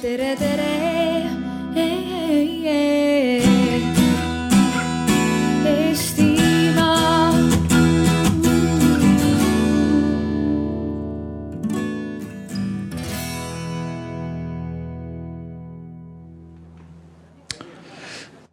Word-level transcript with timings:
tere, 0.00 0.34
tere. 0.36 0.68
Eestimaa. 5.70 7.32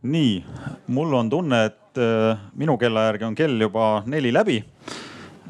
nii, 0.07 0.43
mul 0.87 1.13
on 1.13 1.29
tunne, 1.29 1.65
et 1.65 1.99
äh, 1.99 2.39
minu 2.55 2.77
kella 2.79 3.05
järgi 3.07 3.27
on 3.27 3.35
kell 3.35 3.61
juba 3.61 4.03
neli 4.05 4.33
läbi. 4.33 4.57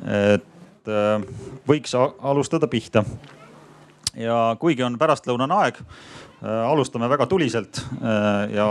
et 0.05 0.93
äh, 0.93 1.25
võiks 1.67 1.97
alustada 1.97 2.69
pihta. 2.69 3.03
Ja 4.17 4.55
kuigi 4.59 4.83
on 4.83 4.97
pärastlõunane 4.99 5.57
aeg, 5.61 5.81
alustame 6.41 7.09
väga 7.09 7.25
tuliselt 7.29 7.81
äh, 8.01 8.53
ja 8.53 8.67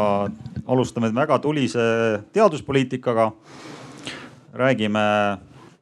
alustame 0.66 1.10
väga 1.14 1.38
tulise 1.38 1.86
teaduspoliitikaga. 2.32 3.32
räägime 4.56 5.00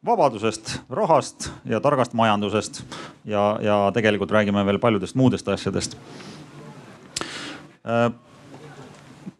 vabadusest, 0.04 0.80
rahast 0.90 1.50
ja 1.64 1.80
targast 1.80 2.12
majandusest 2.12 2.82
ja, 3.24 3.58
ja 3.62 3.90
tegelikult 3.94 4.30
räägime 4.30 4.66
veel 4.66 4.78
paljudest 4.78 5.14
muudest 5.14 5.48
asjadest 5.48 5.96
Äh, 7.84 8.08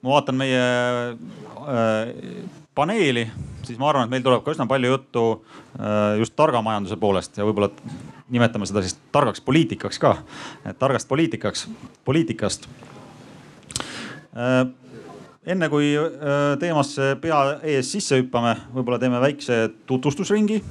ma 0.04 0.10
vaatan 0.18 0.36
meie 0.36 0.64
äh, 1.64 2.10
paneeli, 2.74 3.24
siis 3.62 3.78
ma 3.78 3.88
arvan, 3.90 4.06
et 4.08 4.12
meil 4.12 4.24
tuleb 4.24 4.42
ka 4.44 4.54
üsna 4.54 4.66
palju 4.70 4.90
juttu 4.90 5.24
äh, 5.78 6.18
just 6.20 6.34
targa 6.36 6.62
majanduse 6.64 6.98
poolest 7.00 7.38
ja 7.38 7.46
võib-olla 7.46 7.70
nimetame 8.34 8.66
seda 8.68 8.82
siis 8.84 8.96
targaks 9.14 9.42
poliitikaks 9.44 10.00
ka, 10.02 10.16
et 10.66 10.78
targast 10.80 11.08
poliitikaks, 11.08 11.68
poliitikast. 12.04 12.68
enne 15.46 15.68
kui 15.70 15.92
äh, 15.94 16.56
teemasse 16.58 17.14
pea 17.22 17.42
ees 17.62 17.92
sisse 17.94 18.18
hüppame, 18.18 18.56
võib-olla 18.74 18.98
teeme 18.98 19.20
väikse 19.22 19.68
tutvustusringi. 19.86 20.62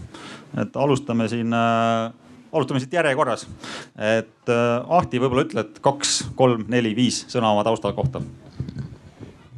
et 0.61 0.75
alustame 0.75 1.29
siin 1.31 1.53
äh, 1.53 2.11
alustame 2.53 2.79
siit 2.79 2.93
järjekorras. 2.93 3.47
et 3.97 4.49
äh, 4.49 4.97
Ahti, 4.97 5.19
võib-olla 5.19 5.47
ütled 5.47 5.79
kaks, 5.81 6.23
kolm, 6.35 6.65
neli, 6.67 6.95
viis 6.95 7.25
sõna 7.31 7.53
oma 7.53 7.63
tausta 7.63 7.93
kohta 7.93 8.21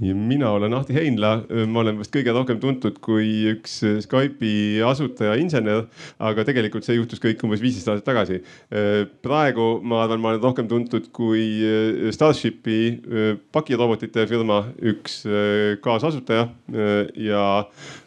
ja 0.01 0.15
mina 0.15 0.49
olen 0.51 0.73
Ahti 0.73 0.95
Heinla, 0.95 1.31
ma 1.71 1.81
olen 1.81 1.99
vast 1.99 2.11
kõige 2.13 2.33
rohkem 2.35 2.59
tuntud 2.61 2.97
kui 3.03 3.45
üks 3.53 3.77
Skype'i 4.03 4.81
asutaja 4.85 5.35
insener, 5.39 5.85
aga 6.19 6.45
tegelikult 6.47 6.87
see 6.87 6.97
juhtus 6.97 7.21
kõik 7.23 7.43
umbes 7.47 7.63
viisteist 7.63 7.91
aastat 7.91 8.07
tagasi. 8.09 8.41
praegu 9.25 9.67
ma 9.83 10.03
arvan, 10.03 10.21
ma 10.23 10.33
olen 10.33 10.43
rohkem 10.43 10.67
tuntud 10.71 11.07
kui 11.15 11.45
Starshipi 12.15 12.79
pakirobotite 13.55 14.27
firma 14.29 14.61
üks 14.81 15.21
kaasasutaja 15.85 16.49
ja 17.15 17.45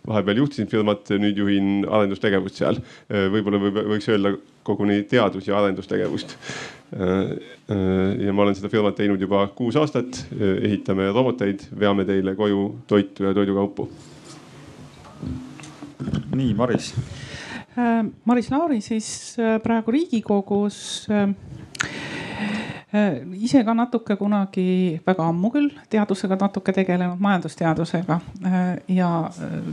vahepeal 0.09 0.45
juhtisin 0.45 0.71
firmat, 0.71 1.09
nüüd 1.17 1.41
juhin 1.41 1.83
arendustegevust 1.89 2.61
seal. 2.61 2.83
võib-olla 3.09 3.63
võib, 3.65 3.83
võiks 3.95 4.13
öelda 4.13 4.37
koguni 4.69 5.03
teadus- 5.09 5.49
ja 5.49 5.59
arendustegevust. 5.59 6.37
ja 8.19 8.33
ma 8.33 8.43
olen 8.43 8.55
seda 8.57 8.71
firmat 8.73 8.95
teinud 8.97 9.21
juba 9.21 9.43
kuus 9.57 9.77
aastat, 9.77 10.23
ehitame 10.41 11.11
roboteid, 11.13 11.67
veame 11.81 12.07
teile 12.09 12.33
koju 12.37 12.63
toitu 12.89 13.29
ja 13.29 13.35
toidukaupu. 13.37 13.89
nii, 16.35 16.55
Maris. 16.55 16.95
Maris 18.25 18.51
Lauri 18.51 18.81
siis 18.81 19.37
äh, 19.39 19.61
praegu 19.63 19.91
Riigikogus 19.91 21.07
äh, 21.11 21.29
äh, 22.95 23.21
ise 23.39 23.63
ka 23.65 23.75
natuke 23.75 24.17
kunagi, 24.19 24.99
väga 25.07 25.29
ammu 25.31 25.51
küll, 25.55 25.69
teadusega 25.91 26.39
natuke 26.41 26.75
tegelenud, 26.75 27.21
majandusteadusega 27.23 28.19
ja 28.95 29.11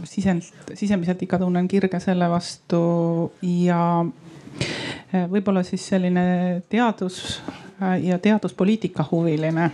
sisend, 0.04 0.52
sisemiselt 0.73 1.23
ikka 1.26 1.39
tunnen 1.42 1.67
kirge 1.72 2.00
selle 2.04 2.30
vastu 2.30 2.84
ja 3.42 3.82
võib-olla 5.32 5.64
siis 5.64 5.88
selline 5.88 6.61
teadus 6.70 7.42
ja 8.02 8.20
teaduspoliitika 8.20 9.05
huviline. 9.11 9.71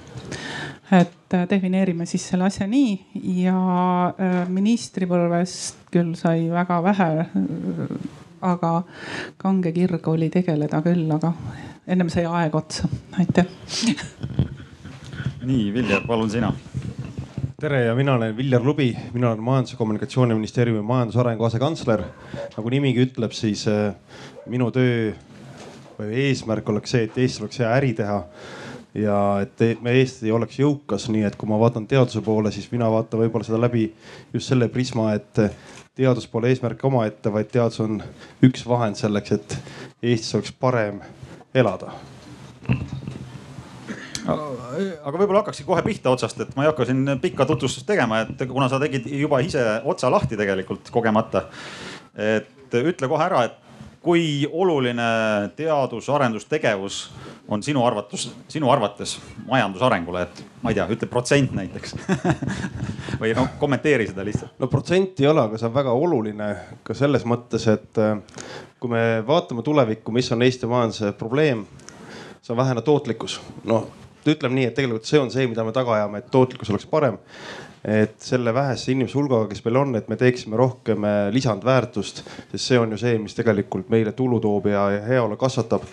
et 0.92 1.36
defineerime 1.50 2.06
siis 2.06 2.26
selle 2.30 2.44
asja 2.44 2.68
nii 2.68 2.98
ja 3.46 3.56
ministripõlvest 4.50 5.88
küll 5.92 6.16
sai 6.16 6.50
väga 6.52 6.82
vähe. 6.84 7.26
aga 8.42 8.84
kange 9.38 9.72
kirg 9.72 10.08
oli 10.08 10.30
tegeleda 10.30 10.82
küll, 10.82 11.12
aga 11.12 11.34
ennem 11.88 12.10
sai 12.10 12.26
aeg 12.26 12.56
otsa, 12.56 12.90
aitäh. 13.20 13.46
nii, 15.44 15.74
Viljar, 15.74 16.06
palun 16.08 16.30
sina 16.30 16.54
tere 17.62 17.84
ja 17.86 17.96
mina 17.96 18.16
olen 18.18 18.38
Viljar 18.38 18.64
Lubi, 18.66 18.98
mina 19.14 19.30
olen 19.30 19.44
Majandus- 19.44 19.72
ja 19.72 19.78
Kommunikatsiooniministeeriumi 19.78 20.82
majandusarengu 20.82 21.44
asekantsler. 21.46 22.04
nagu 22.58 22.70
nimigi 22.70 23.06
ütleb, 23.06 23.32
siis 23.32 23.68
minu 24.52 24.72
töö 24.76 25.12
eesmärk 26.02 26.70
oleks 26.70 26.96
see, 26.96 27.06
et 27.08 27.18
Eestis 27.22 27.42
oleks 27.44 27.62
hea 27.62 27.70
äri 27.78 27.94
teha 27.98 28.18
ja 28.98 29.18
et 29.44 29.82
me 29.84 29.94
Eesti 30.00 30.32
oleks 30.36 30.60
jõukas, 30.60 31.08
nii 31.14 31.24
et 31.28 31.38
kui 31.40 31.50
ma 31.50 31.60
vaatan 31.62 31.88
teaduse 31.88 32.24
poole, 32.26 32.52
siis 32.52 32.68
mina 32.74 32.90
vaatan 32.92 33.22
võib-olla 33.24 33.48
seda 33.48 33.62
läbi 33.62 33.86
just 34.34 34.52
selle 34.52 34.68
prisma, 34.74 35.12
et 35.16 35.44
teadus 35.96 36.28
pole 36.32 36.52
eesmärk 36.52 36.84
omaette, 36.90 37.32
vaid 37.32 37.52
teadus 37.54 37.80
on 37.84 38.02
üks 38.44 38.66
vahend 38.68 39.00
selleks, 39.00 39.38
et 39.38 39.58
Eestis 40.02 40.36
oleks 40.36 40.56
parem 40.60 41.00
elada 41.56 41.94
aga 44.28 45.18
võib-olla 45.18 45.42
hakkakski 45.42 45.66
kohe 45.66 45.82
pihta 45.86 46.12
otsast, 46.14 46.40
et 46.44 46.52
ma 46.56 46.66
ei 46.66 46.70
hakka 46.70 46.86
siin 46.90 47.16
pikka 47.22 47.48
tutvustust 47.50 47.88
tegema, 47.88 48.22
et 48.26 48.44
kuna 48.50 48.68
sa 48.70 48.80
tegid 48.82 49.08
juba 49.18 49.42
ise 49.44 49.64
otsa 49.90 50.12
lahti 50.14 50.38
tegelikult 50.40 50.92
kogemata. 50.94 51.48
et 52.16 52.76
ütle 52.76 53.08
kohe 53.08 53.24
ära, 53.24 53.46
et 53.48 53.71
kui 54.02 54.48
oluline 54.52 55.04
teadus-arendustegevus 55.56 57.02
on 57.54 57.64
sinu 57.64 57.84
arvates, 57.86 58.32
sinu 58.50 58.72
arvates 58.74 59.20
majandusarengule, 59.46 60.24
et 60.26 60.42
ma 60.64 60.72
ei 60.72 60.78
tea, 60.78 60.88
ütle 60.96 61.10
protsent 61.12 61.54
näiteks 61.54 61.94
või 63.22 63.36
noh, 63.38 63.54
kommenteeri 63.62 64.08
seda 64.10 64.26
lihtsalt. 64.26 64.56
no 64.60 64.70
protsenti 64.72 65.26
ei 65.26 65.30
ole, 65.30 65.46
aga 65.46 65.60
see 65.62 65.70
on 65.70 65.76
väga 65.76 65.94
oluline 65.94 66.50
ka 66.88 66.98
selles 66.98 67.28
mõttes, 67.30 67.68
et 67.70 68.02
kui 68.82 68.90
me 68.90 69.04
vaatame 69.28 69.62
tulevikku, 69.66 70.14
mis 70.16 70.32
on 70.34 70.42
Eesti 70.42 70.70
majanduse 70.70 71.14
probleem, 71.18 71.66
see 72.42 72.56
on 72.56 72.62
vähene 72.64 72.82
tootlikkus. 72.86 73.38
noh, 73.70 73.86
ütleme 74.26 74.58
nii, 74.58 74.70
et 74.70 74.78
tegelikult 74.78 75.10
see 75.10 75.22
on 75.22 75.30
see, 75.34 75.46
mida 75.50 75.66
me 75.66 75.74
taga 75.76 76.00
ajame, 76.00 76.22
et 76.22 76.32
tootlikkus 76.34 76.74
oleks 76.74 76.90
parem. 76.90 77.22
Et 77.84 78.20
selle 78.22 78.54
vähese 78.54 78.92
inimese 78.94 79.18
hulgaga, 79.18 79.48
kes 79.50 79.64
meil 79.66 79.80
on, 79.82 79.96
et 79.98 80.10
me 80.12 80.18
teeksime 80.20 80.58
rohkem 80.60 81.06
lisandväärtust, 81.34 82.22
sest 82.52 82.66
see 82.66 82.80
on 82.80 82.94
ju 82.94 83.00
see, 83.02 83.16
mis 83.22 83.34
tegelikult 83.38 83.90
meile 83.90 84.14
tulu 84.18 84.38
toob 84.44 84.70
ja, 84.70 84.86
heaolu 85.08 85.40
kasvatab. 85.42 85.88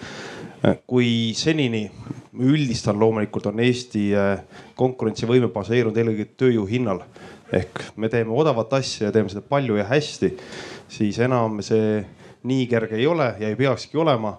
kui 0.91 1.33
senini, 1.39 1.85
üldistan 2.35 2.99
loomulikult, 2.99 3.47
on 3.47 3.61
Eesti 3.63 4.09
konkurentsivõime 4.77 5.53
baseerunud 5.55 5.97
eelkõige 5.97 6.27
tööjõu 6.35 6.65
hinnal 6.67 7.05
ehk 7.55 7.85
me 7.97 8.09
teeme 8.13 8.35
odavat 8.35 8.73
asja 8.81 9.09
ja 9.09 9.13
teeme 9.15 9.31
seda 9.33 9.45
palju 9.47 9.79
ja 9.79 9.87
hästi, 9.89 10.33
siis 10.91 11.19
enam 11.25 11.63
see 11.65 12.03
nii 12.49 12.67
kerge 12.71 12.99
ei 12.99 13.07
ole 13.07 13.31
ja 13.41 13.49
ei 13.49 13.57
peakski 13.57 13.99
olema 13.99 14.37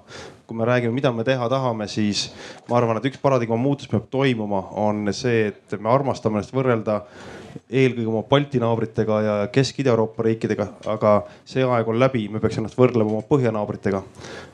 kui 0.50 0.58
me 0.58 0.66
räägime, 0.66 0.96
mida 0.98 1.12
me 1.14 1.24
teha 1.24 1.46
tahame, 1.50 1.86
siis 1.88 2.32
ma 2.70 2.80
arvan, 2.80 2.98
et 2.98 3.06
üks 3.06 3.20
paradigma 3.22 3.54
muutus 3.62 3.86
peab 3.88 4.08
toimuma, 4.10 4.64
on 4.82 5.12
see, 5.14 5.52
et 5.52 5.76
me 5.78 5.92
armastame 5.94 6.40
ennast 6.40 6.56
võrrelda 6.58 7.04
eelkõige 7.70 8.10
oma 8.10 8.22
Balti 8.30 8.60
naabritega 8.62 9.18
ja 9.22 9.36
Kesk-Ida-Euroopa 9.54 10.24
riikidega, 10.26 10.68
aga 10.90 11.14
see 11.48 11.64
aeg 11.66 11.90
on 11.90 12.00
läbi, 12.02 12.26
me 12.32 12.42
peaks 12.42 12.60
ennast 12.62 12.78
võrdlema 12.80 13.14
oma 13.14 13.26
põhjanaabritega. 13.30 14.02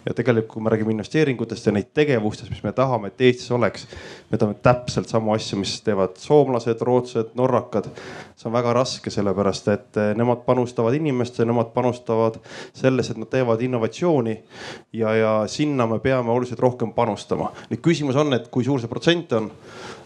ja 0.06 0.14
tegelikult, 0.14 0.54
kui 0.54 0.64
me 0.64 0.70
räägime 0.70 0.94
investeeringutest 0.94 1.66
ja 1.66 1.74
neid 1.74 1.90
tegevustest, 1.98 2.52
mis 2.54 2.64
me 2.64 2.72
tahame, 2.76 3.10
et 3.10 3.22
Eestis 3.28 3.52
oleks, 3.52 3.88
me 4.32 4.38
tahame 4.38 4.58
täpselt 4.64 5.10
samu 5.10 5.34
asju, 5.34 5.60
mis 5.60 5.80
teevad 5.86 6.20
soomlased, 6.22 6.82
rootslased, 6.82 7.34
norrakad. 7.36 7.90
see 8.36 8.50
on 8.50 8.54
väga 8.54 8.74
raske, 8.76 9.12
sellepärast 9.12 9.72
et 9.74 10.02
nemad 10.16 10.44
panustavad 10.46 10.94
inimestesse, 10.94 11.46
nemad 11.46 11.72
panustavad 11.74 12.40
sellesse, 12.74 13.16
et 13.16 13.24
nad 13.24 13.32
teevad 13.32 13.62
innovatsiooni 13.62 14.38
ja, 14.94 15.16
ja 15.16 15.34
sinna 15.48 15.88
me 15.88 16.00
peame 16.00 16.32
oluliselt 16.32 16.60
rohkem 16.60 16.94
panustama. 16.94 17.52
nüüd 17.70 17.82
küsimus 17.82 18.16
on, 18.16 18.34
et 18.34 18.52
kui 18.52 18.64
suur 18.64 18.80
see 18.82 18.92
protsent 18.92 19.34
on, 19.40 19.52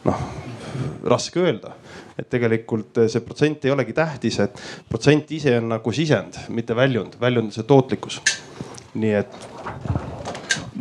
noh 0.05 0.25
raske 1.03 1.39
öelda 1.39 1.73
et 2.19 2.29
tegelikult 2.29 3.03
see 3.07 3.23
protsent 3.25 3.65
ei 3.65 3.73
olegi 3.73 3.95
tähtis, 3.97 4.39
et 4.43 4.61
protsent 4.89 5.31
ise 5.35 5.57
on 5.59 5.71
nagu 5.75 5.95
sisend, 5.95 6.41
mitte 6.55 6.75
väljund, 6.77 7.19
väljund 7.21 7.49
on 7.49 7.55
see 7.55 7.67
tootlikkus. 7.69 8.21
nii 8.99 9.13
et. 9.21 9.35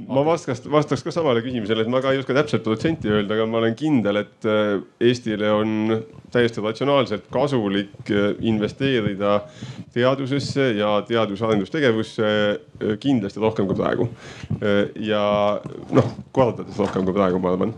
Ma 0.06 0.22
vastaks, 0.26 0.62
vastaks 0.70 1.02
ka 1.06 1.12
samale 1.14 1.42
küsimusele, 1.44 1.84
et 1.84 1.90
ma 1.92 2.00
ka 2.04 2.12
ei 2.14 2.20
oska 2.20 2.36
täpselt 2.36 2.64
protsenti 2.66 3.10
öelda, 3.10 3.36
aga 3.36 3.46
ma 3.50 3.60
olen 3.60 3.76
kindel, 3.78 4.20
et 4.22 4.48
äh, 4.48 4.78
Eestile 5.08 5.50
on 5.54 5.94
täiesti 6.34 6.62
ratsionaalselt 6.64 7.28
kasulik 7.34 8.12
äh, 8.12 8.30
investeerida 8.46 9.40
teadusesse 9.94 10.70
ja 10.78 10.94
teadus-arendustegevusse 11.08 12.32
kindlasti 13.02 13.42
rohkem 13.42 13.66
kui 13.66 13.78
praegu. 13.78 14.06
ja 15.02 15.22
noh, 15.94 16.12
kordades 16.32 16.78
rohkem 16.78 17.06
kui 17.06 17.16
praegu, 17.16 17.40
ma 17.42 17.54
arvan. 17.54 17.74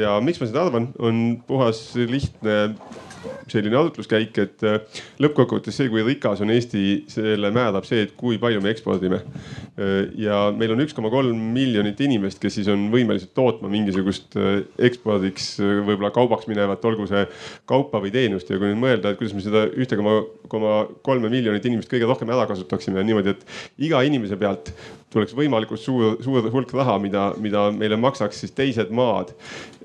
ja 0.00 0.16
miks 0.24 0.40
ma 0.40 0.48
seda 0.48 0.64
arvan, 0.66 0.88
on 0.98 1.24
puhas 1.46 1.82
lihtne 1.96 2.56
selline 3.50 3.78
arutluskäik, 3.78 4.38
et 4.42 4.64
äh, 4.66 5.02
lõppkokkuvõttes 5.22 5.76
see, 5.78 5.90
kui 5.92 6.04
rikas 6.06 6.42
on 6.44 6.52
Eesti, 6.54 6.82
selle 7.12 7.50
määrab 7.54 7.86
see, 7.88 8.06
et 8.06 8.14
kui 8.18 8.40
palju 8.42 8.62
me 8.64 8.72
ekspordime. 8.74 9.20
Äh, 9.76 9.94
ja 10.20 10.46
meil 10.56 10.74
on 10.74 10.82
üks 10.84 10.96
koma 10.96 11.10
kolm 11.12 11.40
miljonit 11.54 12.00
inimest, 12.06 12.40
kes 12.42 12.58
siis 12.58 12.70
on 12.72 12.88
võimelised 12.94 13.32
tootma 13.36 13.70
mingisugust 13.72 14.36
äh, 14.40 14.60
ekspordiks 14.88 15.54
võib-olla 15.60 16.12
kaubaks 16.14 16.50
minevat, 16.50 16.84
olgu 16.88 17.08
see 17.10 17.24
kaupa 17.68 18.02
või 18.02 18.12
teenust 18.14 18.50
ja 18.50 18.60
kui 18.60 18.70
nüüd 18.70 18.82
mõelda, 18.82 19.12
et 19.12 19.20
kuidas 19.20 19.36
me 19.36 19.44
seda 19.44 19.66
ühte 19.74 19.98
koma, 19.98 20.18
koma 20.52 20.76
kolme 21.06 21.30
miljonit 21.32 21.66
inimest 21.66 21.90
kõige 21.92 22.08
rohkem 22.08 22.30
ära 22.34 22.48
kasutaksime 22.50 23.04
niimoodi, 23.06 23.36
et 23.36 23.86
iga 23.88 24.02
inimese 24.06 24.38
pealt 24.40 24.72
tuleks 25.14 25.34
võimalikult 25.36 25.80
suur, 25.80 26.16
suur 26.24 26.48
hulk 26.52 26.72
raha, 26.76 26.96
mida, 27.02 27.28
mida 27.42 27.68
meile 27.74 27.98
maksaks 28.00 28.42
siis 28.42 28.54
teised 28.56 28.90
maad. 28.94 29.32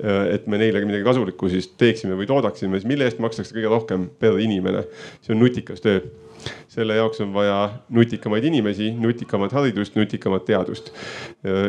et 0.01 0.47
me 0.47 0.57
neile 0.57 0.81
midagi 0.85 1.05
kasulikku 1.05 1.49
siis 1.51 1.69
teeksime 1.77 2.17
või 2.17 2.27
toodaksime, 2.29 2.79
siis 2.79 2.89
mille 2.89 3.05
eest 3.05 3.21
makstakse 3.21 3.55
kõige 3.55 3.69
rohkem 3.69 4.09
per 4.19 4.39
inimene. 4.41 4.85
see 5.21 5.35
on 5.35 5.43
nutikas 5.43 5.81
töö. 5.81 6.01
selle 6.67 6.95
jaoks 6.97 7.21
on 7.21 7.33
vaja 7.33 7.59
nutikamaid 7.89 8.43
inimesi, 8.49 8.91
nutikamat 8.97 9.53
haridust, 9.53 9.95
nutikamat 9.95 10.45
teadust. 10.45 10.91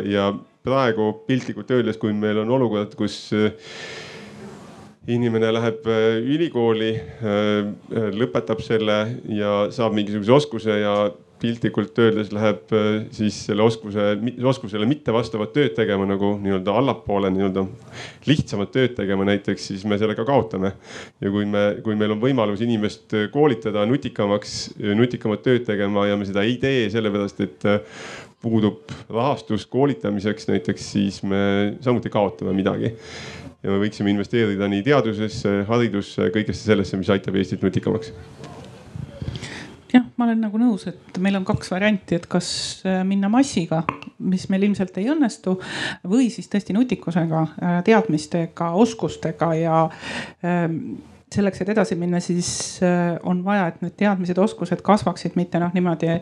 ja 0.04 0.32
praegu 0.64 1.12
piltlikult 1.26 1.70
öeldes, 1.70 1.98
kui 1.98 2.12
meil 2.12 2.38
on 2.38 2.50
olukord, 2.50 2.94
kus 2.96 3.34
inimene 5.10 5.50
läheb 5.52 5.86
ülikooli, 6.30 6.92
lõpetab 8.16 8.62
selle 8.62 8.98
ja 9.34 9.66
saab 9.74 9.96
mingisuguse 9.98 10.32
oskuse 10.32 10.78
ja 10.78 10.94
piltlikult 11.42 11.98
öeldes 11.98 12.30
läheb 12.34 12.72
äh, 12.76 12.88
siis 13.14 13.40
selle 13.48 13.66
oskuse, 13.66 14.14
oskusele 14.48 14.88
mitte 14.88 15.14
vastavat 15.14 15.52
tööd 15.56 15.74
tegema 15.76 16.06
nagu 16.08 16.34
nii-öelda 16.42 16.76
allapoole 16.80 17.32
nii-öelda 17.34 17.66
lihtsamat 18.30 18.72
tööd 18.74 18.96
tegema 18.98 19.26
näiteks, 19.28 19.68
siis 19.72 19.86
me 19.88 19.98
sellega 20.00 20.26
kaotame. 20.28 20.74
ja 21.20 21.32
kui 21.34 21.46
me, 21.48 21.64
kui 21.84 21.98
meil 21.98 22.14
on 22.14 22.22
võimalus 22.22 22.62
inimest 22.64 23.16
koolitada 23.34 23.86
nutikamaks, 23.90 24.58
nutikamat 24.98 25.44
tööd 25.46 25.66
tegema 25.68 26.06
ja 26.08 26.18
me 26.18 26.28
seda 26.28 26.46
ei 26.46 26.58
tee 26.62 26.86
sellepärast, 26.92 27.42
et 27.44 27.68
äh, 27.68 27.80
puudub 28.42 28.90
rahastus 29.10 29.66
koolitamiseks 29.70 30.48
näiteks, 30.50 30.92
siis 30.94 31.22
me 31.22 31.76
samuti 31.80 32.10
kaotame 32.10 32.54
midagi 32.56 32.90
ja 33.62 33.70
me 33.70 33.78
võiksime 33.84 34.10
investeerida 34.10 34.68
nii 34.70 34.82
teadusesse, 34.86 35.60
haridusse, 35.68 36.30
kõigesse 36.34 36.66
sellesse, 36.66 36.98
mis 36.98 37.12
aitab 37.14 37.38
Eestit 37.38 37.62
nutikamaks 37.62 38.10
jah, 39.92 40.08
ma 40.16 40.26
olen 40.26 40.42
nagu 40.46 40.60
nõus, 40.60 40.86
et 40.88 41.20
meil 41.22 41.36
on 41.38 41.46
kaks 41.46 41.72
varianti, 41.72 42.16
et 42.16 42.26
kas 42.30 42.48
äh, 42.88 43.02
minna 43.06 43.30
massiga, 43.32 43.82
mis 44.22 44.48
meil 44.52 44.68
ilmselt 44.68 44.96
ei 45.00 45.10
õnnestu, 45.12 45.58
või 46.08 46.30
siis 46.32 46.48
tõesti 46.52 46.76
nutikusega, 46.76 47.46
äh, 47.60 47.78
teadmistega, 47.86 48.72
oskustega 48.80 49.52
ja 49.58 49.78
ähm, 50.46 50.78
selleks, 51.32 51.62
et 51.64 51.72
edasi 51.74 51.96
minna, 52.00 52.20
siis 52.24 52.52
äh, 52.84 53.18
on 53.28 53.42
vaja, 53.44 53.68
et 53.72 53.82
need 53.84 53.96
teadmised, 54.00 54.38
oskused 54.40 54.84
kasvaksid, 54.84 55.36
mitte 55.40 55.60
noh, 55.60 55.72
niimoodi 55.76 56.14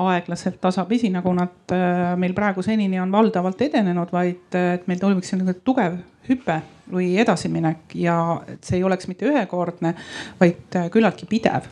aeglaselt 0.00 0.60
tasapisi, 0.60 1.12
nagu 1.12 1.32
nad 1.36 1.74
meil 2.20 2.34
praegu 2.36 2.64
senini 2.64 3.00
on 3.00 3.12
valdavalt 3.12 3.60
edenenud, 3.68 4.12
vaid 4.12 4.56
et 4.56 4.86
meil 4.90 5.00
toimuks 5.00 5.32
selline 5.32 5.56
tugev 5.64 5.98
hüpe 6.28 6.60
või 6.90 7.14
edasiminek 7.22 7.94
ja 7.98 8.16
et 8.50 8.66
see 8.66 8.80
ei 8.80 8.84
oleks 8.86 9.08
mitte 9.10 9.28
ühekordne, 9.28 9.94
vaid 10.40 10.78
küllaltki 10.92 11.28
pidev. 11.30 11.68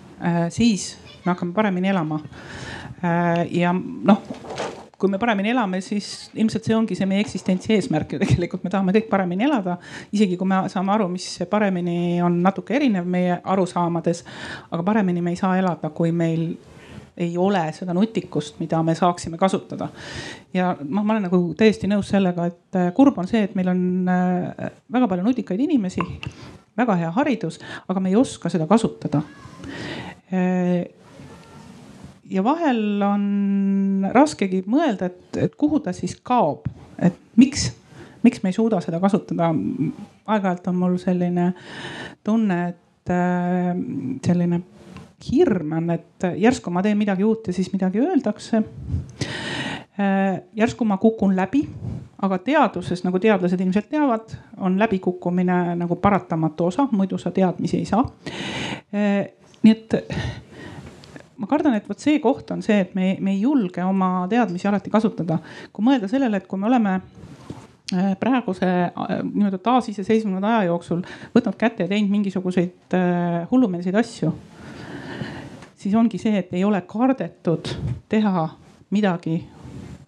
siis 0.54 0.92
me 1.24 1.32
hakkame 1.32 1.54
paremini 1.54 1.92
elama. 1.92 2.20
Äh, 3.04 3.46
ja 3.60 3.72
noh, 3.74 4.22
kui 4.98 5.10
me 5.10 5.18
paremini 5.18 5.52
elame, 5.52 5.78
siis 5.84 6.30
ilmselt 6.34 6.66
see 6.66 6.74
ongi 6.74 6.96
see 6.98 7.06
meie 7.06 7.22
eksistentsi 7.22 7.76
eesmärk 7.76 8.16
ju 8.16 8.18
tegelikult, 8.22 8.64
me 8.66 8.72
tahame 8.72 8.94
kõik 8.96 9.06
paremini 9.10 9.46
elada. 9.46 9.76
isegi 10.12 10.36
kui 10.36 10.48
me 10.48 10.64
saame 10.72 10.92
aru, 10.94 11.06
mis 11.12 11.26
paremini 11.50 12.18
on 12.24 12.40
natuke 12.42 12.74
erinev 12.74 13.06
meie 13.06 13.38
arusaamades. 13.44 14.24
aga 14.70 14.82
paremini 14.82 15.22
me 15.22 15.36
ei 15.36 15.38
saa 15.38 15.54
elada, 15.58 15.90
kui 15.94 16.12
meil 16.12 16.50
ei 17.18 17.32
ole 17.38 17.62
seda 17.74 17.94
nutikust, 17.94 18.58
mida 18.62 18.82
me 18.82 18.94
saaksime 18.94 19.38
kasutada. 19.38 19.88
ja 20.54 20.74
noh, 20.82 21.04
ma 21.04 21.14
olen 21.14 21.28
nagu 21.28 21.42
täiesti 21.54 21.90
nõus 21.90 22.10
sellega, 22.10 22.50
et 22.50 22.78
äh, 22.82 22.92
kurb 22.94 23.18
on 23.18 23.30
see, 23.30 23.46
et 23.46 23.54
meil 23.54 23.70
on 23.70 23.80
äh, 24.10 24.70
väga 24.92 25.08
palju 25.08 25.30
nutikaid 25.30 25.62
inimesi, 25.62 26.02
väga 26.78 26.98
hea 26.98 27.14
haridus, 27.14 27.62
aga 27.86 28.02
me 28.02 28.10
ei 28.10 28.18
oska 28.18 28.50
seda 28.50 28.66
kasutada 28.66 29.22
ja 32.30 32.44
vahel 32.44 33.02
on 33.02 34.08
raskegi 34.14 34.62
mõelda, 34.68 35.08
et, 35.08 35.36
et 35.48 35.54
kuhu 35.58 35.80
ta 35.84 35.92
siis 35.96 36.16
kaob, 36.22 36.66
et 37.00 37.16
miks, 37.40 37.70
miks 38.26 38.42
me 38.42 38.52
ei 38.52 38.56
suuda 38.56 38.80
seda 38.84 39.00
kasutada. 39.00 39.52
aeg-ajalt 40.28 40.66
on 40.68 40.76
mul 40.76 40.98
selline 41.00 41.52
tunne, 42.24 42.58
et 42.68 43.14
äh, 43.14 43.72
selline 44.26 44.62
hirm 45.26 45.72
on, 45.72 45.90
et 45.90 46.26
järsku 46.38 46.70
ma 46.70 46.82
teen 46.82 46.98
midagi 46.98 47.24
uut 47.26 47.48
ja 47.48 47.52
siis 47.52 47.72
midagi 47.72 48.00
öeldakse 48.00 48.62
äh,. 49.98 50.42
järsku 50.54 50.84
ma 50.84 50.96
kukun 50.96 51.34
läbi, 51.36 51.64
aga 52.22 52.38
teaduses, 52.38 53.02
nagu 53.04 53.18
teadlased 53.18 53.60
ilmselt 53.60 53.88
teavad, 53.90 54.36
on 54.62 54.78
läbikukkumine 54.78 55.74
nagu 55.80 55.96
paratamatu 55.96 56.68
osa, 56.70 56.86
muidu 56.92 57.18
sa 57.18 57.30
teadmisi 57.30 57.80
ei 57.80 57.88
saa 57.88 58.04
äh,. 58.94 59.26
nii 59.62 59.74
et 59.74 59.98
ma 61.38 61.46
kardan, 61.46 61.76
et 61.78 61.88
vot 61.88 62.00
see 62.00 62.18
koht 62.22 62.50
on 62.54 62.62
see, 62.64 62.80
et 62.84 62.94
me, 62.98 63.12
me 63.22 63.34
ei 63.36 63.42
julge 63.44 63.82
oma 63.84 64.26
teadmisi 64.30 64.68
alati 64.68 64.90
kasutada. 64.90 65.38
kui 65.72 65.86
mõelda 65.86 66.10
sellele, 66.10 66.40
et 66.40 66.46
kui 66.50 66.58
me 66.60 66.68
oleme 66.70 66.94
äh, 66.98 68.14
praeguse 68.20 68.68
äh, 68.68 69.12
nii-öelda 69.22 69.60
taasiseseisvunud 69.62 70.44
aja 70.44 70.66
jooksul 70.68 71.04
võtnud 71.36 71.58
kätte 71.60 71.86
ja 71.86 71.92
teinud 71.92 72.10
mingisuguseid 72.16 72.96
äh, 72.98 73.44
hullumeelseid 73.50 73.98
asju. 73.98 74.32
siis 75.78 75.94
ongi 75.94 76.18
see, 76.18 76.34
et 76.42 76.54
ei 76.54 76.64
ole 76.66 76.82
kardetud 76.86 77.70
teha 78.10 78.48
midagi 78.90 79.44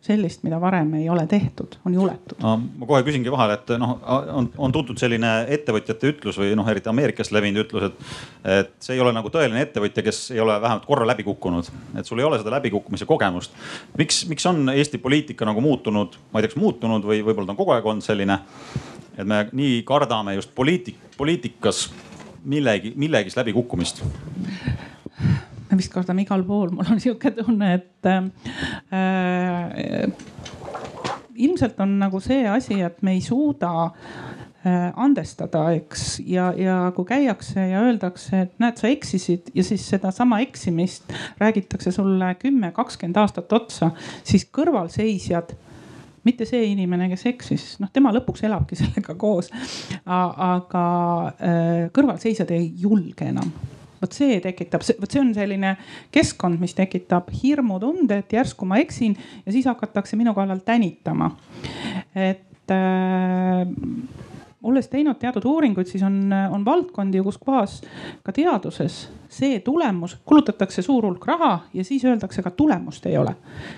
sellist, 0.01 0.43
mida 0.47 0.57
varem 0.61 0.95
ei 0.97 1.09
ole 1.13 1.27
tehtud, 1.29 1.77
on 1.85 1.95
juletud 1.95 2.41
no,. 2.41 2.55
ma 2.81 2.89
kohe 2.89 3.03
küsingi 3.05 3.33
vahele, 3.33 3.59
et 3.59 3.73
noh, 3.81 3.99
on, 4.41 4.49
on 4.57 4.73
tuntud 4.73 4.99
selline 5.01 5.33
ettevõtjate 5.53 6.13
ütlus 6.15 6.39
või 6.41 6.55
noh, 6.57 6.69
eriti 6.73 6.89
Ameerikas 6.89 7.33
levinud 7.37 7.67
ütlus, 7.67 7.91
et, 7.91 8.15
et 8.55 8.73
see 8.81 8.97
ei 8.97 9.03
ole 9.05 9.13
nagu 9.17 9.29
tõeline 9.33 9.61
ettevõtja, 9.67 10.05
kes 10.07 10.23
ei 10.33 10.41
ole 10.41 10.57
vähemalt 10.63 10.89
korra 10.89 11.09
läbi 11.11 11.27
kukkunud, 11.27 11.69
et 12.01 12.09
sul 12.09 12.23
ei 12.23 12.29
ole 12.29 12.41
seda 12.41 12.55
läbikukkumise 12.57 13.09
kogemust. 13.09 13.53
miks, 14.01 14.23
miks 14.31 14.49
on 14.49 14.73
Eesti 14.73 15.03
poliitika 15.03 15.49
nagu 15.49 15.61
muutunud, 15.65 16.17
ma 16.33 16.41
ei 16.41 16.47
tea, 16.47 16.55
kas 16.55 16.63
muutunud 16.63 17.05
või 17.05 17.21
võib-olla 17.21 17.51
ta 17.51 17.57
on 17.57 17.61
kogu 17.61 17.77
aeg 17.77 17.93
olnud 17.93 18.07
selline, 18.07 18.41
et 19.19 19.29
me 19.29 19.45
nii 19.53 19.83
kardame 19.89 20.39
just 20.39 20.55
poliitik, 20.57 20.97
poliitikas 21.21 21.91
millegi, 22.49 22.95
millegis 22.97 23.37
läbikukkumist 23.37 24.01
me 25.71 25.79
vist 25.79 25.93
kardame 25.95 26.25
igal 26.25 26.43
pool, 26.47 26.73
mul 26.75 26.91
on 26.91 27.01
sihuke 27.03 27.31
tunne, 27.37 27.75
et 27.79 28.11
äh, 28.11 28.27
ilmselt 31.41 31.81
on 31.81 31.99
nagu 32.01 32.21
see 32.23 32.45
asi, 32.51 32.81
et 32.85 33.03
me 33.07 33.15
ei 33.17 33.23
suuda 33.25 33.71
äh, 33.87 34.91
andestada, 35.01 35.69
eks, 35.79 36.21
ja, 36.27 36.51
ja 36.59 36.93
kui 36.97 37.07
käiakse 37.09 37.69
ja 37.71 37.85
öeldakse, 37.87 38.45
et 38.47 38.61
näed, 38.63 38.77
sa 38.81 38.91
eksisid 38.91 39.53
ja 39.55 39.65
siis 39.67 39.87
sedasama 39.95 40.43
eksimist 40.45 41.13
räägitakse 41.41 41.95
sulle 41.95 42.35
kümme, 42.41 42.73
kakskümmend 42.77 43.23
aastat 43.23 43.53
otsa, 43.57 43.93
siis 44.25 44.49
kõrvalseisjad 44.51 45.57
mitte 46.27 46.45
see 46.45 46.67
inimene, 46.69 47.09
kes 47.15 47.23
eksis, 47.31 47.67
noh, 47.81 47.89
tema 47.93 48.13
lõpuks 48.13 48.43
elabki 48.45 48.77
sellega 48.81 49.15
koos. 49.21 49.49
aga 50.05 50.87
äh, 51.39 51.91
kõrvalseisjad 51.97 52.51
ei 52.57 52.73
julge 52.83 53.31
enam 53.31 53.53
vot 54.01 54.17
see 54.17 54.41
tekitab, 54.41 54.85
vot 55.01 55.11
see 55.11 55.23
on 55.23 55.35
selline 55.37 55.75
keskkond, 56.15 56.61
mis 56.63 56.75
tekitab 56.79 57.31
hirmutunde, 57.43 58.23
et 58.23 58.33
järsku 58.33 58.69
ma 58.69 58.81
eksin 58.83 59.17
ja 59.47 59.53
siis 59.53 59.69
hakatakse 59.71 60.19
minu 60.21 60.35
kallal 60.35 60.63
tänitama. 60.65 61.31
et 62.15 62.71
äh, 62.75 63.69
olles 64.63 64.89
teinud 64.89 65.19
teatud 65.19 65.45
uuringuid, 65.45 65.87
siis 65.87 66.03
on, 66.03 66.33
on 66.51 66.65
valdkondi, 66.65 67.23
kus 67.25 67.39
kohas 67.39 67.81
ka 68.23 68.33
teaduses 68.33 69.07
see 69.31 69.61
tulemus, 69.65 70.17
kulutatakse 70.27 70.83
suur 70.83 71.07
hulk 71.07 71.27
raha 71.27 71.53
ja 71.75 71.85
siis 71.85 72.05
öeldakse, 72.05 72.43
aga 72.43 72.51
tulemust 72.51 73.07
ei 73.07 73.19
ole. 73.19 73.35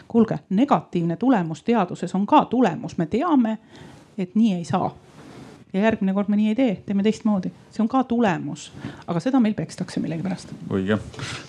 kuulge, 0.08 0.38
negatiivne 0.50 1.16
tulemus 1.16 1.62
teaduses 1.62 2.14
on 2.14 2.26
ka 2.26 2.44
tulemus, 2.44 2.98
me 2.98 3.06
teame, 3.06 3.58
et 4.18 4.34
nii 4.34 4.54
ei 4.54 4.64
saa 4.64 4.90
ja 5.72 5.86
järgmine 5.86 6.12
kord 6.12 6.28
me 6.28 6.36
nii 6.36 6.50
ei 6.52 6.56
tee, 6.56 6.72
teeme 6.86 7.04
teistmoodi. 7.04 7.50
see 7.72 7.80
on 7.80 7.88
ka 7.88 8.02
tulemus, 8.04 8.66
aga 9.08 9.20
seda 9.24 9.40
meil 9.40 9.54
pekstakse 9.56 10.00
millegipärast. 10.04 10.52
õige, 10.68 10.98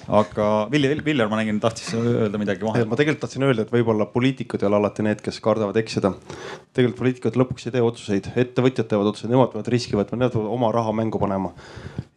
aga 0.07 0.47
Villi, 0.71 0.93
Viljar, 1.05 1.27
ma 1.31 1.41
nägin, 1.41 1.59
tahtis 1.63 1.91
öelda 1.97 2.39
midagi 2.39 2.63
vahele. 2.63 2.87
ma 2.87 2.99
tegelikult 2.99 3.25
tahtsin 3.25 3.43
öelda, 3.43 3.65
et 3.65 3.73
võib-olla 3.73 4.07
poliitikud 4.13 4.63
ei 4.63 4.69
ole 4.69 4.79
alati 4.79 5.03
need, 5.03 5.23
kes 5.25 5.41
kardavad 5.43 5.79
eksida. 5.81 6.13
tegelikult 6.71 7.01
poliitikud 7.01 7.39
lõpuks 7.43 7.67
ei 7.67 7.75
tee 7.75 7.83
otsuseid, 7.83 8.31
ettevõtjad 8.45 8.87
teevad 8.87 9.11
otsuseid, 9.11 9.33
nemad 9.33 9.51
peavad 9.51 9.73
riski 9.75 9.99
võtma, 9.99 10.21
nemad 10.21 10.37
peavad 10.37 10.55
oma 10.55 10.71
raha 10.71 10.95
mängu 10.95 11.19
panema. 11.19 11.51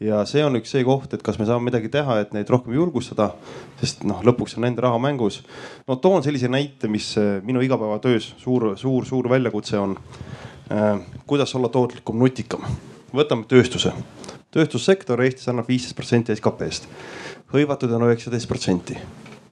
ja 0.01 0.23
see 0.31 0.47
on 0.47 0.61
üks 0.61 0.77
see 0.77 0.87
koht, 0.87 1.11
et 1.15 1.27
kas 1.27 1.41
me 1.43 1.51
saame 1.51 1.73
midagi 1.73 1.91
teha, 1.91 2.21
et 2.23 2.33
neid 2.39 2.51
rohkem 2.55 2.79
julgustada, 2.79 3.33
sest 3.83 4.07
noh, 4.07 4.23
lõpuks 4.23 4.55
on 4.61 4.69
nende 4.69 4.87
raha 4.87 5.03
mängus. 5.03 5.43
no 5.89 5.99
toon 5.99 6.23
sellise 6.23 6.47
näite, 6.47 6.87
mis 6.87 7.17
minu 7.43 7.67
igapäevatöös 7.67 8.37
suur, 8.39 8.77
suur, 8.79 9.07
suur 9.11 9.27
väljakutse 9.33 9.79
on 9.83 9.99
kuidas 11.27 11.55
olla 11.55 11.69
tootlikum, 11.69 12.19
nutikam. 12.19 12.63
võtame 13.15 13.47
tööstuse. 13.49 13.93
tööstussektor 14.51 15.21
Eestis 15.23 15.49
annab 15.49 15.69
viisteist 15.69 15.97
protsenti 15.97 16.35
SKP-st, 16.35 16.89
hõivatud 17.53 17.93
on 17.93 18.09
üheksateist 18.09 18.49
protsenti. 18.49 18.99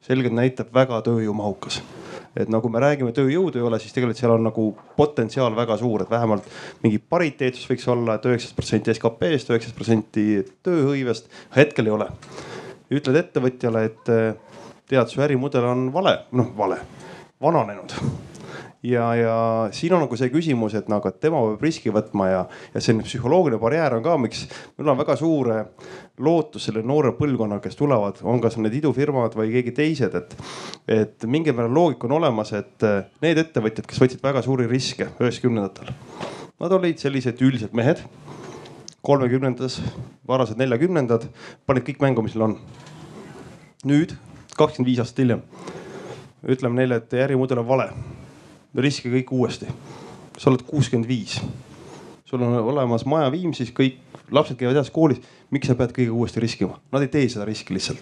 selgelt 0.03 0.35
näitab 0.35 0.75
väga 0.75 1.01
tööjõumahukas 1.03 1.83
et 2.37 2.49
no 2.49 2.61
kui 2.61 2.71
me 2.71 2.81
räägime 2.83 3.13
tööjõudu 3.15 3.61
ei 3.61 3.63
ole, 3.63 3.79
siis 3.79 3.93
tegelikult 3.95 4.19
seal 4.19 4.35
on 4.35 4.43
nagu 4.49 4.67
potentsiaal 4.97 5.55
väga 5.57 5.77
suur, 5.79 6.03
et 6.03 6.11
vähemalt 6.11 6.49
mingi 6.83 6.99
pariteetsus 6.99 7.69
võiks 7.71 7.87
olla 7.89 8.19
et, 8.19 8.27
üheksateist 8.27 8.57
protsenti 8.57 8.95
SKP-st, 8.95 9.55
üheksateist 9.55 9.79
protsenti 9.79 10.27
tööhõivest. 10.67 11.31
hetkel 11.57 11.87
ei 11.87 11.95
ole. 11.95 12.11
ütled 12.91 13.17
ettevõtjale, 13.17 13.85
et 13.85 14.05
tead, 14.89 15.09
su 15.09 15.23
ärimudel 15.23 15.65
on 15.65 15.93
vale, 15.93 16.19
noh 16.33 16.51
vale, 16.59 16.81
vananenud 17.41 17.95
ja, 18.85 19.15
ja 19.15 19.37
siin 19.73 19.95
on 19.97 20.05
nagu 20.05 20.17
see 20.19 20.31
küsimus, 20.33 20.75
et 20.77 20.89
nagu, 20.93 21.09
et 21.09 21.21
tema 21.23 21.41
peab 21.47 21.63
riski 21.65 21.93
võtma 21.95 22.29
ja, 22.29 22.41
ja 22.75 22.83
selline 22.83 23.07
psühholoogiline 23.07 23.61
barjäär 23.63 23.97
on 23.97 24.05
ka, 24.05 24.17
miks 24.21 24.45
mul 24.77 24.93
on 24.93 24.99
väga 25.01 25.17
suur 25.19 25.51
lootus 26.25 26.69
selle 26.69 26.85
noore 26.87 27.15
põlvkonna, 27.19 27.61
kes 27.65 27.79
tulevad, 27.81 28.21
on 28.23 28.43
kas 28.45 28.59
need 28.61 28.77
idufirmad 28.81 29.37
või 29.39 29.55
keegi 29.55 29.75
teised, 29.77 30.17
et, 30.21 30.37
et 30.91 31.27
mingil 31.31 31.57
määral 31.57 31.75
loogika 31.75 32.09
on 32.11 32.19
olemas, 32.19 32.53
et 32.57 32.85
need 33.25 33.41
ettevõtjad, 33.41 33.89
kes 33.89 34.03
võtsid 34.03 34.25
väga 34.25 34.45
suuri 34.45 34.69
riske 34.71 35.09
üheksakümnendatel, 35.17 35.95
nad 36.61 36.77
olid 36.77 37.01
sellised 37.01 37.41
üldised 37.45 37.73
mehed 37.77 38.05
kolmekümnendates, 39.05 39.81
varased 40.29 40.61
neljakümnendad, 40.61 41.27
panid 41.69 41.85
kõik 41.89 42.01
mängu, 42.05 42.25
mis 42.25 42.37
neil 42.37 42.47
on. 42.47 42.59
nüüd, 43.85 44.15
kakskümmend 44.57 44.89
viis 44.89 45.01
aastat 45.03 45.21
hiljem, 45.21 45.43
ütleme 46.49 46.79
neile, 46.79 47.03
et 47.03 47.17
ärimudel 47.27 47.61
on 47.61 47.69
vale 47.69 47.91
riske 48.83 49.11
kõik 49.13 49.31
uuesti. 49.31 49.67
sa 50.39 50.51
oled 50.51 50.65
kuuskümmend 50.67 51.07
viis, 51.07 51.39
sul 52.27 52.43
on 52.43 52.57
olemas 52.59 53.05
maja 53.07 53.31
Viimsis, 53.31 53.71
kõik 53.71 54.01
lapsed 54.35 54.57
käivad 54.59 54.75
heas 54.75 54.91
koolis. 54.91 55.21
miks 55.51 55.69
sa 55.71 55.75
pead 55.79 55.93
kõige 55.95 56.11
uuesti 56.11 56.41
riskima? 56.41 56.79
Nad 56.93 57.03
ei 57.03 57.09
tee 57.09 57.29
seda 57.29 57.45
riski 57.45 57.75
lihtsalt. 57.75 57.99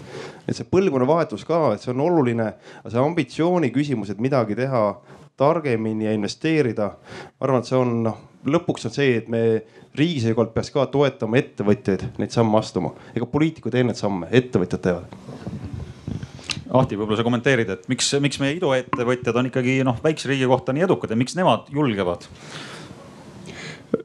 et 0.49 0.57
see 0.57 0.65
põlvkonnavahetus 0.65 1.45
ka, 1.45 1.75
et 1.75 1.81
see 1.81 1.93
on 1.93 2.01
oluline, 2.01 2.53
see 2.89 3.01
ambitsiooni 3.01 3.71
küsimus, 3.71 4.11
et 4.11 4.21
midagi 4.21 4.57
teha 4.57 5.01
targemini 5.37 6.05
ja 6.05 6.13
investeerida. 6.13 6.95
ma 7.41 7.47
arvan, 7.47 7.61
et 7.61 7.67
see 7.67 7.77
on 7.77 8.03
noh, 8.03 8.19
lõpuks 8.47 8.87
on 8.89 8.95
see, 8.95 9.17
et 9.17 9.29
me 9.29 9.63
riigi 9.95 10.21
seisukohalt 10.25 10.55
peaks 10.55 10.71
ka 10.71 10.87
toetama 10.87 11.37
ettevõtjaid 11.37 12.09
neid 12.19 12.31
samme 12.31 12.59
astuma. 12.59 12.95
ega 13.15 13.27
poliitikud 13.27 13.75
ei 13.75 13.83
tee 13.83 13.91
neid 13.91 14.01
samme, 14.01 14.29
ettevõtjad 14.31 14.81
teevad 14.89 15.72
Ahti, 16.73 16.97
võib-olla 16.97 17.19
sa 17.21 17.25
kommenteerid, 17.27 17.69
et 17.75 17.89
miks, 17.93 18.07
miks 18.25 18.39
meie 18.41 18.57
iduettevõtjad 18.57 19.37
on 19.37 19.51
ikkagi 19.51 19.81
noh, 19.85 19.99
väikse 20.01 20.31
riigi 20.31 20.49
kohta 20.49 20.73
nii 20.73 20.87
edukad 20.87 21.13
ja 21.13 21.19
miks 21.21 21.37
nemad 21.37 21.69
julgevad? 21.75 22.25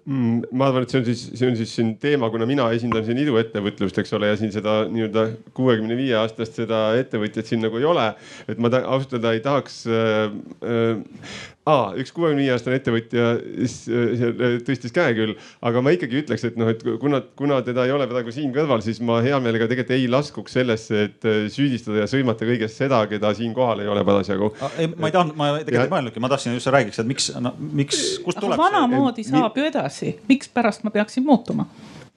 Mm, 0.07 0.41
ma 0.51 0.67
arvan, 0.67 0.83
et 0.83 0.91
see 0.91 0.99
on 0.99 1.05
siis, 1.07 1.21
see 1.39 1.47
on 1.47 1.55
siis 1.55 1.71
siin 1.77 1.93
teema, 2.01 2.27
kuna 2.31 2.47
mina 2.47 2.65
esindan 2.75 3.05
siin 3.07 3.21
iduettevõtlust, 3.23 4.01
eks 4.01 4.11
ole, 4.17 4.33
ja 4.33 4.39
siin 4.39 4.51
seda 4.51 4.81
nii-öelda 4.91 5.23
kuuekümne 5.55 5.95
viie 5.99 6.15
aastast 6.19 6.59
seda 6.59 6.81
ettevõtjat 6.99 7.47
siin 7.47 7.63
nagu 7.63 7.79
ei 7.79 7.87
ole. 7.87 8.09
et 8.51 8.59
ma 8.59 8.71
ausalt 8.81 9.15
öelda 9.15 9.33
ei 9.35 9.43
tahaks 9.45 9.81
äh, 9.87 10.27
äh, 10.63 11.37
aa, 11.67 11.87
üks 11.99 12.13
kuuekümne 12.15 12.43
viie 12.43 12.53
aastane 12.55 12.77
ettevõtja 12.79 13.25
äh, 13.35 14.45
tõstis 14.67 14.93
käe 14.95 15.15
küll, 15.17 15.35
aga 15.65 15.83
ma 15.83 15.93
ikkagi 15.95 16.21
ütleks, 16.21 16.45
et 16.47 16.59
noh, 16.59 16.71
et 16.71 16.83
kuna, 17.01 17.21
kuna 17.39 17.59
teda 17.65 17.87
ei 17.87 17.93
ole 17.95 18.07
praegu 18.09 18.33
siin 18.35 18.53
kõrval, 18.55 18.83
siis 18.85 19.01
ma 19.03 19.19
hea 19.25 19.39
meelega 19.43 19.67
tegelikult 19.69 19.95
ei 19.97 20.07
laskuks 20.11 20.57
sellesse, 20.59 21.03
et 21.09 21.27
äh, 21.27 21.43
süüdistada 21.53 22.05
ja 22.05 22.09
sõimata 22.11 22.47
kõigest 22.47 22.79
seda, 22.79 23.03
keda 23.11 23.33
siin 23.37 23.55
kohal 23.57 23.83
ei 23.83 23.91
ole 23.91 24.05
parasjagu. 24.07 24.53
ei, 24.77 24.89
ma 24.93 25.11
ei 25.11 25.17
tahtnud, 25.17 25.37
ma 25.39 25.51
tegelikult 25.59 25.89
ei 25.89 25.95
mõelnudki, 25.97 26.23
ma 26.23 26.31
tahtsin 26.33 26.57
just 26.57 26.71
räägiks, 26.73 27.03
et 27.03 27.11
miks 27.11 27.29
no,, 27.43 27.53
miks, 27.59 28.03
kust 28.25 28.41
tuleb. 28.43 28.59
vanamoodi 28.59 29.27
saab 29.27 29.57
ju 29.57 29.67
edasi, 29.67 30.17
mikspärast 30.31 30.87
ma 30.87 30.93
peaksin 30.95 31.27
muutuma 31.27 31.67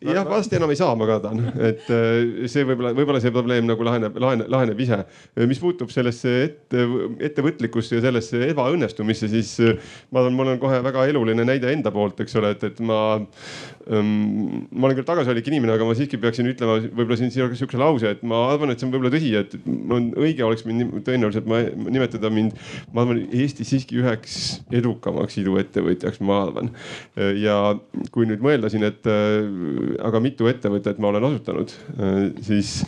jah, 0.01 0.25
varsti 0.25 0.57
enam 0.57 0.71
ei 0.73 0.79
saa, 0.81 0.95
ma 0.97 1.07
kardan, 1.09 1.43
et 1.69 1.89
äh, 1.93 2.47
see 2.49 2.65
võib-olla, 2.65 2.93
võib-olla 2.97 3.21
see 3.21 3.33
probleem 3.35 3.67
nagu 3.69 3.85
laheneb, 3.85 4.17
laheneb, 4.23 4.49
laheneb 4.53 4.79
ise. 4.81 5.01
mis 5.51 5.61
puutub 5.61 5.93
sellesse 5.93 6.33
ette, 6.47 6.87
ettevõtlikkusse 7.29 7.99
ja 7.99 8.05
sellesse 8.07 8.41
ebaõnnestumisse, 8.49 9.29
siis 9.33 9.53
äh, 9.65 9.91
ma 10.11 10.23
arvan, 10.23 10.39
mul 10.39 10.53
on 10.55 10.63
kohe 10.63 10.79
väga 10.87 11.05
eluline 11.11 11.45
näide 11.45 11.69
enda 11.75 11.93
poolt, 11.93 12.23
eks 12.25 12.39
ole, 12.41 12.55
et, 12.57 12.65
et 12.71 12.81
ma 12.81 13.01
ähm,. 13.91 14.69
ma 14.71 14.89
olen 14.89 14.97
küll 15.01 15.09
tagasihoidlik 15.09 15.51
inimene, 15.53 15.77
aga 15.77 15.89
ma 15.89 15.97
siiski 15.99 16.21
peaksin 16.23 16.49
ütlema 16.49 16.79
võib-olla 16.87 17.21
siin 17.21 17.35
sihukese 17.35 17.81
lause, 17.81 18.15
et 18.17 18.25
ma 18.25 18.47
arvan, 18.55 18.73
et 18.73 18.81
see 18.81 18.89
on 18.89 18.95
võib-olla 18.95 19.13
tõsi, 19.13 19.35
et 19.37 19.59
mul 19.67 19.99
on 19.99 20.09
õige 20.25 20.47
oleks 20.47 20.65
mind 20.69 21.03
tõenäoliselt 21.05 21.49
ma, 21.51 21.61
nimetada 21.93 22.33
mind, 22.33 22.57
ma 22.95 23.05
arvan, 23.05 23.21
Eestis 23.31 23.69
siiski 23.75 24.01
üheks 24.01 24.63
edukamaks 24.75 25.37
iduettevõtjaks, 25.43 26.23
ma 26.25 26.41
arvan. 26.47 26.73
ja 27.39 27.57
kui 28.15 28.27
nüüd 28.29 28.41
mõelda 28.45 28.71
siin, 28.73 28.87
et 28.89 29.07
aga 29.99 30.21
mitu 30.23 30.49
ettevõtet 30.51 31.01
ma 31.01 31.11
olen 31.13 31.27
asutanud, 31.31 31.75
äh, 31.99 32.21
siis 32.47 32.81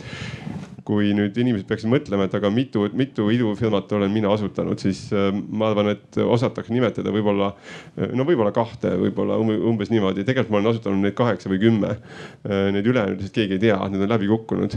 kui 0.87 1.13
nüüd 1.15 1.37
inimesed 1.39 1.67
peaksid 1.69 1.91
mõtlema, 1.91 2.27
et 2.27 2.35
aga 2.37 2.51
mitu, 2.53 2.85
mitu 2.97 3.29
idufirmat 3.33 3.91
olen 3.97 4.11
mina 4.13 4.31
asutanud, 4.33 4.81
siis 4.83 5.05
äh, 5.15 5.29
ma 5.31 5.69
arvan, 5.71 5.93
et 5.95 6.19
osataks 6.23 6.71
nimetada 6.73 7.13
võib-olla, 7.15 7.51
äh, 7.97 8.11
no 8.15 8.27
võib-olla 8.27 8.53
kahte, 8.55 8.93
võib-olla 9.05 9.39
umbes 9.39 9.93
niimoodi. 9.93 10.25
tegelikult 10.27 10.53
ma 10.55 10.61
olen 10.61 10.73
asutanud 10.73 11.07
neid 11.07 11.17
kaheksa 11.17 11.51
või 11.51 11.61
kümme. 11.63 11.95
Need 12.43 12.87
ülejäänud 12.89 13.21
lihtsalt 13.21 13.35
keegi 13.35 13.57
ei 13.57 13.61
tea, 13.61 13.77
need 13.91 14.03
on 14.03 14.11
läbi 14.11 14.27
kukkunud. 14.27 14.75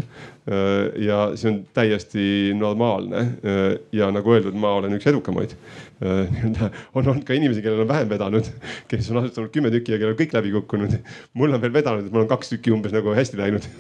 ja 1.03 1.19
see 1.35 1.51
on 1.51 1.59
täiesti 1.75 2.53
normaalne. 2.55 3.25
ja 3.93 4.11
nagu 4.15 4.33
öeldud, 4.33 4.55
ma 4.55 4.77
olen 4.79 4.95
üks 4.99 5.09
edukamaid 5.11 5.57
Äh, 6.05 6.71
on 6.95 7.07
olnud 7.09 7.25
ka 7.25 7.33
inimesi, 7.33 7.63
kellel 7.65 7.87
on 7.87 7.89
vähem 7.89 8.11
vedanud, 8.11 8.49
kes 8.89 9.07
on 9.11 9.23
asustanud 9.23 9.49
kümme 9.55 9.71
tükki 9.73 9.95
ja 9.95 10.01
kellel 10.01 10.13
on 10.13 10.19
kõik 10.19 10.35
läbi 10.37 10.53
kukkunud. 10.53 10.99
mul 11.33 11.57
on 11.57 11.63
veel 11.63 11.73
vedanud, 11.73 12.05
et 12.05 12.13
mul 12.13 12.27
on 12.27 12.35
kaks 12.35 12.53
tükki 12.53 12.75
umbes 12.77 12.93
nagu 12.93 13.17
hästi 13.17 13.41
läinud. 13.41 13.71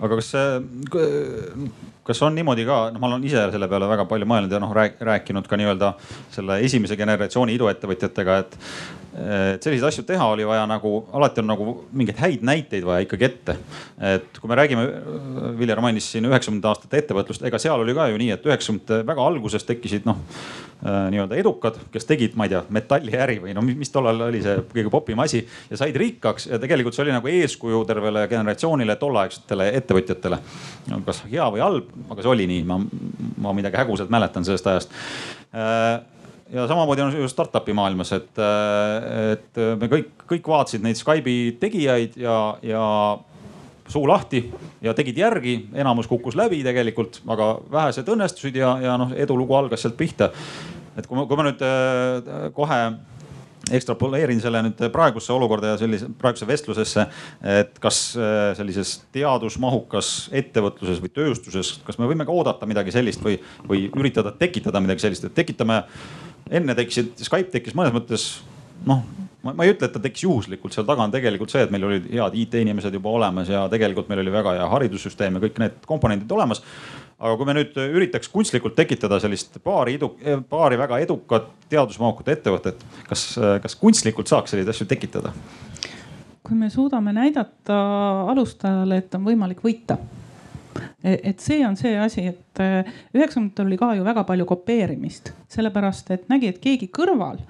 Aga 0.00 0.18
kas 0.18 0.30
see, 0.34 1.68
kas 2.06 2.22
on 2.22 2.36
niimoodi 2.36 2.66
ka, 2.68 2.78
noh, 2.92 3.00
ma 3.02 3.10
olen 3.10 3.24
ise 3.26 3.46
selle 3.54 3.68
peale 3.70 3.88
väga 3.90 4.04
palju 4.08 4.28
mõelnud 4.28 4.52
ja 4.52 4.60
noh 4.62 4.74
rääkinud 4.76 5.48
ka 5.48 5.58
nii-öelda 5.60 5.92
selle 6.34 6.60
esimese 6.66 6.98
generatsiooni 7.00 7.56
iduettevõtjatega, 7.56 8.38
et 8.44 8.58
et 9.16 9.64
selliseid 9.64 9.88
asju 9.88 10.04
teha 10.04 10.24
oli 10.28 10.44
vaja 10.44 10.66
nagu, 10.68 10.90
alati 11.16 11.40
on 11.40 11.48
nagu 11.48 11.72
mingeid 11.96 12.18
häid 12.20 12.42
näiteid 12.44 12.84
vaja 12.84 13.04
ikkagi 13.06 13.24
ette. 13.24 13.56
et 14.12 14.38
kui 14.40 14.50
me 14.50 14.58
räägime, 14.58 14.84
Viljar 15.58 15.80
mainis 15.80 16.10
siin 16.12 16.26
üheksakümnendate 16.28 16.68
aastate 16.68 17.00
ettevõtlust, 17.00 17.44
ega 17.48 17.58
seal 17.60 17.80
oli 17.80 17.94
ka 17.96 18.10
ju 18.12 18.18
nii, 18.20 18.30
et 18.34 18.44
üheksakümnendate 18.44 19.06
väga 19.08 19.24
alguses 19.24 19.64
tekkisid 19.64 20.04
noh 20.08 20.20
äh, 20.84 21.06
nii-öelda 21.14 21.38
edukad, 21.40 21.78
kes 21.92 22.04
tegid, 22.08 22.36
ma 22.36 22.44
ei 22.44 22.52
tea, 22.52 22.62
metalliäri 22.76 23.38
või 23.44 23.54
no 23.56 23.64
mis 23.64 23.92
tollal 23.94 24.26
oli 24.28 24.42
see 24.44 24.58
kõige 24.74 24.92
popim 24.92 25.24
asi 25.24 25.40
ja 25.70 25.80
said 25.80 25.96
rikkaks 25.96 26.50
ja 26.50 26.60
tegelikult 26.60 26.96
see 26.96 27.06
oli 27.06 27.16
nagu 27.16 27.30
eeskuju 27.32 27.84
tervele 27.88 28.26
generatsioonile 28.28 28.98
tolleaegsetele 29.00 29.70
ettevõtjatele. 29.80 30.40
kas 31.06 31.22
hea 31.30 31.48
või 31.54 31.64
halb, 31.64 31.88
aga 32.10 32.20
see 32.20 32.34
oli 32.34 32.50
nii, 32.52 32.68
ma, 32.68 32.82
ma 33.46 33.56
midagi 33.56 33.80
häguselt 33.80 34.12
mäletan 34.12 34.44
sellest 34.44 34.68
ajast 34.74 34.92
äh, 35.56 36.04
ja 36.52 36.66
samamoodi 36.68 37.02
on 37.02 37.16
ju 37.16 37.28
startup'i 37.28 37.74
maailmas, 37.76 38.12
et, 38.16 38.42
et 39.32 39.62
me 39.80 39.88
kõik, 39.90 40.12
kõik 40.30 40.50
vaatasid 40.52 40.84
neid 40.84 40.98
Skype'i 40.98 41.56
tegijaid 41.60 42.18
ja, 42.20 42.36
ja 42.62 42.84
suu 43.88 44.06
lahti 44.08 44.44
ja 44.82 44.94
tegid 44.94 45.18
järgi, 45.18 45.56
enamus 45.74 46.08
kukkus 46.10 46.36
läbi 46.38 46.62
tegelikult, 46.66 47.20
aga 47.30 47.50
vähesed 47.72 48.08
õnnestusid 48.14 48.58
ja, 48.60 48.76
ja 48.82 48.96
noh, 49.00 49.12
edulugu 49.16 49.56
algas 49.58 49.84
sealt 49.84 49.98
pihta. 49.98 50.30
et 50.96 51.06
kui 51.06 51.18
ma, 51.18 51.26
kui 51.28 51.38
ma 51.38 51.50
nüüd 51.50 51.62
äh, 51.66 52.48
kohe 52.56 52.80
ekstrapoleerin 53.76 54.38
selle 54.40 54.60
nüüd 54.62 54.80
praegusesse 54.94 55.32
olukorda 55.34 55.72
ja 55.72 55.78
sellise 55.80 56.06
praegusesse 56.18 56.46
vestlusesse, 56.48 57.06
et 57.56 57.80
kas 57.82 57.98
äh, 58.18 58.52
sellises 58.58 59.00
teadusmahukas 59.14 60.30
ettevõtluses 60.36 61.02
või 61.02 61.10
tööstuses, 61.14 61.76
kas 61.86 61.98
me 61.98 62.06
võime 62.10 62.26
ka 62.26 62.34
oodata 62.34 62.68
midagi 62.70 62.94
sellist 62.94 63.24
või, 63.24 63.40
või 63.66 63.88
üritada 63.98 64.34
tekitada 64.38 64.82
midagi 64.82 65.06
sellist, 65.06 65.26
et 65.26 65.34
tekitame 65.34 65.82
enne 66.50 66.74
tekkisid, 66.78 67.14
Skype 67.22 67.50
tekkis 67.54 67.74
mõnes 67.78 67.94
mõttes 67.94 68.26
noh, 68.86 69.02
ma, 69.46 69.54
ei 69.64 69.72
ütle, 69.74 69.88
et 69.88 69.94
ta 69.94 70.02
tekkis 70.02 70.26
juhuslikult, 70.26 70.74
seal 70.74 70.86
taga 70.88 71.04
on 71.06 71.14
tegelikult 71.14 71.52
see, 71.52 71.64
et 71.66 71.72
meil 71.74 71.86
olid 71.88 72.08
head 72.10 72.36
IT-inimesed 72.42 72.94
juba 72.98 73.12
olemas 73.18 73.50
ja 73.50 73.64
tegelikult 73.72 74.10
meil 74.10 74.22
oli 74.24 74.34
väga 74.34 74.56
hea 74.58 74.68
haridussüsteem 74.72 75.38
ja 75.38 75.44
kõik 75.46 75.60
need 75.62 75.78
komponendid 75.88 76.32
olemas. 76.36 76.62
aga 77.16 77.36
kui 77.36 77.48
me 77.48 77.54
nüüd 77.56 77.78
üritaks 77.80 78.28
kunstlikult 78.28 78.74
tekitada 78.76 79.20
sellist 79.20 79.56
paari 79.64 79.94
edu, 79.96 80.10
paari 80.50 80.76
väga 80.78 80.98
edukat 81.06 81.48
teadusmahukat 81.72 82.28
ettevõtet, 82.34 82.84
kas, 83.08 83.30
kas 83.62 83.78
kunstlikult 83.80 84.28
saaks 84.28 84.52
selliseid 84.52 84.74
asju 84.74 84.86
tekitada? 84.90 85.32
kui 86.46 86.54
me 86.54 86.68
suudame 86.70 87.10
näidata 87.10 87.76
alustajale, 88.30 89.00
et 89.02 89.14
on 89.18 89.24
võimalik 89.26 89.64
võita 89.64 89.96
et 91.02 91.40
see 91.42 91.64
on 91.66 91.76
see 91.78 91.96
asi, 92.00 92.26
et 92.32 92.60
e, 92.62 92.84
üheksakümnendatel 93.16 93.66
oli 93.68 93.80
ka 93.80 93.92
ju 93.96 94.04
väga 94.06 94.26
palju 94.28 94.46
kopeerimist, 94.48 95.32
sellepärast 95.52 96.12
et 96.14 96.28
nägi, 96.32 96.52
et 96.52 96.60
keegi 96.62 96.90
kõrval 96.94 97.40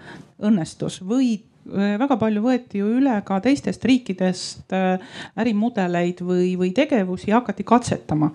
õnnestus 0.46 1.00
või 1.06 1.34
e, 1.36 1.90
väga 2.00 2.18
palju 2.20 2.44
võeti 2.44 2.82
ju 2.82 2.92
üle 2.98 3.18
ka 3.26 3.40
teistest 3.44 3.84
riikidest 3.88 4.72
ärimudeleid 4.72 6.22
või, 6.26 6.54
või 6.60 6.72
tegevusi 6.76 7.32
ja 7.32 7.40
hakati 7.40 7.66
katsetama. 7.66 8.32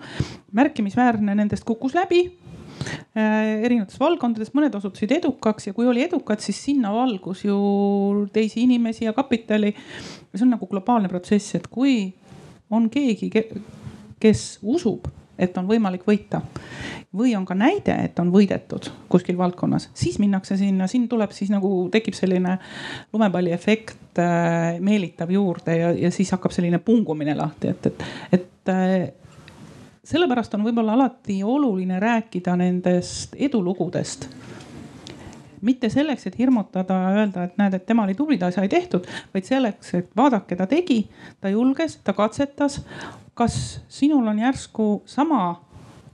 märkimisväärne 0.52 1.34
nendest 1.38 1.64
kukkus 1.68 1.94
läbi 1.98 2.26
erinevates 3.14 3.98
valdkondades, 4.00 4.52
mõned 4.56 4.74
osutusid 4.74 5.12
edukaks 5.18 5.68
ja 5.68 5.74
kui 5.76 5.86
oli 5.86 6.02
edukad, 6.02 6.40
siis 6.42 6.58
sinna 6.64 6.92
valgus 6.94 7.44
ju 7.44 7.58
teisi 8.32 8.64
inimesi 8.64 9.06
ja 9.06 9.12
kapitali. 9.12 9.74
see 10.34 10.44
on 10.46 10.54
nagu 10.56 10.66
globaalne 10.66 11.08
protsess, 11.08 11.54
et 11.54 11.68
kui 11.68 12.12
on 12.70 12.88
keegi 12.90 13.30
kes 14.22 14.58
usub, 14.62 15.08
et 15.38 15.56
on 15.58 15.66
võimalik 15.68 16.04
võita. 16.06 16.42
Või 17.12 17.34
on 17.36 17.44
ka 17.44 17.54
näide, 17.58 17.94
et 18.06 18.18
on 18.22 18.30
võidetud 18.32 18.86
kuskil 19.12 19.36
valdkonnas, 19.36 19.90
siis 19.98 20.16
minnakse 20.22 20.56
sinna, 20.56 20.86
siin 20.88 21.08
tuleb 21.12 21.34
siis 21.36 21.50
nagu 21.52 21.70
tekib 21.92 22.16
selline 22.16 22.56
lumepalliefekt, 23.12 24.14
äh, 24.22 24.78
meelitab 24.80 25.32
juurde 25.34 25.76
ja, 25.76 25.90
ja 26.06 26.12
siis 26.14 26.32
hakkab 26.32 26.54
selline 26.54 26.80
pungumine 26.80 27.34
lahti, 27.36 27.74
et, 27.74 27.90
et, 27.90 28.06
et 28.38 28.72
äh, 28.72 29.10
sellepärast 30.08 30.56
on 30.56 30.64
võib-olla 30.66 30.96
alati 30.96 31.42
oluline 31.44 32.00
rääkida 32.00 32.56
nendest 32.58 33.36
edulugudest 33.36 34.30
mitte 35.62 35.90
selleks, 35.92 36.26
et 36.26 36.38
hirmutada 36.38 36.98
öelda, 37.16 37.46
et 37.48 37.58
näed, 37.60 37.74
et 37.78 37.86
tema 37.86 38.06
oli 38.06 38.14
tubli, 38.18 38.38
ta 38.38 38.50
sai 38.54 38.68
tehtud, 38.68 39.06
vaid 39.34 39.48
selleks, 39.48 39.94
et 39.98 40.10
vaadake, 40.16 40.56
ta 40.58 40.66
tegi, 40.70 41.04
ta 41.40 41.52
julges, 41.52 41.98
ta 42.04 42.14
katsetas, 42.16 42.80
kas 43.38 43.58
sinul 43.88 44.26
on 44.26 44.42
järsku 44.42 44.88
sama 45.06 45.44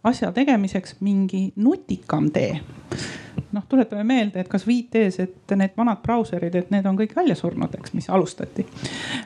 asja 0.05 0.33
tegemiseks 0.33 0.99
mingi 1.01 1.49
nutikam 1.57 2.31
tee? 2.33 2.61
noh, 3.53 3.65
tuletame 3.69 4.05
meelde, 4.05 4.43
et 4.43 4.49
kas 4.51 4.67
viitees, 4.67 5.21
et 5.23 5.57
need 5.57 5.73
vanad 5.77 6.03
brauserid, 6.05 6.55
et 6.59 6.71
need 6.75 6.87
on 6.87 6.99
kõik 6.99 7.15
välja 7.17 7.37
surnud, 7.39 7.75
eks, 7.79 7.95
mis 7.97 8.09
alustati. 8.13 8.67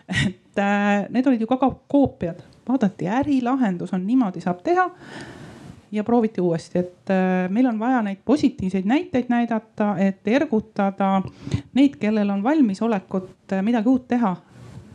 et 0.09 0.63
äh, 0.63 1.07
need 1.11 1.27
olid 1.27 1.43
ju 1.43 1.49
ka 1.51 1.59
koopiad, 1.91 2.43
vaadati 2.69 3.09
ärilahendus 3.11 3.95
on 3.97 4.07
niimoodi 4.07 4.41
saab 4.45 4.63
teha. 4.63 4.89
Ja 5.93 6.05
prooviti 6.05 6.41
uuesti, 6.41 6.79
et 6.79 7.11
äh, 7.11 7.51
meil 7.51 7.67
on 7.67 7.79
vaja 7.79 8.03
neid 8.03 8.23
positiivseid 8.25 8.87
näiteid 8.89 9.29
näidata, 9.29 9.95
et 9.99 10.29
ergutada 10.29 11.23
neid, 11.75 11.99
kellel 12.01 12.31
on 12.31 12.43
valmisolekut 12.43 13.53
äh, 13.53 13.63
midagi 13.63 13.89
uut 13.89 14.09
teha 14.09 14.37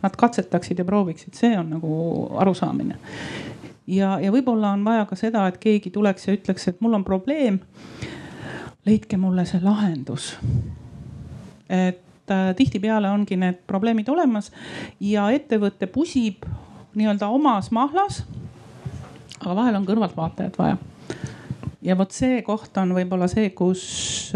nad 0.02 0.16
katsetaksid 0.18 0.78
ja 0.78 0.84
prooviksid, 0.84 1.34
see 1.34 1.58
on 1.58 1.70
nagu 1.70 1.92
arusaamine. 2.38 2.98
ja, 3.86 4.18
ja 4.20 4.32
võib-olla 4.34 4.72
on 4.74 4.84
vaja 4.84 5.06
ka 5.06 5.16
seda, 5.18 5.46
et 5.48 5.58
keegi 5.62 5.90
tuleks 5.94 6.28
ja 6.28 6.34
ütleks, 6.34 6.68
et 6.68 6.80
mul 6.80 6.98
on 6.98 7.04
probleem. 7.04 7.60
leidke 8.86 9.16
mulle 9.16 9.44
see 9.46 9.60
lahendus. 9.62 10.36
et 11.68 12.30
äh, 12.30 12.54
tihtipeale 12.56 13.10
ongi 13.10 13.36
need 13.36 13.62
probleemid 13.66 14.08
olemas 14.08 14.52
ja 15.00 15.30
ettevõte 15.30 15.86
pusib 15.86 16.46
nii-öelda 16.94 17.28
omas 17.28 17.70
mahlas. 17.70 18.24
Aga 19.40 19.56
vahel 19.62 19.78
on 19.78 19.86
kõrvaltvaatajat 19.88 20.58
vaja 20.58 20.78
ja 21.82 21.96
vot 21.98 22.12
see 22.14 22.42
koht 22.46 22.76
on 22.80 22.92
võib-olla 22.96 23.28
see, 23.30 23.50
kus 23.56 23.84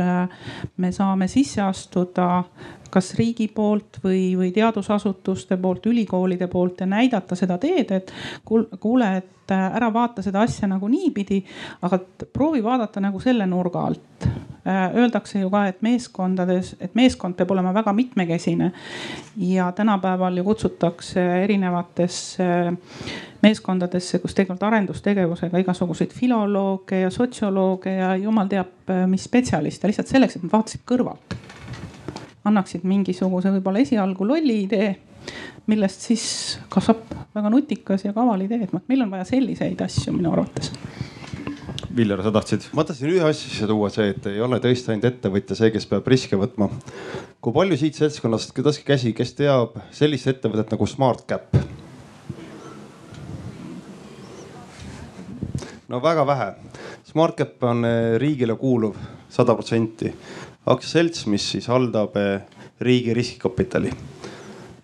äh, 0.00 0.28
me 0.76 0.92
saame 0.94 1.28
sisse 1.30 1.62
astuda 1.64 2.44
kas 2.92 3.14
riigi 3.16 3.48
poolt 3.48 3.98
või, 4.04 4.34
või 4.36 4.50
teadusasutuste 4.52 5.56
poolt, 5.60 5.86
ülikoolide 5.88 6.48
poolt 6.52 6.82
ja 6.84 6.88
näidata 6.88 7.36
seda 7.38 7.56
teed, 7.60 7.92
et 7.96 8.12
kuule, 8.44 9.08
et 9.22 9.54
ära 9.56 9.88
vaata 9.92 10.24
seda 10.24 10.44
asja 10.44 10.68
nagu 10.68 10.88
niipidi, 10.92 11.40
aga 11.82 11.98
proovi 12.32 12.62
vaadata 12.64 13.00
nagu 13.00 13.20
selle 13.20 13.48
nurga 13.48 13.86
alt. 13.88 14.28
Äh, 14.66 14.94
öeldakse 14.94 15.40
ju 15.40 15.48
ka, 15.50 15.64
et 15.66 15.80
meeskondades, 15.82 16.76
et 16.78 16.92
meeskond 16.94 17.34
peab 17.34 17.50
olema 17.50 17.72
väga 17.74 17.92
mitmekesine. 17.98 18.68
Ja 19.42 19.72
tänapäeval 19.74 20.36
ju 20.38 20.44
kutsutakse 20.44 21.24
erinevatesse 21.42 22.46
meeskondadesse, 23.42 24.20
kus 24.22 24.36
tegelikult 24.38 24.62
arendustegevusega 24.62 25.58
igasuguseid 25.64 26.14
filolooge 26.14 27.00
ja 27.00 27.10
sotsiolooge 27.10 27.96
ja 27.96 28.14
jumal 28.16 28.46
teab, 28.52 28.70
äh, 28.86 29.02
mis 29.10 29.24
spetsialiste. 29.26 29.90
Lihtsalt 29.90 30.14
selleks, 30.14 30.38
et 30.38 30.46
nad 30.46 30.54
vaatasid 30.54 30.86
kõrvalt. 30.86 31.34
Annaksid 32.46 32.86
mingisuguse 32.86 33.50
võib-olla 33.56 33.82
esialgu 33.82 34.30
lolli 34.30 34.60
idee, 34.68 34.92
millest 35.66 36.06
siis 36.06 36.28
kasvab 36.70 37.02
väga 37.34 37.50
nutikas 37.50 38.06
ja 38.06 38.14
kaval 38.14 38.46
idee, 38.46 38.62
et 38.62 38.78
meil 38.86 39.02
on 39.02 39.10
vaja 39.10 39.26
selliseid 39.26 39.82
asju 39.82 40.14
minu 40.14 40.36
arvates. 40.36 40.70
Viljar, 41.96 42.22
sa 42.24 42.30
tahtsid? 42.32 42.70
ma 42.72 42.86
tahtsin 42.88 43.10
ühe 43.12 43.24
asja 43.26 43.50
sisse 43.50 43.66
tuua, 43.68 43.90
see, 43.92 44.06
et 44.14 44.26
ei 44.30 44.40
ole 44.40 44.56
tõesti 44.64 44.94
ainult 44.94 45.10
ettevõtja 45.10 45.56
see, 45.58 45.68
kes 45.74 45.84
peab 45.90 46.06
riske 46.08 46.38
võtma. 46.40 46.70
kui 47.44 47.52
palju 47.52 47.76
siit 47.76 47.98
seltskonnast, 48.00 48.54
tõstke 48.56 48.86
käsi, 48.88 49.12
kes 49.16 49.34
teab 49.36 49.76
sellist 49.92 50.30
ettevõtet 50.32 50.72
nagu 50.72 50.88
SmartCap? 50.88 51.58
no 55.92 56.00
väga 56.00 56.24
vähe. 56.32 56.48
SmartCap 57.12 57.68
on 57.68 57.84
eh, 57.84 58.16
riigile 58.22 58.56
kuuluv 58.56 58.96
sada 59.28 59.52
protsenti 59.58 60.14
aktsiaselts, 60.64 61.26
mis 61.28 61.50
siis 61.56 61.68
haldab 61.68 62.16
eh, 62.16 62.40
riigi 62.80 63.12
riskikapitali 63.20 63.92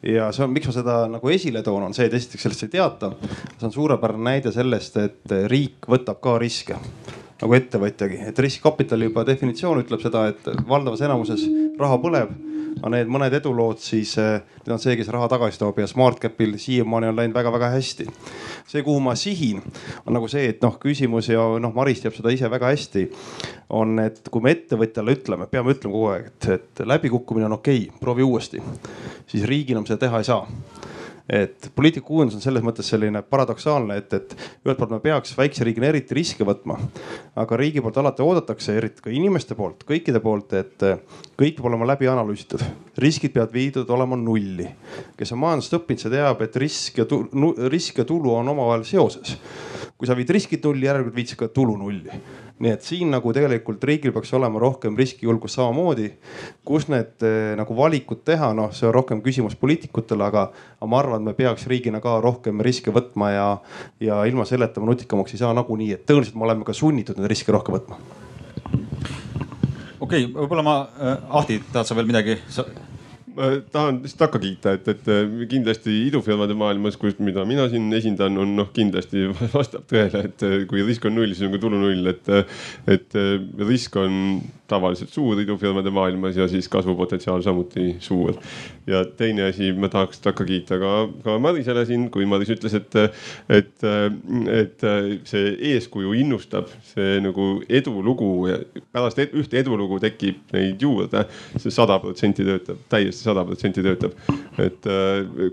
ja 0.02 0.28
see 0.32 0.44
on, 0.46 0.52
miks 0.54 0.68
ma 0.70 0.74
seda 0.76 0.98
nagu 1.10 1.32
esile 1.32 1.62
toon, 1.66 1.88
on 1.88 1.96
see, 1.96 2.06
et 2.06 2.14
esiteks 2.18 2.46
sellest 2.46 2.66
ei 2.68 2.74
teata. 2.76 3.12
see 3.56 3.66
on 3.66 3.74
suurepärane 3.74 4.30
näide 4.30 4.52
sellest, 4.54 4.96
et 5.02 5.38
riik 5.50 5.88
võtab 5.90 6.20
ka 6.22 6.38
riske 6.38 6.78
nagu 7.38 7.54
ettevõtjagi, 7.54 8.22
et 8.30 8.38
riskikapital 8.42 9.06
juba 9.06 9.24
definitsioon 9.28 9.84
ütleb 9.84 10.02
seda, 10.02 10.26
et 10.32 10.48
valdavas 10.68 11.02
enamuses 11.06 11.44
raha 11.78 12.00
põleb 12.02 12.34
aga 12.78 12.90
need 12.94 13.10
mõned 13.10 13.34
edulood 13.38 13.80
siis, 13.82 14.14
eh, 14.20 14.40
need 14.64 14.74
on 14.74 14.82
see, 14.82 14.96
kes 14.98 15.10
raha 15.12 15.28
tagasi 15.30 15.60
toob 15.60 15.78
ja 15.80 15.86
SmartCapil 15.90 16.56
siiamaani 16.60 17.10
on 17.10 17.16
läinud 17.18 17.36
väga-väga 17.36 17.70
hästi. 17.74 18.06
see, 18.68 18.82
kuhu 18.82 19.00
ma 19.00 19.14
sihin, 19.14 19.62
on 20.06 20.12
nagu 20.14 20.28
see, 20.28 20.48
et 20.48 20.62
noh, 20.62 20.76
küsimus 20.78 21.30
ja 21.30 21.40
noh, 21.58 21.72
Maris 21.74 22.02
teab 22.02 22.14
seda 22.14 22.30
ise 22.30 22.50
väga 22.50 22.72
hästi. 22.72 23.08
on, 23.70 23.98
et 23.98 24.28
kui 24.30 24.42
me 24.42 24.54
ettevõtjale 24.54 25.16
ütleme, 25.16 25.46
peame 25.46 25.74
ütlema 25.74 25.92
kogu 25.92 26.06
aeg, 26.12 26.26
et, 26.26 26.48
et 26.48 26.86
läbikukkumine 26.86 27.46
on 27.46 27.58
okei 27.58 27.88
okay,, 27.88 27.98
proovi 28.00 28.22
uuesti, 28.22 28.62
siis 29.26 29.44
riigina 29.44 29.80
me 29.80 29.86
seda 29.86 30.06
teha 30.06 30.18
ei 30.18 30.24
saa 30.24 30.46
et 31.28 31.70
poliitikakujundus 31.76 32.38
on 32.38 32.44
selles 32.44 32.64
mõttes 32.64 32.88
selline 32.88 33.22
paradoksaalne, 33.22 33.98
et, 34.00 34.14
et 34.16 34.34
ühelt 34.64 34.78
poolt 34.80 34.94
me 34.96 35.00
peaks 35.04 35.36
väikse 35.36 35.66
riigina 35.66 35.90
eriti 35.92 36.16
riske 36.16 36.46
võtma. 36.48 36.78
aga 37.36 37.58
riigi 37.60 37.82
poolt 37.84 38.00
alati 38.00 38.24
oodatakse, 38.24 38.76
eriti 38.80 39.04
ka 39.04 39.12
inimeste 39.12 39.58
poolt, 39.58 39.84
kõikide 39.88 40.22
poolt, 40.24 40.56
et 40.56 40.88
kõik 41.38 41.54
peab 41.54 41.68
olema 41.70 41.86
läbi 41.86 42.08
analüüsitud. 42.10 42.62
riskid 42.98 43.32
peavad 43.32 43.52
viidud 43.54 43.90
olema 43.90 44.16
nulli. 44.16 44.66
kes 45.16 45.32
on 45.32 45.38
majandust 45.38 45.78
õppinud, 45.78 46.02
see 46.02 46.10
teab, 46.10 46.42
et 46.42 46.56
risk 46.56 46.98
ja 46.98 47.04
tulu, 47.06 47.54
risk 47.70 47.98
ja 47.98 48.04
tulu 48.04 48.34
on 48.34 48.48
omavahel 48.48 48.84
seoses. 48.84 49.38
kui 49.98 50.06
sa 50.06 50.16
viid 50.18 50.30
riskid 50.30 50.64
nulli, 50.64 50.86
järelikult 50.86 51.14
viid 51.14 51.32
sa 51.32 51.36
ka 51.36 51.48
tulu 51.48 51.76
nulli 51.76 52.10
nii 52.58 52.72
et 52.74 52.82
siin 52.82 53.10
nagu 53.12 53.32
tegelikult 53.34 53.84
riigil 53.86 54.12
peaks 54.14 54.32
olema 54.34 54.58
rohkem 54.58 54.96
riskijulgust 54.98 55.60
samamoodi. 55.60 56.10
kus 56.64 56.88
need 56.90 57.22
eh, 57.22 57.54
nagu 57.58 57.76
valikud 57.76 58.24
teha, 58.26 58.52
noh, 58.52 58.72
see 58.74 58.88
on 58.88 58.94
rohkem 58.94 59.22
küsimus 59.22 59.54
poliitikutele, 59.56 60.24
aga, 60.24 60.48
aga 60.80 60.90
ma 60.90 60.98
arvan, 60.98 61.22
et 61.22 61.30
me 61.30 61.34
peaks 61.38 61.68
riigina 61.70 62.02
ka 62.02 62.18
rohkem 62.24 62.60
riske 62.60 62.90
võtma 62.94 63.30
ja, 63.30 63.50
ja 64.00 64.24
ilma 64.26 64.44
selleta 64.48 64.80
me 64.80 64.90
nutikamaks 64.90 65.36
ei 65.36 65.44
saa 65.44 65.54
nagunii, 65.54 65.92
et 65.94 66.06
tõenäoliselt 66.08 66.38
me 66.38 66.48
oleme 66.50 66.66
ka 66.66 66.74
sunnitud 66.74 67.18
neid 67.18 67.30
riske 67.30 67.54
rohkem 67.54 67.78
võtma. 67.78 68.02
Okei 69.98 70.26
okay,, 70.26 70.32
võib-olla 70.34 70.64
ma 70.66 70.76
äh,, 70.98 71.18
Ahti, 71.40 71.60
tahad 71.72 71.90
sa 71.90 71.98
veel 71.98 72.08
midagi 72.10 72.38
sa...? 72.52 72.66
ma 73.38 73.52
tahan 73.72 74.00
lihtsalt 74.02 74.22
takka 74.24 74.40
kiita, 74.42 74.72
et, 74.74 74.88
et 74.90 75.10
kindlasti 75.50 75.92
idufirmade 76.08 76.56
maailmas, 76.58 76.96
kus, 76.98 77.14
mida 77.22 77.44
mina 77.46 77.68
siin 77.70 77.86
esindan, 77.94 78.34
on 78.42 78.56
noh, 78.58 78.70
kindlasti 78.74 79.28
vastab 79.54 79.86
tõele, 79.90 80.24
et 80.26 80.46
kui 80.70 80.82
risk 80.86 81.06
on 81.06 81.14
null, 81.18 81.34
siis 81.34 81.46
on 81.46 81.54
ka 81.54 81.62
tulu 81.62 81.78
null, 81.78 82.10
et, 82.10 82.32
et 82.90 83.18
risk 83.62 83.98
on 84.00 84.40
tavaliselt 84.68 85.12
suur 85.12 85.40
idufirmade 85.40 85.90
maailmas 85.94 86.36
ja 86.36 86.48
siis 86.48 86.68
kasvupotentsiaal 86.68 87.42
samuti 87.42 87.96
suur. 88.04 88.36
ja 88.86 89.04
teine 89.04 89.42
asi, 89.48 89.72
ma 89.72 89.88
tahaks 89.92 90.20
takka 90.24 90.44
kiita 90.48 90.78
ka, 90.80 90.92
ka 91.24 91.38
Marisele 91.38 91.84
siin, 91.88 92.08
kui 92.12 92.26
Maris 92.28 92.50
ütles, 92.52 92.74
et, 92.76 92.96
et, 93.52 93.84
et 94.52 94.86
see 95.28 95.52
eeskuju 95.72 96.14
innustab, 96.20 96.70
see 96.92 97.18
nagu 97.24 97.48
edulugu 97.68 98.30
pärast 98.92 99.20
ed, 99.24 99.36
ühte 99.36 99.60
edulugu 99.60 100.00
tekib 100.02 100.54
neid 100.56 100.82
juurde 100.82 101.24
see, 101.28 101.64
see 101.66 101.74
sada 101.74 101.98
protsenti 102.02 102.46
töötab, 102.48 102.80
täiesti 102.92 103.28
sada 103.28 103.44
protsenti 103.48 103.84
töötab. 103.84 104.16
et 104.58 104.90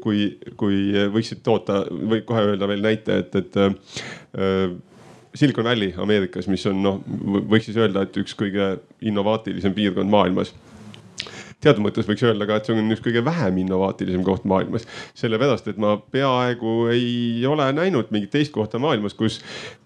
kui, 0.03 0.27
kui 0.59 1.07
võiksid 1.13 1.43
toota 1.45 1.83
või 1.91 2.23
kohe 2.27 2.49
öelda 2.51 2.67
veel 2.71 2.83
näite, 2.83 3.21
et, 3.23 3.35
et 3.35 4.93
Silicon 5.35 5.67
Valley 5.67 5.93
Ameerikas, 5.99 6.47
mis 6.47 6.63
on 6.69 6.79
noh, 6.83 7.01
võiks 7.51 7.67
siis 7.69 7.79
öelda, 7.79 8.05
et 8.05 8.17
üks 8.21 8.35
kõige 8.39 8.75
innovaatilisem 9.03 9.75
piirkond 9.75 10.11
maailmas 10.11 10.53
teatud 11.65 11.81
mõttes 11.85 12.05
võiks 12.07 12.23
öelda 12.25 12.45
ka, 12.47 12.59
et 12.59 12.67
see 12.67 12.75
on 12.75 12.93
üks 12.93 13.01
kõige 13.03 13.23
vähem 13.25 13.57
innovaatilisem 13.63 14.23
koht 14.25 14.45
maailmas. 14.49 14.85
sellepärast, 15.17 15.69
et 15.71 15.79
ma 15.81 15.95
peaaegu 15.97 16.75
ei 16.93 17.45
ole 17.49 17.67
näinud 17.73 18.11
mingit 18.13 18.33
teist 18.35 18.53
kohta 18.55 18.79
maailmas, 18.81 19.15
kus 19.17 19.39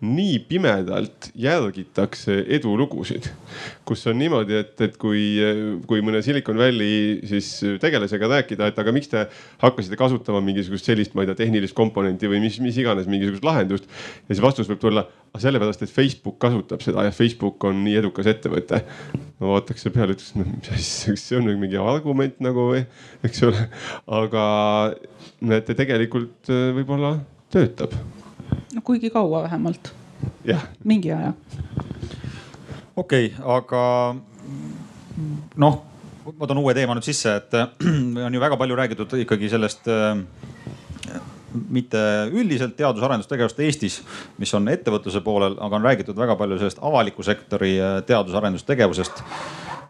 nii 0.03 0.39
pimedalt 0.49 1.31
järgitakse 1.39 2.41
edulugusid. 2.57 3.31
Kus 3.89 4.06
on 4.10 4.19
niimoodi, 4.19 4.58
et, 4.62 4.73
et 4.86 4.97
kui, 5.02 5.23
kui 5.89 6.04
mõne 6.06 6.21
Silicon 6.25 6.60
Valley 6.60 7.19
siis 7.30 7.49
tegelasega 7.82 8.30
rääkida, 8.36 8.69
et 8.69 8.82
aga 8.82 8.93
miks 8.93 9.10
te 9.10 9.23
hakkasite 9.63 9.97
kasutama 9.99 10.41
mingisugust 10.45 10.89
sellist, 10.89 11.15
ma 11.17 11.25
ei 11.25 11.32
tea, 11.32 11.39
tehnilist 11.41 11.78
komponenti 11.78 12.30
või 12.30 12.43
mis, 12.43 12.60
mis 12.63 12.78
iganes 12.82 13.10
mingisugust 13.10 13.47
lahendust. 13.47 13.89
ja 14.28 14.36
siis 14.36 14.43
vastus 14.45 14.69
võib 14.69 14.82
tulla, 14.84 15.08
sellepärast, 15.39 15.84
et 15.86 15.93
Facebook 15.93 16.38
kasutab 16.41 16.84
seda 16.86 17.06
ja 17.08 17.13
Facebook 17.15 17.63
on 17.69 17.82
nii 17.86 17.97
edukas 18.02 18.30
ettevõte. 18.30 18.84
ma 19.39 19.54
vaataks 19.56 19.86
selle 19.86 19.95
peale, 19.95 20.17
ütleks, 20.17 20.36
no 20.38 20.45
mis 20.49 20.71
asja, 20.75 21.15
kas 21.15 21.25
see 21.30 21.39
on 21.39 21.49
mingi 21.62 21.82
argument 21.82 22.39
nagu 22.43 22.69
või, 22.73 22.86
eks 23.25 23.43
ole. 23.47 23.67
aga 24.21 24.45
näete, 25.41 25.78
tegelikult 25.78 26.52
äh, 26.54 26.69
võib-olla 26.78 27.17
töötab. 27.54 27.95
no 28.75 28.86
kuigi 28.86 29.10
kaua 29.13 29.43
vähemalt. 29.47 29.93
mingi 30.84 31.13
aja. 31.15 31.34
Okei 32.99 33.31
okay,, 33.31 33.45
aga 33.55 33.81
noh, 35.59 35.81
ma 36.38 36.47
toon 36.47 36.62
uue 36.63 36.75
teema 36.77 36.95
nüüd 36.97 37.07
sisse, 37.07 37.35
et 37.39 37.57
on 38.25 38.35
ju 38.35 38.41
väga 38.41 38.57
palju 38.59 38.77
räägitud 38.79 39.15
ikkagi 39.23 39.49
sellest 39.51 39.88
äh, 39.91 40.21
mitte 41.73 42.01
üldiselt 42.35 42.75
teadus-arendustegevust 42.77 43.62
Eestis, 43.65 43.99
mis 44.41 44.53
on 44.57 44.69
ettevõtluse 44.71 45.23
poolel, 45.25 45.57
aga 45.59 45.79
on 45.79 45.88
räägitud 45.88 46.19
väga 46.19 46.38
palju 46.39 46.59
sellest 46.62 46.81
avaliku 46.85 47.25
sektori 47.25 47.75
äh, 47.79 47.99
teadus-arendustegevusest. 48.09 49.23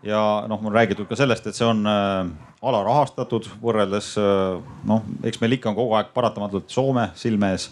ja 0.04 0.20
noh, 0.48 0.62
on 0.64 0.74
räägitud 0.74 1.10
ka 1.10 1.18
sellest, 1.20 1.48
et 1.48 1.58
see 1.58 1.68
on 1.68 1.84
äh, 1.90 2.30
alarahastatud 2.62 3.50
võrreldes 3.64 4.14
noh, 4.88 5.04
eks 5.24 5.40
meil 5.42 5.56
ikka 5.56 5.72
on 5.72 5.78
kogu 5.78 5.96
aeg 5.96 6.14
paratamatult 6.16 6.72
Soome 6.72 7.10
silme 7.20 7.54
ees. 7.56 7.70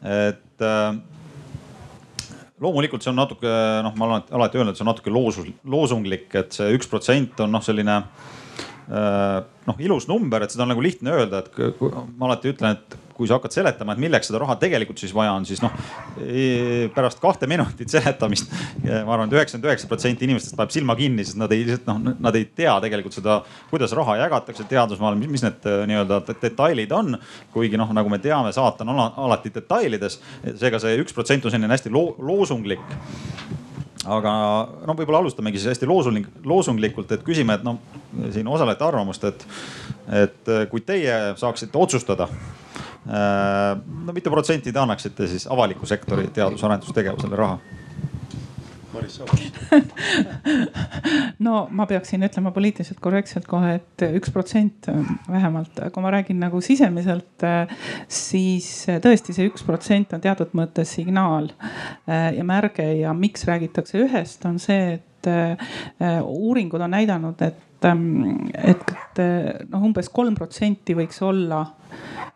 et 0.00 0.64
loomulikult 2.60 3.04
see 3.04 3.12
on 3.12 3.20
natuke 3.20 3.52
noh, 3.84 3.94
ma 3.96 4.08
olen 4.08 4.34
alati 4.38 4.60
öelnud, 4.60 4.76
see 4.76 4.86
on 4.86 4.92
natuke 4.92 5.12
loosus, 5.14 5.46
loosunglik, 5.64 6.28
et 6.38 6.56
see 6.56 6.74
üks 6.76 6.90
protsent 6.90 7.40
on 7.44 7.52
noh, 7.54 7.64
selline 7.64 8.02
Äh, 8.88 9.42
noh, 9.68 9.80
ilus 9.84 10.06
number, 10.08 10.40
et 10.40 10.52
seda 10.52 10.64
on 10.64 10.72
nagu 10.72 10.80
lihtne 10.84 11.12
öelda, 11.12 11.42
et 11.44 11.82
ma 12.16 12.30
alati 12.30 12.54
ütlen, 12.54 12.78
et 12.78 12.96
kui 13.18 13.28
sa 13.28 13.38
hakkad 13.38 13.54
seletama, 13.54 13.94
et 13.94 14.02
milleks 14.02 14.30
seda 14.30 14.40
raha 14.42 14.56
tegelikult 14.60 15.00
siis 15.02 15.12
vaja 15.14 15.34
on, 15.34 15.46
siis 15.48 15.62
noh 15.64 15.74
pärast 16.94 17.20
kahte 17.22 17.48
minutit 17.50 17.90
seletamist 17.90 18.52
ma 18.86 19.14
arvan 19.14 19.26
et, 19.26 19.34
et 19.34 19.38
üheksakümmend 19.38 19.68
üheksa 19.70 19.90
protsenti 19.90 20.28
inimestest 20.28 20.56
paneb 20.58 20.74
silma 20.74 20.96
kinni, 20.98 21.26
sest 21.26 21.40
nad 21.40 21.52
ei 21.54 21.66
noh, 21.88 22.00
nad 22.18 22.38
ei 22.38 22.46
tea 22.56 22.76
tegelikult 22.84 23.18
seda, 23.18 23.40
kuidas 23.72 23.94
raha 23.98 24.18
jagatakse 24.22 24.66
teadusmaal, 24.70 25.18
mis 25.18 25.44
need 25.44 25.68
äh, 25.68 25.84
nii-öelda 25.90 26.22
detailid 26.30 26.92
on. 26.94 27.18
kuigi 27.52 27.80
noh, 27.80 27.90
nagu 27.94 28.10
me 28.12 28.20
teame, 28.22 28.52
saatan 28.54 28.92
on 28.92 29.04
alati 29.08 29.52
detailides, 29.54 30.20
seega 30.60 30.80
see 30.82 30.98
üks 31.02 31.16
protsent 31.16 31.46
on 31.46 31.54
selline 31.54 31.72
hästi 31.74 31.92
loo 31.94 32.14
loosunglik 32.18 32.84
aga 34.08 34.32
no 34.86 34.94
võib-olla 34.96 35.20
alustamegi 35.22 35.60
siis 35.60 35.74
hästi 35.74 35.88
loosung, 35.88 36.28
loosunglikult, 36.48 37.10
et 37.12 37.24
küsime, 37.26 37.58
et 37.58 37.66
noh, 37.66 37.80
siin 38.32 38.48
osalejate 38.48 38.86
arvamust, 38.86 39.26
et, 39.28 39.44
et 40.22 40.52
kui 40.70 40.84
teie 40.86 41.18
saaksite 41.40 41.78
otsustada. 41.78 42.28
Äh, 43.06 43.78
no 44.04 44.12
mitu 44.12 44.30
protsenti 44.32 44.72
te 44.72 44.80
annaksite 44.82 45.28
siis 45.30 45.46
avaliku 45.50 45.86
sektori 45.88 46.28
teadus-arendustegevusele 46.34 47.38
raha? 47.38 47.58
No 51.38 51.68
ma 51.70 51.86
peaksin 51.86 52.24
ütlema 52.26 52.50
poliitiliselt 52.54 52.98
korrektselt 53.04 53.46
kohe 53.48 53.74
et, 53.76 54.02
et 54.02 54.16
üks 54.18 54.32
protsent 54.34 54.88
vähemalt, 55.28 55.78
kui 55.92 56.02
ma 56.02 56.10
räägin 56.12 56.40
nagu 56.42 56.60
sisemiselt, 56.64 57.44
siis 58.10 58.68
tõesti 59.04 59.36
see 59.36 59.46
üks 59.50 59.62
protsent 59.66 60.16
on 60.16 60.24
teatud 60.24 60.50
mõttes 60.58 60.88
signaal 60.98 61.46
ja 62.08 62.44
märge 62.48 62.88
ja 62.98 63.14
miks 63.14 63.46
räägitakse 63.48 64.02
ühest, 64.06 64.40
on 64.48 64.58
see, 64.62 64.98
et 64.98 65.30
uuringud 66.24 66.82
on 66.82 66.96
näidanud, 66.96 67.38
et 67.46 67.67
et, 67.84 68.92
et 69.18 69.20
noh, 69.70 69.84
umbes 69.86 70.10
kolm 70.10 70.34
protsenti 70.38 70.96
võiks 70.98 71.20
olla 71.22 71.62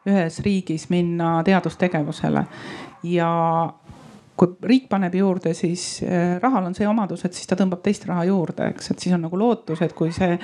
ühes 0.08 0.38
riigis 0.44 0.88
minna 0.90 1.40
teadustegevusele. 1.46 2.44
Ja 3.10 3.30
kui 4.38 4.56
riik 4.66 4.88
paneb 4.90 5.14
juurde, 5.14 5.52
siis 5.54 6.02
äh, 6.06 6.36
rahal 6.42 6.66
on 6.66 6.74
see 6.74 6.88
omadus, 6.88 7.24
et 7.26 7.36
siis 7.36 7.48
ta 7.48 7.58
tõmbab 7.58 7.82
teist 7.84 8.06
raha 8.08 8.24
juurde, 8.26 8.70
eks, 8.72 8.90
et 8.90 9.04
siis 9.04 9.14
on 9.14 9.22
nagu 9.26 9.38
lootus, 9.38 9.82
et 9.84 9.94
kui 9.96 10.12
see 10.14 10.38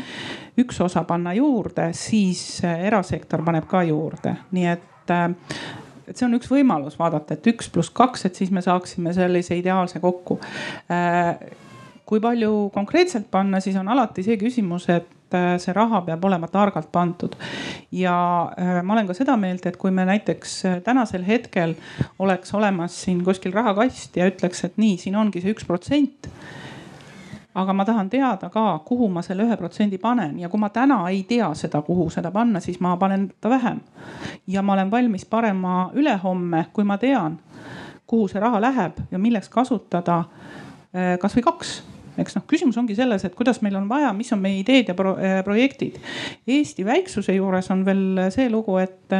üks 0.60 0.80
osa 0.84 1.02
panna 1.08 1.34
juurde, 1.38 1.90
siis 1.96 2.42
äh, 2.66 2.84
erasektor 2.90 3.42
paneb 3.46 3.66
ka 3.70 3.82
juurde, 3.88 4.36
nii 4.54 4.66
et 4.74 5.14
äh, 5.14 5.30
et 6.08 6.16
see 6.16 6.24
on 6.24 6.36
üks 6.38 6.48
võimalus 6.48 6.96
vaadata, 6.96 7.36
et 7.36 7.48
üks 7.50 7.68
pluss 7.72 7.92
kaks, 7.92 8.24
et 8.24 8.38
siis 8.38 8.52
me 8.54 8.62
saaksime 8.64 9.12
sellise 9.12 9.58
ideaalse 9.58 10.00
kokku. 10.00 10.38
Kui 12.08 12.20
palju 12.24 12.70
konkreetselt 12.72 13.26
panna, 13.30 13.60
siis 13.60 13.76
on 13.76 13.88
alati 13.92 14.24
see 14.24 14.38
küsimus, 14.40 14.88
et 14.88 15.18
Äh, 15.34 15.58
see 15.60 15.74
raha 15.76 16.00
peab 16.06 16.22
olema 16.24 16.48
targalt 16.48 16.88
pandud. 16.92 17.34
ja 17.92 18.52
äh, 18.58 18.82
ma 18.82 18.94
olen 18.94 19.06
ka 19.06 19.14
seda 19.14 19.36
meelt, 19.36 19.66
et 19.66 19.76
kui 19.76 19.90
me 19.90 20.06
näiteks 20.08 20.54
äh, 20.64 20.78
tänasel 20.82 21.24
hetkel 21.26 21.74
oleks 22.18 22.54
olemas 22.54 22.96
siin 23.02 23.20
kuskil 23.24 23.52
rahakast 23.52 24.16
ja 24.16 24.24
ütleks, 24.30 24.64
et 24.64 24.78
nii, 24.80 24.96
siin 24.96 25.16
ongi 25.20 25.42
see 25.44 25.52
üks 25.52 25.66
protsent 25.68 26.30
aga 27.54 27.74
ma 27.76 27.84
tahan 27.84 28.08
teada 28.08 28.48
ka, 28.48 28.78
kuhu 28.88 29.10
ma 29.12 29.20
selle 29.22 29.44
ühe 29.44 29.58
protsendi 29.60 29.98
panen 29.98 30.38
ja 30.40 30.48
kui 30.48 30.60
ma 30.60 30.72
täna 30.72 31.02
ei 31.10 31.20
tea 31.28 31.50
seda, 31.52 31.82
kuhu 31.82 32.08
seda 32.08 32.32
panna, 32.32 32.64
siis 32.64 32.80
ma 32.80 32.94
panen 32.96 33.28
ta 33.40 33.52
vähem. 33.52 33.82
ja 34.46 34.62
ma 34.62 34.78
olen 34.78 34.90
valmis 34.90 35.28
parema 35.28 35.90
ülehomme, 35.92 36.64
kui 36.72 36.88
ma 36.88 36.96
tean, 36.96 37.36
kuhu 38.06 38.32
see 38.32 38.40
raha 38.40 38.64
läheb 38.64 39.04
ja 39.10 39.18
milleks 39.18 39.52
kasutada 39.52 40.22
kasvõi 41.20 41.44
kaks 41.44 41.76
eks 42.18 42.38
noh, 42.38 42.46
küsimus 42.50 42.78
ongi 42.80 42.96
selles, 42.98 43.24
et 43.24 43.34
kuidas 43.38 43.62
meil 43.64 43.76
on 43.78 43.88
vaja, 43.90 44.12
mis 44.16 44.32
on 44.34 44.42
meie 44.42 44.62
ideed 44.62 44.90
ja 44.90 44.96
pro 44.98 45.16
äh, 45.18 45.40
projektid. 45.46 45.98
Eesti 46.48 46.86
väiksuse 46.86 47.36
juures 47.36 47.70
on 47.74 47.84
veel 47.86 48.28
see 48.34 48.48
lugu, 48.52 48.78
et 48.82 49.18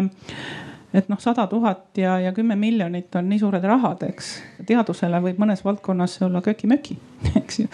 et 0.94 1.08
noh, 1.12 1.18
sada 1.20 1.44
tuhat 1.46 1.98
ja, 2.00 2.14
ja 2.20 2.32
kümme 2.32 2.56
miljonit 2.56 3.14
on 3.18 3.28
nii 3.28 3.38
suured 3.42 3.64
rahad, 3.64 4.02
eks. 4.08 4.30
teadusele 4.66 5.20
võib 5.20 5.40
mõnes 5.42 5.60
valdkonnas 5.64 6.16
olla 6.24 6.40
köki-möki, 6.44 6.96
eks 7.42 7.60
ju. 7.60 7.68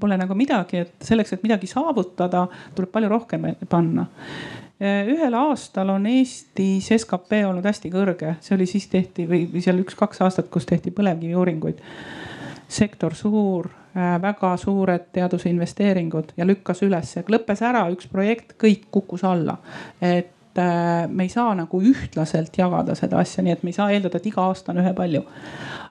Pole 0.00 0.18
nagu 0.20 0.36
midagi, 0.38 0.84
et 0.84 1.06
selleks, 1.06 1.34
et 1.34 1.42
midagi 1.46 1.70
saavutada, 1.70 2.46
tuleb 2.76 2.92
palju 2.94 3.12
rohkem 3.12 3.52
panna 3.70 4.06
ühel 4.80 5.34
aastal 5.36 5.90
on 5.92 6.06
Eestis 6.08 6.86
skp 7.02 7.42
olnud 7.50 7.66
hästi 7.68 7.90
kõrge, 7.92 8.38
see 8.40 8.54
oli 8.56 8.64
siis 8.70 8.86
tehti 8.88 9.26
või, 9.28 9.42
või 9.52 9.60
seal 9.60 9.82
üks-kaks 9.82 10.22
aastat, 10.24 10.48
kus 10.48 10.64
tehti 10.64 10.88
põlevkiviuuringuid. 10.96 11.82
sektor 12.70 13.12
suur, 13.18 13.68
Äh, 13.68 13.79
väga 13.94 14.56
suured 14.56 15.08
teadusinvesteeringud 15.12 16.34
ja 16.36 16.46
lükkas 16.46 16.82
üles, 16.86 17.16
lõppes 17.28 17.62
ära 17.66 17.86
üks 17.90 18.06
projekt, 18.10 18.54
kõik 18.60 18.86
kukkus 18.90 19.24
alla. 19.24 19.56
et 20.00 20.58
äh, 20.58 21.08
me 21.08 21.26
ei 21.26 21.28
saa 21.28 21.54
nagu 21.54 21.82
ühtlaselt 21.82 22.58
jagada 22.58 22.94
seda 22.94 23.18
asja, 23.18 23.42
nii 23.42 23.52
et 23.52 23.62
me 23.62 23.70
ei 23.70 23.78
saa 23.78 23.90
eeldada, 23.90 24.18
et 24.18 24.30
iga 24.30 24.46
aasta 24.46 24.72
on 24.72 24.78
ühepalju. 24.84 25.24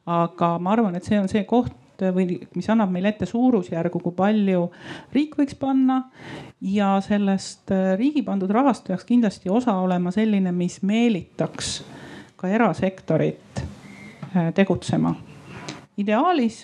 aga 0.05 0.57
ma 0.59 0.71
arvan, 0.71 0.95
et 0.95 1.03
see 1.03 1.19
on 1.19 1.27
see 1.27 1.43
koht 1.43 1.75
või 1.99 2.38
mis 2.55 2.69
annab 2.71 2.93
meile 2.95 3.12
ette 3.12 3.27
suurusjärgu, 3.27 3.99
kui 3.99 4.15
palju 4.15 4.69
riik 5.12 5.35
võiks 5.35 5.59
panna. 5.59 6.03
ja 6.62 6.95
sellest 7.03 7.71
äh, 7.75 7.97
riigi 7.99 8.23
pandud 8.23 8.51
rahast 8.51 8.88
peaks 8.88 9.03
kindlasti 9.03 9.49
osa 9.49 9.75
olema 9.75 10.12
selline, 10.12 10.51
mis 10.51 10.81
meelitaks 10.81 11.81
ka 12.39 12.47
erasektorit 12.47 13.65
tegutsema. 14.55 15.15
ideaalis 15.97 16.63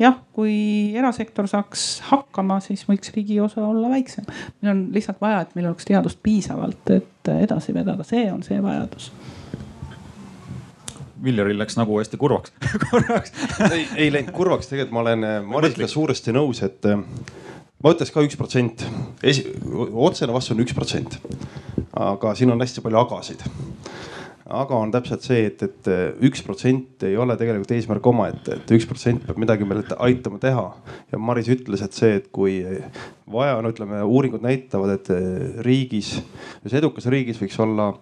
jah, 0.00 0.16
kui 0.36 0.54
erasektor 0.96 1.48
saaks 1.50 1.84
hakkama, 2.08 2.60
siis 2.64 2.86
võiks 2.88 3.12
riigi 3.14 3.38
osa 3.42 3.62
olla 3.66 3.90
väiksem. 3.92 4.26
meil 4.60 4.72
on 4.72 4.86
lihtsalt 4.94 5.20
vaja, 5.20 5.44
et 5.44 5.54
meil 5.58 5.70
oleks 5.70 5.88
teadust 5.88 6.20
piisavalt, 6.22 6.90
et 6.96 7.32
edasi 7.34 7.74
vedada, 7.76 8.06
see 8.06 8.26
on 8.32 8.42
see 8.46 8.60
vajadus. 8.62 9.10
Viljaril 11.20 11.58
läks 11.60 11.76
nagu 11.76 11.98
hästi 11.98 12.16
kurvaks 12.16 12.54
korraks 12.86 13.34
ei, 13.68 13.84
ei 14.06 14.12
läinud 14.12 14.32
kurvaks, 14.32 14.70
tegelikult 14.70 14.96
ma 14.96 15.02
olen 15.04 15.26
Marisega 15.50 15.88
suuresti 15.90 16.32
nõus, 16.32 16.62
et 16.64 16.88
ma 16.88 17.92
ütleks 17.92 18.14
ka 18.14 18.24
üks 18.24 18.38
protsent. 18.40 18.86
otsene 19.20 20.32
vastus 20.32 20.56
on 20.56 20.64
üks 20.64 20.76
protsent. 20.76 21.20
aga 21.92 22.32
siin 22.38 22.54
on 22.54 22.64
hästi 22.64 22.80
palju 22.80 23.04
agasid 23.04 23.44
aga 24.50 24.78
on 24.82 24.90
täpselt 24.92 25.24
see, 25.24 25.44
et, 25.46 25.62
et 25.62 25.88
üks 26.26 26.42
protsent 26.46 27.04
ei 27.06 27.16
ole 27.20 27.36
tegelikult 27.38 27.70
eesmärk 27.76 28.06
omaette, 28.10 28.58
et 28.58 28.72
üks 28.74 28.86
protsent 28.90 29.22
peab 29.26 29.38
midagi 29.40 29.66
meile 29.68 29.84
aitama 30.02 30.40
teha. 30.42 30.66
ja 31.12 31.20
Maris 31.22 31.50
ütles, 31.52 31.84
et 31.84 31.96
see, 31.96 32.16
et 32.18 32.28
kui 32.34 32.58
vaja 33.30 33.58
on, 33.60 33.70
ütleme 33.70 34.02
uuringud 34.02 34.42
näitavad, 34.44 34.96
et 34.98 35.10
riigis, 35.66 36.16
ühes 36.64 36.76
edukas 36.80 37.06
riigis 37.12 37.40
võiks 37.42 37.58
olla 37.62 37.92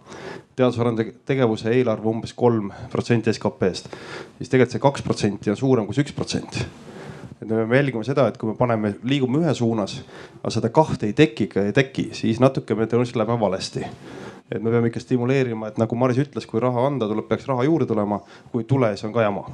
teadus-arendustegevuse 0.58 1.72
eelarve 1.76 2.08
umbes 2.10 2.34
kolm 2.36 2.72
protsenti 2.92 3.32
SKP-st, 3.34 3.92
siis 4.40 4.48
tegelikult 4.50 4.76
see 4.76 4.86
kaks 4.88 5.06
protsenti 5.06 5.52
on 5.52 5.60
suurem 5.60 5.88
kui 5.88 5.96
see 5.96 6.06
üks 6.06 6.16
protsent 6.16 6.62
et 7.38 7.46
me 7.46 7.60
peame 7.60 7.76
jälgima 7.78 8.02
seda, 8.02 8.24
et 8.26 8.38
kui 8.40 8.50
me 8.50 8.56
paneme, 8.58 8.96
liigume 9.06 9.44
ühe 9.44 9.52
suunas, 9.54 10.00
aga 10.40 10.50
seda 10.50 10.72
kahte 10.74 11.06
ei 11.06 11.14
teki, 11.14 11.46
ei 11.62 11.74
teki, 11.76 12.08
siis 12.18 12.40
natuke 12.42 12.74
me 12.74 12.88
tõenäoliselt 12.90 13.20
läheme 13.20 13.38
valesti 13.38 13.84
et 14.50 14.62
me 14.62 14.72
peame 14.72 14.88
ikka 14.88 15.02
stimuleerima, 15.02 15.68
et 15.68 15.80
nagu 15.80 15.96
Maris 15.98 16.20
ütles, 16.22 16.46
kui 16.48 16.60
raha 16.62 16.86
anda 16.88 17.08
tuleb, 17.08 17.28
peaks 17.28 17.48
raha 17.48 17.66
juurde 17.68 17.88
tulema. 17.88 18.20
kui 18.52 18.64
ei 18.64 18.68
tule, 18.68 18.94
siis 18.94 19.08
on 19.08 19.12
ka 19.12 19.26
jama. 19.26 19.44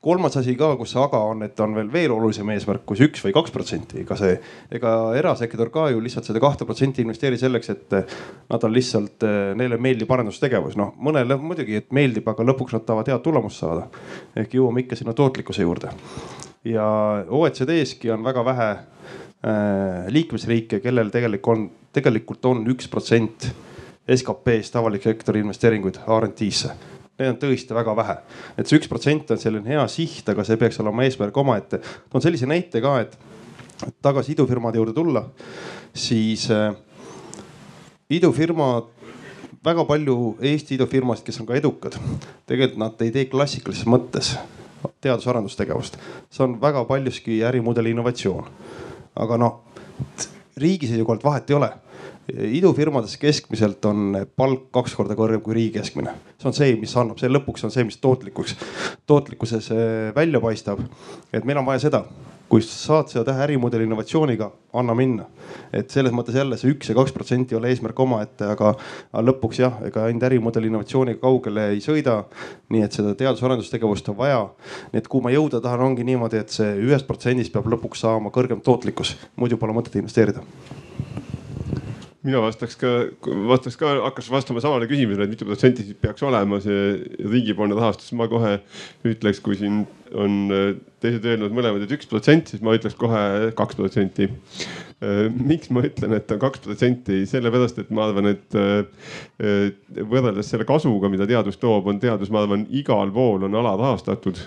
kolmas 0.00 0.36
asi 0.36 0.54
ka, 0.56 0.70
kus 0.80 0.94
see 0.94 1.00
aga 1.02 1.18
on, 1.28 1.42
et 1.44 1.58
on 1.60 1.74
veel 1.76 1.90
veel 1.92 2.12
olulisem 2.14 2.48
eesmärk 2.54 2.86
kui 2.88 2.96
see 2.96 3.10
üks 3.10 3.20
või 3.20 3.34
kaks 3.36 3.52
protsenti, 3.52 4.00
ega 4.00 4.16
see, 4.16 4.38
ega 4.72 4.92
erasektor 5.18 5.68
ka 5.74 5.90
ju 5.92 6.00
lihtsalt 6.00 6.30
seda 6.30 6.40
kahte 6.40 6.64
protsenti 6.64 7.02
ei 7.02 7.04
investeeri 7.04 7.36
selleks, 7.36 7.68
et 7.74 7.96
nad 8.48 8.64
on 8.64 8.72
lihtsalt, 8.72 9.26
neile 9.60 9.76
meeldib 9.76 10.14
arendustegevus, 10.16 10.78
noh 10.80 10.94
mõnele 10.96 11.36
muidugi, 11.36 11.82
meeldib, 11.92 12.30
aga 12.32 12.46
lõpuks 12.48 12.78
nad 12.78 12.86
tahavad 12.88 13.12
head 13.12 13.26
tulemust 13.26 13.60
saada. 13.60 13.90
ehk 14.36 14.56
jõuame 14.56 14.86
ikka 14.86 14.96
sinna 14.96 15.12
tootlikkuse 15.12 15.66
juurde. 15.68 15.92
ja 16.64 16.86
OECD-ski 17.28 18.14
on 18.16 18.24
väga 18.24 18.44
vähe 18.44 18.70
äh, 18.70 20.06
liikmesriike, 20.08 20.80
kellel 20.80 21.10
tegelikult 21.10 21.58
on, 21.58 21.70
tegelikult 21.92 22.46
on 22.46 22.64
üks 22.72 22.88
protsent 22.88 23.50
SKP-st 24.08 24.76
avaliku 24.76 25.10
sektori 25.10 25.42
investeeringuid 25.44 26.00
RT-sse. 26.06 26.72
Neid 27.20 27.34
on 27.34 27.40
tõesti 27.42 27.76
väga 27.76 27.92
vähe, 27.96 28.14
et 28.56 28.68
see 28.68 28.78
üks 28.80 28.88
protsent 28.88 29.30
on 29.34 29.40
selline 29.40 29.68
hea 29.68 29.82
siht, 29.92 30.28
aga 30.32 30.44
see 30.46 30.56
peaks 30.60 30.80
olema 30.80 31.04
eesmärk 31.04 31.36
omaette. 31.36 31.82
toon 32.08 32.22
sellise 32.24 32.48
näite 32.48 32.80
ka, 32.80 32.94
et 33.00 33.18
tagasi 34.02 34.32
idufirmade 34.32 34.80
juurde 34.80 34.94
tulla, 34.96 35.26
siis 35.92 36.46
äh, 36.50 36.72
idufirmad 38.10 38.88
väga 39.64 39.84
palju 39.84 40.16
Eesti 40.40 40.78
idufirmasid, 40.78 41.26
kes 41.26 41.42
on 41.42 41.50
ka 41.50 41.58
edukad, 41.60 41.98
tegelikult 42.48 42.80
nad 42.80 43.04
ei 43.04 43.12
tee 43.12 43.26
klassikalises 43.28 43.84
mõttes 43.84 44.32
teadus-arendustegevust. 45.04 46.00
see 46.30 46.44
on 46.44 46.56
väga 46.60 46.84
paljuski 46.88 47.42
ärimudeli 47.44 47.92
innovatsioon. 47.92 48.48
aga 49.16 49.36
noh, 49.36 49.60
riigi 50.56 50.88
seisukohalt 50.88 51.24
vahet 51.24 51.50
ei 51.50 51.56
ole 51.56 51.70
idufirmades 52.30 53.16
keskmiselt 53.20 53.84
on 53.88 54.16
palk 54.36 54.68
kaks 54.74 54.96
korda 54.98 55.16
kõrgem 55.18 55.42
kui 55.44 55.56
riigi 55.56 55.78
keskmine. 55.78 56.14
see 56.38 56.50
on 56.50 56.56
see, 56.56 56.74
mis 56.80 56.96
annab, 56.96 57.20
see 57.20 57.30
lõpuks 57.30 57.64
on 57.66 57.74
see, 57.74 57.84
mis 57.86 58.00
tootlikuks, 58.02 58.56
tootlikkuses 59.06 59.70
eh, 59.74 60.10
välja 60.16 60.40
paistab. 60.40 60.82
et 61.32 61.44
meil 61.44 61.58
on 61.58 61.66
vaja 61.66 61.86
seda, 61.86 62.04
kui 62.50 62.62
saad 62.66 63.10
seda 63.12 63.22
teha 63.28 63.44
ärimudeli 63.44 63.86
innovatsiooniga, 63.86 64.50
anna 64.74 64.94
minna. 64.94 65.26
et 65.72 65.90
selles 65.90 66.12
mõttes 66.14 66.34
jälle 66.34 66.58
see 66.58 66.72
üks 66.74 66.90
ja 66.90 66.96
kaks 66.98 67.14
protsenti 67.14 67.54
ei 67.54 67.58
ole 67.60 67.70
eesmärk 67.70 68.00
omaette, 68.02 68.48
aga 68.54 68.74
lõpuks 69.30 69.62
jah, 69.62 69.78
ega 69.86 70.04
ainult 70.08 70.26
ärimudeli 70.26 70.70
innovatsiooniga 70.70 71.22
kaugele 71.22 71.68
ei 71.74 71.80
sõida. 71.84 72.24
nii 72.68 72.84
et 72.86 72.98
seda 72.98 73.14
teadus-arendustegevust 73.14 74.12
on 74.12 74.18
vaja. 74.18 74.42
nii 74.92 75.02
et 75.02 75.08
kuhu 75.08 75.24
ma 75.26 75.34
jõuda 75.34 75.62
tahan, 75.62 75.86
ongi 75.90 76.06
niimoodi, 76.06 76.42
et 76.42 76.50
see 76.50 76.74
ühest 76.82 77.06
protsendist 77.06 77.52
peab 77.52 77.70
lõpuks 77.70 78.06
saama 78.06 78.34
kõrgem 78.34 78.62
tootlikkus, 78.62 79.16
muidu 79.36 79.58
pole 79.58 79.76
mõtet 79.76 79.98
investeerida 80.02 80.44
mina 82.26 82.40
vastaks 82.44 82.76
ka, 82.80 82.90
vastaks 83.48 83.78
ka, 83.80 83.94
hakkas 84.04 84.28
vastama 84.32 84.60
samale 84.64 84.88
küsimusele, 84.90 85.24
et 85.24 85.32
mitu 85.32 85.48
protsenti 85.48 85.86
siis 85.86 85.96
peaks 86.00 86.24
olema 86.26 86.60
see 86.60 86.98
riigipoolne 87.24 87.78
rahastus. 87.78 88.12
ma 88.12 88.28
kohe 88.28 88.58
ütleks, 89.08 89.40
kui 89.44 89.56
siin 89.56 89.84
on 90.12 90.36
teised 91.00 91.24
öelnud 91.24 91.54
mõlemad, 91.56 91.86
et 91.86 91.96
üks 91.96 92.08
protsent, 92.10 92.52
siis 92.52 92.64
ma 92.64 92.76
ütleks 92.76 92.98
kohe 93.00 93.52
kaks 93.56 93.78
protsenti. 93.78 94.28
Äh, 95.00 95.30
miks 95.32 95.70
ma 95.72 95.80
ütlen, 95.86 96.12
et 96.12 96.28
on 96.34 96.40
kaks 96.42 96.60
protsenti, 96.60 97.22
sellepärast 97.28 97.78
et 97.80 97.92
ma 97.96 98.04
arvan, 98.10 98.26
et 98.34 98.56
äh, 98.58 99.70
võrreldes 99.96 100.50
selle 100.52 100.66
kasuga, 100.68 101.08
mida 101.08 101.24
teadus 101.28 101.56
toob, 101.60 101.88
on 101.88 102.00
teadus, 102.02 102.28
ma 102.28 102.42
arvan, 102.44 102.66
igal 102.76 103.08
pool 103.14 103.46
on 103.48 103.56
alarahastatud. 103.56 104.42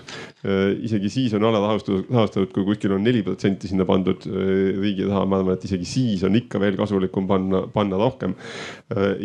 Äh, 0.46 0.76
isegi 0.86 1.10
siis 1.10 1.34
on 1.34 1.48
alarahastatud, 1.48 2.06
rahastatud, 2.06 2.52
kui 2.54 2.68
kuskil 2.68 2.94
on 2.94 3.02
neli 3.02 3.24
protsenti 3.26 3.72
sinna 3.72 3.86
pandud 3.88 4.28
riigi 4.30 5.08
raha, 5.08 5.24
ma 5.26 5.42
arvan, 5.42 5.58
et 5.58 5.66
isegi 5.66 5.90
siis 5.90 6.22
on 6.28 6.38
ikka 6.38 6.62
veel 6.62 6.78
kasulikum 6.78 7.26
panna, 7.30 7.64
panna 7.74 7.98
rohkem. 7.98 8.38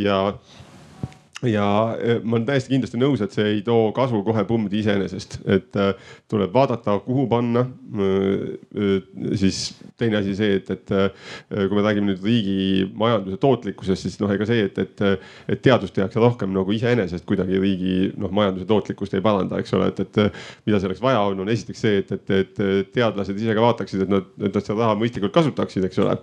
Ja 0.01 0.23
ja 1.47 1.95
eh, 2.02 2.19
ma 2.23 2.36
olen 2.36 2.45
täiesti 2.49 2.73
kindlasti 2.73 2.99
nõus, 2.99 3.21
et 3.23 3.36
see 3.36 3.45
ei 3.54 3.62
too 3.63 3.93
kasu 3.95 4.19
kohe 4.25 4.43
pummidi 4.47 4.82
iseenesest, 4.82 5.38
et 5.47 5.78
äh, 5.80 5.93
tuleb 6.32 6.52
vaadata, 6.54 6.97
kuhu 7.06 7.28
panna 7.32 7.63
äh,. 7.63 8.58
siis 9.39 9.78
teine 9.97 10.19
asi 10.19 10.36
see, 10.38 10.58
et, 10.60 10.69
et 10.71 10.91
kui 11.49 11.75
me 11.75 11.84
räägime 11.84 12.12
nüüd 12.12 12.23
riigi 12.23 12.86
majanduse 12.97 13.39
tootlikkusest, 13.41 14.06
siis 14.06 14.17
noh, 14.21 14.32
ega 14.32 14.45
see, 14.47 14.65
et, 14.67 14.78
et, 14.84 15.04
et 15.52 15.62
teadust 15.63 15.95
tehakse 15.95 16.21
rohkem 16.21 16.52
nagu 16.56 16.73
iseenesest 16.75 17.25
kuidagi 17.30 17.60
riigi 17.60 17.95
noh, 18.19 18.32
majanduse 18.36 18.67
tootlikkust 18.69 19.15
ei 19.17 19.23
paranda, 19.25 19.60
eks 19.62 19.73
ole, 19.78 19.89
et, 19.91 20.04
et 20.06 20.39
mida 20.67 20.80
selleks 20.82 21.02
vaja 21.04 21.23
on, 21.28 21.43
on 21.43 21.52
esiteks 21.52 21.84
see, 21.86 22.04
et, 22.04 22.13
et, 22.15 22.34
et 22.39 22.91
teadlased 22.95 23.39
ise 23.39 23.56
ka 23.58 23.65
vaataksid, 23.65 24.06
et 24.06 24.13
nad, 24.13 24.30
et 24.39 24.54
nad 24.54 24.63
seda 24.63 24.80
raha 24.84 24.99
mõistlikult 24.99 25.36
kasutaksid, 25.36 25.88
eks 25.89 26.04
ole. 26.04 26.17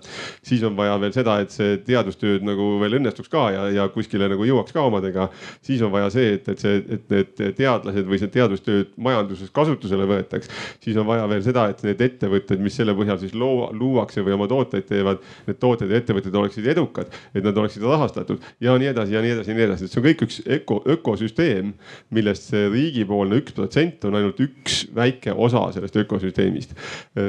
siis 0.46 0.64
on 0.66 0.76
vaja 0.78 0.96
veel 1.02 1.16
seda, 1.16 1.38
et 1.44 1.54
see 1.54 1.76
teadustööd 1.86 2.46
nagu 2.46 2.76
veel 2.82 3.00
õnnestuks 3.00 3.32
ka 3.32 3.48
ja, 3.54 3.68
ja 3.74 3.88
kuskile 3.92 4.30
nagu 4.32 4.46
jõuaks 4.48 4.76
ka 4.76 4.86
omadega 4.86 5.05
teadusega, 5.06 5.28
siis 5.62 5.82
on 5.82 5.92
vaja 5.92 6.10
see, 6.10 6.34
et, 6.36 6.48
et 6.48 6.62
see, 6.62 6.80
et 6.96 7.10
need 7.12 7.56
teadlased 7.58 8.08
või 8.08 8.18
see 8.20 8.30
teadustööd 8.32 8.94
majanduses 9.02 9.50
kasutusele 9.54 10.06
võetaks. 10.08 10.50
siis 10.82 10.96
on 10.96 11.06
vaja 11.06 11.26
veel 11.30 11.42
seda, 11.44 11.68
et 11.70 11.82
need 11.86 12.00
ettevõtted, 12.00 12.60
mis 12.62 12.76
selle 12.76 12.94
põhjal 12.96 13.18
siis 13.20 13.34
loo, 13.34 13.70
luuakse 13.72 14.24
või 14.24 14.36
oma 14.36 14.48
tooteid 14.50 14.86
teevad, 14.88 15.22
need 15.46 15.60
tooted 15.62 15.90
ja 15.90 16.00
ettevõtted 16.00 16.34
oleksid 16.34 16.66
edukad, 16.66 17.12
et 17.34 17.44
nad 17.44 17.56
oleksid 17.56 17.84
rahastatud 17.86 18.42
ja 18.60 18.76
nii 18.78 18.92
edasi 18.92 19.16
ja 19.16 19.22
nii 19.24 19.36
edasi 19.36 19.52
ja 19.52 19.58
nii 19.58 19.68
edasi, 19.68 19.86
et 19.86 19.94
see 19.94 20.02
on 20.02 20.08
kõik 20.08 20.26
üks 20.26 20.40
öko, 20.58 20.80
ökosüsteem, 20.96 21.72
millest 22.14 22.50
see 22.50 22.66
riigipoolne 22.72 23.40
üks 23.42 23.56
protsent 23.56 24.04
on 24.08 24.18
ainult 24.18 24.40
üks 24.42 24.84
väike 24.96 25.34
osa 25.34 25.68
sellest 25.74 25.96
ökosüsteemist. 26.02 26.76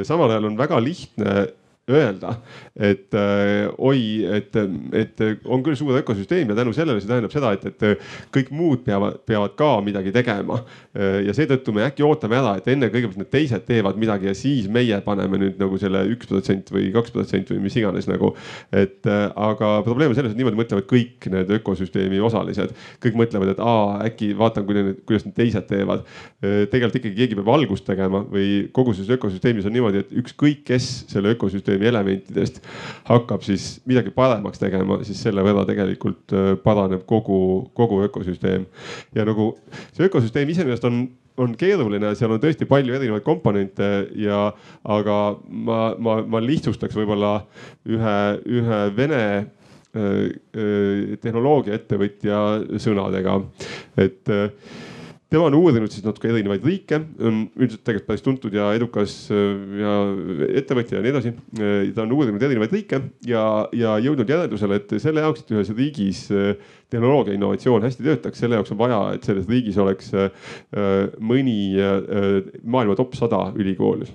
samal 0.08 0.32
ajal 0.32 0.52
on 0.52 0.60
väga 0.60 0.82
lihtne 0.84 1.48
öelda, 1.92 2.34
et 2.76 3.16
äh, 3.16 3.68
oi, 3.78 4.26
et, 4.40 4.56
et 4.94 5.26
on 5.46 5.64
küll 5.66 5.78
suur 5.80 6.00
ökosüsteem 6.02 6.52
ja 6.52 6.58
tänu 6.58 6.74
sellele 6.76 7.02
see 7.02 7.12
tähendab 7.12 7.34
seda, 7.34 7.54
et, 7.56 7.66
et 7.72 8.08
kõik 8.34 8.52
muud 8.56 8.84
peavad, 8.88 9.22
peavad 9.28 9.56
ka 9.60 9.72
midagi 9.86 10.12
tegema. 10.16 10.62
ja 10.98 11.34
seetõttu 11.36 11.72
me 11.76 11.84
äkki 11.86 12.02
ootame 12.06 12.40
ära, 12.40 12.56
et 12.58 12.68
enne 12.72 12.88
kõigepealt 12.90 13.20
need 13.22 13.30
teised 13.30 13.66
teevad 13.68 14.00
midagi 14.02 14.30
ja 14.30 14.34
siis 14.38 14.66
meie 14.72 14.98
paneme 15.06 15.38
nüüd 15.40 15.60
nagu 15.62 15.78
selle 15.82 16.02
üks 16.12 16.30
protsent 16.30 16.72
või 16.74 16.90
kaks 16.96 17.14
protsenti 17.14 17.56
või 17.56 17.66
mis 17.68 17.78
iganes 17.80 18.08
nagu. 18.10 18.34
et 18.72 19.08
äh, 19.08 19.28
aga 19.36 19.82
probleem 19.86 20.12
on 20.12 20.18
selles, 20.18 20.34
et 20.34 20.40
niimoodi 20.40 20.60
mõtlevad 20.60 20.88
kõik 20.90 21.28
need 21.34 21.52
ökosüsteemi 21.60 22.20
osalised. 22.24 22.74
kõik 23.04 23.20
mõtlevad, 23.20 23.54
et 23.54 23.62
aa, 23.64 24.02
äkki 24.08 24.32
vaatan, 24.38 24.66
kuidas 24.68 25.26
need 25.28 25.36
teised 25.38 25.68
teevad. 25.70 26.06
Äh, 26.42 26.66
tegelikult 26.72 27.00
ikkagi 27.02 27.16
keegi 27.22 27.40
peab 27.40 27.54
algust 27.54 27.86
tegema 27.88 28.24
või 28.28 28.68
kogu 28.74 28.96
selles 28.98 29.14
ökosüsteemis 29.18 29.68
on 29.70 29.76
niimoodi, 29.78 30.04
et 30.06 30.16
ükskõik, 30.24 30.64
kes 30.68 30.90
selle 31.12 31.36
ökosüsteemi 31.36 31.77
süsteemi 31.78 31.88
elementidest 31.92 32.62
hakkab 33.08 33.44
siis 33.46 33.80
midagi 33.86 34.12
paremaks 34.16 34.60
tegema, 34.60 35.00
siis 35.06 35.22
selle 35.22 35.44
võrra 35.46 35.66
tegelikult 35.68 36.34
äh, 36.34 36.56
paraneb 36.64 37.06
kogu, 37.06 37.70
kogu 37.74 38.04
ökosüsteem. 38.08 38.66
ja 39.16 39.26
nagu 39.26 39.56
see 39.94 40.08
ökosüsteem 40.08 40.50
iseenesest 40.50 40.86
on 40.86 41.08
on 41.38 41.54
keeruline, 41.54 42.16
seal 42.18 42.32
on 42.34 42.40
tõesti 42.42 42.66
palju 42.66 42.96
erinevaid 42.98 43.22
komponente 43.22 44.08
ja, 44.18 44.48
aga 44.84 45.38
ma, 45.46 45.94
ma, 46.02 46.16
ma 46.26 46.40
lihtsustaks 46.42 46.98
võib-olla 46.98 47.44
ühe, 47.86 48.16
ühe 48.58 48.80
vene 48.98 49.22
äh, 49.38 49.46
äh, 49.94 51.14
tehnoloogiaettevõtja 51.22 52.42
sõnadega, 52.82 53.38
et 54.02 54.34
tema 55.30 55.48
on 55.50 55.56
uurinud 55.58 55.92
siis 55.92 56.06
natuke 56.06 56.30
erinevaid 56.32 56.64
riike, 56.66 57.00
on 57.20 57.42
üldiselt 57.58 57.84
tegelikult 57.84 58.08
päris 58.08 58.24
tuntud 58.24 58.54
ja 58.56 58.70
edukas 58.78 59.16
äh, 59.34 59.80
ja 59.82 59.96
ettevõtja 60.62 61.00
ja 61.00 61.04
nii 61.04 61.12
edasi. 61.12 61.34
Äh, 61.60 61.90
ta 61.96 62.06
on 62.06 62.14
uurinud 62.16 62.44
erinevaid 62.48 62.76
riike 62.76 63.02
ja, 63.28 63.44
ja 63.76 63.98
jõudnud 64.04 64.32
järeldusele, 64.32 64.80
et 64.80 64.96
selle 65.04 65.26
jaoks, 65.26 65.44
et 65.44 65.52
ühes 65.56 65.74
riigis 65.76 66.24
äh, 66.32 66.54
tehnoloogia 66.94 67.36
innovatsioon 67.36 67.84
hästi 67.84 68.08
töötaks, 68.08 68.40
selle 68.40 68.60
jaoks 68.60 68.72
on 68.72 68.80
vaja, 68.80 69.02
et 69.18 69.28
selles 69.28 69.50
riigis 69.50 69.76
oleks 69.84 70.14
mõni 71.20 71.76
maailma 72.64 72.96
top 72.96 73.18
sada 73.20 73.42
ülikool. 73.60 74.06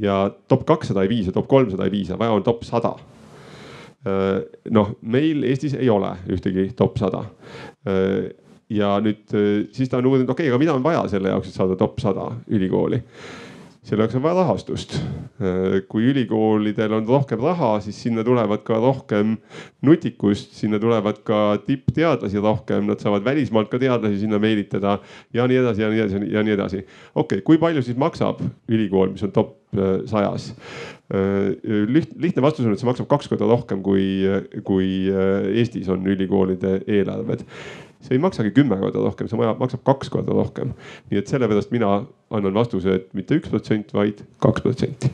ja 0.00 0.30
top 0.48 0.64
kakssada 0.64 1.04
ei 1.04 1.12
piisa, 1.12 1.34
top 1.36 1.48
kolmsada 1.50 1.84
ei 1.84 1.92
piisa, 1.92 2.16
vaja 2.16 2.38
on 2.38 2.46
top 2.46 2.64
sada 2.64 2.94
noh, 4.72 4.90
meil 5.02 5.44
Eestis 5.44 5.74
ei 5.76 5.90
ole 5.92 6.14
ühtegi 6.32 6.70
top 6.78 6.96
sada 6.96 7.26
ja 8.70 8.96
nüüd 9.00 9.36
siis 9.72 9.88
ta 9.88 9.98
on 9.98 10.06
uurinud, 10.10 10.30
okei 10.30 10.48
okay,, 10.48 10.54
aga 10.54 10.62
mida 10.62 10.74
on 10.76 10.84
vaja 10.84 11.06
selle 11.08 11.32
jaoks, 11.32 11.48
et 11.48 11.60
saada 11.60 11.76
top 11.78 12.00
sada 12.04 12.30
ülikooli 12.48 13.02
selle 13.88 14.04
jaoks 14.04 14.18
on 14.18 14.22
vaja 14.24 14.36
rahastust. 14.42 14.98
kui 15.88 16.08
ülikoolidel 16.10 16.92
on 16.96 17.06
rohkem 17.06 17.40
raha, 17.40 17.76
siis 17.80 18.00
sinna 18.02 18.24
tulevad 18.26 18.64
ka 18.66 18.80
rohkem 18.82 19.36
nutikust, 19.86 20.56
sinna 20.58 20.80
tulevad 20.82 21.20
ka 21.24 21.60
tippteadlasi 21.62 22.42
rohkem, 22.42 22.88
nad 22.90 23.00
saavad 23.00 23.24
välismaalt 23.24 23.70
ka 23.70 23.78
teadlasi 23.78 24.18
sinna 24.24 24.40
meelitada 24.42 24.98
ja 25.34 25.46
nii 25.46 25.60
edasi 25.62 25.84
ja 25.84 25.92
nii 25.92 26.02
edasi 26.02 26.32
ja 26.34 26.42
nii 26.42 26.56
edasi. 26.56 26.82
okei 27.14 27.38
okay,, 27.38 27.46
kui 27.46 27.62
palju 27.62 27.84
siis 27.86 27.96
maksab 27.96 28.42
ülikool, 28.68 29.14
mis 29.14 29.24
on 29.24 29.32
top 29.32 29.56
äh, 29.78 30.02
sajas? 30.10 30.50
Äh, 31.14 31.54
lihtne 32.18 32.42
vastus 32.42 32.66
on, 32.66 32.74
et 32.74 32.82
see 32.82 32.90
maksab 32.90 33.08
kaks 33.08 33.30
korda 33.30 33.48
rohkem 33.48 33.84
kui, 33.86 34.26
kui 34.66 34.90
äh, 35.08 35.52
Eestis 35.54 35.88
on 35.88 36.02
ülikoolide 36.06 36.80
eelarved 36.84 37.46
see 38.04 38.16
ei 38.16 38.22
maksagi 38.22 38.52
kümme 38.56 38.78
korda 38.80 39.04
rohkem, 39.04 39.30
see 39.30 39.54
maksab 39.62 39.84
kaks 39.86 40.12
korda 40.12 40.36
rohkem. 40.36 40.74
nii 41.10 41.22
et 41.22 41.30
sellepärast 41.30 41.72
mina 41.74 42.02
annan 42.30 42.54
vastuse, 42.54 43.00
et 43.00 43.08
mitte 43.16 43.38
üks 43.40 43.50
protsent, 43.52 43.94
vaid 43.96 44.22
kaks 44.44 44.64
protsenti 44.66 45.10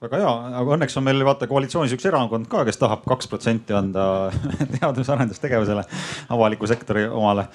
väga 0.00 0.20
hea, 0.22 0.30
aga 0.56 0.74
õnneks 0.76 0.96
on 0.96 1.04
meil 1.04 1.20
vaata 1.28 1.48
koalitsioonis 1.48 1.92
üks 1.92 2.06
erakond 2.08 2.48
ka, 2.50 2.62
kes 2.68 2.80
tahab 2.80 3.02
kaks 3.08 3.28
protsenti 3.28 3.74
anda 3.76 4.04
teadus-arendustegevusele, 4.78 5.84
avaliku 6.32 6.68
sektori 6.70 7.04
omale. 7.08 7.46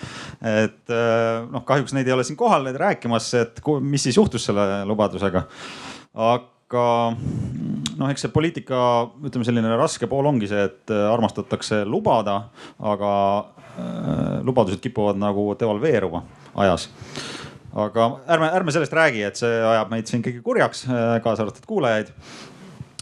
et 0.46 0.94
äh, 0.94 1.42
noh, 1.50 1.66
kahjuks 1.66 1.96
neid 1.98 2.10
ei 2.10 2.14
ole 2.14 2.26
siin 2.28 2.38
kohal 2.38 2.70
rääkimas, 2.78 3.32
et 3.42 3.62
mis 3.82 4.06
siis 4.06 4.20
juhtus 4.22 4.46
selle 4.46 4.68
lubadusega. 4.86 5.46
aga 6.30 6.86
noh, 7.96 8.10
eks 8.12 8.26
see 8.26 8.34
poliitika, 8.34 8.80
ütleme 9.26 9.48
selline 9.48 9.76
raske 9.80 10.08
pool 10.12 10.28
ongi 10.30 10.50
see, 10.52 10.66
et 10.70 10.94
armastatakse 10.96 11.84
lubada, 11.88 12.42
aga 12.80 13.12
Äh, 13.76 14.40
lubadused 14.44 14.80
kipuvad 14.80 15.18
nagu 15.20 15.50
devalveeruma 15.60 16.22
ajas. 16.56 16.88
aga 17.76 18.06
ärme, 18.32 18.48
ärme 18.56 18.72
sellest 18.72 18.94
räägi, 18.96 19.24
et 19.28 19.36
see 19.36 19.52
ajab 19.52 19.90
meid 19.92 20.08
siin 20.08 20.22
kõige 20.24 20.40
kurjaks, 20.46 20.86
äh, 20.88 21.18
kaasa 21.24 21.44
arvatud 21.44 21.66
kuulajaid 21.68 22.14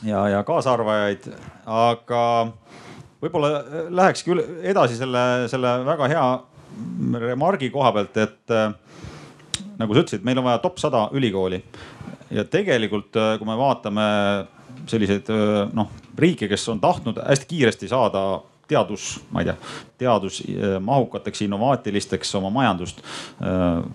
ja, 0.02 0.24
ja 0.34 0.40
kaasaarvajaid, 0.48 1.28
aga 1.70 2.24
võib-olla 3.22 3.52
äh, 3.60 3.92
lähekski 3.94 4.34
edasi 4.72 4.98
selle, 4.98 5.46
selle 5.52 5.76
väga 5.86 6.10
hea 6.10 6.26
remargi 7.22 7.70
koha 7.70 7.94
pealt, 7.94 8.18
et 8.18 8.58
nagu 9.78 9.94
sa 9.94 10.02
ütlesid, 10.02 10.26
meil 10.26 10.42
on 10.42 10.50
vaja 10.50 10.64
top 10.64 10.82
sada 10.82 11.04
ülikooli 11.14 11.62
ja 12.34 12.48
tegelikult, 12.50 13.14
kui 13.14 13.46
me 13.46 13.62
vaatame 13.62 14.08
selliseid 14.88 15.30
noh 15.74 15.92
riike, 16.18 16.48
kes 16.52 16.68
on 16.74 16.82
tahtnud 16.84 17.22
hästi 17.24 17.48
kiiresti 17.50 17.88
saada 17.92 18.42
teadus, 18.68 19.22
ma 19.32 19.42
ei 19.42 19.46
tea, 19.46 19.56
teadusmahukateks, 19.98 21.42
innovaatilisteks 21.46 22.36
oma 22.40 22.50
majandust. 22.54 23.02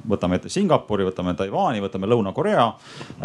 võtame 0.09 0.37
ette 0.39 0.53
Singapuri, 0.53 1.07
võtame 1.09 1.35
Taiwan'i, 1.37 1.81
võtame 1.83 2.11
Lõuna-Korea. 2.11 2.67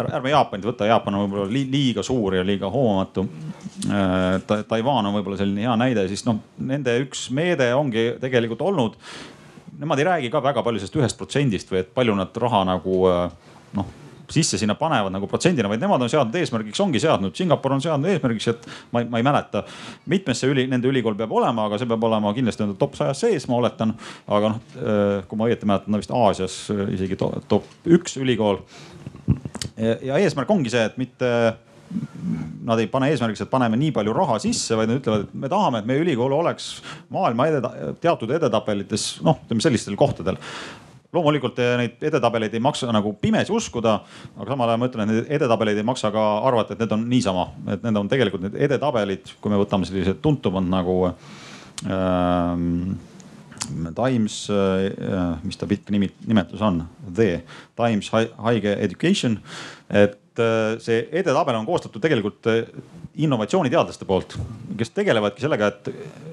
ärme 0.06 0.32
Jaapanit 0.32 0.66
võta, 0.66 0.88
Jaapan 0.88 1.14
on 1.14 1.26
võib-olla 1.26 1.52
liiga 1.52 2.02
suur 2.02 2.34
ja 2.38 2.44
liiga 2.44 2.70
hoomamatu 2.70 3.26
Ta. 4.46 4.62
Taiwan 4.62 5.06
on 5.06 5.14
võib-olla 5.18 5.36
selline 5.36 5.66
hea 5.66 5.74
näide, 5.76 6.06
siis 6.08 6.24
noh, 6.26 6.40
nende 6.58 6.96
üks 7.04 7.28
meede 7.34 7.74
ongi 7.74 8.14
tegelikult 8.20 8.62
olnud. 8.64 8.96
Nemad 9.78 10.00
ei 10.00 10.08
räägi 10.08 10.30
ka 10.30 10.40
väga 10.42 10.62
palju 10.62 10.80
sellest 10.80 10.96
ühest 10.96 11.18
protsendist 11.18 11.70
või 11.72 11.82
et 11.82 11.92
palju 11.94 12.14
nad 12.16 12.36
raha 12.40 12.62
nagu 12.68 13.02
noh 13.74 13.92
sisse 14.30 14.58
sinna 14.60 14.76
panevad 14.78 15.12
nagu 15.12 15.28
protsendina, 15.30 15.68
vaid 15.70 15.82
nemad 15.82 16.02
on 16.04 16.10
seadnud 16.10 16.38
eesmärgiks, 16.40 16.80
ongi 16.84 17.02
seadnud, 17.02 17.34
Singapur 17.36 17.74
on 17.76 17.82
seadnud 17.84 18.12
eesmärgiks, 18.12 18.48
et 18.54 18.68
ma, 18.94 19.04
ma 19.10 19.20
ei 19.20 19.26
mäleta, 19.26 19.64
mitmes 20.10 20.40
see 20.40 20.52
üli, 20.52 20.66
nende 20.70 20.88
ülikool 20.90 21.16
peab 21.18 21.34
olema, 21.34 21.68
aga 21.68 21.80
see 21.80 21.90
peab 21.90 22.08
olema 22.08 22.32
kindlasti 22.36 22.64
nende 22.64 22.78
top 22.80 22.96
sajas 22.98 23.24
sees, 23.24 23.48
ma 23.50 23.58
oletan. 23.60 23.94
aga 24.26 24.54
noh, 24.54 24.62
äh, 24.80 25.12
kui 25.28 25.40
ma 25.40 25.50
õieti 25.50 25.68
mäletan, 25.68 26.00
vist 26.00 26.14
Aasias 26.14 26.58
äh, 26.72 26.86
isegi 26.96 27.18
top, 27.20 27.68
üks 27.84 28.18
ülikool. 28.20 28.62
ja 29.76 30.18
eesmärk 30.20 30.50
ongi 30.50 30.72
see, 30.72 30.84
et 30.86 30.98
mitte 31.00 31.30
nad 32.64 32.80
ei 32.80 32.88
pane 32.90 33.10
eesmärgiks, 33.12 33.44
et 33.44 33.50
paneme 33.50 33.76
nii 33.78 33.92
palju 33.94 34.14
raha 34.16 34.38
sisse, 34.42 34.76
vaid 34.78 34.90
nad 34.90 34.98
ütlevad, 34.98 35.26
et 35.26 35.34
me 35.44 35.50
tahame, 35.52 35.82
et 35.82 35.88
meie 35.88 36.00
ülikool 36.02 36.32
oleks 36.34 36.70
maailma 37.12 37.46
ede, 37.50 37.60
teatud 38.02 38.32
edetabelites, 38.34 39.04
noh, 39.26 39.42
ütleme 39.44 39.64
sellistel 39.64 39.98
kohtadel 40.00 40.40
loomulikult 41.14 41.58
eh, 41.62 41.74
neid 41.80 42.04
edetabeleid 42.10 42.54
ei 42.54 42.62
maksa 42.62 42.90
nagu 42.94 43.14
pimesi 43.20 43.52
uskuda, 43.54 43.96
aga 44.36 44.54
samal 44.54 44.72
ajal 44.72 44.82
ma 44.82 44.90
ütlen, 44.90 45.04
et 45.04 45.12
neid 45.12 45.32
edetabeleid 45.38 45.80
ei 45.80 45.86
maksa 45.86 46.10
ka 46.14 46.24
arvata, 46.48 46.74
et 46.74 46.84
need 46.84 46.94
on 46.96 47.06
niisama, 47.10 47.48
et 47.74 47.86
need 47.86 48.00
on 48.00 48.10
tegelikult 48.10 48.46
need 48.46 48.58
edetabelid, 48.66 49.34
kui 49.40 49.52
me 49.52 49.60
võtame 49.60 49.88
sellised 49.88 50.20
tuntumad 50.24 50.66
nagu 50.70 50.98
ähm, 51.86 52.96
Times 53.96 54.42
äh,, 54.52 55.38
mis 55.46 55.56
ta 55.56 55.68
pikk 55.68 55.88
nimi, 55.94 56.10
nimetus 56.28 56.60
on, 56.64 56.82
The 57.06 57.38
Times 57.78 58.10
High 58.12 58.66
Education. 58.74 59.38
et 59.88 60.42
äh, 60.42 60.74
see 60.82 61.06
edetabel 61.12 61.56
on 61.56 61.68
koostatud 61.68 62.02
tegelikult 62.02 62.50
innovatsiooniteadlaste 63.14 64.04
poolt, 64.08 64.34
kes 64.76 64.90
tegelevadki 64.90 65.44
sellega, 65.44 65.70
et 65.70 65.90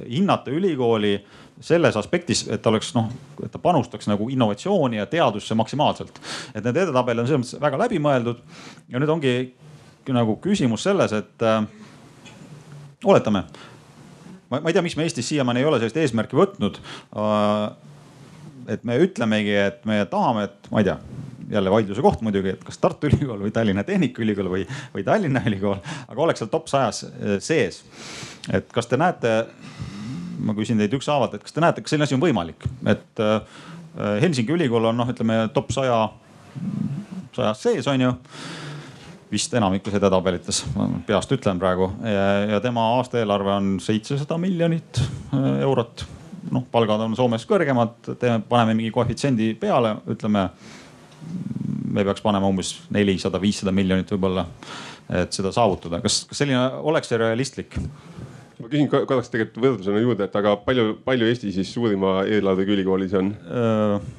hinnata 0.09 0.51
ülikooli 0.51 1.13
äh, 1.19 1.40
selles 1.61 1.97
aspektis, 1.97 2.45
et 2.49 2.61
ta 2.61 2.71
oleks 2.71 2.91
noh, 2.97 3.09
et 3.45 3.51
ta 3.53 3.61
panustaks 3.61 4.09
nagu 4.09 4.29
innovatsiooni 4.33 4.97
ja 4.97 5.05
teadusse 5.09 5.55
maksimaalselt. 5.55 6.21
et 6.55 6.63
need 6.63 6.77
edetabelid 6.77 7.21
on 7.21 7.29
selles 7.29 7.43
mõttes 7.43 7.61
väga 7.61 7.79
läbimõeldud 7.85 8.41
ja 8.89 9.01
nüüd 9.01 9.13
ongi 9.13 9.35
nagu 10.11 10.35
küsimus 10.41 10.83
selles, 10.83 11.13
et 11.13 11.45
äh, 11.45 11.61
oletame. 13.05 13.45
ma 14.49 14.61
ei 14.65 14.73
tea, 14.73 14.83
miks 14.83 14.97
me 14.97 15.05
Eestis 15.07 15.29
siiamaani 15.29 15.61
ei 15.61 15.69
ole 15.69 15.79
sellist 15.79 16.01
eesmärki 16.01 16.35
võtnud 16.35 16.81
äh,. 16.81 17.71
et 18.73 18.83
me 18.83 18.97
ütlemegi, 19.01 19.55
et 19.69 19.85
me 19.85 20.01
tahame, 20.09 20.49
et 20.49 20.71
ma 20.73 20.81
ei 20.81 20.89
tea 20.89 20.97
jälle 21.51 21.71
vaidluse 21.71 22.01
koht 22.01 22.21
muidugi, 22.23 22.55
et 22.55 22.61
kas 22.63 22.77
Tartu 22.79 23.09
Ülikool 23.09 23.41
või 23.43 23.51
Tallinna 23.51 23.83
Tehnikaülikool 23.83 24.49
või, 24.49 24.61
või 24.93 25.03
Tallinna 25.03 25.41
Ülikool, 25.45 25.81
aga 26.07 26.21
oleks 26.25 26.41
seal 26.41 26.51
top 26.51 26.69
sajas 26.71 27.03
äh, 27.05 27.37
sees. 27.43 27.83
et 28.49 28.71
kas 28.73 28.89
te 28.89 28.97
näete 28.97 29.45
ma 30.41 30.55
küsin 30.57 30.79
teid 30.81 30.93
ükshaaval, 30.97 31.31
et 31.35 31.45
kas 31.45 31.55
te 31.55 31.63
näete, 31.63 31.83
kas 31.83 31.93
selline 31.93 32.07
asi 32.07 32.17
on 32.17 32.23
võimalik, 32.23 32.65
et 32.89 33.21
äh, 33.23 33.61
Helsingi 34.21 34.53
ülikool 34.55 34.87
on 34.87 35.01
noh, 35.01 35.09
ütleme 35.11 35.43
top 35.55 35.73
saja, 35.75 36.05
sajas 37.35 37.63
sees 37.65 37.89
on 37.91 38.05
ju 38.05 38.11
vist 39.31 39.53
enamikus 39.55 39.95
edetabelites, 39.95 40.63
ma 40.75 40.87
peast 41.07 41.31
ütlen 41.31 41.59
praegu 41.59 41.87
ja, 42.03 42.25
ja 42.55 42.59
tema 42.63 42.83
aastaeelarve 42.97 43.53
on 43.53 43.69
seitsesada 43.83 44.37
miljonit 44.41 45.01
äh, 45.01 45.61
eurot. 45.67 46.05
noh, 46.51 46.65
palgad 46.71 47.03
on 47.05 47.15
Soomes 47.15 47.45
kõrgemad, 47.47 47.99
teeme, 48.19 48.41
paneme 48.49 48.75
mingi 48.75 48.91
koefitsiendi 48.91 49.53
peale, 49.59 49.95
ütleme. 50.09 50.49
me 51.91 52.03
peaks 52.07 52.23
panema 52.23 52.47
umbes 52.47 52.73
nelisada, 52.89 53.39
viissada 53.41 53.71
miljonit 53.71 54.11
võib-olla, 54.11 54.45
et 55.21 55.33
seda 55.33 55.51
saavutada. 55.51 56.01
kas, 56.01 56.23
kas 56.27 56.43
selline 56.43 56.59
oleks 56.81 57.11
see 57.11 57.19
realistlik? 57.19 57.77
Ma 58.61 58.69
küsin 58.71 58.89
korraks 58.91 59.31
tegelikult 59.33 59.63
võrdlusena 59.65 60.01
juurde, 60.03 60.27
et 60.27 60.35
aga 60.37 60.53
palju, 60.65 60.95
palju 61.05 61.29
Eesti 61.29 61.51
siis 61.55 61.71
suurima 61.73 62.21
eelarvega 62.27 62.75
ülikooli 62.75 63.09
see 63.11 63.21
on? 63.21 63.31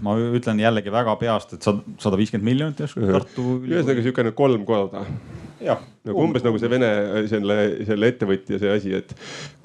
ma 0.05 0.16
ütlen 0.38 0.61
jällegi 0.62 0.92
väga 0.94 1.14
peast, 1.20 1.57
et 1.57 1.68
sada 1.68 2.18
viiskümmend 2.20 2.48
miljonit 2.48 2.83
järsku 2.83 3.05
Tartu 3.07 3.46
Ülikooli. 3.59 3.72
ühesõnaga 3.76 4.07
sihukene 4.07 4.35
kolm 4.38 4.66
korda. 4.68 5.05
nagu 5.62 6.24
umbes 6.26 6.44
nagu 6.46 6.61
see 6.61 6.70
Vene 6.72 6.92
selle, 7.31 7.59
selle 7.88 8.12
ettevõtja 8.12 8.61
see 8.62 8.76
asi, 8.76 8.94
et 9.02 9.14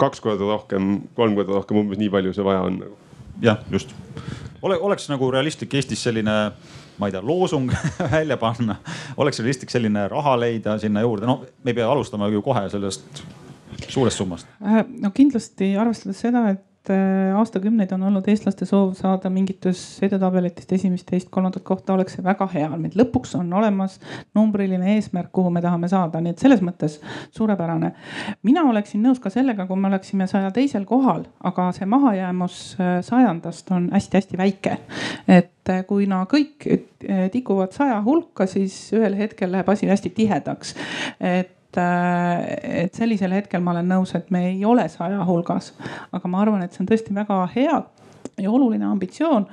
kaks 0.00 0.22
korda 0.24 0.48
rohkem, 0.48 1.08
kolm 1.18 1.38
korda 1.38 1.58
rohkem, 1.58 1.82
umbes 1.82 2.00
nii 2.00 2.12
palju 2.14 2.34
see 2.36 2.46
vaja 2.46 2.66
on 2.68 2.82
nagu. 2.84 2.98
jah, 3.44 3.64
just 3.72 3.96
Ole,. 4.62 4.78
oleks 4.82 5.06
nagu 5.10 5.30
realistlik 5.30 5.74
Eestis 5.78 6.02
selline 6.02 6.34
ma 6.98 7.06
ei 7.06 7.14
tea, 7.14 7.22
loosung 7.22 7.70
välja 8.16 8.36
panna, 8.40 8.78
oleks 9.16 9.38
realistlik 9.42 9.70
selline 9.70 10.08
raha 10.10 10.34
leida 10.40 10.78
sinna 10.82 11.04
juurde, 11.04 11.28
no 11.30 11.42
me 11.62 11.72
ei 11.72 11.78
pea 11.78 11.90
alustama 11.90 12.30
ju 12.32 12.42
kohe 12.42 12.64
sellest 12.72 13.22
suurest 13.88 14.18
summast? 14.18 14.48
Äh, 14.64 14.84
no 15.02 15.10
kindlasti 15.14 15.74
arvestades 15.80 16.20
seda, 16.22 16.44
et 16.52 16.90
äh, 16.92 17.34
aastakümneid 17.38 17.92
on 17.96 18.06
olnud 18.08 18.28
eestlaste 18.30 18.66
soov 18.68 18.94
saada 18.98 19.30
mingites 19.32 19.80
edetabelitest 20.04 20.72
esimest, 20.78 21.06
teist, 21.08 21.30
kolmandat 21.34 21.64
kohta, 21.66 21.94
oleks 21.94 22.16
see 22.18 22.24
väga 22.24 22.48
hea. 22.52 22.68
meil 22.76 22.96
lõpuks 22.98 23.34
on 23.38 23.52
olemas 23.60 23.98
numbriline 24.36 24.94
eesmärk, 24.94 25.30
kuhu 25.34 25.52
me 25.54 25.62
tahame 25.64 25.90
saada, 25.90 26.22
nii 26.24 26.34
et 26.36 26.44
selles 26.44 26.64
mõttes 26.64 26.98
suurepärane. 27.36 27.92
mina 28.46 28.64
oleksin 28.68 29.04
nõus 29.04 29.20
ka 29.22 29.32
sellega, 29.34 29.66
kui 29.66 29.80
me 29.80 29.90
oleksime 29.92 30.26
saja 30.30 30.50
teisel 30.54 30.86
kohal, 30.88 31.26
aga 31.44 31.70
see 31.76 31.88
mahajäämus 31.88 32.62
äh, 32.78 32.96
sajandast 33.06 33.70
on 33.76 33.92
hästi-hästi 33.92 34.40
väike. 34.40 34.78
et 35.28 35.54
kuna 35.86 36.22
kõik 36.24 36.64
tikuvad 37.32 37.74
saja 37.76 37.98
hulka, 38.00 38.46
siis 38.48 38.88
ühel 38.96 39.12
hetkel 39.18 39.52
läheb 39.52 39.68
asi 39.68 39.86
hästi 39.90 40.10
tihedaks. 40.16 40.74
et 41.20 41.57
Äh, 41.76 42.84
et 42.84 42.96
sellisel 42.96 43.34
hetkel 43.36 43.60
ma 43.60 43.74
olen 43.74 43.90
nõus, 43.92 44.14
et 44.16 44.30
me 44.32 44.46
ei 44.48 44.62
ole 44.64 44.86
saja 44.88 45.20
hulgas, 45.28 45.74
aga 46.16 46.30
ma 46.30 46.40
arvan, 46.40 46.62
et 46.64 46.72
see 46.72 46.80
on 46.80 46.88
tõesti 46.88 47.12
väga 47.12 47.42
hea 47.52 47.76
ja 48.40 48.50
oluline 48.50 48.86
ambitsioon. 48.88 49.44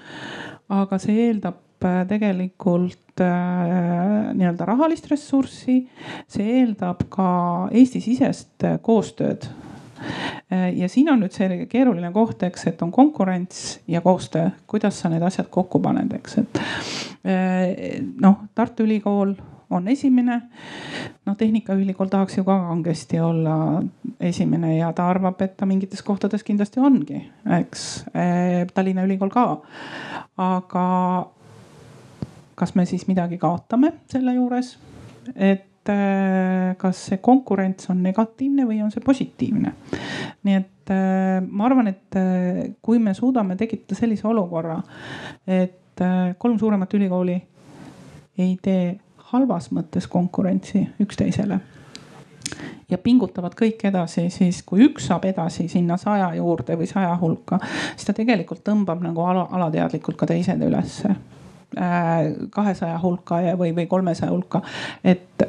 aga 0.71 0.97
see 0.97 1.27
eeldab 1.27 1.83
äh, 1.83 2.05
tegelikult 2.07 3.19
äh, 3.21 4.31
nii-öelda 4.31 4.67
rahalist 4.69 5.09
ressurssi, 5.11 5.81
see 6.31 6.61
eeldab 6.61 7.03
ka 7.11 7.27
Eesti-sisest 7.71 8.63
koostööd. 8.81 9.49
Ja 10.51 10.85
siin 10.91 11.07
on 11.09 11.21
nüüd 11.23 11.33
see 11.33 11.65
keeruline 11.71 12.11
koht, 12.13 12.43
eks, 12.45 12.67
et 12.69 12.81
on 12.83 12.91
konkurents 12.93 13.79
ja 13.89 14.03
koostöö, 14.05 14.51
kuidas 14.69 14.99
sa 15.01 15.09
need 15.09 15.23
asjad 15.25 15.47
kokku 15.49 15.79
paned, 15.81 16.11
eks, 16.19 16.35
et 16.43 18.19
noh, 18.21 18.43
Tartu 18.53 18.85
Ülikool 18.85 19.33
on 19.75 19.87
esimene. 19.91 20.39
noh, 21.25 21.35
Tehnikaülikool 21.37 22.09
tahaks 22.11 22.37
ju 22.37 22.43
ka 22.47 22.57
kangesti 22.67 23.19
olla 23.19 23.83
esimene 24.19 24.75
ja 24.77 24.91
ta 24.93 25.09
arvab, 25.09 25.41
et 25.41 25.55
ta 25.57 25.65
mingites 25.65 26.03
kohtades 26.05 26.43
kindlasti 26.43 26.79
ongi, 26.79 27.21
eks. 27.59 27.85
Tallinna 28.73 29.05
Ülikool 29.05 29.31
ka. 29.33 29.45
aga 30.37 30.85
kas 32.55 32.75
me 32.75 32.85
siis 32.87 33.07
midagi 33.07 33.37
kaotame 33.37 33.91
selle 34.11 34.35
juures, 34.35 34.75
et 35.35 35.71
kas 36.81 37.01
see 37.09 37.19
konkurents 37.21 37.91
on 37.93 37.99
negatiivne 38.01 38.65
või 38.65 38.79
on 38.81 38.93
see 38.93 39.03
positiivne. 39.05 39.73
nii 40.43 40.55
et 40.55 40.93
ma 41.49 41.65
arvan, 41.65 41.89
et 41.89 42.17
kui 42.81 42.99
me 42.99 43.13
suudame 43.13 43.57
tekitada 43.59 43.97
sellise 43.99 44.27
olukorra, 44.27 44.79
et 45.47 46.03
kolm 46.37 46.57
suuremat 46.59 46.93
ülikooli 46.93 47.35
ei 48.37 48.57
tee 48.61 48.99
halvas 49.35 49.71
mõttes 49.75 50.07
konkurentsi 50.11 50.85
üksteisele. 51.03 51.59
Ja 52.89 52.99
pingutavad 53.01 53.55
kõik 53.57 53.81
edasi, 53.89 54.27
siis 54.29 54.61
kui 54.63 54.85
üks 54.85 55.07
saab 55.09 55.25
edasi 55.25 55.65
sinna 55.71 55.97
saja 55.97 56.29
juurde 56.37 56.77
või 56.77 56.87
saja 56.89 57.15
hulka, 57.21 57.57
siis 57.95 58.05
ta 58.05 58.13
tegelikult 58.13 58.61
tõmbab 58.65 59.01
nagu 59.01 59.25
ala, 59.25 59.47
alateadlikult 59.57 60.19
ka 60.19 60.29
teised 60.29 60.61
ülesse. 60.61 61.15
Äh, 61.75 62.29
kahesaja 62.53 62.99
hulka 63.01 63.41
või, 63.59 63.73
või 63.75 63.87
kolmesaja 63.91 64.31
hulka. 64.31 64.61
et 65.03 65.43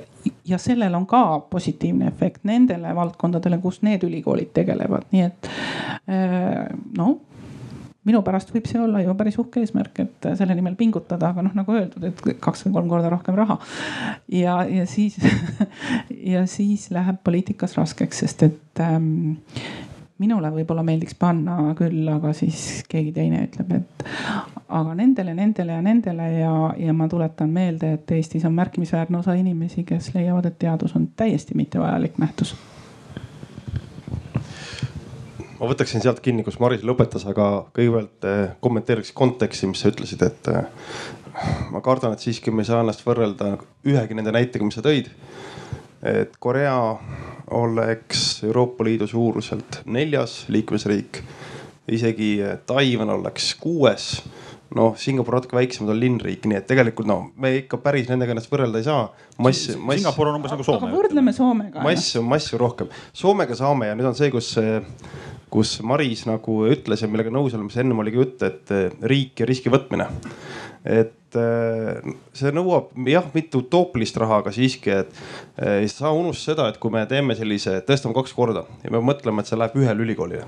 ja 0.49 0.59
sellel 0.59 0.95
on 0.95 1.05
ka 1.07 1.41
positiivne 1.51 2.09
efekt 2.09 2.45
nendele 2.45 2.95
valdkondadele, 2.95 3.61
kus 3.63 3.83
need 3.87 4.03
ülikoolid 4.03 4.51
tegelevad, 4.57 5.07
nii 5.13 5.23
et 5.23 5.51
noh 6.99 7.15
minu 8.07 8.23
pärast 8.27 8.53
võib 8.55 8.69
see 8.71 8.81
olla 8.83 9.03
ju 9.03 9.15
päris 9.19 9.39
uhke 9.43 9.63
eesmärk, 9.63 10.05
et 10.05 10.29
selle 10.39 10.55
nimel 10.59 10.77
pingutada, 10.79 11.33
aga 11.33 11.45
noh, 11.47 11.57
nagu 11.57 11.75
öeldud, 11.75 12.07
et 12.07 12.23
kaks 12.43 12.67
või 12.67 12.77
kolm 12.79 12.93
korda 12.93 13.11
rohkem 13.13 13.39
raha. 13.39 13.59
ja, 14.33 14.61
ja 14.71 14.87
siis 14.91 15.19
ja 16.35 16.47
siis 16.51 16.91
läheb 16.95 17.21
poliitikas 17.25 17.77
raskeks, 17.79 18.23
sest 18.25 18.47
et 18.47 18.85
ähm, 18.85 19.35
minule 20.23 20.51
võib-olla 20.55 20.85
meeldiks 20.87 21.17
panna 21.19 21.75
küll, 21.79 22.07
aga 22.13 22.33
siis 22.37 22.85
keegi 22.89 23.13
teine 23.17 23.43
ütleb, 23.49 23.75
et 23.81 24.07
aga 24.67 24.95
nendele, 24.99 25.35
nendele 25.37 25.77
ja 25.77 25.83
nendele 25.85 26.31
ja, 26.39 26.55
ja 26.87 26.95
ma 26.97 27.09
tuletan 27.11 27.53
meelde, 27.53 27.93
et 27.99 28.17
Eestis 28.17 28.47
on 28.49 28.55
märkimisväärne 28.57 29.19
osa 29.19 29.37
inimesi, 29.39 29.85
kes 29.87 30.13
leiavad, 30.15 30.49
et 30.49 30.59
teadus 30.63 30.97
on 30.97 31.11
täiesti 31.17 31.59
mittevajalik 31.59 32.19
nähtus 32.23 32.57
ma 35.61 35.71
võtaksin 35.71 36.05
sealt 36.05 36.21
kinni, 36.25 36.45
kus 36.47 36.59
Maris 36.63 36.85
lõpetas, 36.87 37.27
aga 37.29 37.67
kõigepealt 37.77 38.29
eh, 38.29 38.43
kommenteeriks 38.65 39.13
konteksti, 39.17 39.71
mis 39.71 39.83
sa 39.83 39.93
ütlesid, 39.93 40.23
et 40.27 40.51
eh, 40.53 40.69
ma 41.73 41.83
kardan, 41.85 42.17
et 42.17 42.25
siiski 42.25 42.53
me 42.53 42.65
ei 42.65 42.71
saa 42.71 42.83
ennast 42.85 43.05
võrrelda 43.07 43.57
ühegi 43.87 44.17
nende 44.17 44.35
näitega, 44.37 44.67
mis 44.67 44.79
sa 44.79 44.85
tõid. 44.87 45.11
et 46.07 46.37
Korea 46.39 46.77
oleks 47.57 48.43
Euroopa 48.45 48.85
Liidu 48.85 49.07
suuruselt 49.11 49.81
neljas 49.87 50.45
liikmesriik, 50.53 51.23
isegi 51.89 52.37
eh, 52.43 52.59
Taiwan 52.67 53.17
oleks 53.19 53.55
kuues 53.61 54.11
noh, 54.77 54.97
Singapur 54.99 55.39
natuke 55.39 55.57
väiksem, 55.57 55.87
ta 55.87 55.95
on 55.95 56.01
linnriik, 56.03 56.45
nii 56.51 56.59
et 56.59 56.67
tegelikult 56.69 57.07
noh, 57.09 57.29
me 57.41 57.53
ikka 57.61 57.79
päris 57.81 58.09
nendega 58.11 58.35
ennast 58.35 58.51
võrrelda 58.51 58.83
ei 58.83 58.87
saa. 58.89 59.07
mass, 59.39 59.71
mass. 59.79 60.01
Singapur 60.01 60.33
on 60.33 60.41
umbes 60.41 60.53
nagu 60.53 60.67
Soome. 60.67 60.89
aga 60.89 60.99
võrdleme 60.99 61.33
Soomega. 61.37 61.85
mass 61.87 62.17
on 62.19 62.27
mass 62.29 62.53
ju 62.53 62.59
rohkem. 62.61 62.91
Soomega 63.17 63.57
saame 63.57 63.93
ja 63.93 63.97
nüüd 63.97 64.11
on 64.11 64.19
see, 64.19 64.29
kus 64.35 64.51
kus 65.53 65.77
Maris 65.87 66.25
nagu 66.29 66.63
ütles 66.71 67.03
ja 67.03 67.11
millega 67.11 67.33
nõus 67.33 67.55
oleme, 67.55 67.71
mis 67.71 67.79
ennem 67.81 68.03
oligi 68.03 68.21
jutt, 68.21 68.43
et 68.47 68.73
eh, 68.75 68.89
riik 69.13 69.43
ja 69.43 69.49
riski 69.49 69.73
võtmine. 69.73 70.09
et 70.87 71.39
eh, 71.39 72.11
see 72.37 72.55
nõuab 72.55 72.93
jah, 73.11 73.29
mitte 73.35 73.61
utoopilist 73.61 74.19
raha, 74.23 74.41
aga 74.43 74.55
siiski, 74.55 74.91
et 75.03 75.15
eh, 75.59 75.83
ei 75.85 75.93
saa 75.93 76.13
unustada 76.15 76.47
seda, 76.47 76.69
et 76.71 76.81
kui 76.83 76.95
me 76.95 77.07
teeme 77.11 77.39
sellise, 77.39 77.81
tõstame 77.87 78.17
kaks 78.17 78.35
korda 78.37 78.67
ja 78.85 78.93
me 78.95 79.03
mõtleme, 79.03 79.43
et 79.43 79.51
see 79.51 79.59
läheb 79.59 79.79
ühele 79.83 80.07
ülikoolile 80.07 80.45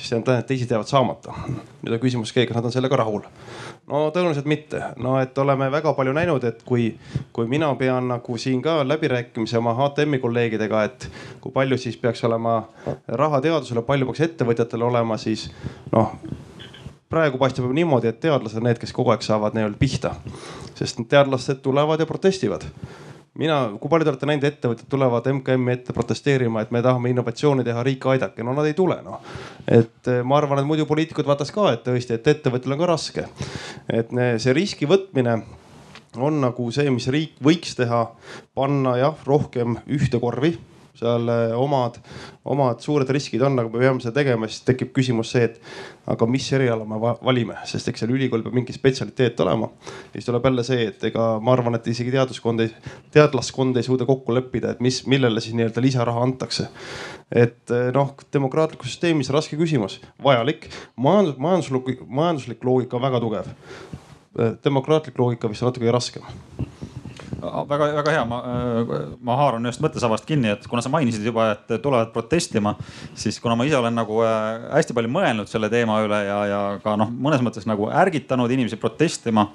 siis 0.00 0.10
tähendab, 0.10 0.38
et 0.40 0.46
teised 0.48 0.70
jäävad 0.70 0.88
saamata. 0.88 1.34
nüüd 1.82 1.94
on 1.94 2.00
küsimus, 2.00 2.32
kas 2.32 2.56
nad 2.56 2.64
on 2.64 2.72
sellega 2.72 2.96
rahul? 2.96 3.24
No 3.90 4.02
tõenäoliselt 4.14 4.48
mitte, 4.48 4.82
no 5.02 5.16
et 5.20 5.38
oleme 5.38 5.70
väga 5.72 5.92
palju 5.98 6.14
näinud, 6.16 6.44
et 6.46 6.62
kui, 6.66 6.90
kui 7.34 7.48
mina 7.50 7.70
pean 7.78 8.08
nagu 8.12 8.36
siin 8.38 8.62
ka 8.62 8.80
läbirääkimisi 8.86 9.58
oma 9.58 9.74
HTM-i 9.78 10.20
kolleegidega, 10.22 10.84
et 10.86 11.08
kui 11.40 11.52
palju 11.52 11.78
siis 11.80 11.98
peaks 12.00 12.24
olema 12.28 12.60
raha 13.08 13.42
teadusele, 13.44 13.82
palju 13.86 14.10
peaks 14.10 14.24
ettevõtjatele 14.28 14.86
olema, 14.86 15.18
siis 15.20 15.48
noh 15.92 16.14
praegu 17.10 17.40
paistab 17.42 17.66
niimoodi, 17.74 18.06
et 18.12 18.20
teadlased 18.22 18.60
on 18.60 18.68
need, 18.68 18.78
kes 18.78 18.92
kogu 18.94 19.10
aeg 19.10 19.24
saavad 19.26 19.56
nii-öelda 19.56 19.78
pihta, 19.80 20.14
sest 20.78 21.02
teadlased 21.10 21.58
tulevad 21.64 22.00
ja 22.00 22.06
protestivad 22.06 22.68
mina, 23.38 23.60
kui 23.78 23.90
palju 23.92 24.06
te 24.06 24.12
olete 24.12 24.28
näinud, 24.28 24.46
ettevõtjad 24.48 24.90
tulevad 24.90 25.28
MKM-i 25.30 25.76
ette 25.76 25.94
protesteerima, 25.94 26.64
et 26.64 26.72
me 26.74 26.82
tahame 26.82 27.12
innovatsiooni 27.12 27.64
teha, 27.66 27.84
riik 27.86 28.06
aidake, 28.14 28.44
no 28.46 28.54
nad 28.56 28.66
ei 28.66 28.74
tule 28.78 28.98
noh. 29.06 29.22
et 29.66 30.10
eh, 30.10 30.22
ma 30.26 30.40
arvan, 30.40 30.62
et 30.62 30.68
muidu 30.68 30.86
poliitikud 30.90 31.28
vaatas 31.28 31.54
ka, 31.54 31.70
et 31.76 31.84
tõesti, 31.86 32.18
et 32.18 32.32
ettevõtjal 32.34 32.76
on 32.76 32.82
ka 32.82 32.90
raske. 32.90 33.26
et 33.88 34.10
see 34.42 34.56
riski 34.56 34.88
võtmine 34.90 35.40
on 36.18 36.40
nagu 36.42 36.70
see, 36.74 36.90
mis 36.90 37.06
riik 37.12 37.38
võiks 37.44 37.76
teha, 37.78 38.08
panna 38.58 38.96
jah, 38.98 39.22
rohkem 39.26 39.78
ühte 39.86 40.18
korvi 40.22 40.56
seal 41.00 41.30
eh, 41.32 41.54
omad, 41.56 41.98
omad 42.50 42.80
suured 42.84 43.08
riskid 43.12 43.42
on, 43.46 43.58
aga 43.60 43.70
me 43.72 43.82
peame 43.82 44.02
seda 44.04 44.14
tegema, 44.20 44.48
siis 44.50 44.64
tekib 44.66 44.92
küsimus 44.96 45.32
see, 45.34 45.48
et 45.48 46.10
aga 46.10 46.26
mis 46.30 46.46
eriala 46.56 46.86
me 46.88 46.98
valime, 47.00 47.56
sest 47.68 47.90
eks 47.90 48.04
seal 48.04 48.14
ülikool 48.14 48.44
peab 48.44 48.56
mingi 48.56 48.74
spetsialiteet 48.76 49.40
olema. 49.44 49.70
siis 50.12 50.28
tuleb 50.28 50.48
jälle 50.50 50.64
see, 50.66 50.88
et 50.90 51.04
ega 51.10 51.30
ma 51.42 51.54
arvan, 51.56 51.78
et 51.78 51.90
isegi 51.92 52.12
teaduskond 52.14 52.64
ei, 52.64 52.72
teadlaskond 53.14 53.80
ei 53.80 53.86
suuda 53.86 54.08
kokku 54.08 54.34
leppida, 54.36 54.74
et 54.74 54.82
mis, 54.84 55.02
millele 55.10 55.42
siis 55.42 55.56
nii-öelda 55.58 55.84
lisaraha 55.84 56.24
antakse. 56.26 56.68
et 57.30 57.70
eh, 57.76 57.90
noh, 57.94 58.14
demokraatlikus 58.32 58.94
süsteemis 58.94 59.30
raske 59.34 59.58
küsimus, 59.60 60.00
vajalik, 60.24 60.68
majandus, 60.96 61.38
majanduslik, 61.38 62.04
majanduslik 62.06 62.64
loogika 62.64 62.98
on 62.98 63.06
väga 63.06 63.22
tugev. 63.22 63.54
Eh, 64.38 64.52
demokraatlik 64.64 65.18
loogika 65.18 65.50
vist 65.50 65.62
on 65.64 65.72
natuke 65.72 65.90
raskem 65.94 66.26
väga-väga 67.40 68.14
hea, 68.14 68.24
ma, 68.28 68.40
ma 69.26 69.36
haaran 69.40 69.68
ühest 69.68 69.82
mõttesabast 69.84 70.26
kinni, 70.28 70.52
et 70.54 70.66
kuna 70.70 70.84
sa 70.84 70.92
mainisid 70.92 71.24
juba, 71.26 71.50
et 71.56 71.76
tulevad 71.82 72.12
protestima, 72.14 72.74
siis 73.18 73.40
kuna 73.42 73.56
ma 73.58 73.66
ise 73.68 73.78
olen 73.80 73.96
nagu 73.96 74.22
äh, 74.26 74.68
hästi 74.76 74.96
palju 74.96 75.12
mõelnud 75.12 75.50
selle 75.50 75.70
teema 75.72 76.00
üle 76.04 76.22
ja, 76.26 76.40
ja 76.50 76.62
ka 76.84 76.96
noh, 77.00 77.10
mõnes 77.10 77.44
mõttes 77.44 77.68
nagu 77.70 77.90
ärgitanud 77.90 78.52
inimesi 78.52 78.80
protestima. 78.80 79.48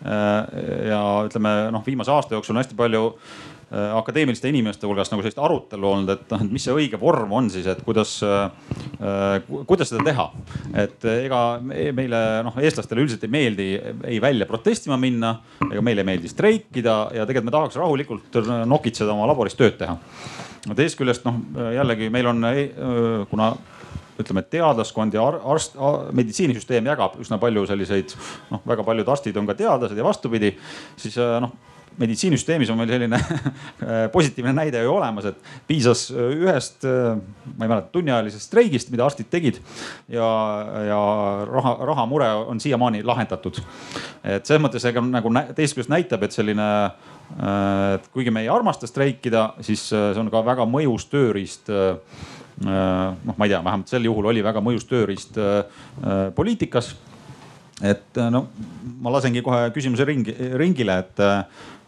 Äh, 0.00 0.60
ja 0.88 1.00
ütleme 1.26 1.54
noh, 1.74 1.84
viimase 1.84 2.12
aasta 2.14 2.36
jooksul 2.36 2.56
on 2.56 2.62
hästi 2.62 2.78
palju 2.78 3.04
Äh, 3.12 3.49
akadeemiliste 3.70 4.50
inimeste 4.50 4.86
hulgas 4.88 5.12
nagu 5.12 5.22
sellist 5.22 5.38
arutelu 5.38 5.86
olnud, 5.86 6.10
et 6.10 6.32
noh, 6.32 6.42
et 6.42 6.50
mis 6.50 6.64
see 6.66 6.74
õige 6.74 6.98
vorm 6.98 7.30
on 7.38 7.50
siis, 7.52 7.68
et 7.70 7.82
kuidas, 7.86 8.16
äh, 8.26 9.44
kuidas 9.68 9.92
seda 9.92 10.02
teha. 10.08 10.26
et 10.74 11.06
ega 11.12 11.40
meile 11.62 12.20
noh, 12.46 12.58
eestlastele 12.58 13.04
üldiselt 13.04 13.24
ei 13.26 13.30
meeldi 13.30 13.68
ei 14.10 14.20
välja 14.22 14.48
protestima 14.50 14.98
minna, 14.98 15.36
ega 15.68 15.84
meile 15.86 16.02
ei 16.02 16.10
meeldi 16.10 16.30
streikida 16.32 16.96
ja 17.14 17.26
tegelikult 17.28 17.50
me 17.50 17.56
tahaks 17.58 17.78
rahulikult 17.78 18.40
nokitseda 18.66 19.14
oma 19.14 19.30
laboris 19.30 19.54
tööd 19.58 19.78
teha. 19.78 19.96
teisest 20.74 20.98
küljest 20.98 21.26
noh, 21.28 21.38
jällegi 21.76 22.10
meil 22.10 22.26
on, 22.26 22.44
kuna 23.30 23.52
ütleme, 24.20 24.42
teadlaskond 24.50 25.14
ja 25.14 25.22
arst, 25.24 25.78
meditsiinisüsteem 26.12 26.90
jagab 26.90 27.14
üsna 27.22 27.38
palju 27.40 27.64
selliseid 27.70 28.18
noh, 28.50 28.66
väga 28.66 28.84
paljud 28.84 29.14
arstid 29.14 29.38
on 29.38 29.46
ka 29.48 29.56
teadlased 29.62 29.96
ja 29.96 30.04
vastupidi, 30.04 30.56
siis 30.98 31.16
noh 31.16 31.54
meditsiinisüsteemis 32.00 32.70
on 32.72 32.78
meil 32.80 32.90
selline 32.90 33.20
positiivne 34.14 34.54
näide 34.56 34.82
ju 34.84 34.94
olemas, 34.94 35.28
et 35.30 35.52
piisas 35.68 36.06
ühest, 36.10 36.86
ma 36.86 37.66
ei 37.66 37.70
mäleta, 37.70 37.90
tunniajalisest 37.92 38.48
streigist, 38.48 38.92
mida 38.92 39.06
arstid 39.06 39.30
tegid 39.32 39.60
ja, 40.08 40.28
ja 40.88 41.00
raha, 41.50 41.76
rahamure 41.92 42.30
on 42.52 42.60
siiamaani 42.60 43.04
lahendatud. 43.06 43.60
et 44.24 44.46
selles 44.46 44.62
mõttes 44.62 44.86
ega 44.88 45.04
nagu 45.04 45.32
teisest 45.54 45.78
küljest 45.78 45.92
näitab, 45.92 46.24
et 46.24 46.36
selline 46.36 46.70
et 47.94 48.08
kuigi 48.10 48.32
me 48.34 48.42
ei 48.42 48.50
armasta 48.50 48.88
streikida, 48.90 49.52
siis 49.62 49.84
see 49.92 50.18
on 50.18 50.30
ka 50.32 50.42
väga 50.46 50.66
mõjus 50.66 51.06
tööriist 51.12 51.70
noh, 51.70 53.36
ma 53.36 53.46
ei 53.46 53.52
tea, 53.52 53.60
vähemalt 53.64 53.92
sel 53.92 54.08
juhul 54.08 54.32
oli 54.32 54.42
väga 54.44 54.62
mõjus 54.64 54.88
tööriist 54.90 55.38
poliitikas 56.34 56.94
et 57.80 58.20
no 58.32 58.44
ma 59.00 59.12
lasengi 59.14 59.42
kohe 59.44 59.70
küsimuse 59.74 60.04
ringi, 60.08 60.34
ringile, 60.60 60.98
et 61.00 61.22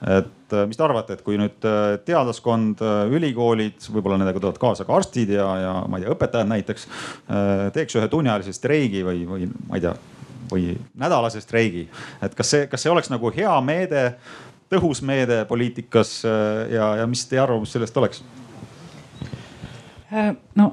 et 0.02 0.52
äh, 0.52 0.66
mis 0.66 0.78
te 0.78 0.84
arvate, 0.84 1.16
et 1.16 1.22
kui 1.22 1.36
nüüd 1.38 1.66
äh, 1.68 1.96
teadlaskond, 2.06 2.82
äh, 2.82 3.12
ülikoolid, 3.14 3.78
võib-olla 3.94 4.18
nendega 4.18 4.40
tulevad 4.42 4.60
kaasa 4.62 4.86
ka 4.88 4.96
arstid 4.98 5.30
ja, 5.36 5.46
ja 5.62 5.74
ma 5.86 5.98
ei 5.98 6.06
tea, 6.06 6.14
õpetajad 6.16 6.50
näiteks 6.50 6.88
teeks 7.76 7.98
ühe 7.98 8.08
tunniajalise 8.10 8.54
streigi 8.56 9.04
või, 9.06 9.22
või 9.28 9.48
ma 9.68 9.78
ei 9.78 9.84
tea, 9.84 9.94
või 10.50 10.72
nädalase 10.98 11.42
streigi, 11.44 11.86
et 12.22 12.34
kas 12.38 12.50
see, 12.54 12.66
kas 12.70 12.82
see 12.82 12.92
oleks 12.92 13.12
nagu 13.12 13.30
hea 13.34 13.54
meede, 13.64 14.04
tõhus 14.72 15.02
meede 15.06 15.42
poliitikas 15.48 16.22
ja, 16.24 16.92
ja 16.98 17.06
mis 17.08 17.24
teie 17.28 17.42
arvamus 17.44 17.72
sellest 17.76 17.96
oleks? 18.00 18.24
no 20.58 20.66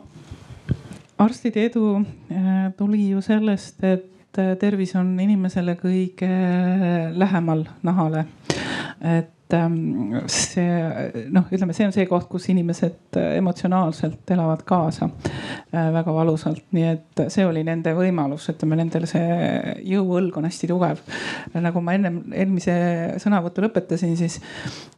arstide 1.20 1.68
edu 1.70 2.00
tuli 2.80 3.06
ju 3.14 3.22
sellest, 3.24 3.84
et 3.88 4.40
tervis 4.60 4.96
on 5.00 5.14
inimesele 5.20 5.78
kõige 5.80 6.30
lähemal 7.16 7.66
nahale. 7.84 8.26
Et 9.00 9.56
ähm, 9.56 10.16
see 10.30 10.66
noh, 11.34 11.48
ütleme, 11.50 11.76
see 11.76 11.88
on 11.88 11.94
see 11.96 12.06
koht, 12.10 12.28
kus 12.32 12.50
inimesed 12.54 13.18
emotsionaalselt 13.20 14.34
elavad 14.36 14.66
kaasa 14.68 15.10
väga 15.72 16.14
valusalt, 16.14 16.66
nii 16.76 16.88
et 16.92 17.24
see 17.34 17.46
oli 17.48 17.64
nende 17.68 17.94
võimalus, 17.98 18.50
ütleme 18.54 18.80
nendel 18.80 19.08
see 19.10 19.78
jõuõlg 19.90 20.38
on 20.40 20.50
hästi 20.50 20.70
tugev. 20.70 21.02
nagu 21.56 21.82
ma 21.82 21.96
ennem 21.98 22.22
eelmise 22.34 22.76
sõnavõttu 23.24 23.66
lõpetasin, 23.66 24.18
siis 24.20 24.42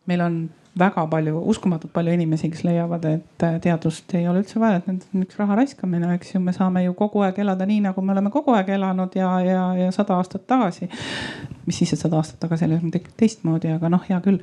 meil 0.10 0.26
on 0.26 0.42
väga 0.80 1.04
palju, 1.12 1.36
uskumatult 1.52 1.92
palju 1.94 2.14
inimesi, 2.16 2.50
kes 2.52 2.64
leiavad, 2.64 3.06
et 3.10 3.46
äh, 3.46 3.58
teadust 3.64 4.14
ei 4.16 4.28
ole 4.30 4.44
üldse 4.44 4.60
vaja, 4.62 4.80
et 4.80 4.88
need 4.88 5.04
on 5.12 5.26
üks 5.26 5.40
raha 5.40 5.58
raiskamine, 5.60 6.14
eks 6.16 6.36
ju, 6.36 6.42
me 6.44 6.54
saame 6.56 6.86
ju 6.86 6.94
kogu 6.98 7.24
aeg 7.26 7.42
elada 7.44 7.68
nii, 7.68 7.82
nagu 7.90 8.04
me 8.06 8.14
oleme 8.16 8.32
kogu 8.32 8.56
aeg 8.56 8.72
elanud 8.78 9.16
ja, 9.20 9.32
ja, 9.44 9.64
ja 9.76 9.90
sada 9.96 10.16
aastat 10.20 10.46
tagasi. 10.48 10.88
mis 11.66 11.82
siis, 11.82 11.92
et 11.94 12.00
sada 12.00 12.22
aastat 12.22 12.40
tagasi 12.44 12.68
elasime 12.68 13.02
teistmoodi, 13.20 13.74
aga 13.76 13.92
noh, 13.92 14.06
hea 14.08 14.22
küll, 14.24 14.40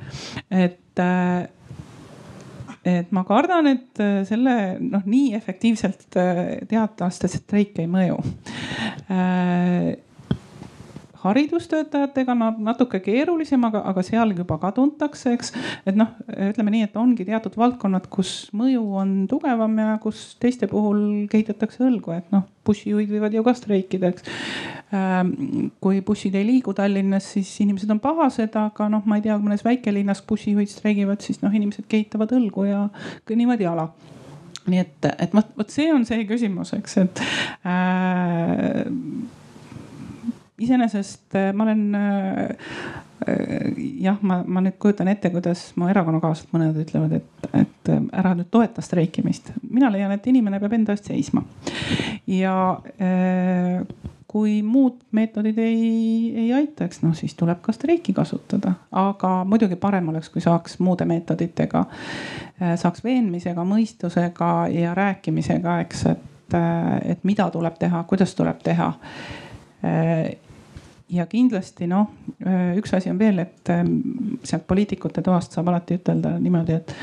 et 0.53 1.01
äh, 1.01 1.47
et 2.89 3.09
ma 3.11 3.25
kardan, 3.27 3.67
et 3.73 4.03
äh, 4.03 4.21
selle 4.29 4.53
noh, 4.83 5.01
nii 5.05 5.33
efektiivselt 5.37 6.05
teadlaste 6.13 7.31
streik 7.33 7.81
ei 7.81 7.89
mõju 7.89 8.21
haridustöötajatega 11.23 12.31
on 12.31 12.61
natuke 12.63 13.01
keerulisem, 13.03 13.63
aga, 13.67 13.81
aga 13.91 14.03
seal 14.05 14.31
juba 14.37 14.57
ka 14.61 14.71
tuntakse, 14.75 15.33
eks. 15.35 15.51
et 15.89 15.97
noh, 15.99 16.13
ütleme 16.49 16.73
nii, 16.73 16.85
et 16.87 16.99
ongi 16.99 17.25
teatud 17.27 17.57
valdkonnad, 17.59 18.07
kus 18.11 18.49
mõju 18.55 18.83
on 19.01 19.15
tugevam 19.31 19.75
ja 19.81 19.97
kus 20.03 20.33
teiste 20.39 20.69
puhul 20.71 21.27
kehitatakse 21.31 21.83
õlgu, 21.87 22.15
et 22.15 22.29
noh, 22.35 22.45
bussijuhid 22.67 23.11
võivad 23.11 23.35
ju 23.35 23.43
ka 23.45 23.55
streikida, 23.57 24.13
eks. 24.13 24.29
Ähm, 24.95 25.33
kui 25.83 25.99
bussid 26.05 26.33
ei 26.39 26.47
liigu 26.47 26.73
Tallinnas, 26.73 27.27
siis 27.35 27.51
inimesed 27.61 27.91
on 27.93 27.99
pahased, 28.01 28.55
aga 28.57 28.87
noh, 28.89 29.03
ma 29.05 29.19
ei 29.19 29.25
tea, 29.25 29.35
mõnes 29.41 29.65
väikelinnas 29.65 30.23
bussijuhid 30.29 30.71
streigivad, 30.71 31.21
siis 31.25 31.43
noh, 31.43 31.53
inimesed 31.53 31.85
kehitavad 31.89 32.33
õlgu 32.37 32.65
ja 32.69 32.87
niimoodi 33.29 33.67
ala 33.69 33.89
nii 34.69 34.81
et, 34.81 35.07
et 35.17 35.33
vot, 35.33 35.47
vot 35.57 35.71
see 35.73 35.89
on 35.93 36.03
see 36.05 36.25
küsimus, 36.29 36.73
eks, 36.77 36.97
et 37.01 37.21
äh, 37.65 38.85
iseenesest 40.59 41.35
äh, 41.35 41.53
ma 41.53 41.63
olen 41.63 41.95
äh, 41.95 42.49
äh, 43.27 43.73
jah, 44.01 44.17
ma, 44.21 44.41
ma 44.47 44.63
nüüd 44.63 44.77
kujutan 44.79 45.09
ette, 45.11 45.31
kuidas 45.33 45.69
mu 45.79 45.89
erakonnakaaslased 45.91 46.53
mõned 46.55 46.77
ütlevad, 46.83 47.17
et, 47.19 47.49
et 47.63 47.91
ära 47.93 48.35
nüüd 48.37 48.51
toeta 48.51 48.83
streikimist. 48.85 49.53
mina 49.69 49.91
leian, 49.93 50.11
et 50.15 50.27
inimene 50.27 50.59
peab 50.59 50.75
enda 50.77 50.95
eest 50.95 51.11
seisma. 51.11 51.43
ja 52.27 52.55
kui 54.29 54.59
muud 54.61 54.99
meetodid 55.15 55.57
ei, 55.57 56.33
ei 56.37 56.49
aita, 56.53 56.85
eks 56.85 57.01
noh, 57.01 57.15
siis 57.17 57.33
tuleb 57.37 57.63
ka 57.65 57.73
streiki 57.73 58.13
kasutada, 58.13 58.75
aga 58.93 59.39
muidugi 59.49 59.79
parem 59.79 60.11
oleks, 60.11 60.29
kui 60.29 60.43
saaks 60.43 60.77
muude 60.85 61.07
meetoditega, 61.09 61.81
saaks 62.77 63.01
veenmisega, 63.03 63.65
mõistusega 63.65 64.51
ja 64.69 64.93
rääkimisega, 64.93 65.79
eks, 65.87 66.05
et, 66.13 66.59
et 67.09 67.25
mida 67.25 67.49
tuleb 67.49 67.81
teha, 67.81 68.03
kuidas 68.11 68.37
tuleb 68.37 68.61
teha 68.69 68.91
ja 71.09 71.25
kindlasti 71.29 71.87
noh, 71.89 72.11
üks 72.77 72.93
asi 72.95 73.09
on 73.11 73.19
veel, 73.19 73.41
et 73.43 73.69
ähm, 73.73 73.95
sealt 74.45 74.67
poliitikute 74.69 75.23
toast 75.25 75.55
saab 75.55 75.71
alati 75.71 75.97
ütelda 75.99 76.35
niimoodi, 76.39 76.77
et 76.77 76.93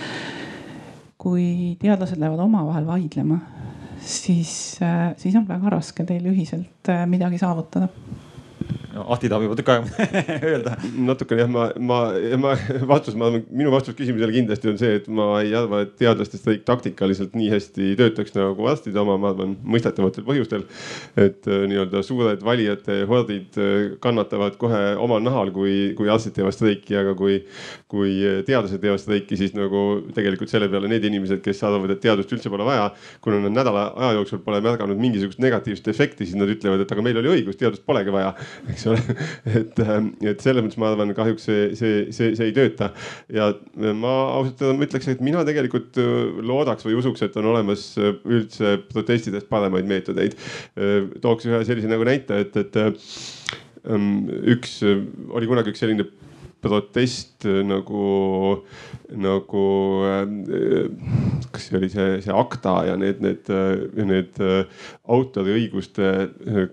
kui 1.20 1.74
teadlased 1.80 2.20
lähevad 2.20 2.44
omavahel 2.44 2.86
vaidlema, 2.86 3.40
siis, 4.06 4.78
äh, 4.82 5.10
siis 5.18 5.36
on 5.36 5.48
väga 5.48 5.72
raske 5.76 6.06
teil 6.06 6.26
ühiselt 6.30 6.90
äh, 6.92 7.04
midagi 7.10 7.40
saavutada 7.42 7.88
Ahti 8.96 9.28
tahab 9.30 9.44
juba 9.46 9.56
tükk 9.58 9.70
aega 9.72 10.06
öelda. 10.50 10.74
natukene 11.08 11.44
jah, 11.44 11.50
ma, 11.52 11.66
ma, 11.78 11.98
ma 12.40 12.54
vastus, 12.92 13.16
ma 13.18 13.30
minu 13.34 13.72
vastus 13.74 13.96
küsimusele 13.98 14.34
kindlasti 14.34 14.70
on 14.72 14.78
see, 14.80 14.96
et 15.00 15.08
ma 15.12 15.28
ei 15.42 15.52
arva, 15.56 15.82
et 15.84 15.94
teadlaste 16.00 16.40
streik 16.40 16.64
taktikaliselt 16.68 17.36
nii 17.36 17.50
hästi 17.52 17.92
töötaks 18.00 18.34
nagu 18.36 18.68
arstide 18.70 19.00
oma, 19.02 19.18
ma 19.20 19.32
arvan 19.34 19.56
mõistetavatel 19.66 20.26
põhjustel. 20.26 20.66
et 21.16 21.48
äh, 21.48 21.66
nii-öelda 21.70 22.02
suured 22.06 22.44
valijate 22.46 23.02
hordid 23.10 23.60
äh, 23.60 23.74
kannatavad 24.02 24.56
kohe 24.60 24.82
omal 25.02 25.24
nahal, 25.24 25.52
kui, 25.54 25.92
kui 25.98 26.10
arstid 26.12 26.36
teevad 26.38 26.56
streiki, 26.56 26.96
aga 26.98 27.14
kui, 27.18 27.40
kui 27.92 28.16
teadlased 28.46 28.82
teevad 28.82 29.02
streiki, 29.02 29.38
siis 29.38 29.54
nagu 29.56 29.84
tegelikult 30.16 30.52
selle 30.52 30.70
peale 30.72 30.90
need 30.90 31.04
inimesed, 31.08 31.42
kes 31.44 31.62
arvavad, 31.66 31.92
et 31.94 32.02
teadust 32.04 32.32
üldse 32.32 32.52
pole 32.52 32.66
vaja, 32.66 32.90
kuna 33.24 33.40
nad 33.44 33.54
nädala 33.56 33.88
aja 33.96 34.16
jooksul 34.20 34.42
pole 34.44 34.60
märganud 34.64 34.98
mingisugust 35.00 35.40
negatiivset 35.42 35.88
efekti, 35.92 36.26
siis 36.26 36.38
nad 36.38 36.50
ütlevad, 36.52 36.82
et 36.82 36.92
aga 36.92 37.04
meil 37.04 37.20
oli 37.20 37.32
õigus, 37.36 37.58
teadust 37.60 37.84
polegi 37.86 38.14
vaja, 38.14 38.32
eks 38.70 38.85
ole. 38.92 39.16
et, 39.60 39.80
ähm, 39.84 40.12
et 40.24 40.42
selles 40.44 40.64
mõttes 40.64 40.80
ma 40.80 40.90
arvan, 40.92 41.14
kahjuks 41.16 41.46
see, 41.48 41.68
see, 41.78 42.06
see, 42.14 42.34
see 42.38 42.50
ei 42.50 42.56
tööta. 42.56 42.92
ja 43.32 43.50
ma 43.96 44.14
ausalt 44.36 44.62
öelda 44.64 44.86
ütleks, 44.88 45.08
et 45.12 45.22
mina 45.24 45.44
tegelikult 45.46 45.98
äh, 46.00 46.40
loodaks 46.46 46.86
või 46.86 46.98
usuks, 47.00 47.24
et 47.26 47.36
on 47.40 47.50
olemas 47.52 47.88
äh, 48.00 48.14
üldse 48.24 48.76
protestidest 48.90 49.50
paremaid 49.52 49.88
meetodeid. 49.88 50.36
Äh, 50.76 51.08
tooks 51.22 51.48
ühe 51.48 51.62
sellise 51.68 51.90
nagu 51.90 52.06
näite, 52.06 52.42
et, 52.44 52.56
et 52.56 52.80
ähm, 53.86 54.26
üks, 54.56 54.80
oli 54.84 55.50
kunagi 55.50 55.72
üks 55.72 55.84
selline 55.84 56.08
protest 56.66 57.44
nagu, 57.44 58.06
nagu 59.14 59.64
kas 61.52 61.66
see 61.68 61.76
oli 61.78 61.90
see, 61.92 62.16
see 62.24 62.34
ACTA 62.34 62.74
ja 62.88 62.96
need, 62.98 63.20
need, 63.22 63.50
need 64.08 64.40
autoriõiguste 65.14 66.10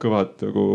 kõvad 0.02 0.42
nagu 0.48 0.66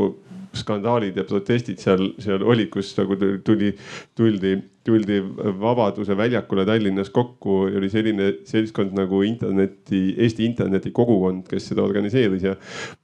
skandaalid 0.58 1.16
ja 1.18 1.24
protestid 1.28 1.80
seal, 1.82 2.10
seal 2.22 2.44
olid, 2.44 2.70
kus 2.74 2.92
nagu 2.98 3.18
tuli, 3.44 3.72
tuldi 4.18 4.56
tuldi 4.86 5.18
Vabaduse 5.60 6.16
väljakule 6.16 6.64
Tallinnas 6.66 7.10
kokku, 7.10 7.60
oli 7.78 7.90
selline 7.92 8.28
seltskond 8.48 8.94
nagu 8.96 9.20
interneti, 9.26 10.14
Eesti 10.18 10.46
interneti 10.46 10.92
kogukond, 10.94 11.44
kes 11.48 11.70
seda 11.72 11.82
organiseeris 11.84 12.46
ja 12.46 12.54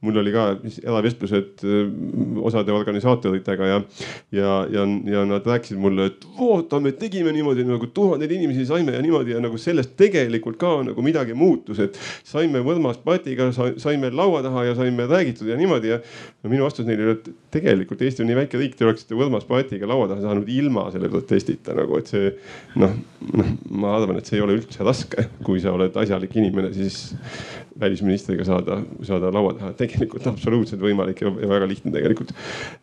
mul 0.05 0.21
oli 0.23 0.33
ka 0.35 0.47
eravestlused 0.85 1.65
äh, 1.67 1.91
osade 2.45 2.73
organisaatoritega 2.73 3.71
ja, 3.71 3.81
ja, 4.33 4.53
ja, 4.73 4.87
ja 5.13 5.25
nad 5.29 5.47
rääkisid 5.47 5.81
mulle, 5.81 6.09
et 6.13 6.27
vaata, 6.39 6.81
me 6.81 6.95
tegime 6.99 7.33
niimoodi 7.35 7.67
nagu 7.69 7.91
tuhandeid 7.95 8.33
inimesi 8.39 8.67
saime 8.69 8.97
ja 8.97 9.03
niimoodi 9.05 9.37
ja 9.37 9.43
nagu 9.45 9.59
sellest 9.61 9.97
tegelikult 10.01 10.59
ka 10.61 10.77
nagu 10.89 11.05
midagi 11.05 11.37
muutus, 11.37 11.83
et 11.85 11.99
saime 12.25 12.63
Võrmas 12.65 12.97
patiga, 13.05 13.51
saime 13.53 14.09
laua 14.15 14.41
taha 14.45 14.69
ja 14.71 14.79
saime 14.79 15.09
räägitud 15.11 15.51
ja 15.51 15.59
niimoodi 15.61 15.93
ja 15.93 16.01
no 16.45 16.53
minu 16.53 16.65
vastus 16.65 16.87
neile 16.89 17.11
oli, 17.11 17.19
et 17.19 17.31
tegelikult 17.59 18.03
Eesti 18.05 18.25
on 18.25 18.31
nii 18.31 18.41
väike 18.45 18.61
riik, 18.61 18.79
te 18.79 18.87
oleksite 18.89 19.19
Võrmas 19.19 19.45
patiga 19.49 19.89
laua 19.91 20.09
taha 20.11 20.25
saanud 20.25 20.49
ilma 20.49 20.89
selle 20.95 21.11
protestita 21.13 21.64
nagu, 21.73 21.97
et 21.99 22.11
see 22.11 22.31
noh, 22.81 22.93
noh, 23.33 23.53
ma 23.71 23.95
arvan, 23.97 24.19
et 24.21 24.29
see 24.29 24.37
ei 24.39 24.45
ole 24.45 24.59
üldse 24.59 24.85
raske, 24.85 25.29
kui 25.47 25.63
sa 25.63 25.73
oled 25.75 25.97
asjalik 25.97 26.35
inimene, 26.37 26.73
siis 26.77 27.15
välisministriga 27.81 28.45
saada, 28.45 28.81
saada 29.03 29.33
laua 29.35 29.55
taha, 29.59 29.73
tegelikult 29.79 30.27
absoluutselt 30.31 30.83
võimalik 30.83 31.25
ja, 31.25 31.33
ja 31.43 31.51
väga 31.51 31.69
lihtne 31.71 31.95
tegelikult. 31.95 32.35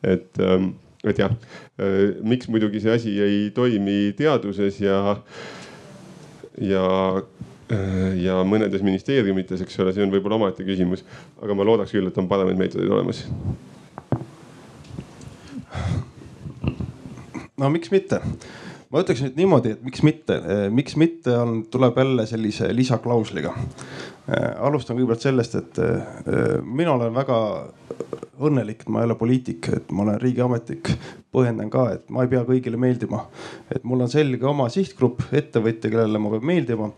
et, 0.03 0.32
ähm, 0.41 0.73
et 1.05 1.19
jah, 1.21 1.34
äh, 1.82 2.17
miks 2.25 2.49
muidugi 2.51 2.82
see 2.84 2.95
asi 2.97 3.15
ei 3.21 3.43
toimi 3.55 4.13
teaduses 4.17 4.82
ja, 4.82 5.17
ja 6.61 6.86
äh, 7.71 8.13
ja 8.21 8.41
mõnedes 8.47 8.84
ministeeriumites, 8.86 9.63
eks 9.63 9.79
ole, 9.79 9.93
see 9.95 10.05
on 10.05 10.13
võib-olla 10.13 10.39
omaette 10.41 10.65
küsimus, 10.67 11.05
aga 11.41 11.55
ma 11.57 11.67
loodaks 11.67 11.93
küll, 11.95 12.09
et 12.09 12.17
on 12.21 12.29
paremaid 12.32 12.59
meetodeid 12.59 12.91
olemas. 12.91 13.25
No 17.61 17.69
miks 17.69 17.91
mitte 17.93 18.17
ma 18.91 19.01
ütleks 19.03 19.23
nüüd 19.23 19.39
niimoodi, 19.39 19.75
et 19.75 19.83
miks 19.87 20.03
mitte, 20.03 20.37
eh, 20.43 20.65
miks 20.73 20.97
mitte 20.99 21.35
on, 21.39 21.61
tuleb 21.71 21.97
jälle 22.01 22.25
sellise 22.27 22.71
lisaklausliga. 22.75 23.53
Eh, 23.55 24.49
alustan 24.67 24.97
kõigepealt 24.97 25.23
sellest, 25.23 25.55
et 25.55 25.79
eh, 25.79 26.57
mina 26.63 26.97
olen 26.97 27.13
väga 27.15 27.37
õnnelik, 28.41 28.83
et 28.83 28.89
ma 28.91 29.01
ei 29.01 29.07
ole 29.07 29.15
poliitik, 29.15 29.69
et 29.77 29.91
ma 29.91 30.03
olen 30.03 30.21
riigiametnik. 30.21 30.95
põhjendan 31.31 31.69
ka, 31.71 31.85
et 31.93 32.09
ma 32.11 32.25
ei 32.25 32.27
pea 32.27 32.41
kõigile 32.43 32.75
meeldima. 32.75 33.21
et 33.71 33.83
mul 33.83 34.01
on 34.01 34.09
selge 34.09 34.45
oma 34.45 34.67
sihtgrupp, 34.69 35.21
ettevõtja, 35.31 35.89
kellele 35.89 36.19
ma 36.19 36.29
pean 36.29 36.45
meeldima. 36.45 36.91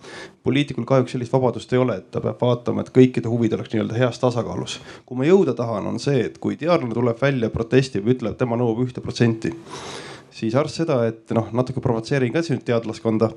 poliitikul 0.44 0.86
kahjuks 0.86 1.12
sellist 1.12 1.34
vabadust 1.34 1.74
ei 1.74 1.80
ole, 1.80 1.98
et 1.98 2.10
ta 2.12 2.22
peab 2.22 2.42
vaatama, 2.42 2.82
et 2.82 2.90
kõikide 2.90 3.30
huvid 3.30 3.54
oleks 3.54 3.70
nii-öelda 3.74 3.94
heas 3.94 4.20
tasakaalus. 4.20 4.80
kui 5.06 5.18
ma 5.18 5.30
jõuda 5.30 5.54
tahan, 5.54 5.88
on 5.88 6.00
see, 6.00 6.26
et 6.26 6.40
kui 6.40 6.56
teadlane 6.56 6.94
tuleb 6.94 7.22
välja, 7.22 7.50
protestib, 7.50 8.08
ütleb, 8.08 8.36
tema 8.38 8.58
nõuab 8.58 8.82
ühte 8.88 9.02
protsenti 9.02 9.54
siis 10.34 10.56
arst 10.58 10.82
seda, 10.82 11.00
et 11.10 11.32
noh, 11.36 11.52
natuke 11.56 11.82
provotseerin 11.84 12.34
ka 12.34 12.44
siin 12.46 12.62
teadlaskonda. 12.66 13.32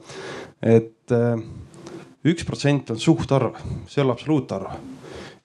et 0.63 1.13
äh, 1.13 1.41
üks 2.27 2.47
protsent 2.49 2.91
on 2.91 2.99
suhtarv, 2.99 3.59
see 3.91 4.03
ole 4.03 4.17
absoluutarv. 4.17 4.73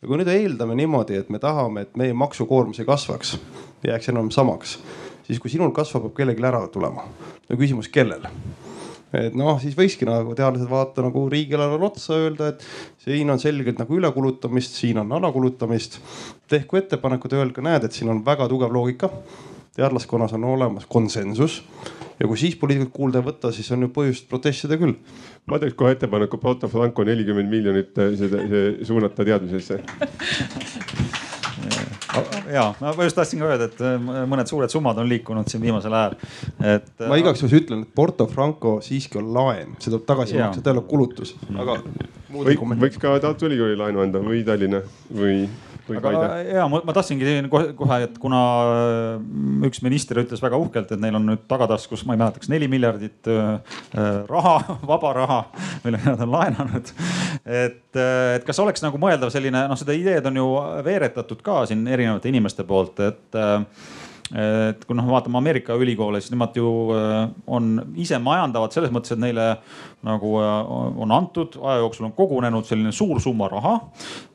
ja 0.01 0.07
kui 0.07 0.17
nüüd 0.17 0.31
eeldame 0.31 0.75
niimoodi, 0.79 1.19
et 1.19 1.29
me 1.29 1.39
tahame, 1.39 1.85
et 1.85 1.99
meie 1.99 2.13
maksukoormus 2.17 2.81
ei 2.81 2.89
kasvaks, 2.89 3.37
jääks 3.85 4.09
enam 4.13 4.31
samaks, 4.31 4.79
siis 5.27 5.39
kui 5.39 5.51
sinul 5.53 5.73
kasvab, 5.75 6.07
peab 6.07 6.17
kellelgi 6.17 6.47
ära 6.47 6.65
tulema. 6.71 7.05
no 7.49 7.59
küsimus, 7.59 7.91
kellel? 7.91 8.25
et 9.11 9.35
noh, 9.35 9.57
siis 9.59 9.75
võikski 9.75 10.07
nagu 10.07 10.33
teadlased 10.37 10.69
vaadata 10.71 11.03
nagu 11.03 11.25
riigieelarvele 11.29 11.87
otsa, 11.89 12.15
öelda, 12.15 12.53
et 12.53 12.65
siin 13.03 13.29
on 13.29 13.41
selgelt 13.43 13.81
nagu 13.81 13.97
ülekulutamist, 13.97 14.77
siin 14.79 15.01
on 15.03 15.11
alakulutamist. 15.19 15.99
tehku 16.47 16.79
ettepanekud, 16.79 17.35
öelge, 17.35 17.63
näed, 17.63 17.83
et 17.83 17.95
siin 17.95 18.09
on 18.09 18.25
väga 18.25 18.47
tugev 18.51 18.71
loogika. 18.71 19.11
Teadlaskonnas 19.75 20.33
on 20.37 20.43
olemas 20.51 20.85
konsensus 20.89 21.61
ja 22.19 22.27
kui 22.27 22.37
siis 22.37 22.55
poliitikud 22.59 22.91
kuulda 22.93 23.21
ei 23.21 23.27
võta, 23.29 23.51
siis 23.55 23.71
on 23.73 23.87
ju 23.87 23.91
põhjust 23.95 24.27
protestida 24.29 24.77
küll. 24.81 24.97
ma 25.47 25.59
teeks 25.59 25.77
kohe 25.77 25.95
ettepaneku 25.95 26.37
Porto 26.37 26.67
Franco 26.69 27.03
nelikümmend 27.07 27.49
miljonit 27.49 27.97
äh, 27.97 28.13
seda, 28.19 28.43
suunata 28.87 29.25
teadusesse 29.25 29.79
ja 32.51 32.73
ma 32.79 33.03
just 33.03 33.15
tahtsin 33.15 33.39
ka 33.41 33.49
öelda, 33.49 33.67
et 33.69 33.81
äh, 33.85 33.97
mõned 34.29 34.49
suured 34.49 34.71
summad 34.73 34.99
on 35.01 35.09
liikunud 35.09 35.49
siin 35.51 35.63
viimasel 35.63 35.95
ajal, 35.95 36.17
et. 36.73 36.91
ma 37.07 37.19
igaks 37.19 37.43
juhuks 37.43 37.57
ütlen, 37.61 37.85
et 37.85 37.95
Porto 37.95 38.27
Franco 38.29 38.77
siiski 38.85 39.19
on 39.21 39.31
laen, 39.35 39.75
see 39.79 39.91
tuleb 39.91 40.05
tagasi 40.09 40.39
maksta, 40.39 40.63
ta 40.63 40.73
ei 40.73 40.79
ole 40.79 40.85
kulutus, 40.89 41.35
aga. 41.55 41.79
Võik, 42.31 42.61
võiks 42.79 42.95
ka 42.95 43.17
Tartu 43.19 43.49
Ülikooli 43.49 43.75
laenu 43.75 43.99
anda 43.99 44.21
või 44.23 44.45
Tallinna 44.47 44.79
või 45.11 45.41
aga 45.99 46.41
ja 46.45 46.65
ma, 46.71 46.81
ma 46.87 46.95
tahtsingi 46.95 47.33
kohe, 47.51 47.97
et 48.05 48.17
kuna 48.21 48.41
äh, 48.71 49.23
üks 49.67 49.81
minister 49.85 50.21
ütles 50.21 50.43
väga 50.43 50.59
uhkelt, 50.61 50.93
et 50.93 51.01
neil 51.01 51.17
on 51.19 51.25
nüüd 51.31 51.45
tagataskus, 51.51 52.05
ma 52.07 52.15
ei 52.15 52.21
mäleta, 52.21 52.41
kas 52.43 52.51
neli 52.51 52.69
miljardit 52.71 53.31
äh, 53.31 53.79
äh 53.95 54.11
raha, 54.29 54.55
vaba 54.91 55.13
raha, 55.17 55.39
mille 55.85 56.01
nad 56.05 56.21
on 56.25 56.33
laenanud. 56.35 56.93
et, 57.45 57.81
et 57.97 58.47
kas 58.47 58.61
oleks 58.63 58.83
nagu 58.85 59.01
mõeldav 59.01 59.33
selline, 59.33 59.65
noh, 59.71 59.79
seda 59.79 59.95
ideed 59.97 60.29
on 60.31 60.39
ju 60.41 60.47
veeretatud 60.85 61.43
ka 61.45 61.63
siin 61.69 61.83
erinevate 61.87 62.31
inimeste 62.31 62.65
poolt, 62.67 63.01
et 63.03 63.41
et 64.31 64.85
kui 64.87 64.95
noh, 64.95 65.07
vaatame 65.11 65.39
Ameerika 65.41 65.75
ülikoole, 65.75 66.21
siis 66.21 66.31
nemad 66.31 66.55
ju 66.55 66.69
äh, 66.95 67.25
on 67.51 67.73
ise 67.99 68.19
majandavad 68.23 68.71
selles 68.71 68.91
mõttes, 68.93 69.11
et 69.15 69.19
neile 69.19 69.47
nagu 70.07 70.31
äh, 70.39 70.71
on 71.03 71.11
antud, 71.15 71.57
aja 71.59 71.81
jooksul 71.81 72.07
on 72.07 72.13
kogunenud 72.15 72.67
selline 72.67 72.93
suur 72.95 73.19
summa 73.23 73.49
raha, 73.51 73.73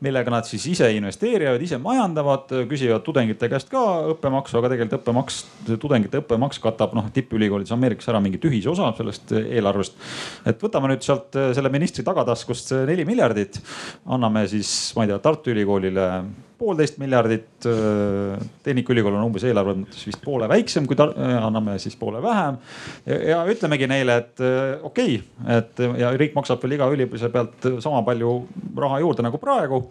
millega 0.04 0.34
nad 0.34 0.48
siis 0.48 0.66
ise 0.74 0.90
investeerivad, 0.98 1.62
ise 1.64 1.80
majandavad, 1.82 2.52
küsivad 2.68 3.04
tudengite 3.06 3.48
käest 3.52 3.72
ka 3.72 3.84
õppemaksu, 4.12 4.58
aga 4.60 4.72
tegelikult 4.74 5.00
õppemaks, 5.00 5.40
tudengite 5.80 6.20
õppemaks 6.20 6.60
katab 6.62 6.96
noh 6.96 7.08
tippülikoolides 7.14 7.72
Ameerikas 7.76 8.10
ära 8.12 8.20
mingi 8.24 8.40
tühise 8.42 8.70
osa 8.72 8.92
sellest 8.98 9.32
eelarvest. 9.38 9.96
et 10.44 10.60
võtame 10.62 10.92
nüüd 10.92 11.06
sealt 11.06 11.36
selle 11.56 11.72
ministri 11.72 12.04
tagataskust 12.04 12.74
neli 12.86 13.08
miljardit, 13.08 13.62
anname 14.04 14.44
siis, 14.50 14.70
ma 14.96 15.06
ei 15.06 15.14
tea, 15.14 15.22
Tartu 15.24 15.54
Ülikoolile 15.54 16.10
poolteist 16.58 16.98
miljardit. 16.98 17.48
Äh, 17.68 18.38
Tehnikaülikool 18.64 19.14
on 19.16 19.28
umbes 19.28 19.44
eelarve 19.46 19.76
mõttes 19.82 20.06
vist 20.08 20.22
poole 20.24 20.48
väiksem, 20.50 20.86
kui 20.88 20.98
ta, 20.98 21.08
äh, 21.12 21.36
anname 21.44 21.76
siis 21.82 21.96
poole 22.00 22.22
vähem. 22.24 22.58
ja 23.06 23.42
ütlemegi 23.50 23.88
neile, 23.90 24.16
et 24.22 24.44
äh, 24.44 24.84
okei 24.84 25.18
okay,, 25.20 25.58
et 25.58 25.84
ja 26.00 26.12
riik 26.16 26.34
maksab 26.36 26.62
veel 26.62 26.76
iga 26.78 26.88
üliõpilase 26.92 27.30
pealt 27.32 27.68
sama 27.84 28.02
palju 28.06 28.38
raha 28.76 29.00
juurde 29.04 29.26
nagu 29.26 29.40
praegu. 29.42 29.84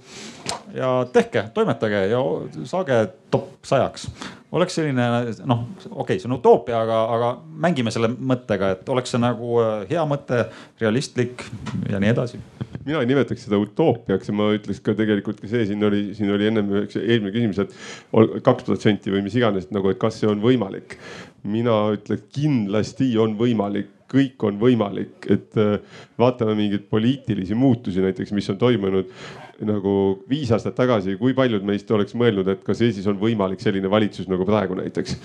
Ja 0.76 0.90
tehke, 1.14 1.48
toimetage 1.54 2.06
ja 2.12 2.22
saage 2.68 2.98
top 3.32 3.66
sajaks. 3.66 4.08
oleks 4.56 4.76
selline 4.78 5.08
noh, 5.48 5.66
okei 5.90 5.92
okay,, 6.04 6.20
see 6.20 6.30
on 6.30 6.38
utoopia, 6.38 6.82
aga, 6.82 7.00
aga 7.16 7.32
mängime 7.68 7.94
selle 7.94 8.12
mõttega, 8.14 8.76
et 8.76 8.90
oleks 8.90 9.16
see 9.16 9.22
nagu 9.22 9.60
hea 9.90 10.06
mõte, 10.10 10.46
realistlik 10.82 11.48
ja 11.90 12.02
nii 12.02 12.14
edasi 12.16 12.42
mina 12.86 13.02
ei 13.02 13.10
nimetaks 13.10 13.48
seda 13.48 13.58
utoopiaks 13.58 14.30
ja 14.30 14.36
ma 14.38 14.52
ütleks 14.54 14.82
ka 14.86 14.94
tegelikult 14.98 15.40
ka 15.42 15.50
see 15.50 15.66
siin 15.66 15.82
oli, 15.88 16.04
siin 16.18 16.30
oli 16.36 16.52
ennem 16.52 16.70
üks 16.84 17.00
eelmine 17.00 17.34
küsimus, 17.34 17.64
et 17.64 18.44
kaks 18.46 18.68
protsenti 18.68 19.14
või 19.14 19.24
mis 19.26 19.38
iganes 19.40 19.72
nagu, 19.74 19.90
et 19.90 20.02
kas 20.02 20.20
see 20.22 20.30
on 20.30 20.44
võimalik. 20.44 21.00
mina 21.46 21.74
ütlen 21.94 22.22
kindlasti 22.34 23.10
on 23.22 23.36
võimalik 23.40 23.92
kõik 24.12 24.44
on 24.46 24.60
võimalik, 24.62 25.26
et 25.34 25.58
äh, 25.58 25.80
vaatame 26.22 26.54
mingeid 26.58 26.86
poliitilisi 26.92 27.58
muutusi 27.58 28.04
näiteks, 28.04 28.32
mis 28.38 28.50
on 28.54 28.60
toimunud 28.62 29.10
nagu 29.64 29.94
viis 30.30 30.50
aastat 30.52 30.76
tagasi, 30.76 31.16
kui 31.20 31.36
paljud 31.38 31.64
meist 31.68 31.90
oleks 31.96 32.16
mõelnud, 32.18 32.48
et 32.52 32.64
kas 32.66 32.82
Eestis 32.84 33.08
on 33.08 33.18
võimalik 33.22 33.62
selline 33.64 33.90
valitsus 33.92 34.28
nagu 34.32 34.46
praegu 34.48 34.76
näiteks. 34.80 35.16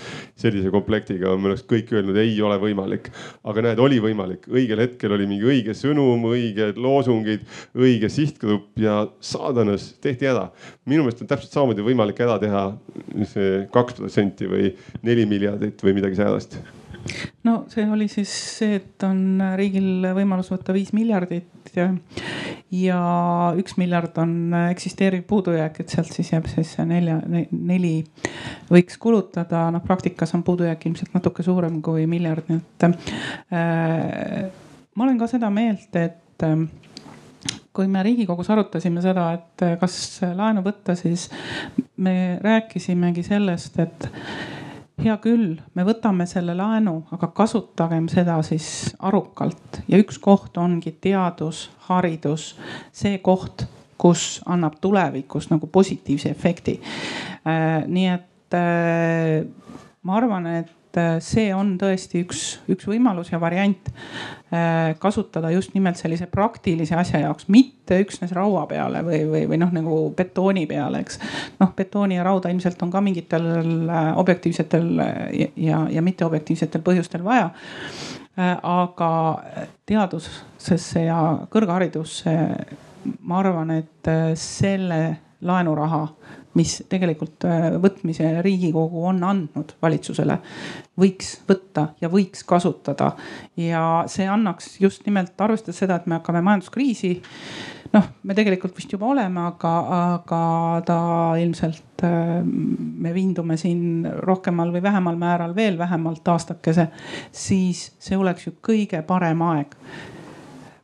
sellise 0.40 0.70
komplektiga 0.70 1.34
me 1.36 1.50
oleks 1.50 1.64
kõik 1.68 1.90
öelnud, 1.94 2.16
ei 2.20 2.36
ole 2.42 2.58
võimalik, 2.62 3.10
aga 3.44 3.66
näed, 3.66 3.82
oli 3.82 4.00
võimalik, 4.02 4.46
õigel 4.48 4.84
hetkel 4.84 5.14
oli 5.16 5.26
mingi 5.30 5.48
õige 5.50 5.74
sõnum, 5.76 6.24
õiged 6.30 6.78
loosungid, 6.80 7.46
õige 7.76 8.10
sihtgrupp 8.12 8.78
ja 8.80 9.04
saadanas 9.20 9.92
tehti 10.00 10.30
ära. 10.30 10.50
minu 10.86 11.04
meelest 11.04 11.22
on 11.22 11.30
täpselt 11.30 11.52
samamoodi 11.52 11.86
võimalik 11.86 12.20
ära 12.20 12.38
teha 12.38 12.66
see 13.30 13.64
kaks 13.72 13.98
protsenti 13.98 14.46
või 14.50 14.74
neli 15.02 15.26
miljardit 15.26 15.82
või 15.82 15.98
midagi 15.98 16.18
säärast 16.18 16.60
no 17.48 17.64
see 17.72 17.86
oli 17.90 18.08
siis 18.10 18.32
see, 18.58 18.78
et 18.80 19.06
on 19.06 19.40
riigil 19.58 20.06
võimalus 20.16 20.50
võtta 20.52 20.74
viis 20.76 20.92
miljardit 20.96 21.72
ja, 21.76 21.88
ja 22.74 23.00
üks 23.60 23.76
miljard 23.80 24.18
on 24.22 24.54
eksisteeriv 24.70 25.24
puudujääk, 25.30 25.80
et 25.82 25.94
sealt 25.94 26.12
siis 26.14 26.32
jääb 26.34 26.50
siis 26.52 26.74
see 26.76 26.86
nelja, 26.88 27.20
neli 27.50 27.94
võiks 28.70 29.00
kulutada. 29.00 29.68
noh, 29.74 29.84
praktikas 29.84 30.34
on 30.38 30.44
puudujääk 30.46 30.86
ilmselt 30.86 31.16
natuke 31.16 31.46
suurem 31.46 31.80
kui 31.84 32.06
miljard, 32.10 32.50
nii 32.50 32.60
et 32.60 32.88
äh, 32.90 34.46
ma 34.94 35.06
olen 35.06 35.18
ka 35.20 35.30
seda 35.30 35.50
meelt, 35.54 35.90
et 35.96 36.46
äh, 36.46 36.64
kui 37.72 37.88
me 37.88 38.02
Riigikogus 38.04 38.50
arutasime 38.52 39.02
seda, 39.04 39.30
et 39.38 39.66
kas 39.80 39.94
laenu 40.36 40.64
võtta, 40.66 40.96
siis 40.98 41.28
me 42.02 42.38
rääkisimegi 42.42 43.22
sellest, 43.24 43.78
et 43.80 44.08
hea 45.04 45.16
küll, 45.22 45.58
me 45.74 45.84
võtame 45.86 46.26
selle 46.28 46.54
laenu, 46.56 47.00
aga 47.14 47.30
kasutagem 47.36 48.08
seda 48.12 48.38
siis 48.46 48.94
arukalt 48.98 49.80
ja 49.88 50.00
üks 50.00 50.18
koht 50.22 50.58
ongi 50.60 50.92
teadus, 51.02 51.68
haridus, 51.88 52.54
see 52.92 53.18
koht, 53.24 53.66
kus 54.00 54.40
annab 54.48 54.78
tulevikus 54.80 55.50
nagu 55.50 55.68
positiivse 55.68 56.30
efekti. 56.32 56.78
Äh, 57.44 57.84
nii 57.86 58.06
et 58.14 58.56
äh, 58.56 59.46
ma 60.02 60.16
arvan, 60.16 60.46
et 60.62 60.76
Äh, 60.98 61.20
see 61.22 61.52
on 61.54 61.76
tõesti 61.78 62.24
üks, 62.24 62.40
üks 62.70 62.88
võimalus 62.90 63.28
ja 63.30 63.38
variant 63.38 63.92
äh, 64.50 64.96
kasutada 64.98 65.52
just 65.54 65.70
nimelt 65.76 66.00
sellise 66.00 66.26
praktilise 66.26 66.96
asja 66.98 67.20
jaoks, 67.22 67.46
mitte 67.46 68.00
üksnes 68.02 68.32
raua 68.34 68.64
peale 68.66 69.04
või, 69.06 69.20
või, 69.28 69.44
või 69.52 69.60
noh, 69.62 69.70
nagu 69.76 69.98
betooni 70.18 70.64
peale, 70.66 71.04
eks. 71.04 71.20
noh, 71.60 71.70
betooni 71.78 72.18
ja 72.18 72.24
rauda 72.26 72.50
ilmselt 72.50 72.82
on 72.82 72.90
ka 72.90 73.02
mingitel 73.06 73.46
äh, 73.86 74.10
objektiivsetel 74.18 74.90
ja, 75.54 75.84
ja 75.94 76.02
mitteobjektiivsetel 76.02 76.82
põhjustel 76.82 77.22
vaja. 77.26 77.52
aga 78.40 79.10
teadusesse 79.86 81.02
ja 81.04 81.18
kõrgharidusse 81.52 82.34
ma 83.26 83.40
arvan, 83.42 83.74
et 83.74 84.10
selle 84.38 85.00
laenuraha 85.44 86.06
mis 86.58 86.80
tegelikult 86.90 87.44
äh, 87.46 87.68
võtmise 87.82 88.40
Riigikogu 88.42 89.04
on 89.10 89.22
andnud 89.26 89.76
valitsusele, 89.82 90.40
võiks 90.98 91.36
võtta 91.48 91.90
ja 92.02 92.10
võiks 92.10 92.42
kasutada. 92.46 93.12
ja 93.56 94.04
see 94.10 94.26
annaks 94.28 94.74
just 94.82 95.06
nimelt 95.06 95.40
arvestades 95.40 95.78
seda, 95.78 96.00
et 96.00 96.10
me 96.10 96.18
hakkame 96.18 96.42
majanduskriisi. 96.42 97.12
noh, 97.94 98.10
me 98.22 98.34
tegelikult 98.34 98.74
vist 98.76 98.92
juba 98.92 99.12
oleme, 99.14 99.46
aga, 99.46 99.74
aga 100.16 100.42
ta 100.86 101.00
ilmselt 101.38 102.04
äh, 102.06 102.40
me 102.44 103.14
vindume 103.14 103.56
siin 103.56 104.08
rohkemal 104.26 104.74
või 104.74 104.82
vähemal 104.82 105.18
määral 105.18 105.54
veel 105.54 105.78
vähemalt 105.78 106.28
aastakese, 106.28 106.88
siis 107.32 107.92
see 107.98 108.18
oleks 108.18 108.48
ju 108.48 108.56
kõige 108.58 109.04
parem 109.06 109.42
aeg 109.52 109.76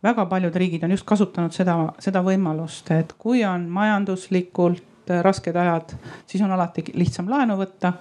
väga 0.07 0.27
paljud 0.31 0.55
riigid 0.55 0.85
on 0.87 0.93
just 0.95 1.07
kasutanud 1.09 1.55
seda, 1.55 1.75
seda 1.99 2.23
võimalust, 2.23 2.93
et 2.95 3.17
kui 3.19 3.43
on 3.45 3.67
majanduslikult 3.67 4.85
Äh, 5.11 5.23
rasked 5.23 5.57
ajad, 5.57 5.93
siis 6.27 6.43
on 6.43 6.51
alati 6.51 6.85
lihtsam 6.95 7.29
laenu 7.31 7.55
võtta. 7.61 7.93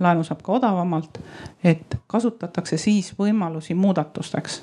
laenu 0.00 0.24
saab 0.24 0.42
ka 0.44 0.52
odavamalt, 0.52 1.18
et 1.64 1.96
kasutatakse 2.06 2.76
siis 2.76 3.12
võimalusi 3.16 3.74
muudatusteks, 3.74 4.58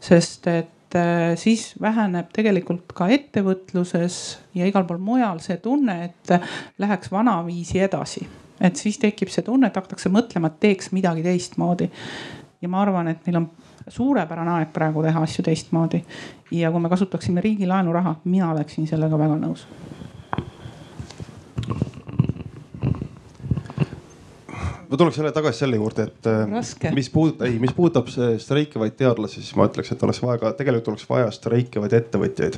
sest 0.00 0.46
et 0.52 0.96
äh, 0.96 1.32
siis 1.40 1.70
väheneb 1.80 2.28
tegelikult 2.36 2.92
ka 2.92 3.08
ettevõtluses 3.08 4.38
ja 4.54 4.68
igal 4.68 4.84
pool 4.84 5.00
mujal 5.00 5.40
see 5.40 5.56
tunne, 5.56 5.96
et 6.04 6.34
läheks 6.78 7.12
vanaviisi 7.12 7.80
edasi. 7.80 8.28
et 8.60 8.76
siis 8.76 8.98
tekib 8.98 9.32
see 9.32 9.42
tunne, 9.42 9.66
et 9.66 9.76
hakatakse 9.76 10.12
mõtlema, 10.12 10.52
et 10.52 10.60
teeks 10.60 10.92
midagi 10.92 11.22
teistmoodi. 11.22 11.90
ja 12.60 12.68
ma 12.68 12.82
arvan, 12.82 13.08
et 13.08 13.24
meil 13.26 13.36
on 13.36 13.50
suurepärane 13.88 14.50
aeg 14.50 14.72
praegu 14.72 15.02
teha 15.02 15.22
asju 15.22 15.44
teistmoodi. 15.48 16.04
ja 16.50 16.70
kui 16.70 16.80
me 16.80 16.88
kasutaksime 16.88 17.40
riigi 17.40 17.66
laenuraha, 17.66 18.16
mina 18.24 18.52
oleksin 18.52 18.86
sellega 18.86 19.18
väga 19.18 19.40
nõus 19.46 19.66
ma 24.90 24.96
tuleks 24.96 25.18
jälle 25.18 25.32
tagasi 25.32 25.58
selle 25.58 25.76
juurde, 25.76 26.08
et 26.08 26.26
äh, 26.26 26.44
Raske. 26.50 26.90
mis 26.94 27.10
puudutab, 27.10 27.46
ei, 27.46 27.58
mis 27.60 27.72
puudutab 27.76 28.08
streikivaid 28.40 28.96
teadlasi, 28.96 29.42
siis 29.42 29.56
ma 29.58 29.66
ütleks, 29.68 29.92
et 29.92 30.02
oleks 30.06 30.20
vaja 30.24 30.40
ka, 30.42 30.52
tegelikult 30.56 30.94
oleks 30.94 31.08
vaja 31.10 31.30
streikivaid 31.34 31.96
ettevõtjaid. 31.98 32.56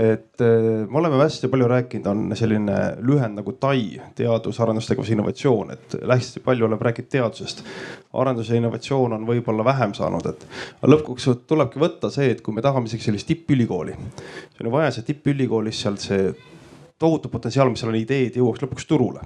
et 0.00 0.42
äh, 0.42 0.66
me 0.90 0.98
oleme 0.98 1.20
hästi 1.22 1.50
palju 1.52 1.70
rääkinud, 1.70 2.10
on 2.10 2.36
selline 2.38 2.76
lühend 3.06 3.38
nagu 3.38 3.54
TAI, 3.62 4.00
teadus, 4.18 4.60
arendustegevus, 4.60 5.12
innovatsioon, 5.14 5.74
et 5.76 5.98
hästi 6.02 6.42
palju 6.46 6.66
oleme 6.66 6.90
rääkinud 6.90 7.10
teadusest. 7.14 7.64
arendus 8.12 8.50
ja 8.50 8.58
innovatsioon 8.58 9.18
on 9.18 9.26
võib-olla 9.26 9.64
vähem 9.64 9.94
saanud, 9.94 10.26
et 10.26 10.46
lõpuks 10.82 11.30
tulebki 11.46 11.82
võtta 11.82 12.10
see, 12.10 12.30
et 12.34 12.42
kui 12.42 12.54
me 12.54 12.62
tahame 12.62 12.90
isegi 12.90 13.06
sellist 13.06 13.30
tippülikooli, 13.30 13.94
siis 13.94 14.64
on 14.64 14.70
ju 14.72 14.78
vaja 14.78 14.94
see 14.96 15.12
tippülikoolis 15.12 15.86
sealt 15.86 16.02
see 16.10 16.32
tohutu 17.00 17.30
potentsiaal, 17.32 17.70
mis 17.72 17.80
seal 17.80 17.92
on 17.94 17.98
ideed, 17.98 18.36
jõuaks 18.36 18.60
lõpuks 18.64 18.86
turule. 18.88 19.24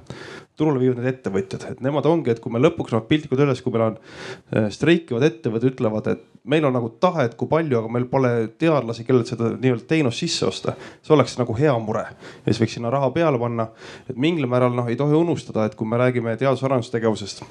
turule 0.54 0.78
viivad 0.78 1.00
need 1.00 1.10
ettevõtjad, 1.10 1.64
et 1.72 1.80
nemad 1.82 2.06
ongi, 2.06 2.30
et 2.30 2.38
kui 2.42 2.52
me 2.54 2.60
lõpuks 2.60 2.92
noh 2.94 3.02
piltlikult 3.08 3.40
öeldes, 3.42 3.62
kui 3.64 3.72
meil 3.74 3.88
on 3.88 3.96
äh, 3.98 4.68
streikivad 4.70 5.26
ettevõtted 5.26 5.72
ütlevad, 5.72 6.06
et 6.12 6.22
meil 6.46 6.66
on 6.68 6.76
nagu 6.76 6.92
tahet, 7.02 7.34
kui 7.40 7.50
palju, 7.50 7.80
aga 7.80 7.90
meil 7.90 8.06
pole 8.10 8.30
teadlasi, 8.62 9.06
kellelt 9.08 9.32
seda 9.32 9.50
nii-öelda 9.56 9.88
teenust 9.90 10.22
sisse 10.22 10.46
osta. 10.46 10.76
see 11.02 11.16
oleks 11.16 11.34
nagu 11.40 11.56
hea 11.58 11.74
mure 11.82 12.04
ja 12.06 12.46
siis 12.46 12.62
võiks 12.62 12.78
sinna 12.78 12.94
raha 12.94 13.10
peale 13.10 13.40
panna. 13.42 13.68
et 14.08 14.16
mingil 14.16 14.46
määral 14.46 14.74
noh, 14.76 14.86
ei 14.86 14.96
tohi 14.96 15.18
unustada, 15.18 15.66
et 15.66 15.74
kui 15.74 15.88
me 15.90 15.98
räägime 15.98 16.36
teadus-arendustegevusest, 16.38 17.42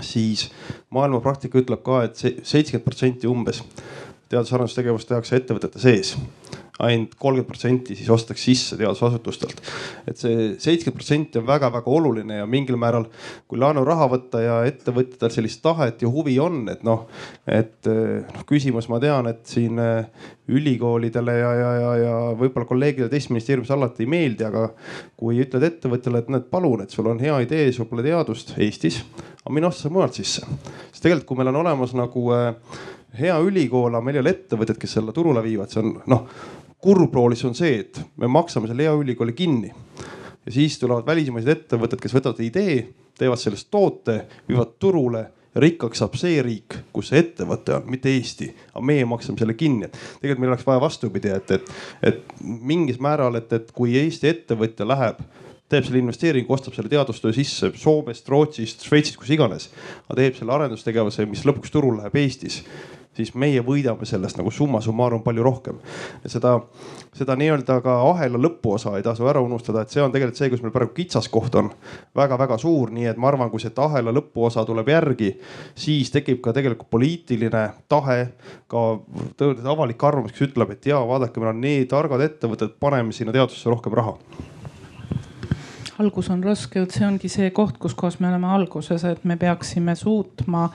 siis 0.00 0.48
maailma 0.90 1.20
praktika 1.20 1.60
ütleb 1.60 1.84
ka 1.84 2.04
et, 2.08 2.24
et 2.24 2.40
seitsekümmend 2.46 2.88
protsenti 2.88 3.28
umbes 3.28 3.60
teadus-arendustegevust 4.32 5.12
tehakse 5.12 5.36
ettevõtete 5.36 5.84
sees 5.84 6.16
ainult 6.78 7.14
kolmkümmend 7.18 7.48
protsenti 7.48 7.96
siis 7.98 8.10
ostetakse 8.10 8.44
sisse 8.52 8.76
teadusasutustelt. 8.78 9.60
et 10.06 10.16
see 10.20 10.52
seitsekümmend 10.62 10.98
protsenti 10.98 11.40
on 11.40 11.46
väga-väga 11.48 11.90
oluline 11.90 12.40
ja 12.40 12.46
mingil 12.46 12.78
määral, 12.80 13.08
kui 13.48 13.58
laenuraha 13.58 14.08
võtta 14.12 14.42
ja 14.42 14.58
ettevõtjatel 14.68 15.32
sellist 15.34 15.62
tahet 15.64 16.02
ja 16.02 16.10
huvi 16.12 16.38
on, 16.42 16.64
et 16.70 16.84
noh, 16.86 17.06
et 17.46 17.88
noh, 17.88 18.44
küsimus, 18.48 18.88
ma 18.92 19.00
tean, 19.02 19.26
et 19.30 19.42
siin 19.48 19.78
eh, 19.82 20.28
ülikoolidele 20.48 21.34
ja, 21.38 21.50
ja, 21.54 21.72
ja, 21.82 21.94
ja 22.02 22.12
võib-olla 22.38 22.68
kolleegidele 22.68 23.10
teistes 23.12 23.32
ministeeriumis 23.34 23.72
alati 23.74 24.06
ei 24.06 24.12
meeldi, 24.12 24.46
aga 24.46 24.68
kui 25.18 25.40
ütled 25.42 25.66
ettevõtjale, 25.66 26.22
et 26.22 26.30
näed, 26.32 26.46
palun, 26.52 26.84
et 26.84 26.94
sul 26.94 27.10
on 27.10 27.20
hea 27.22 27.40
idee, 27.44 27.72
sul 27.74 27.88
pole 27.90 28.06
teadust 28.06 28.54
Eestis, 28.58 29.02
aga 29.42 29.54
mine 29.54 29.68
osta 29.68 29.90
mujalt 29.92 30.16
sisse. 30.20 30.46
sest 30.92 31.02
tegelikult, 31.02 31.28
kui 31.32 31.42
meil 31.42 31.52
on 31.52 31.60
olemas 31.64 31.92
nagu 31.98 32.24
äh, 32.36 32.54
hea 33.18 33.36
ülikool, 33.44 33.92
aga 33.92 34.04
meil 34.04 34.18
ei 34.18 34.24
ole 34.24 34.34
ettevõtted, 34.36 34.80
kes 34.80 34.96
selle 34.98 35.14
turule 35.16 35.42
viivad, 35.44 35.72
see 35.72 35.84
on 35.84 35.98
noh 36.08 36.26
kurbroolis 36.82 37.44
on 37.48 37.56
see, 37.58 37.80
et 37.82 38.00
me 38.16 38.30
maksame 38.30 38.70
selle 38.70 38.86
hea 38.86 38.94
ülikooli 38.94 39.34
kinni 39.36 39.72
ja 40.48 40.52
siis 40.54 40.78
tulevad 40.78 41.06
välismaised 41.06 41.50
ettevõtted, 41.52 42.00
kes 42.00 42.14
võtavad 42.14 42.38
idee, 42.44 42.78
teevad 43.18 43.40
sellest 43.40 43.68
toote, 43.70 44.20
viivad 44.48 44.76
turule 44.80 45.24
ja 45.54 45.62
rikkaks 45.64 46.00
saab 46.00 46.14
see 46.20 46.38
riik, 46.44 46.78
kus 46.94 47.10
see 47.10 47.20
ettevõte 47.24 47.74
on, 47.76 47.88
mitte 47.90 48.12
Eesti. 48.12 48.48
aga 48.72 48.84
meie 48.84 49.04
maksame 49.08 49.40
selle 49.40 49.56
kinni, 49.58 49.88
et 49.88 49.98
tegelikult 50.22 50.44
meil 50.44 50.54
oleks 50.54 50.66
vaja 50.68 50.80
vastupidi, 50.84 51.34
et, 51.34 51.50
et, 51.58 51.74
et 52.12 52.40
mingis 52.40 53.00
määral, 53.02 53.36
et, 53.40 53.52
et 53.52 53.72
kui 53.74 53.96
Eesti 53.98 54.30
ettevõtja 54.30 54.86
läheb 54.88 55.20
teeb 55.68 55.84
selle 55.84 56.02
investeeringu, 56.02 56.52
ostab 56.54 56.76
selle 56.76 56.92
teadustöö 56.92 57.32
sisse 57.36 57.72
Soomest, 57.76 58.28
Rootsist, 58.28 58.86
Šveitsist, 58.88 59.18
kus 59.20 59.32
iganes. 59.34 59.70
aga 60.08 60.20
teeb 60.22 60.38
selle 60.38 60.54
arendustegevuse, 60.56 61.26
mis 61.28 61.44
lõpuks 61.48 61.74
turule 61.74 62.02
läheb 62.02 62.16
Eestis 62.22 62.62
siis 63.18 63.34
meie 63.38 63.62
võidame 63.66 64.06
sellest 64.06 64.38
nagu 64.38 64.50
summa 64.54 64.80
summarum 64.84 65.22
palju 65.24 65.42
rohkem. 65.42 65.78
seda, 66.26 66.54
seda 67.16 67.36
nii-öelda 67.38 67.80
ka 67.84 67.96
ahela 68.10 68.38
lõpuosa 68.40 68.94
ei 68.98 69.04
tasu 69.06 69.26
ära 69.30 69.42
unustada, 69.42 69.82
et 69.82 69.94
see 69.94 70.02
on 70.04 70.14
tegelikult 70.14 70.38
see, 70.38 70.50
kus 70.52 70.62
meil 70.62 70.74
praegu 70.74 70.94
kitsaskoht 70.96 71.58
on 71.58 71.70
väga-väga 72.18 72.58
suur, 72.62 72.92
nii 72.94 73.08
et 73.10 73.18
ma 73.18 73.30
arvan, 73.32 73.50
kui 73.50 73.62
see 73.62 73.74
ahela 73.84 74.14
lõpuosa 74.14 74.64
tuleb 74.68 74.92
järgi, 74.94 75.32
siis 75.78 76.12
tekib 76.14 76.42
ka 76.44 76.54
tegelikult 76.56 76.90
poliitiline 76.94 77.64
tahe, 77.90 78.20
ka 78.70 78.84
tõeliselt 79.40 79.72
avalik 79.74 80.04
arvamus, 80.04 80.34
kes 80.34 80.50
ütleb, 80.50 80.76
et 80.76 80.86
ja 80.92 81.02
vaadake, 81.08 81.42
meil 81.42 81.54
on 81.56 81.64
nii 81.64 81.88
targad 81.90 82.22
ettevõtted, 82.28 82.78
paneme 82.80 83.16
sinna 83.16 83.34
teadusesse 83.34 83.70
rohkem 83.72 83.98
raha 83.98 84.16
algus 85.98 86.30
on 86.30 86.44
raske, 86.44 86.82
et 86.82 86.94
see 86.94 87.06
ongi 87.06 87.28
see 87.32 87.50
koht, 87.50 87.78
kus 87.82 87.94
kohas 87.98 88.20
me 88.20 88.28
oleme 88.28 88.46
alguses, 88.46 89.04
et 89.04 89.24
me 89.24 89.36
peaksime 89.36 89.96
suutma 89.98 90.68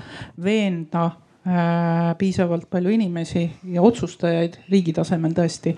veenda 0.44 1.12
Äh, 1.44 2.14
piisavalt 2.16 2.70
palju 2.72 2.94
inimesi 2.96 3.42
ja 3.68 3.82
otsustajaid 3.84 4.54
riigi 4.72 4.94
tasemel 4.96 5.34
tõesti, 5.36 5.74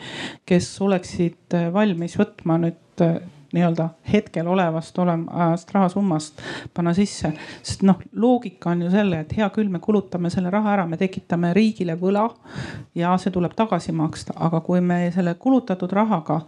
kes 0.45 0.67
oleksid 0.85 1.55
äh, 1.57 1.71
valmis 1.73 2.13
võtma 2.19 2.59
nüüd 2.61 3.01
äh, 3.01 3.15
nii-öelda 3.55 3.87
hetkel 4.11 4.47
olevast 4.51 4.97
olevast 5.01 5.71
rahasummast 5.73 6.41
panna 6.73 6.93
sisse. 6.93 7.31
sest 7.63 7.85
noh, 7.87 8.01
loogika 8.13 8.71
on 8.73 8.85
ju 8.85 8.91
selle, 8.93 9.21
et 9.23 9.35
hea 9.37 9.47
küll, 9.55 9.69
me 9.71 9.79
kulutame 9.83 10.29
selle 10.33 10.51
raha 10.53 10.73
ära, 10.75 10.87
me 10.89 10.99
tekitame 10.99 11.53
riigile 11.55 11.95
võla 11.99 12.27
ja 12.95 13.15
see 13.21 13.33
tuleb 13.33 13.55
tagasi 13.57 13.95
maksta, 13.95 14.35
aga 14.47 14.61
kui 14.65 14.81
me 14.81 14.99
selle 15.15 15.35
kulutatud 15.39 15.91
rahaga 15.95 16.41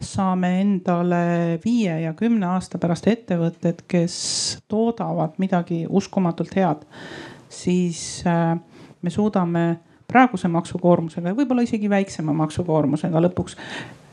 saame 0.00 0.54
endale 0.62 1.60
viie 1.64 2.00
ja 2.06 2.14
kümne 2.18 2.48
aasta 2.54 2.80
pärast 2.82 3.06
ettevõtted, 3.12 3.84
kes 3.88 4.16
toodavad 4.68 5.38
midagi 5.42 5.84
uskumatult 5.88 6.56
head 6.56 6.84
siis 7.54 8.24
äh, 8.26 8.58
me 9.02 9.10
suudame 9.10 9.78
praeguse 10.10 10.48
maksukoormusega 10.48 11.32
ja 11.32 11.36
võib-olla 11.36 11.64
isegi 11.64 11.90
väiksema 11.90 12.34
maksukoormusega 12.36 13.22
lõpuks 13.28 13.56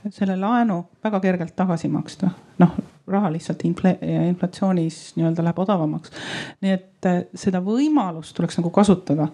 selle 0.09 0.37
laenu 0.39 0.81
väga 1.03 1.19
kergelt 1.19 1.55
tagasi 1.55 1.89
maksta. 1.91 2.31
noh, 2.61 2.75
raha 3.07 3.31
lihtsalt 3.33 3.65
infle, 3.65 3.95
inflatsioonis 4.29 4.99
nii-öelda 5.17 5.45
läheb 5.45 5.59
odavamaks. 5.59 6.13
nii 6.61 6.73
et 6.77 7.09
äh, 7.09 7.23
seda 7.35 7.61
võimalust 7.65 8.35
tuleks 8.37 8.57
nagu 8.59 8.69
kasutada. 8.69 9.27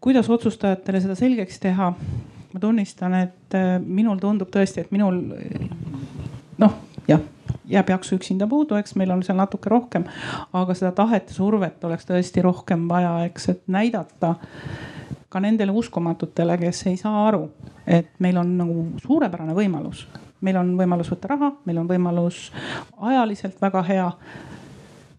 kuidas 0.00 0.30
otsustajatele 0.30 1.00
seda 1.00 1.18
selgeks 1.18 1.58
teha? 1.58 1.92
ma 2.52 2.60
tunnistan, 2.60 3.14
et 3.14 3.56
äh, 3.56 3.74
minul 3.84 4.20
tundub 4.22 4.52
tõesti, 4.52 4.84
et 4.84 4.94
minul 4.94 5.20
noh, 6.58 6.78
jah 7.08 7.20
jääb 7.68 7.90
jaksu 7.92 8.16
üksinda 8.16 8.46
puudu, 8.48 8.76
eks 8.78 8.94
meil 8.96 9.10
on 9.12 9.22
seal 9.24 9.36
natuke 9.38 9.70
rohkem. 9.70 10.04
aga 10.52 10.74
seda 10.74 10.92
tahet 10.96 11.28
ja 11.28 11.34
survet 11.36 11.84
oleks 11.84 12.08
tõesti 12.08 12.44
rohkem 12.44 12.88
vaja, 12.88 13.12
eks, 13.28 13.48
et 13.52 13.62
näidata 13.68 14.34
ka 15.28 15.40
nendele 15.40 15.72
uskumatutele, 15.76 16.56
kes 16.58 16.86
ei 16.88 16.96
saa 16.96 17.26
aru, 17.28 17.48
et 17.86 18.10
meil 18.18 18.38
on 18.40 18.56
nagu 18.58 18.86
suurepärane 19.04 19.54
võimalus. 19.56 20.06
meil 20.40 20.56
on 20.56 20.76
võimalus 20.78 21.10
võtta 21.10 21.28
raha, 21.34 21.52
meil 21.66 21.78
on 21.78 21.88
võimalus 21.88 22.52
ajaliselt 23.02 23.60
väga 23.60 23.82
hea. 23.82 24.10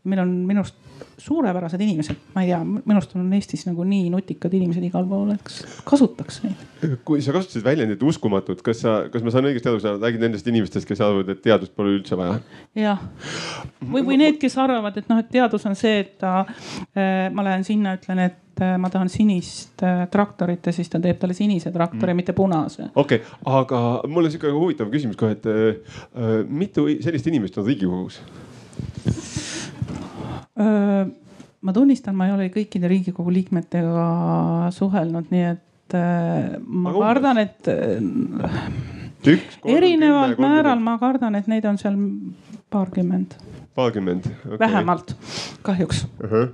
meil 0.03 0.21
on 0.21 0.29
minu 0.47 0.61
arust 0.63 0.88
suurepärased 1.19 1.81
inimesed, 1.83 2.17
ma 2.35 2.43
ei 2.43 2.49
tea, 2.51 2.59
minu 2.63 2.95
arust 2.95 3.15
on 3.17 3.27
Eestis 3.35 3.65
nagu 3.67 3.83
nii 3.87 4.09
nutikad 4.13 4.53
inimesed 4.55 4.83
igal 4.87 5.05
pool, 5.09 5.31
eks 5.35 5.61
kasutaks 5.87 6.41
neid. 6.45 6.65
kui 7.07 7.23
sa 7.23 7.33
kasutasid 7.35 7.65
väljendit 7.65 8.03
uskumatud, 8.03 8.61
kas 8.65 8.83
sa, 8.85 8.95
kas 9.11 9.25
ma 9.25 9.33
saan 9.33 9.49
õigesti 9.49 9.71
aru, 9.71 9.81
sa 9.83 9.95
räägid 9.97 10.23
nendest 10.23 10.47
inimestest, 10.49 10.87
kes 10.89 11.03
arvavad, 11.03 11.31
et 11.33 11.41
teadust 11.45 11.75
pole 11.75 11.97
üldse 11.97 12.17
vaja? 12.19 12.39
jah, 12.77 13.03
või, 13.83 14.03
või 14.07 14.19
need, 14.21 14.39
kes 14.41 14.57
arvavad, 14.61 14.99
et 15.01 15.09
noh, 15.11 15.21
et 15.21 15.31
teadus 15.33 15.67
on 15.69 15.77
see, 15.79 16.03
et 16.05 16.15
ta 16.21 16.41
äh,, 16.45 17.27
ma 17.33 17.45
lähen 17.45 17.67
sinna, 17.67 17.95
ütlen, 17.99 18.23
et 18.29 18.63
äh, 18.63 18.75
ma 18.81 18.91
tahan 18.93 19.11
sinist 19.11 19.83
äh, 19.85 20.05
traktorit 20.11 20.71
ja 20.71 20.75
siis 20.75 20.91
ta 20.91 21.01
teeb 21.03 21.19
talle 21.21 21.37
sinise 21.37 21.73
traktori 21.75 22.13
mm., 22.13 22.23
mitte 22.23 22.37
punase. 22.37 22.91
okei 22.95 23.23
okay,, 23.23 23.39
aga 23.59 23.83
mul 24.07 24.29
on 24.29 24.35
sihuke 24.35 24.53
huvitav 24.55 24.91
küsimus 24.93 25.19
kohe, 25.19 25.35
et 25.37 25.49
äh, 25.49 25.97
äh 26.15 26.37
mitu 26.47 26.87
sellist 27.03 27.27
inimest 27.27 27.59
on 27.59 27.67
Riigikogus? 27.67 28.21
Ma 30.59 31.73
tunnistan, 31.73 32.15
ma 32.15 32.27
ei 32.27 32.35
ole 32.35 32.49
kõikide 32.53 32.89
Riigikogu 32.91 33.31
liikmetega 33.33 34.05
suhelnud, 34.75 35.31
nii 35.33 35.45
et 35.53 35.95
ma 35.95 36.91
Aga 36.91 36.99
kardan, 36.99 37.39
et 37.41 37.69
üks, 39.25 39.55
kolm, 39.59 39.75
erineval 39.75 40.35
kümme, 40.35 40.47
määral 40.47 40.83
ma 40.83 40.97
kardan, 41.01 41.37
et 41.39 41.47
neid 41.49 41.65
on 41.65 41.79
seal 41.81 41.97
paarkümmend. 42.69 43.35
paarkümmend 43.75 44.27
okay., 44.45 44.59
vähemalt, 44.59 45.15
kahjuks 45.65 46.05
uh. 46.05 46.29
-huh. 46.29 46.51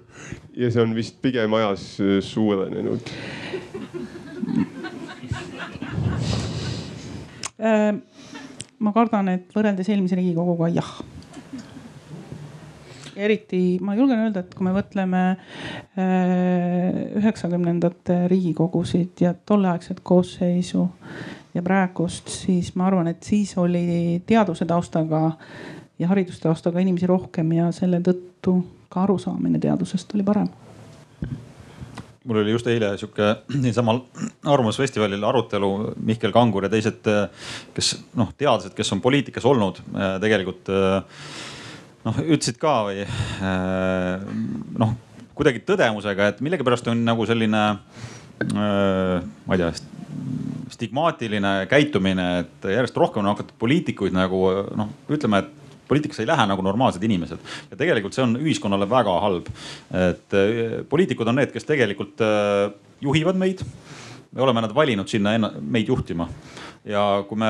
ja 0.56 0.72
see 0.72 0.82
on 0.82 0.96
vist 0.96 1.22
pigem 1.22 1.54
ajas 1.54 1.98
suurenenud 2.22 3.12
ma 8.80 8.94
kardan, 8.94 9.30
et 9.30 9.52
võrreldes 9.56 9.90
eelmise 9.90 10.16
Riigikoguga 10.16 10.70
jah 10.70 10.96
eriti 13.16 13.78
ma 13.82 13.96
julgen 13.96 14.20
öelda, 14.26 14.44
et 14.44 14.56
kui 14.56 14.66
me 14.68 14.74
mõtleme 14.76 15.22
äh, 15.32 17.00
üheksakümnendate 17.22 18.26
riigikogusid 18.32 19.24
ja 19.24 19.34
tolleaegset 19.34 20.02
koosseisu 20.04 20.88
ja 21.56 21.64
praegust, 21.64 22.30
siis 22.32 22.74
ma 22.76 22.90
arvan, 22.90 23.10
et 23.12 23.24
siis 23.24 23.56
oli 23.62 24.22
teaduse 24.28 24.68
taustaga 24.68 25.32
ja 26.00 26.12
haridustaustaga 26.12 26.84
inimesi 26.84 27.08
rohkem 27.08 27.56
ja 27.56 27.72
selle 27.76 28.02
tõttu 28.04 28.60
ka 28.92 29.06
arusaamine 29.06 29.60
teadusest 29.64 30.16
oli 30.16 30.28
parem. 30.28 30.52
Mul 32.26 32.42
oli 32.42 32.56
just 32.56 32.68
eile 32.68 32.96
sihuke 32.98 33.28
niisamal 33.62 34.00
Arvamusfestivalil 34.50 35.24
arutelu, 35.24 35.70
Mihkel 36.10 36.34
Kangur 36.34 36.66
ja 36.66 36.72
teised, 36.74 37.06
kes 37.76 37.92
noh, 38.18 38.32
teadlased, 38.34 38.74
kes 38.74 38.90
on 38.96 39.02
poliitikas 39.04 39.46
olnud, 39.46 39.84
tegelikult 40.24 40.72
noh, 42.06 42.22
ütlesid 42.22 42.60
ka 42.62 42.76
või 42.88 43.04
äh, 43.04 44.24
noh, 44.80 44.96
kuidagi 45.36 45.64
tõdemusega, 45.68 46.32
et 46.32 46.42
millegipärast 46.46 46.88
on 46.92 47.04
nagu 47.08 47.28
selline 47.28 47.64
äh, 47.72 49.20
ma 49.26 49.58
ei 49.58 49.62
tea, 49.62 49.72
stigmaatiline 50.76 51.54
käitumine, 51.72 52.28
et 52.44 52.70
järjest 52.76 52.98
rohkem 53.00 53.24
on 53.24 53.34
hakatud 53.34 53.58
poliitikuid 53.62 54.16
nagu 54.16 54.42
noh, 54.78 54.92
ütleme, 55.12 55.44
et 55.44 55.82
poliitikasse 55.86 56.24
ei 56.24 56.30
lähe 56.30 56.48
nagu 56.50 56.64
normaalsed 56.66 57.04
inimesed 57.06 57.42
ja 57.70 57.78
tegelikult 57.78 58.16
see 58.16 58.24
on 58.26 58.40
ühiskonnale 58.40 58.88
väga 58.90 59.20
halb. 59.22 59.52
et 59.94 60.34
poliitikud 60.90 61.30
on 61.30 61.38
need, 61.38 61.52
kes 61.54 61.68
tegelikult 61.70 62.24
juhivad 63.06 63.38
meid. 63.38 63.62
me 64.32 64.42
oleme 64.42 64.64
nad 64.66 64.74
valinud 64.74 65.08
sinna 65.08 65.36
meid 65.62 65.92
juhtima 65.94 66.26
ja 66.86 67.02
kui 67.26 67.40
me 67.42 67.50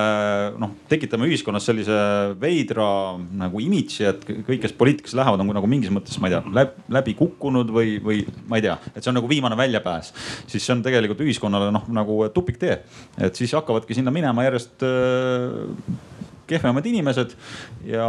noh, 0.62 0.72
tekitame 0.90 1.28
ühiskonnas 1.28 1.68
sellise 1.68 1.98
veidra 2.40 2.88
nagu 3.36 3.60
imidži, 3.60 4.08
et 4.08 4.24
kõik, 4.28 4.62
kes 4.64 4.76
poliitikasse 4.80 5.20
lähevad, 5.20 5.44
on 5.44 5.52
nagu 5.58 5.70
mingis 5.70 5.92
mõttes, 5.94 6.18
ma 6.24 6.30
ei 6.30 6.38
tea, 6.38 6.42
läbi, 6.56 6.86
läbi 6.98 7.16
kukkunud 7.20 7.74
või, 7.76 7.98
või 8.04 8.24
ma 8.50 8.60
ei 8.60 8.66
tea, 8.68 8.78
et 8.94 9.02
see 9.02 9.12
on 9.12 9.20
nagu 9.20 9.30
viimane 9.32 9.60
väljapääs. 9.60 10.14
siis 10.48 10.64
see 10.64 10.76
on 10.78 10.84
tegelikult 10.86 11.24
ühiskonnale 11.26 11.72
noh, 11.76 11.88
nagu 11.96 12.20
tupiktee, 12.36 12.80
et 13.20 13.36
siis 13.36 13.54
hakkavadki 13.58 13.98
sinna 13.98 14.14
minema 14.16 14.48
järjest 14.48 14.88
äh, 14.88 15.98
kehvemad 16.48 16.86
inimesed 16.88 17.36
ja 17.90 18.08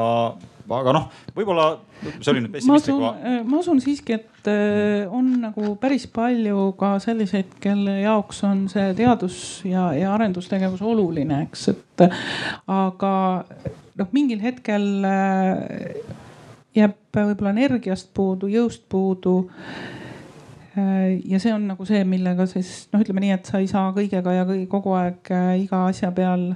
aga 0.74 0.94
noh, 0.96 1.06
võib-olla 1.36 1.66
see 2.18 2.32
oli 2.32 2.42
nüüd 2.44 2.54
pessimistlik. 2.56 2.98
Ma 3.46 3.60
usun 3.60 3.80
siiski, 3.82 4.18
et 4.18 4.50
äh, 4.50 5.06
on 5.12 5.30
nagu 5.44 5.74
päris 5.80 6.06
palju 6.10 6.72
ka 6.80 6.96
selliseid, 7.02 7.56
kelle 7.62 7.98
jaoks 8.02 8.42
on 8.48 8.66
see 8.72 8.92
teadus 8.98 9.38
ja, 9.68 9.90
ja 9.96 10.12
arendustegevus 10.16 10.82
oluline, 10.84 11.44
eks, 11.46 11.68
et 11.74 12.06
aga 12.72 13.12
noh, 13.96 14.14
mingil 14.16 14.42
hetkel 14.44 14.88
äh, 15.08 16.00
jääb 16.76 16.98
võib-olla 17.16 17.54
energiast 17.56 18.12
puudu, 18.16 18.50
jõust 18.52 18.84
puudu 18.92 19.38
ja 20.76 21.38
see 21.40 21.54
on 21.54 21.62
nagu 21.70 21.86
see, 21.88 22.02
millega 22.04 22.44
siis 22.50 22.90
noh, 22.92 23.00
ütleme 23.00 23.22
nii, 23.24 23.32
et 23.38 23.48
sa 23.48 23.62
ei 23.62 23.68
saa 23.70 23.94
kõigega 23.96 24.34
ja 24.34 24.44
kogu 24.68 24.92
aeg 24.98 25.30
iga 25.62 25.86
asja 25.88 26.10
peal 26.12 26.50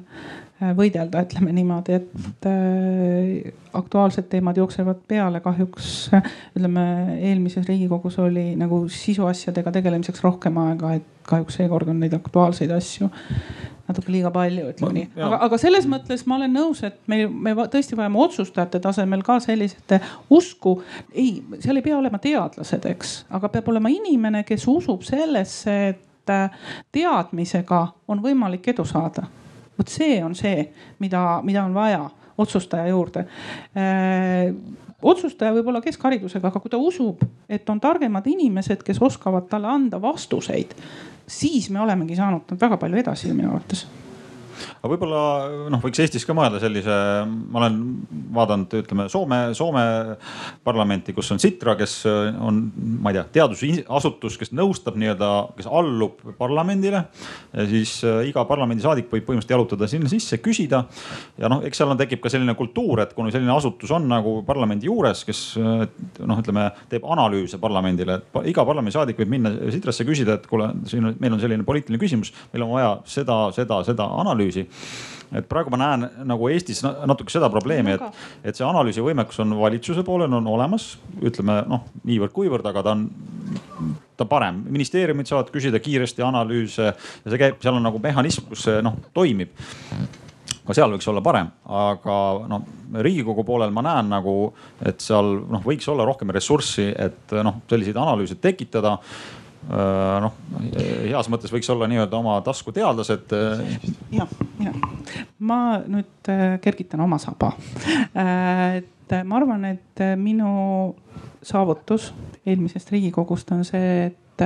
võidelda, 0.60 1.22
ütleme 1.24 1.54
niimoodi, 1.56 1.96
et 1.96 2.48
äh, 2.48 3.52
aktuaalsed 3.76 4.28
teemad 4.28 4.58
jooksevad 4.60 5.00
peale. 5.08 5.40
kahjuks 5.40 6.10
ütleme, 6.56 6.84
eelmises 7.16 7.66
riigikogus 7.68 8.18
oli 8.20 8.52
nagu 8.60 8.82
sisuasjadega 8.88 9.72
tegelemiseks 9.78 10.22
rohkem 10.24 10.58
aega, 10.60 10.94
et 11.00 11.08
kahjuks 11.30 11.60
seekord 11.60 11.88
on 11.88 12.00
neid 12.02 12.14
aktuaalseid 12.16 12.72
asju 12.76 13.08
natuke 13.90 14.12
liiga 14.12 14.30
palju, 14.34 14.68
ütleme 14.70 14.94
nii. 14.94 15.08
aga, 15.16 15.40
aga 15.46 15.58
selles 15.60 15.88
mõttes 15.90 16.22
ma 16.28 16.36
olen 16.36 16.52
nõus, 16.54 16.84
et 16.86 17.00
me, 17.10 17.24
me 17.26 17.54
tõesti 17.72 17.98
vajame 17.98 18.20
otsustajate 18.22 18.82
tasemel 18.84 19.24
ka 19.26 19.40
sellist 19.42 19.96
usku. 20.30 20.76
ei, 21.14 21.40
seal 21.58 21.80
ei 21.80 21.86
pea 21.88 21.96
olema 21.98 22.20
teadlased, 22.22 22.86
eks, 22.92 23.16
aga 23.32 23.50
peab 23.56 23.72
olema 23.72 23.90
inimene, 23.92 24.44
kes 24.48 24.68
usub 24.70 25.02
sellesse, 25.08 25.76
et 25.94 26.32
äh, 26.36 26.62
teadmisega 26.92 27.86
on 28.12 28.22
võimalik 28.22 28.74
edu 28.74 28.86
saada 28.86 29.26
vot 29.80 29.92
see 29.92 30.20
on 30.24 30.36
see, 30.38 30.64
mida, 31.02 31.40
mida 31.46 31.64
on 31.64 31.74
vaja 31.76 32.04
otsustaja 32.40 32.88
juurde. 32.92 33.26
Äh, 33.76 34.52
otsustaja 35.02 35.54
võib 35.56 35.70
olla 35.72 35.80
keskharidusega, 35.84 36.50
aga 36.50 36.60
kui 36.60 36.72
ta 36.72 36.80
usub, 36.80 37.24
et 37.48 37.68
on 37.72 37.80
targemad 37.80 38.26
inimesed, 38.28 38.84
kes 38.86 39.00
oskavad 39.02 39.48
talle 39.50 39.70
anda 39.70 40.00
vastuseid, 40.02 40.76
siis 41.30 41.70
me 41.70 41.80
olemegi 41.80 42.18
saanud 42.18 42.56
väga 42.60 42.80
palju 42.80 43.00
edasi 43.00 43.32
minu 43.32 43.54
arvates 43.54 43.86
aga 44.80 44.92
võib-olla 44.92 45.22
noh, 45.72 45.82
võiks 45.82 46.02
Eestis 46.02 46.26
ka 46.28 46.36
mõelda 46.36 46.60
sellise, 46.62 46.96
ma 47.26 47.62
olen 47.62 47.78
vaadanud, 48.34 48.78
ütleme 48.82 49.08
Soome, 49.12 49.40
Soome 49.56 49.84
parlamenti, 50.66 51.14
kus 51.16 51.30
on 51.34 51.40
Sitra, 51.42 51.76
kes 51.78 52.00
on, 52.06 52.62
ma 53.00 53.12
ei 53.12 53.18
tea, 53.18 53.26
teadusasutus, 53.40 54.38
kes 54.40 54.52
nõustab 54.56 54.98
nii-öelda, 55.00 55.30
kes 55.58 55.68
allub 55.70 56.20
parlamendile. 56.38 57.04
siis 57.68 58.00
äh, 58.04 58.22
iga 58.28 58.44
parlamendisaadik 58.48 59.10
võib 59.10 59.26
põhimõtteliselt 59.26 59.54
jalutada 59.54 59.88
sinna 59.90 60.08
sisse, 60.10 60.38
küsida. 60.42 60.84
ja 61.38 61.50
noh, 61.50 61.64
eks 61.66 61.80
seal 61.80 61.90
on, 61.92 61.98
tekib 62.00 62.22
ka 62.22 62.32
selline 62.32 62.54
kultuur, 62.58 63.02
et 63.04 63.14
kuna 63.16 63.32
selline 63.32 63.52
asutus 63.54 63.90
on 63.94 64.08
nagu 64.10 64.40
parlamendi 64.46 64.88
juures, 64.88 65.24
kes 65.28 65.42
äh, 65.60 65.86
noh, 66.26 66.40
ütleme 66.40 66.70
teeb 66.90 67.06
analüüse 67.06 67.60
parlamendile, 67.62 68.20
et 68.20 68.50
iga 68.50 68.64
parlamendisaadik 68.66 69.20
võib 69.20 69.34
minna 69.36 69.54
Sitrasse 69.70 70.04
küsida, 70.08 70.38
et 70.38 70.46
kuule, 70.50 70.70
siin 70.90 71.12
meil 71.20 71.34
on 71.34 71.40
selline 71.42 71.66
poliitiline 71.66 72.00
küsimus, 72.00 72.32
meil 72.52 72.66
on 72.66 72.74
vaja 72.74 72.92
seda, 73.08 73.38
seda, 73.56 73.82
seda 73.86 74.06
analüüsi 74.20 74.49
analüüsi. 74.50 74.66
Et 75.30 75.46
praegu 75.46 75.70
ma 75.70 75.78
näen 75.78 76.08
nagu 76.26 76.48
Eestis 76.50 76.82
natuke 76.82 77.30
seda 77.30 77.46
probleemi, 77.52 77.94
et, 77.94 78.22
et 78.42 78.56
see 78.56 78.66
analüüsivõimekus 78.66 79.38
on 79.44 79.54
valitsuse 79.60 80.02
poolel 80.02 80.32
on 80.40 80.48
olemas, 80.50 80.96
ütleme 81.22 81.60
noh, 81.70 81.84
niivõrd-kuivõrd, 82.08 82.66
aga 82.66 82.82
ta 82.82 82.96
on, 82.96 83.04
ta 84.18 84.26
on 84.26 84.30
parem. 84.30 84.64
ministeeriumid 84.74 85.30
saavad 85.30 85.52
küsida 85.54 85.78
kiiresti 85.78 86.26
analüüse 86.26 86.88
ja 86.88 87.30
see 87.30 87.38
käib, 87.38 87.62
seal 87.62 87.78
on 87.78 87.86
nagu 87.86 88.02
mehhanism, 88.02 88.48
kus 88.50 88.66
see 88.66 88.82
noh 88.82 88.98
toimib. 89.14 89.54
Ka 90.66 90.74
seal 90.76 90.90
võiks 90.92 91.06
olla 91.08 91.22
parem, 91.22 91.48
aga 91.70 92.16
noh, 92.50 92.66
riigikogu 93.06 93.46
poolel 93.46 93.70
ma 93.74 93.86
näen 93.86 94.10
nagu, 94.10 94.34
et 94.86 94.98
seal 95.02 95.44
noh, 95.46 95.62
võiks 95.62 95.86
olla 95.90 96.04
rohkem 96.06 96.34
ressurssi, 96.34 96.90
et 96.90 97.38
noh, 97.46 97.62
selliseid 97.70 98.02
analüüse 98.02 98.34
tekitada 98.42 98.98
noh, 99.70 100.38
heas 101.06 101.28
mõttes 101.30 101.52
võiks 101.54 101.68
olla 101.72 101.88
nii-öelda 101.90 102.18
oma 102.18 102.38
taskuteadlased. 102.46 103.34
ja, 104.12 104.26
ja 104.64 104.72
ma 105.38 105.60
nüüd 105.86 106.30
äh, 106.32 106.56
kergitan 106.64 107.04
oma 107.06 107.18
saba. 107.22 107.52
Äh, 108.14 108.80
et 108.80 109.16
ma 109.26 109.38
arvan, 109.40 109.64
et 109.72 110.02
minu 110.18 110.94
saavutus 111.42 112.10
eelmisest 112.46 112.92
riigikogust 112.92 113.50
on 113.54 113.64
see, 113.66 114.10
et 114.10 114.44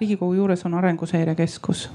riigikogu 0.00 0.38
juures 0.38 0.62
on 0.64 0.74
Arenguseire 0.78 1.34
Keskus 1.36 1.88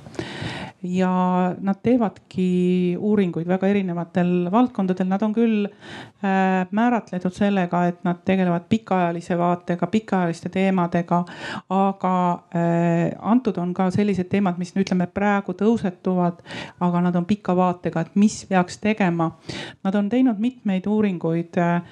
ja 0.83 1.55
nad 1.59 1.79
teevadki 1.83 2.95
uuringuid 2.99 3.47
väga 3.47 3.67
erinevatel 3.67 4.47
valdkondadel, 4.51 5.07
nad 5.11 5.23
on 5.25 5.33
küll 5.35 5.65
äh, 5.67 6.67
määratletud 6.71 7.35
sellega, 7.35 7.83
et 7.89 7.99
nad 8.07 8.21
tegelevad 8.25 8.69
pikaajalise 8.69 9.37
vaatega, 9.37 9.87
pikaajaliste 9.87 10.49
teemadega. 10.49 11.23
aga 11.69 12.13
äh, 12.55 13.11
antud 13.19 13.57
on 13.57 13.73
ka 13.73 13.89
sellised 13.91 14.29
teemad, 14.31 14.57
mis 14.57 14.71
ütleme 14.75 15.07
praegu 15.07 15.53
tõusetuvad, 15.53 16.39
aga 16.79 17.01
nad 17.01 17.15
on 17.15 17.27
pika 17.27 17.55
vaatega, 17.55 18.01
et 18.01 18.15
mis 18.15 18.45
peaks 18.49 18.79
tegema. 18.79 19.31
Nad 19.83 19.95
on 19.95 20.09
teinud 20.09 20.39
mitmeid 20.39 20.87
uuringuid 20.87 21.59
äh, 21.59 21.83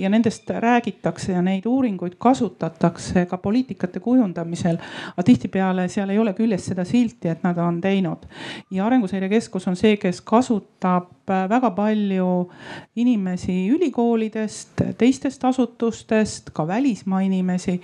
ja 0.00 0.12
nendest 0.12 0.50
räägitakse 0.50 1.32
ja 1.32 1.42
neid 1.42 1.64
uuringuid 1.66 2.18
kasutatakse 2.18 3.24
ka 3.26 3.38
poliitikate 3.38 4.00
kujundamisel. 4.00 4.76
aga 5.16 5.22
tihtipeale 5.22 5.88
seal 5.88 6.10
ei 6.10 6.18
ole 6.18 6.34
küljes 6.34 6.66
seda 6.66 6.84
silti, 6.84 7.28
et 7.28 7.42
nad 7.42 7.58
on 7.58 7.80
teinud 7.80 8.09
teinud. 8.10 8.26
ja 8.70 8.86
Arenguseire 8.86 9.28
Keskus 9.28 9.66
on 9.68 9.76
see, 9.76 9.96
kes 9.96 10.20
kasutab 10.20 11.30
äh, 11.30 11.48
väga 11.48 11.70
palju 11.70 12.50
inimesi 12.96 13.68
ülikoolidest, 13.70 14.82
teistest 14.98 15.44
asutustest, 15.44 16.50
ka 16.52 16.66
välismaa 16.66 17.20
inimesi. 17.20 17.80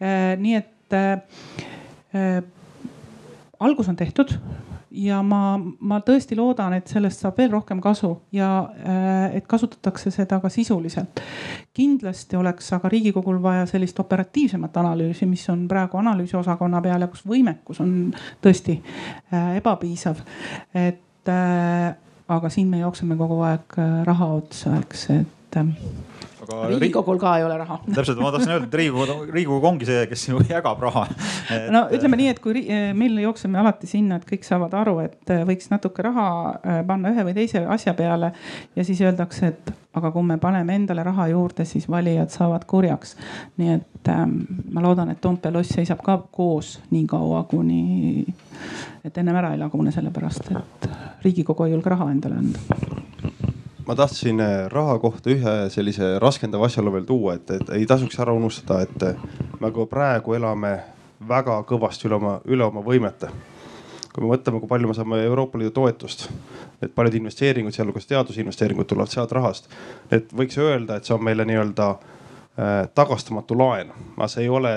Äh, 0.00 0.36
nii 0.38 0.54
et 0.54 0.92
äh, 0.92 2.42
algus 3.60 3.88
on 3.88 3.96
tehtud 3.96 4.38
ja 4.98 5.20
ma, 5.22 5.58
ma 5.58 6.00
tõesti 6.04 6.36
loodan, 6.38 6.74
et 6.78 6.90
sellest 6.90 7.22
saab 7.22 7.38
veel 7.38 7.52
rohkem 7.52 7.80
kasu 7.82 8.10
ja 8.34 8.50
äh, 8.66 9.36
et 9.38 9.46
kasutatakse 9.50 10.10
seda 10.14 10.40
ka 10.42 10.50
sisuliselt. 10.52 11.22
kindlasti 11.74 12.36
oleks 12.36 12.72
aga 12.74 12.90
Riigikogul 12.90 13.38
vaja 13.42 13.66
sellist 13.70 14.00
operatiivsemat 14.00 14.76
analüüsi, 14.82 15.26
mis 15.26 15.44
on 15.52 15.66
praegu 15.70 16.00
analüüsiosakonna 16.02 16.82
peal 16.82 17.06
ja 17.06 17.10
kus 17.12 17.24
võimekus 17.26 17.82
on 17.84 17.94
tõesti 18.42 18.78
äh, 18.78 19.56
ebapiisav. 19.60 20.24
et 20.74 21.32
äh, 21.32 21.94
aga 22.28 22.50
siin 22.50 22.68
me 22.68 22.82
jookseme 22.82 23.16
kogu 23.16 23.40
aeg 23.46 23.78
raha 24.04 24.32
otsa, 24.40 24.76
eks, 24.82 25.10
et 25.14 25.62
riigikogul 26.48 27.18
ka 27.18 27.36
ei 27.38 27.44
ole 27.44 27.56
raha. 27.58 27.78
täpselt, 27.94 28.20
ma 28.20 28.30
tahtsin 28.32 28.52
öelda, 28.54 28.68
et 28.68 28.76
riigikogu, 28.80 29.16
riigikogu 29.32 29.66
ongi 29.66 29.88
see, 29.88 30.06
kes 30.10 30.28
jagab 30.56 30.80
raha 30.82 31.04
et.... 31.08 31.68
no 31.74 31.84
ütleme 31.94 32.20
nii, 32.20 32.28
et 32.32 32.40
kui 32.44 32.64
meil 32.98 33.18
jookseme 33.22 33.60
alati 33.60 33.90
sinna, 33.90 34.18
et 34.18 34.28
kõik 34.28 34.46
saavad 34.46 34.76
aru, 34.78 34.98
et 35.04 35.34
äh, 35.34 35.44
võiks 35.48 35.70
natuke 35.72 36.04
raha 36.06 36.28
äh, 36.56 36.80
panna 36.88 37.12
ühe 37.12 37.26
või 37.28 37.36
teise 37.36 37.64
asja 37.68 37.94
peale 37.98 38.32
ja 38.76 38.86
siis 38.86 39.02
öeldakse, 39.04 39.52
et 39.52 39.72
aga 39.98 40.12
kui 40.14 40.24
me 40.24 40.38
paneme 40.40 40.76
endale 40.78 41.02
raha 41.06 41.28
juurde, 41.32 41.66
siis 41.68 41.88
valijad 41.90 42.32
saavad 42.32 42.64
kurjaks. 42.70 43.16
nii 43.58 43.74
et 43.74 44.12
ähm, 44.12 44.40
ma 44.72 44.84
loodan, 44.84 45.12
et 45.12 45.20
Toompea 45.20 45.52
loss 45.52 45.74
seisab 45.76 46.02
ka 46.04 46.18
koos 46.32 46.78
nii 46.90 47.04
kaua, 47.10 47.44
kuni, 47.50 48.24
et 49.04 49.18
ennem 49.18 49.36
ära 49.36 49.52
ei 49.52 49.60
lagune, 49.60 49.92
sellepärast 49.92 50.52
et 50.54 50.90
riigikogu 51.24 51.66
ei 51.66 51.76
julge 51.76 51.96
raha 51.96 52.10
endale 52.14 52.40
anda 52.40 53.56
ma 53.88 53.94
tahtsin 53.94 54.40
äh, 54.40 54.66
raha 54.68 54.98
kohta 54.98 55.30
ühe 55.32 55.52
sellise 55.72 56.18
raskendava 56.20 56.68
asjaolu 56.68 56.92
veel 56.92 57.06
tuua, 57.08 57.38
et, 57.38 57.50
et 57.56 57.70
ei 57.72 57.86
tasuks 57.88 58.18
ära 58.20 58.34
unustada, 58.36 58.82
et 58.84 59.04
äh, 59.06 59.22
me 59.62 59.70
ka 59.72 59.86
praegu 59.88 60.36
elame 60.36 60.74
väga 61.28 61.56
kõvasti 61.70 62.04
üle 62.10 62.18
oma, 62.18 62.34
üle 62.44 62.66
oma 62.66 62.84
võimete. 62.84 63.32
kui 64.12 64.26
me 64.26 64.34
mõtleme, 64.34 64.60
kui 64.60 64.68
palju 64.68 64.90
me 64.90 64.94
saame 64.98 65.22
Euroopa 65.24 65.58
Liidu 65.58 65.72
toetust, 65.72 66.26
et 66.82 66.92
paljud 66.94 67.16
investeeringud, 67.16 67.72
sealhulgas 67.72 68.06
teadusinvesteeringud 68.10 68.86
tulevad 68.86 69.14
sealt 69.14 69.32
rahast. 69.32 69.72
et 70.10 70.36
võiks 70.36 70.60
öelda, 70.60 70.96
et 70.96 71.08
see 71.08 71.16
on 71.16 71.24
meile 71.24 71.48
nii-öelda 71.48 71.88
äh, 71.88 72.78
tagastamatu 72.94 73.56
laen, 73.56 73.96
aga 74.18 74.28
see 74.28 74.44
ei 74.44 74.52
ole 74.52 74.74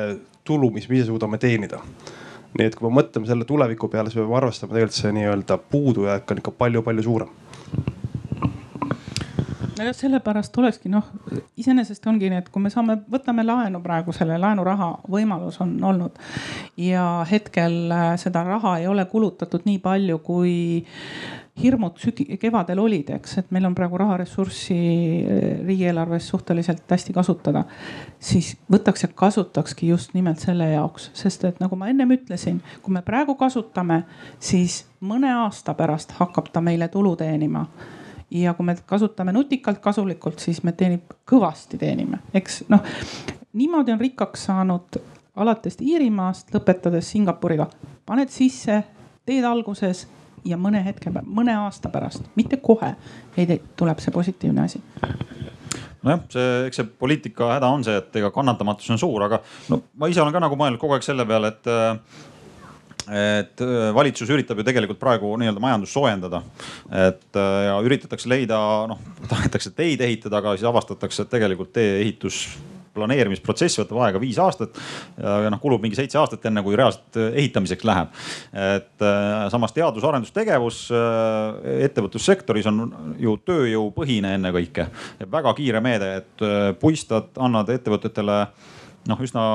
tulu, 0.48 0.72
mis 0.72 0.88
me 0.88 1.02
ise 1.02 1.12
suudame 1.12 1.38
teenida 1.38 1.84
nii 2.56 2.68
et 2.68 2.76
kui 2.76 2.88
me 2.88 2.96
mõtleme 3.02 3.28
selle 3.28 3.44
tuleviku 3.48 3.92
peale, 3.92 4.08
siis 4.08 4.22
me 4.22 4.24
peame 4.24 4.40
arvestama 4.40 4.76
tegelikult 4.76 5.04
see 5.04 5.18
nii-öelda 5.20 5.58
puudujääk 5.72 6.32
on 6.32 6.40
ikka 6.46 6.60
palju-palju 6.64 7.04
suurem 7.04 7.40
nojah, 9.78 9.94
sellepärast 9.96 10.58
olekski 10.58 10.90
noh, 10.92 11.06
iseenesest 11.60 12.06
ongi 12.10 12.30
nii, 12.32 12.42
et 12.44 12.50
kui 12.52 12.64
me 12.64 12.72
saame, 12.74 12.98
võtame 13.12 13.46
laenu 13.46 13.82
praegu, 13.84 14.14
selle 14.16 14.38
laenuraha 14.42 14.92
võimalus 15.12 15.62
on 15.64 15.78
olnud. 15.92 16.20
ja 16.78 17.26
hetkel 17.30 17.92
äh, 17.92 18.12
seda 18.22 18.44
raha 18.48 18.78
ei 18.82 18.88
ole 18.88 19.06
kulutatud 19.06 19.66
nii 19.66 19.80
palju, 19.84 20.20
kui 20.26 20.54
hirmud 21.62 22.00
sügi-, 22.02 22.38
kevadel 22.42 22.80
olid, 22.80 23.12
eks, 23.18 23.38
et 23.42 23.52
meil 23.52 23.68
on 23.70 23.76
praegu 23.78 24.00
raharessurssi 24.02 24.78
äh, 24.78 25.48
riigieelarves 25.68 26.28
suhteliselt 26.34 26.84
hästi 26.90 27.16
kasutada. 27.16 27.64
siis 28.20 28.56
võtaks 28.72 29.08
ja 29.08 29.12
kasutakski 29.16 29.88
just 29.94 30.14
nimelt 30.18 30.44
selle 30.44 30.72
jaoks, 30.74 31.12
sest 31.14 31.46
et 31.48 31.64
nagu 31.64 31.80
ma 31.80 31.90
ennem 31.92 32.18
ütlesin, 32.18 32.62
kui 32.82 32.94
me 32.94 33.06
praegu 33.06 33.36
kasutame, 33.40 34.04
siis 34.40 34.84
mõne 35.02 35.32
aasta 35.46 35.74
pärast 35.74 36.18
hakkab 36.20 36.52
ta 36.54 36.62
meile 36.62 36.88
tulu 36.92 37.16
teenima 37.16 37.66
ja 38.32 38.54
kui 38.54 38.66
me 38.66 38.76
kasutame 38.86 39.34
nutikalt, 39.36 39.82
kasulikult, 39.84 40.40
siis 40.40 40.64
me 40.64 40.72
teenib, 40.78 41.12
kõvasti 41.30 41.80
teenime, 41.82 42.22
eks 42.34 42.64
noh. 42.72 42.86
niimoodi 43.54 43.92
on 43.92 44.00
rikkaks 44.00 44.48
saanud 44.50 45.02
alates 45.36 45.78
Iirimaast, 45.82 46.54
lõpetades 46.56 47.12
Singapuriga. 47.12 47.68
paned 48.06 48.30
sisse, 48.30 48.84
teed 49.26 49.44
alguses 49.48 50.08
ja 50.46 50.58
mõne 50.58 50.84
hetke, 50.86 51.12
mõne 51.24 51.56
aasta 51.56 51.90
pärast, 51.90 52.24
mitte 52.36 52.58
kohe, 52.58 52.96
ei 53.38 53.62
tuleb 53.76 54.00
see 54.00 54.12
positiivne 54.12 54.64
asi 54.64 54.82
nojah, 56.02 56.24
see, 56.34 56.50
eks 56.68 56.82
see 56.82 56.90
poliitika 57.04 57.54
häda 57.56 57.70
on 57.70 57.86
see, 57.86 57.96
et 58.02 58.16
ega 58.22 58.32
kannatamatus 58.34 58.90
on 58.94 59.00
suur, 59.02 59.22
aga 59.28 59.42
no 59.70 59.82
ma 60.02 60.10
ise 60.10 60.22
olen 60.24 60.34
ka 60.34 60.42
nagu 60.44 60.58
mõelnud 60.58 60.82
kogu 60.82 60.98
aeg 60.98 61.06
selle 61.06 61.28
peale, 61.30 61.54
et 61.54 61.70
et 63.12 63.62
äh, 63.62 63.92
valitsus 63.96 64.30
üritab 64.32 64.60
ju 64.62 64.66
tegelikult 64.66 65.00
praegu 65.02 65.34
nii-öelda 65.40 65.62
majandust 65.64 65.96
soojendada. 65.98 66.42
et 66.88 67.36
äh, 67.36 67.56
ja 67.68 67.78
üritatakse 67.84 68.30
leida, 68.32 68.60
noh 68.88 69.00
tahetakse 69.28 69.74
teid 69.76 70.02
ehitada, 70.02 70.40
aga 70.40 70.56
siis 70.56 70.68
avastatakse, 70.70 71.26
et 71.26 71.34
tegelikult 71.34 71.74
tee 71.76 71.98
ehitus 72.00 72.46
planeerimisprotsess 72.96 73.80
võtab 73.80 74.02
aega 74.04 74.20
viis 74.20 74.40
aastat 74.44 74.76
ja 75.16 75.52
noh, 75.52 75.60
kulub 75.64 75.84
mingi 75.84 75.96
seitse 75.96 76.20
aastat, 76.20 76.44
enne 76.48 76.64
kui 76.64 76.76
reaalselt 76.80 77.20
äh, 77.20 77.30
ehitamiseks 77.44 77.86
läheb. 77.88 78.16
et 78.52 79.06
samas 79.52 79.76
teadus-arendustegevus 79.76 80.82
ettevõtlussektoris 81.88 82.68
on 82.72 82.82
ju 83.20 83.36
tööjõupõhine 83.48 84.36
ennekõike 84.38 84.88
väga 85.32 85.56
kiire 85.60 85.84
meede, 85.84 86.14
et 86.22 86.46
puistad, 86.80 87.32
annad 87.40 87.72
ettevõtetele 87.76 88.42
noh, 89.08 89.24
üsna 89.24 89.46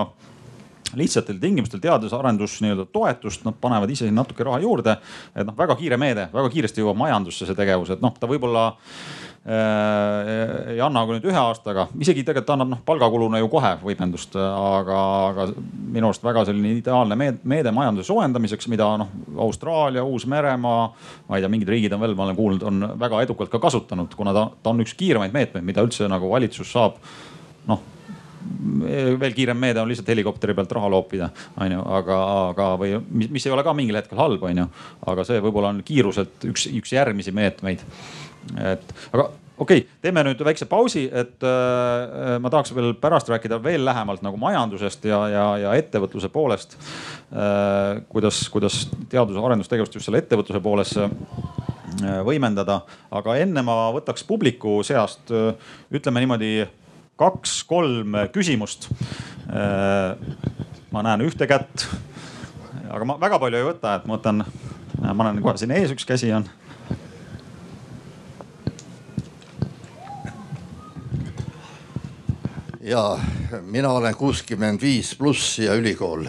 lihtsatel 0.94 1.38
tingimustel 1.40 1.80
teadus-arendus 1.82 2.60
nii-öelda 2.62 2.86
toetust, 2.92 3.44
nad 3.46 3.56
panevad 3.60 3.90
ise 3.90 4.08
natuke 4.14 4.44
raha 4.46 4.60
juurde. 4.62 4.96
et 5.34 5.46
noh, 5.46 5.56
väga 5.56 5.76
kiire 5.76 5.98
meede, 6.00 6.28
väga 6.32 6.50
kiiresti 6.52 6.82
jõuab 6.82 6.98
majandusse 7.00 7.46
see 7.46 7.58
tegevus, 7.58 7.90
et 7.90 8.04
noh, 8.04 8.14
ta 8.20 8.28
võib-olla 8.30 8.66
äh, 8.70 10.74
ei 10.74 10.80
anna 10.82 11.04
küll 11.06 11.18
nüüd 11.18 11.28
ühe 11.30 11.40
aastaga, 11.40 11.88
isegi 11.98 12.24
tegelikult 12.26 12.54
annab 12.54 12.72
noh 12.74 12.82
palgakuluna 12.86 13.40
ju 13.42 13.50
kohe 13.50 13.72
võimendust, 13.82 14.36
aga, 14.36 15.00
aga 15.32 15.48
minu 15.56 16.10
arust 16.10 16.26
väga 16.26 16.46
selline 16.48 16.76
ideaalne 16.78 17.18
meede, 17.18 17.42
meede 17.42 17.74
majanduse 17.74 18.12
soojendamiseks, 18.12 18.70
mida 18.72 18.92
noh 19.02 19.10
Austraalia, 19.48 20.06
Uus-Meremaa, 20.06 20.86
ma 21.28 21.36
ei 21.36 21.44
tea, 21.44 21.52
mingid 21.52 21.72
riigid 21.72 21.96
on 21.96 22.04
veel, 22.04 22.16
ma 22.18 22.28
olen 22.28 22.38
kuulnud, 22.38 22.66
on 22.66 22.90
väga 23.00 23.24
edukalt 23.26 23.52
ka 23.52 23.62
kasutanud, 23.62 24.14
kuna 24.18 24.34
ta, 24.36 24.48
ta 24.62 24.74
on 24.74 24.86
üks 24.86 24.94
kiiremaid 24.98 25.34
meetmeid, 25.34 25.66
mida 25.66 25.84
üldse 25.86 26.08
nagu 26.10 26.30
valitsus 26.30 26.70
saab 26.72 27.00
noh 27.66 27.95
veel 29.20 29.34
kiirem 29.36 29.58
meede 29.60 29.80
on 29.82 29.88
lihtsalt 29.90 30.10
helikopteri 30.12 30.54
pealt 30.56 30.74
raha 30.76 30.90
loopida, 30.92 31.30
onju, 31.60 31.80
aga, 31.98 32.18
aga 32.50 32.68
või 32.80 32.92
mis, 33.08 33.32
mis 33.38 33.46
ei 33.46 33.54
ole 33.54 33.64
ka 33.66 33.74
mingil 33.76 33.98
hetkel 34.00 34.20
halb, 34.20 34.44
onju. 34.50 34.68
aga 35.12 35.24
see 35.28 35.40
võib-olla 35.44 35.72
on 35.74 35.82
kiiruselt 35.86 36.46
üks, 36.50 36.68
üks 36.80 36.94
järgmisi 36.96 37.34
meetmeid. 37.36 37.82
et 38.62 38.94
aga 39.12 39.30
okei 39.58 39.78
okay,, 39.78 39.98
teeme 40.04 40.24
nüüd 40.26 40.42
väikse 40.44 40.68
pausi, 40.68 41.06
et 41.08 41.44
äh, 41.46 42.36
ma 42.42 42.52
tahaks 42.52 42.74
veel 42.76 42.92
pärast 43.00 43.30
rääkida 43.32 43.58
veel 43.62 43.84
lähemalt 43.86 44.24
nagu 44.24 44.38
majandusest 44.40 45.08
ja, 45.08 45.20
ja, 45.32 45.46
ja 45.64 45.74
ettevõtluse 45.80 46.30
poolest 46.32 46.76
äh,. 46.76 48.02
kuidas, 48.12 48.44
kuidas 48.52 48.84
teadus- 49.08 49.38
ja 49.38 49.44
arendustegevust 49.48 49.96
just 49.96 50.08
selle 50.08 50.20
ettevõtluse 50.24 50.60
poolest 50.62 51.00
äh, 51.00 52.20
võimendada, 52.26 52.82
aga 53.10 53.38
enne 53.40 53.64
ma 53.64 53.78
võtaks 53.96 54.26
publiku 54.28 54.82
seast 54.86 55.32
äh,, 55.32 55.54
ütleme 55.94 56.24
niimoodi 56.24 56.52
kaks-kolm 57.16 58.16
küsimust. 58.32 58.90
Äh, 59.48 60.16
ma 60.92 61.02
näen 61.06 61.24
ühte 61.26 61.48
kätt, 61.48 61.86
aga 62.88 63.04
ma 63.08 63.18
väga 63.20 63.40
palju 63.42 63.60
ei 63.60 63.66
võta, 63.66 63.96
et 63.96 64.06
ma 64.06 64.16
võtan, 64.18 64.44
ma 65.02 65.26
näen 65.26 65.42
kohe 65.44 65.56
siin 65.60 65.74
ees 65.76 65.92
üks 65.94 66.08
käsi 66.08 66.32
on. 66.36 66.48
ja 72.86 73.18
mina 73.66 73.90
olen 73.90 74.14
kuuskümmend 74.14 74.78
viis 74.80 75.14
pluss 75.18 75.58
ja 75.58 75.74
ülikool. 75.74 76.28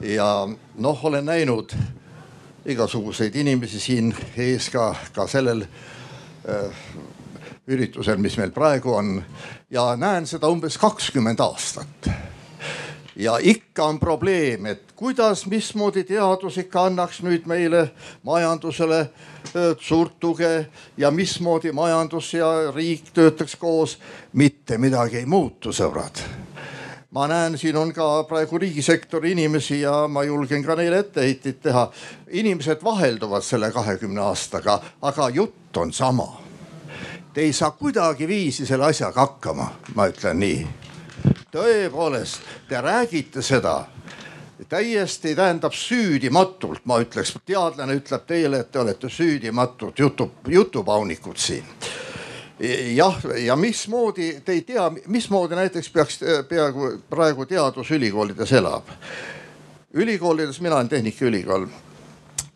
ja 0.00 0.48
noh, 0.78 1.04
olen 1.04 1.24
näinud 1.24 1.74
igasuguseid 2.66 3.34
inimesi 3.36 3.80
siin 3.80 4.14
ees 4.36 4.70
ka, 4.70 4.94
ka 5.12 5.26
sellel 5.26 5.66
äh, 6.48 6.72
üritusel, 7.66 8.18
mis 8.18 8.36
meil 8.38 8.50
praegu 8.50 8.94
on 8.96 9.16
ja 9.70 9.92
näen 9.96 10.26
seda 10.26 10.50
umbes 10.50 10.78
kakskümmend 10.78 11.40
aastat. 11.40 12.10
ja 13.16 13.36
ikka 13.40 13.84
on 13.84 13.98
probleem, 14.00 14.66
et 14.66 14.92
kuidas, 14.96 15.46
mismoodi 15.46 16.04
teadus 16.04 16.58
ikka 16.58 16.86
annaks 16.88 17.20
nüüd 17.22 17.46
meile 17.46 17.90
majandusele 18.22 19.10
suurt 19.80 20.18
tuge 20.20 20.66
ja 20.96 21.10
mismoodi 21.10 21.72
majandus 21.72 22.34
ja 22.34 22.72
riik 22.74 23.12
töötaks 23.14 23.56
koos. 23.56 23.98
mitte 24.32 24.78
midagi 24.78 25.22
ei 25.22 25.26
muutu, 25.26 25.72
sõbrad 25.72 26.24
ma 27.12 27.28
näen, 27.28 27.58
siin 27.58 27.76
on 27.76 27.92
ka 27.92 28.24
praegu 28.24 28.58
riigisektori 28.58 29.32
inimesi 29.32 29.80
ja 29.80 30.08
ma 30.08 30.24
julgen 30.24 30.64
ka 30.64 30.74
neile 30.74 30.98
etteheiteid 30.98 31.60
teha. 31.62 31.90
inimesed 32.30 32.82
vahelduvad 32.84 33.42
selle 33.42 33.70
kahekümne 33.70 34.20
aastaga, 34.20 34.80
aga 35.02 35.28
jutt 35.28 35.76
on 35.76 35.92
sama 35.92 36.41
Te 37.34 37.40
ei 37.40 37.52
saa 37.52 37.70
kuidagiviisi 37.70 38.66
selle 38.66 38.84
asjaga 38.84 39.20
hakkama, 39.20 39.70
ma 39.94 40.06
ütlen 40.10 40.36
nii. 40.36 40.66
tõepoolest, 41.52 42.44
te 42.68 42.80
räägite 42.80 43.42
seda 43.42 43.86
täiesti 44.68 45.32
tähendab 45.36 45.72
süüdimatult, 45.72 46.84
ma 46.84 46.98
ütleks, 47.00 47.32
teadlane 47.46 47.96
ütleb 47.96 48.26
teile, 48.28 48.60
et 48.60 48.70
te 48.72 48.80
olete 48.80 49.08
süüdimatult 49.08 49.98
jutu, 49.98 50.30
jutupaunikud 50.48 51.36
siin. 51.36 51.64
jah, 52.94 53.16
ja 53.44 53.56
mismoodi, 53.56 54.40
te 54.44 54.52
ei 54.52 54.62
tea, 54.62 54.90
mismoodi 55.06 55.56
näiteks 55.56 55.90
peaks 55.90 56.20
peaaegu 56.48 56.92
praegu 57.10 57.46
teadusülikoolides 57.46 58.52
elab. 58.52 58.92
ülikoolides, 59.94 60.60
mina 60.60 60.76
olen 60.76 60.88
Tehnikaülikool. 60.88 61.66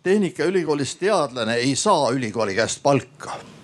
tehnikaülikoolis 0.03 0.97
teadlane 0.97 1.55
ei 1.55 1.77
saa 1.77 2.11
ülikooli 2.11 2.55
käest 2.55 2.83
palka 2.83 3.56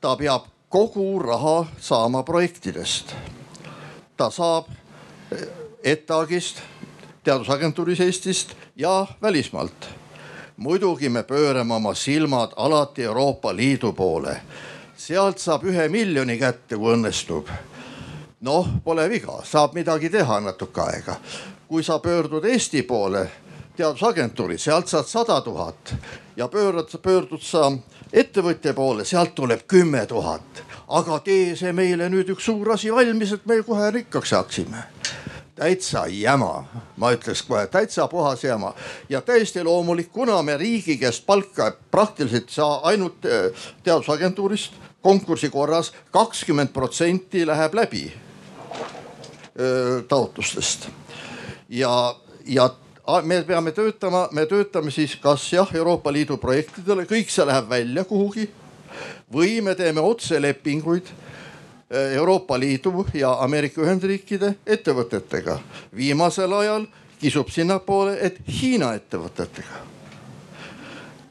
ta 0.00 0.16
peab 0.16 0.44
kogu 0.68 1.18
raha 1.18 1.66
saama 1.80 2.22
projektidest. 2.22 3.14
ta 4.16 4.30
saab 4.30 4.64
eh, 5.32 5.48
ETAG-ist, 5.84 6.56
teadusagentuuris 7.24 8.00
Eestist 8.00 8.54
ja 8.76 9.06
välismaalt. 9.22 9.88
muidugi 10.56 11.08
me 11.08 11.22
pöörame 11.22 11.74
oma 11.74 11.94
silmad 11.94 12.52
alati 12.56 13.04
Euroopa 13.04 13.56
Liidu 13.56 13.92
poole. 13.92 14.40
sealt 14.96 15.38
saab 15.38 15.64
ühe 15.64 15.88
miljoni 15.88 16.38
kätte, 16.38 16.76
kui 16.76 16.94
õnnestub. 16.94 17.48
noh, 18.40 18.68
pole 18.84 19.08
viga, 19.08 19.40
saab 19.44 19.74
midagi 19.74 20.10
teha 20.10 20.40
natuke 20.40 20.80
aega. 20.80 21.16
kui 21.68 21.82
sa 21.82 21.98
pöördud 21.98 22.44
Eesti 22.44 22.82
poole 22.82 23.30
teadusagentuuri, 23.76 24.58
sealt 24.58 24.88
saad 24.88 25.04
sada 25.06 25.40
tuhat 25.40 25.94
ja 26.36 26.48
pöörad, 26.48 26.88
pöördud 27.02 27.42
sa 27.42 27.72
ettevõtja 28.12 28.74
poole, 28.74 29.04
sealt 29.04 29.34
tuleb 29.34 29.66
kümme 29.68 30.06
tuhat. 30.06 30.64
aga 30.88 31.18
tee 31.22 31.54
see 31.56 31.70
meile 31.72 32.08
nüüd 32.10 32.32
üks 32.34 32.44
suur 32.44 32.72
asi 32.74 32.90
valmis, 32.92 33.32
et 33.32 33.46
me 33.46 33.60
kohe 33.62 33.90
rikkaks 33.90 34.32
saaksime. 34.34 34.82
Täitsa 35.54 36.06
jama, 36.10 36.64
ma 36.96 37.12
ütleks 37.12 37.42
kohe 37.46 37.66
täitsa 37.66 38.08
puhas 38.08 38.44
jama 38.44 38.74
ja 39.08 39.20
täiesti 39.20 39.64
loomulik, 39.64 40.10
kuna 40.12 40.42
me 40.42 40.56
riigi 40.56 40.96
käest 40.96 41.26
palka 41.26 41.72
praktiliselt 41.90 42.48
ei 42.48 42.54
saa 42.54 42.80
ainult 42.88 43.26
äh, 43.26 43.52
teadusagentuurist 43.82 44.72
konkursi 45.02 45.50
korras 45.50 45.92
kakskümmend 46.10 46.72
protsenti 46.72 47.46
läheb 47.46 47.74
läbi 47.74 48.12
öö, 49.58 50.02
taotlustest. 50.02 50.88
Ja, 51.68 52.16
ja 52.46 52.70
me 53.22 53.42
peame 53.46 53.72
töötama, 53.72 54.28
me 54.32 54.46
töötame 54.46 54.90
siis 54.90 55.16
kas 55.22 55.44
jah, 55.52 55.68
Euroopa 55.74 56.12
Liidu 56.12 56.36
projektidele, 56.40 57.06
kõik 57.08 57.30
see 57.32 57.46
läheb 57.46 57.68
välja 57.70 58.04
kuhugi. 58.04 58.48
või 59.32 59.60
me 59.62 59.74
teeme 59.74 60.00
otselepinguid 60.00 61.06
eh, 61.06 62.16
Euroopa 62.16 62.58
Liidu 62.58 63.06
ja 63.14 63.32
Ameerika 63.42 63.82
Ühendriikide 63.82 64.54
ettevõtetega. 64.66 65.58
viimasel 65.96 66.52
ajal 66.52 66.86
kisub 67.20 67.48
sinnapoole, 67.48 68.18
et 68.20 68.36
Hiina 68.48 68.94
ettevõtetega. 68.94 69.86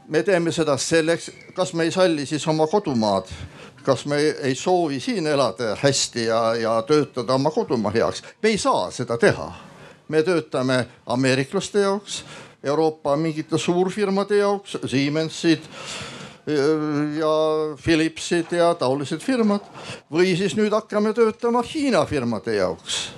me 0.07 0.23
teeme 0.23 0.51
seda 0.51 0.77
selleks, 0.77 1.32
kas 1.53 1.73
me 1.73 1.84
ei 1.84 1.91
salli 1.91 2.25
siis 2.25 2.47
oma 2.47 2.67
kodumaad, 2.67 3.27
kas 3.84 4.05
me 4.05 4.17
ei 4.17 4.55
soovi 4.55 4.99
siin 4.99 5.27
elada 5.27 5.75
hästi 5.82 6.25
ja, 6.25 6.55
ja 6.55 6.82
töötada 6.82 7.34
oma 7.34 7.51
kodumaa 7.51 7.91
heaks, 7.91 8.23
me 8.43 8.49
ei 8.49 8.57
saa 8.57 8.91
seda 8.91 9.17
teha. 9.17 9.68
Me 10.10 10.24
töötame 10.24 10.86
ameeriklaste 11.05 11.86
jaoks, 11.86 12.24
Euroopa 12.64 13.16
mingite 13.16 13.57
suurfirmade 13.57 14.41
jaoks, 14.41 14.78
Siemensid 14.86 15.64
ja 17.20 17.34
Philipsid 17.84 18.51
ja 18.51 18.74
taolised 18.76 19.22
firmad 19.22 19.64
või 20.12 20.34
siis 20.38 20.55
nüüd 20.57 20.74
hakkame 20.74 21.14
töötama 21.14 21.62
Hiina 21.64 22.05
firmade 22.05 22.55
jaoks. 22.55 23.10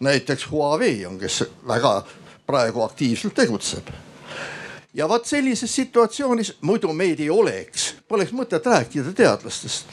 näiteks 0.00 0.50
Huawei 0.50 1.06
on, 1.06 1.18
kes 1.18 1.44
väga 1.68 2.02
praegu 2.46 2.82
aktiivselt 2.82 3.34
tegutseb. 3.34 3.88
ja 4.94 5.08
vot 5.08 5.26
sellises 5.26 5.74
situatsioonis 5.74 6.56
muidu 6.60 6.92
meid 6.92 7.20
ei 7.20 7.30
oleks, 7.30 7.94
poleks 8.08 8.32
mõtet 8.32 8.66
rääkida 8.66 9.12
teadlastest, 9.12 9.86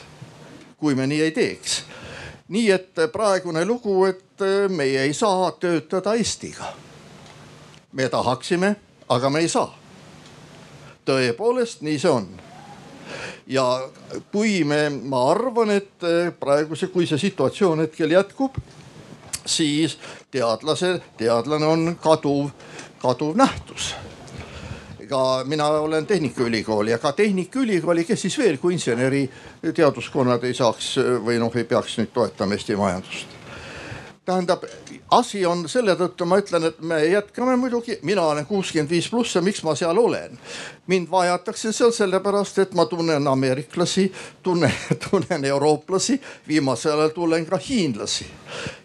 kui 0.76 0.94
me 0.94 1.06
nii 1.06 1.20
ei 1.22 1.30
teeks. 1.30 1.82
Nii 2.48 2.70
et 2.70 3.00
praegune 3.12 3.64
lugu, 3.64 4.04
et 4.04 4.44
meie 4.68 5.02
ei 5.02 5.14
saa 5.14 5.50
töötada 5.52 6.14
Eestiga. 6.14 6.72
me 7.92 8.08
tahaksime, 8.08 8.76
aga 9.08 9.30
me 9.30 9.38
ei 9.38 9.48
saa. 9.48 9.78
tõepoolest, 11.04 11.80
nii 11.80 11.98
see 11.98 12.10
on 12.10 12.28
ja 13.46 13.90
kui 14.32 14.64
me, 14.64 14.88
ma 14.90 15.30
arvan, 15.30 15.70
et 15.70 16.02
eh, 16.06 16.32
praeguse, 16.40 16.90
kui 16.90 17.06
see 17.06 17.18
situatsioon 17.18 17.84
hetkel 17.84 18.10
jätkub, 18.10 18.58
siis 19.46 19.98
teadlase, 20.30 20.96
teadlane 21.18 21.66
on 21.66 21.96
kaduv, 22.02 22.50
kaduv 23.02 23.36
nähtus 23.38 23.94
ka 25.08 25.44
mina 25.44 25.68
olen 25.68 26.06
Tehnikaülikooli 26.06 26.90
ja 26.90 26.98
ka 26.98 27.12
Tehnikaülikooli, 27.12 28.04
kes 28.04 28.26
siis 28.26 28.38
veel 28.38 28.58
kui 28.62 28.76
inseneriteaduskonnad 28.76 30.44
ei 30.44 30.54
saaks 30.54 30.96
või 31.24 31.40
noh, 31.42 31.54
ei 31.56 31.64
peaks 31.64 31.98
nüüd 32.00 32.14
toetama 32.14 32.58
Eesti 32.58 32.76
majandust 32.76 33.36
tähendab, 34.26 34.64
asi 35.10 35.46
on 35.46 35.68
selle 35.70 35.94
tõttu, 35.98 36.26
ma 36.26 36.40
ütlen, 36.40 36.66
et 36.68 36.80
me 36.82 36.98
jätkame 37.06 37.54
muidugi, 37.60 37.98
mina 38.06 38.24
olen 38.26 38.46
kuuskümmend 38.46 38.90
viis 38.90 39.08
pluss 39.10 39.36
ja 39.38 39.42
miks 39.42 39.62
ma 39.62 39.74
seal 39.78 39.98
olen. 39.98 40.38
mind 40.86 41.10
vajatakse 41.10 41.72
seal 41.72 41.92
sellepärast, 41.94 42.58
et 42.58 42.74
ma 42.74 42.86
tunnen 42.86 43.28
ameeriklasi, 43.28 44.12
tunnen, 44.42 44.72
tunnen 45.04 45.44
eurooplasi, 45.44 46.20
viimasel 46.48 46.98
ajal 46.98 47.14
tunnen 47.14 47.46
ka 47.46 47.60
hiinlasi. 47.68 48.26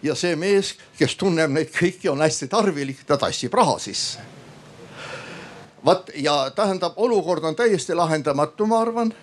ja 0.03 0.15
see 0.15 0.35
mees, 0.35 0.75
kes 0.97 1.15
tunneb 1.15 1.51
neid 1.51 1.73
kõiki, 1.73 2.09
on 2.11 2.21
hästi 2.21 2.47
tarvilik, 2.47 3.01
ta 3.05 3.17
tassib 3.17 3.53
raha 3.53 3.79
sisse. 3.79 4.40
Vaat 5.85 6.09
ja 6.15 6.51
tähendab, 6.55 6.93
olukord 6.95 7.43
on 7.43 7.55
täiesti 7.55 7.95
lahendamatu, 7.95 8.65
ma 8.65 8.81
arvan. 8.81 9.13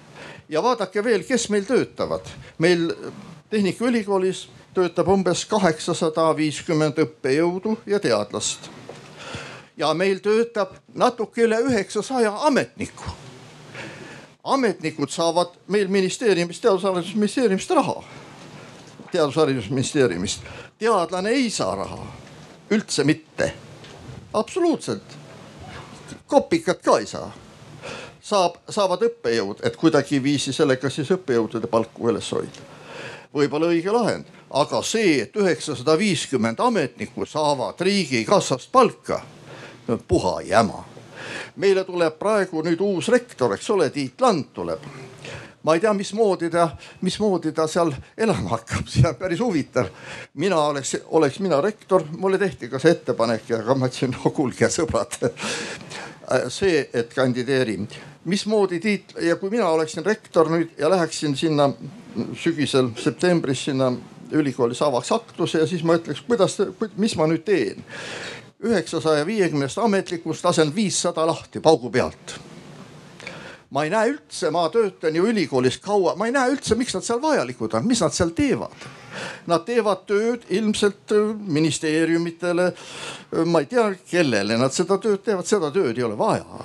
ja 0.48 0.62
vaadake 0.62 1.04
veel, 1.04 1.22
kes 1.22 1.50
meil 1.50 1.64
töötavad, 1.64 2.26
meil 2.58 2.94
Tehnikaülikoolis 3.50 4.48
töötab 4.74 5.08
umbes 5.08 5.46
kaheksasada 5.48 6.36
viiskümmend 6.36 6.98
õppejõudu 7.00 7.78
ja 7.86 8.00
teadlast. 8.00 8.70
ja 9.76 9.94
meil 9.94 10.18
töötab 10.18 10.74
natuke 10.94 11.42
üle 11.42 11.60
üheksasaja 11.60 12.32
ametniku. 12.46 13.04
ametnikud 14.44 15.10
saavad 15.10 15.56
meil 15.66 15.88
ministeeriumist, 15.88 16.62
teadus-arendusministeeriumist 16.62 17.70
raha. 17.70 18.04
teadus-haridusministeeriumist, 19.12 20.42
teadlane 20.78 21.30
ei 21.30 21.50
saa 21.50 21.74
raha, 21.74 22.06
üldse 22.70 23.04
mitte, 23.04 23.54
absoluutselt. 24.32 25.17
Kopikat 26.28 26.82
ka 26.84 26.98
ei 27.02 27.06
saa 27.06 27.28
saab, 28.20 28.58
saavad 28.68 29.02
õppejõud, 29.08 29.62
et 29.64 29.76
kuidagiviisi 29.76 30.52
sellega 30.52 30.90
siis 30.92 31.10
õppejõudude 31.16 31.66
palku 31.66 32.10
üles 32.12 32.32
hoida. 32.32 32.66
võib-olla 33.34 33.72
õige 33.72 33.92
lahend 33.92 34.38
aga 34.50 34.80
see, 34.82 35.22
et 35.22 35.36
üheksasada 35.36 35.96
viiskümmend 35.98 36.60
ametnikku 36.60 37.26
saavad 37.26 37.80
riigikassast 37.80 38.72
palka, 38.72 39.20
puha 40.08 40.40
jama. 40.40 40.84
meile 41.56 41.84
tuleb 41.84 42.18
praegu 42.18 42.62
nüüd 42.62 42.80
uus 42.80 43.08
rektor, 43.08 43.52
eks 43.54 43.70
ole, 43.70 43.90
Tiit 43.90 44.20
Land 44.20 44.52
tuleb 44.54 44.84
ma 45.62 45.74
ei 45.74 45.80
tea, 45.80 45.92
mismoodi 45.92 46.48
ta, 46.50 46.68
mismoodi 47.00 47.52
ta 47.52 47.66
seal 47.66 47.90
elama 48.16 48.54
hakkab, 48.54 48.86
see 48.88 49.04
on 49.08 49.16
päris 49.18 49.40
huvitav. 49.40 49.88
mina 50.34 50.60
oleks, 50.60 50.96
oleks 51.06 51.40
mina 51.40 51.60
rektor, 51.60 52.04
mulle 52.16 52.38
tehti 52.38 52.68
ka 52.68 52.78
see 52.78 52.94
ettepanek, 52.94 53.50
aga 53.58 53.74
ma 53.74 53.90
ütlesin, 53.90 54.14
no 54.14 54.30
kuulge 54.30 54.70
sõbrad. 54.72 55.18
See, 56.52 56.88
et 56.92 57.14
kandideerin, 57.14 57.88
mismoodi 58.28 58.80
Tiit 58.80 59.14
ja 59.24 59.36
kui 59.40 59.50
mina 59.50 59.68
oleksin 59.72 60.04
rektor 60.04 60.50
nüüd 60.52 60.74
ja 60.78 60.90
läheksin 60.90 61.36
sinna 61.36 61.70
sügisel 62.36 62.90
septembris 63.00 63.64
sinna 63.68 63.92
ülikoolis 64.32 64.82
avaks 64.82 65.12
aktluse 65.12 65.62
ja 65.62 65.66
siis 65.66 65.84
ma 65.84 65.96
ütleks, 65.96 66.20
kuidas, 66.26 66.58
mis 66.96 67.16
ma 67.16 67.28
nüüd 67.30 67.44
teen. 67.46 67.84
üheksasaja 68.58 69.26
viiekümnest 69.26 69.78
ametlikust 69.78 70.44
lasen 70.44 70.74
viissada 70.74 71.26
lahti 71.26 71.60
paugu 71.60 71.90
pealt. 71.90 72.38
ma 73.70 73.84
ei 73.84 73.90
näe 73.90 74.08
üldse, 74.10 74.50
ma 74.50 74.68
töötan 74.68 75.16
ju 75.16 75.26
ülikoolis 75.28 75.78
kaua, 75.78 76.16
ma 76.16 76.26
ei 76.26 76.32
näe 76.32 76.50
üldse, 76.52 76.74
miks 76.74 76.94
nad 76.94 77.04
seal 77.04 77.22
vajalikud 77.22 77.74
on, 77.74 77.86
mis 77.86 78.00
nad 78.00 78.12
seal 78.12 78.30
teevad. 78.36 78.74
Nad 79.46 79.64
teevad 79.66 80.06
tööd 80.06 80.46
ilmselt 80.48 81.12
äh, 81.16 81.34
ministeeriumitele, 81.58 82.72
ma 83.46 83.64
ei 83.64 83.68
tea, 83.70 83.90
kellele 84.10 84.58
nad 84.60 84.74
seda 84.74 85.00
tööd 85.02 85.22
teevad, 85.24 85.48
seda 85.48 85.72
tööd 85.74 85.98
ei 85.98 86.06
ole 86.06 86.18
vaja. 86.18 86.64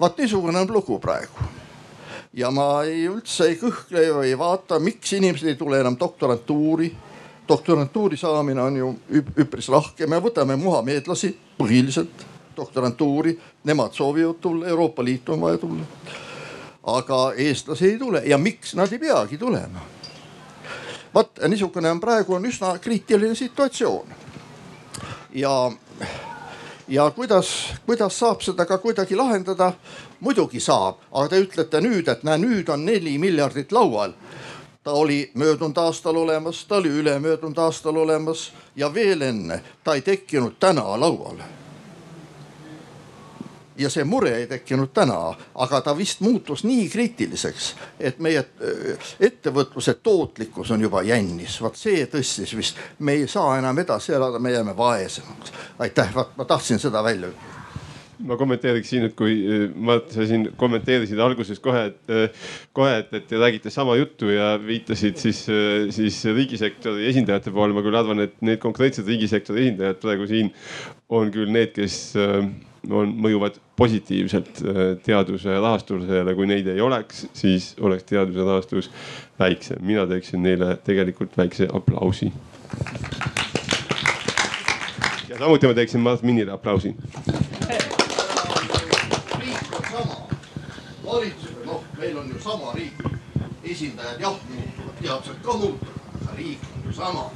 vaat 0.00 0.18
niisugune 0.18 0.58
on 0.58 0.72
lugu 0.74 0.98
praegu 0.98 1.52
ja 2.34 2.50
ma 2.50 2.82
ei, 2.82 3.06
üldse 3.08 3.48
ei 3.50 3.58
kõhkle 3.58 4.02
ja 4.02 4.22
ei 4.26 4.36
vaata, 4.38 4.78
miks 4.82 5.14
inimesed 5.14 5.52
ei 5.52 5.58
tule 5.58 5.80
enam 5.80 5.96
doktorantuuri. 6.00 6.92
doktorantuuri 7.48 8.16
saamine 8.16 8.62
on 8.62 8.76
ju 8.76 8.94
üpris 9.38 9.68
lahke, 9.68 10.06
me 10.06 10.18
võtame 10.18 10.56
muhameedlasi 10.56 11.36
põhiliselt 11.58 12.26
doktorantuuri, 12.56 13.38
nemad 13.64 13.92
soovivad 13.92 14.40
tulla, 14.40 14.66
Euroopa 14.66 15.04
Liitu 15.04 15.32
on 15.32 15.40
vaja 15.40 15.58
tulla. 15.58 15.84
aga 16.82 17.32
eestlasi 17.36 17.86
ei 17.86 17.98
tule 17.98 18.22
ja 18.26 18.38
miks 18.38 18.74
nad 18.74 18.92
ei 18.92 18.98
peagi 18.98 19.38
tulema? 19.38 19.93
Vot 21.14 21.38
niisugune 21.48 21.90
on 21.90 22.00
praegu 22.00 22.34
on 22.34 22.44
üsna 22.44 22.78
kriitiline 22.78 23.34
situatsioon. 23.34 24.06
ja 25.34 25.72
ja 26.88 27.10
kuidas, 27.10 27.74
kuidas 27.86 28.18
saab 28.18 28.40
seda 28.40 28.66
ka 28.66 28.78
kuidagi 28.78 29.16
lahendada? 29.16 29.72
muidugi 30.20 30.60
saab, 30.60 30.96
aga 31.12 31.28
te 31.28 31.40
ütlete 31.40 31.80
nüüd, 31.80 32.08
et 32.08 32.22
näe, 32.24 32.38
nüüd 32.38 32.68
on 32.68 32.84
neli 32.84 33.18
miljardit 33.18 33.72
laual. 33.72 34.12
ta 34.82 34.92
oli 34.92 35.30
möödunud 35.34 35.76
aastal 35.76 36.16
olemas, 36.16 36.64
ta 36.64 36.76
oli 36.76 36.88
ülemöödunud 36.88 37.58
aastal 37.58 37.96
olemas 37.96 38.52
ja 38.76 38.94
veel 38.94 39.20
enne, 39.20 39.62
ta 39.84 39.94
ei 39.94 40.00
tekkinud 40.00 40.56
täna 40.60 41.00
lauale 41.00 41.63
ja 43.78 43.90
see 43.90 44.04
mure 44.04 44.34
ei 44.38 44.46
tekkinud 44.50 44.92
täna, 44.94 45.18
aga 45.54 45.80
ta 45.84 45.96
vist 45.98 46.22
muutus 46.24 46.64
nii 46.64 46.86
kriitiliseks, 46.92 47.72
et 47.98 48.20
meie 48.22 48.44
äh, 48.44 49.08
ettevõtluse 49.20 49.96
tootlikkus 50.02 50.70
on 50.74 50.86
juba 50.86 51.02
jännis. 51.02 51.60
vot 51.62 51.76
see 51.78 52.06
tõstis 52.10 52.56
vist, 52.56 52.78
me 52.98 53.18
ei 53.18 53.28
saa 53.28 53.58
enam 53.58 53.78
edasi 53.78 54.14
elada, 54.14 54.38
me 54.38 54.52
jääme 54.52 54.76
vaesemaks. 54.76 55.52
aitäh, 55.78 56.14
vot 56.14 56.36
ma 56.36 56.44
tahtsin 56.44 56.78
seda 56.78 57.02
välja 57.04 57.28
ütelda 57.28 57.54
ma 58.24 58.36
kommenteeriks 58.38 58.90
siin, 58.92 59.06
et 59.08 59.14
kui 59.18 59.34
ma, 59.74 59.96
sa 60.12 60.26
siin 60.28 60.46
kommenteerisid 60.58 61.18
alguses 61.20 61.60
kohe, 61.62 61.86
et 61.90 62.36
kohe, 62.76 62.92
et, 63.02 63.10
et 63.16 63.26
te 63.28 63.40
räägite 63.40 63.72
sama 63.74 63.96
juttu 63.98 64.30
ja 64.32 64.54
viitasid 64.62 65.18
siis, 65.20 65.42
siis 65.94 66.20
riigisektori 66.30 67.08
esindajate 67.10 67.52
poole. 67.54 67.74
ma 67.74 67.82
küll 67.84 67.98
arvan, 67.98 68.22
et 68.24 68.36
need 68.44 68.62
konkreetsed 68.62 69.08
riigisektori 69.10 69.66
esindajad 69.66 70.00
praegu 70.02 70.28
siin 70.30 70.52
on 71.12 71.32
küll 71.34 71.50
need, 71.52 71.74
kes 71.74 72.14
on, 72.90 73.14
mõjuvad 73.24 73.58
positiivselt 73.76 74.60
äh, 74.62 74.80
teaduse 75.02 75.54
rahastusele. 75.60 76.34
kui 76.34 76.46
neid 76.46 76.66
ei 76.66 76.80
oleks, 76.80 77.26
siis 77.32 77.74
oleks 77.80 78.04
teaduse 78.04 78.44
rahastus 78.44 78.90
väiksem. 79.38 79.78
mina 79.80 80.06
teeksin 80.06 80.42
neile 80.42 80.76
tegelikult 80.84 81.36
väikse 81.38 81.68
aplausi. 81.72 82.32
ja 85.28 85.38
samuti 85.38 85.66
ma 85.66 85.74
teeksin 85.74 86.00
Mart 86.00 86.22
Minnile 86.22 86.52
aplausi. 86.52 86.94
riik 89.38 89.72
on 89.76 89.84
sama, 89.90 90.28
valitsus, 91.06 91.56
noh, 91.66 91.84
meil 91.98 92.18
on 92.18 92.28
ju 92.28 92.40
sama 92.40 92.74
riik, 92.74 93.06
esindajad 93.64 94.20
jah 94.20 94.36
muutuvad, 94.48 95.00
teadlased 95.00 95.42
ka 95.42 95.52
muutuvad, 95.52 95.98
aga 96.22 96.36
riik 96.36 96.58
on 96.76 96.90
ju 96.90 96.92
sama 96.92 97.30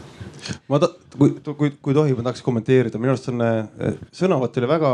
ma 0.70 0.80
ta-, 0.82 0.92
kui, 1.16 1.34
kui, 1.44 1.72
kui 1.82 1.96
tohib, 1.96 2.18
ma 2.18 2.28
tahaks 2.28 2.44
kommenteerida, 2.46 3.00
minu 3.00 3.14
arust 3.14 3.30
on 3.32 3.44
äh, 3.44 3.98
sõnavõtt 4.14 4.58
oli 4.60 4.70
väga 4.70 4.92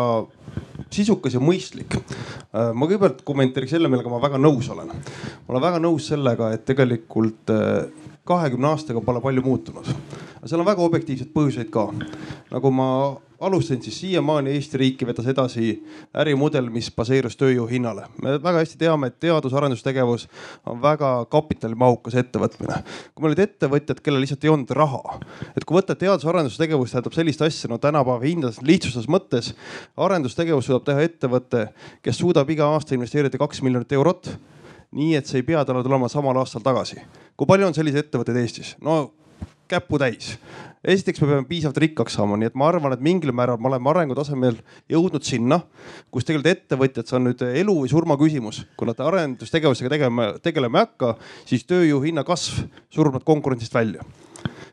sisukas 0.94 1.36
ja 1.36 1.42
mõistlik. 1.42 1.98
Äh, 1.98 2.72
ma 2.72 2.86
kõigepealt 2.86 3.24
kommenteeriks 3.26 3.74
selle, 3.76 3.90
millega 3.92 4.12
ma 4.12 4.22
väga 4.22 4.40
nõus 4.40 4.70
olen. 4.74 4.92
ma 4.94 5.54
olen 5.54 5.66
väga 5.68 5.82
nõus 5.82 6.08
sellega, 6.12 6.52
et 6.54 6.66
tegelikult 6.68 7.54
äh, 7.54 7.84
kahekümne 8.24 8.72
aastaga 8.72 9.00
pole 9.04 9.20
palju 9.20 9.42
muutunud. 9.44 9.88
seal 10.44 10.60
on 10.60 10.66
väga 10.66 10.82
objektiivseid 10.84 11.32
põhjuseid 11.32 11.70
ka. 11.72 11.88
nagu 12.50 12.70
ma 12.70 12.88
alustasin, 13.40 13.82
siis 13.82 14.00
siiamaani 14.00 14.50
Eesti 14.50 14.78
riiki 14.78 15.06
vedas 15.06 15.26
edasi 15.26 15.74
ärimudel, 16.16 16.70
mis 16.72 16.90
baseerus 16.96 17.36
tööjõu 17.36 17.66
hinnale. 17.68 18.06
me 18.22 18.38
väga 18.42 18.62
hästi 18.62 18.78
teame, 18.80 19.10
et 19.10 19.18
teadus-arendustegevus 19.20 20.26
on 20.66 20.80
väga 20.82 21.26
kapitalimahukas 21.30 22.14
ettevõtmine. 22.22 22.80
kui 23.14 23.22
meil 23.22 23.34
olid 23.34 23.44
ettevõtjad, 23.44 24.00
kellel 24.00 24.24
lihtsalt 24.24 24.44
ei 24.44 24.54
olnud 24.54 24.70
raha, 24.70 25.20
et 25.56 25.64
kui 25.64 25.76
võtta 25.76 25.94
teadus-arendustegevus 25.94 26.92
tähendab 26.96 27.12
sellist 27.12 27.42
asja, 27.42 27.68
no 27.68 27.78
tänapäeva 27.78 28.24
hindades 28.24 28.62
lihtsustatud 28.62 29.12
mõttes. 29.12 29.52
arendustegevus 29.96 30.66
suudab 30.66 30.88
teha 30.88 31.04
ettevõte, 31.04 31.68
kes 32.02 32.18
suudab 32.18 32.50
iga 32.50 32.72
aasta 32.72 32.94
investeerida 32.94 33.38
kaks 33.38 33.62
miljonit 33.62 33.92
eurot 33.92 34.36
nii 34.94 35.18
et 35.18 35.28
see 35.28 35.42
ei 35.42 35.46
pea 35.46 35.64
talle 35.66 35.82
tulema 35.84 36.08
samal 36.08 36.38
aastal 36.38 36.62
tagasi. 36.64 37.00
kui 37.36 37.46
palju 37.50 37.66
on 37.66 37.74
selliseid 37.74 38.06
ettevõtteid 38.06 38.40
Eestis? 38.40 38.74
no 38.80 39.12
käputäis. 39.68 40.38
esiteks 40.84 41.20
me 41.22 41.26
peame 41.26 41.46
piisavalt 41.48 41.78
rikkaks 41.82 42.14
saama, 42.18 42.36
nii 42.36 42.50
et 42.50 42.58
ma 42.58 42.68
arvan, 42.68 42.92
et 42.92 43.00
mingil 43.00 43.32
määral 43.32 43.58
me 43.58 43.70
oleme 43.70 43.90
arengutasemel 43.90 44.58
jõudnud 44.92 45.24
sinna, 45.24 45.60
kus 46.12 46.26
tegelikult 46.28 46.50
ettevõtjad, 46.52 47.08
see 47.08 47.16
on 47.18 47.26
nüüd 47.30 47.46
elu 47.48 47.76
või 47.80 47.90
surma 47.90 48.18
küsimus. 48.20 48.64
kui 48.76 48.88
nad 48.88 49.00
arendustegevusega 49.00 49.90
tegema, 49.96 50.28
tegelema 50.42 50.82
ei 50.82 50.88
hakka, 50.88 51.14
siis 51.48 51.64
tööjõu 51.64 52.02
hinna 52.04 52.24
kasv 52.24 52.66
surub 52.92 53.16
nad 53.16 53.24
konkurentsist 53.24 53.74
välja 53.74 54.04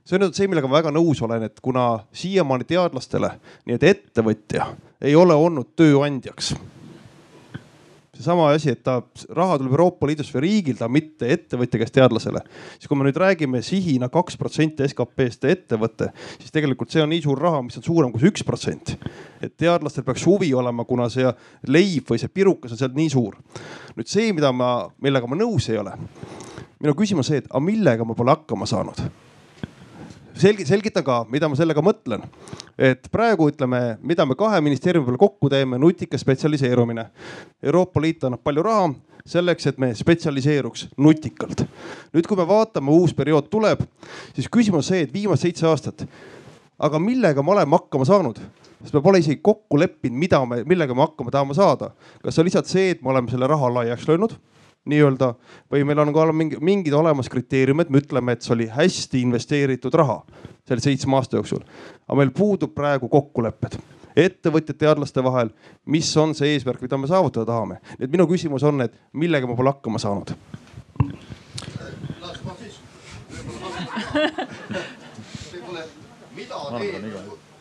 see 0.06 0.18
on 0.18 0.26
nüüd 0.26 0.36
see, 0.36 0.50
millega 0.50 0.68
ma 0.68 0.80
väga 0.80 0.92
nõus 0.94 1.22
olen, 1.24 1.46
et 1.48 1.60
kuna 1.64 2.04
siiamaani 2.18 2.68
teadlastele 2.68 3.32
nii 3.70 3.78
et 3.78 3.90
ettevõtja 3.94 4.68
ei 5.02 5.16
ole 5.16 5.38
olnud 5.38 5.72
tööandjaks 5.80 6.56
seesama 8.22 8.50
asi, 8.54 8.72
et 8.76 8.84
ta, 8.86 9.00
raha 9.36 9.58
tuleb 9.60 9.74
Euroopa 9.74 10.08
Liidust 10.10 10.34
või 10.36 10.44
riigilt, 10.46 10.82
aga 10.82 10.92
mitte 10.94 11.30
ettevõtja 11.34 11.82
käest 11.82 11.96
teadlasele. 11.98 12.44
siis 12.78 12.90
kui 12.90 13.00
me 13.00 13.08
nüüd 13.08 13.18
räägime 13.20 13.62
sihina 13.66 14.10
kaks 14.14 14.38
protsenti 14.38 14.86
SKP-st 14.88 15.50
ettevõte, 15.52 16.12
siis 16.40 16.54
tegelikult 16.54 16.94
see 16.94 17.04
on 17.04 17.12
nii 17.12 17.24
suur 17.26 17.42
raha, 17.42 17.64
mis 17.66 17.80
on 17.82 17.88
suurem 17.88 18.14
kui 18.14 18.24
see 18.24 18.32
üks 18.32 18.46
protsent. 18.48 18.96
et 19.42 19.58
teadlastel 19.58 20.06
peaks 20.08 20.26
huvi 20.30 20.54
olema, 20.54 20.86
kuna 20.86 21.10
see 21.10 21.34
leib 21.68 22.08
või 22.10 22.22
see 22.22 22.30
pirukas 22.30 22.76
on 22.76 22.82
sealt 22.84 22.96
nii 22.96 23.10
suur. 23.10 23.36
nüüd 23.98 24.08
see, 24.08 24.32
mida 24.34 24.54
ma, 24.54 24.88
millega 25.02 25.28
ma 25.28 25.40
nõus 25.40 25.70
ei 25.70 25.82
ole. 25.82 25.98
minu 26.80 26.96
küsimus 26.96 27.28
see, 27.28 27.44
et 27.44 27.52
aga 27.52 27.66
millega 27.66 28.06
ma 28.06 28.16
pole 28.18 28.38
hakkama 28.38 28.70
saanud 28.70 29.06
selgi-, 30.42 30.66
selgitan 30.68 31.06
ka, 31.06 31.22
mida 31.32 31.50
ma 31.50 31.58
sellega 31.58 31.84
mõtlen. 31.86 32.24
et 32.78 33.08
praegu 33.14 33.50
ütleme, 33.52 33.98
mida 34.02 34.26
me 34.26 34.36
kahe 34.38 34.62
ministeeriumi 34.64 35.06
peale 35.06 35.22
kokku 35.22 35.50
teeme, 35.50 35.78
nutikas 35.78 36.24
spetsialiseerumine. 36.24 37.06
Euroopa 37.64 38.02
Liit 38.02 38.24
annab 38.26 38.42
palju 38.44 38.64
raha 38.66 38.92
selleks, 39.26 39.68
et 39.70 39.78
me 39.78 39.92
spetsialiseeruks 39.96 40.88
nutikalt. 40.98 41.66
nüüd, 42.14 42.28
kui 42.28 42.38
me 42.38 42.48
vaatame, 42.48 42.92
uus 42.92 43.14
periood 43.14 43.50
tuleb, 43.50 43.84
siis 44.36 44.50
küsimus 44.50 44.84
on 44.86 44.90
see, 44.90 45.06
et 45.06 45.14
viimased 45.14 45.46
seitse 45.46 45.68
aastat, 45.68 46.06
aga 46.80 47.00
millega 47.00 47.44
me 47.44 47.58
oleme 47.58 47.78
hakkama 47.78 48.08
saanud? 48.08 48.42
sest 48.82 48.96
me 48.98 49.02
pole 49.06 49.20
isegi 49.22 49.38
kokku 49.46 49.78
leppinud, 49.78 50.18
mida 50.18 50.40
me, 50.46 50.64
millega 50.66 50.96
me 50.98 51.06
hakkama 51.06 51.32
tahame 51.32 51.54
saada. 51.54 51.92
kas 52.24 52.40
on 52.40 52.50
lihtsalt 52.50 52.70
see, 52.70 52.96
et 52.96 53.02
me 53.02 53.14
oleme 53.14 53.30
selle 53.30 53.48
raha 53.48 53.70
laiaks 53.76 54.08
löönud 54.10 54.40
nii-öelda 54.90 55.34
või 55.72 55.86
meil 55.86 56.02
on 56.02 56.14
ka 56.14 56.26
mingi, 56.34 56.58
mingid 56.62 56.94
olemas 56.98 57.30
kriteeriumid, 57.30 57.90
me 57.90 58.02
ütleme, 58.02 58.34
et 58.34 58.42
see 58.42 58.56
oli 58.56 58.68
hästi 58.72 59.22
investeeritud 59.22 59.94
raha 59.94 60.22
selle 60.68 60.82
seitsme 60.82 61.18
aasta 61.18 61.38
jooksul. 61.38 61.62
aga 62.08 62.18
meil 62.18 62.32
puudub 62.36 62.74
praegu 62.74 63.10
kokkulepped 63.10 63.78
ettevõtjate, 64.16 64.74
teadlaste 64.78 65.24
vahel, 65.24 65.52
mis 65.86 66.10
on 66.18 66.36
see 66.36 66.56
eesmärk, 66.56 66.82
mida 66.82 66.98
me 66.98 67.08
saavutada 67.08 67.46
tahame. 67.46 67.80
nii 67.98 68.08
et 68.08 68.12
minu 68.12 68.28
küsimus 68.28 68.64
on, 68.64 68.82
et 68.82 68.98
millega 69.14 69.48
ma 69.48 69.56
pole 69.56 69.74
hakkama 69.74 70.00
saanud? 70.00 70.36
mida 76.36 76.60
teeb, 76.78 77.04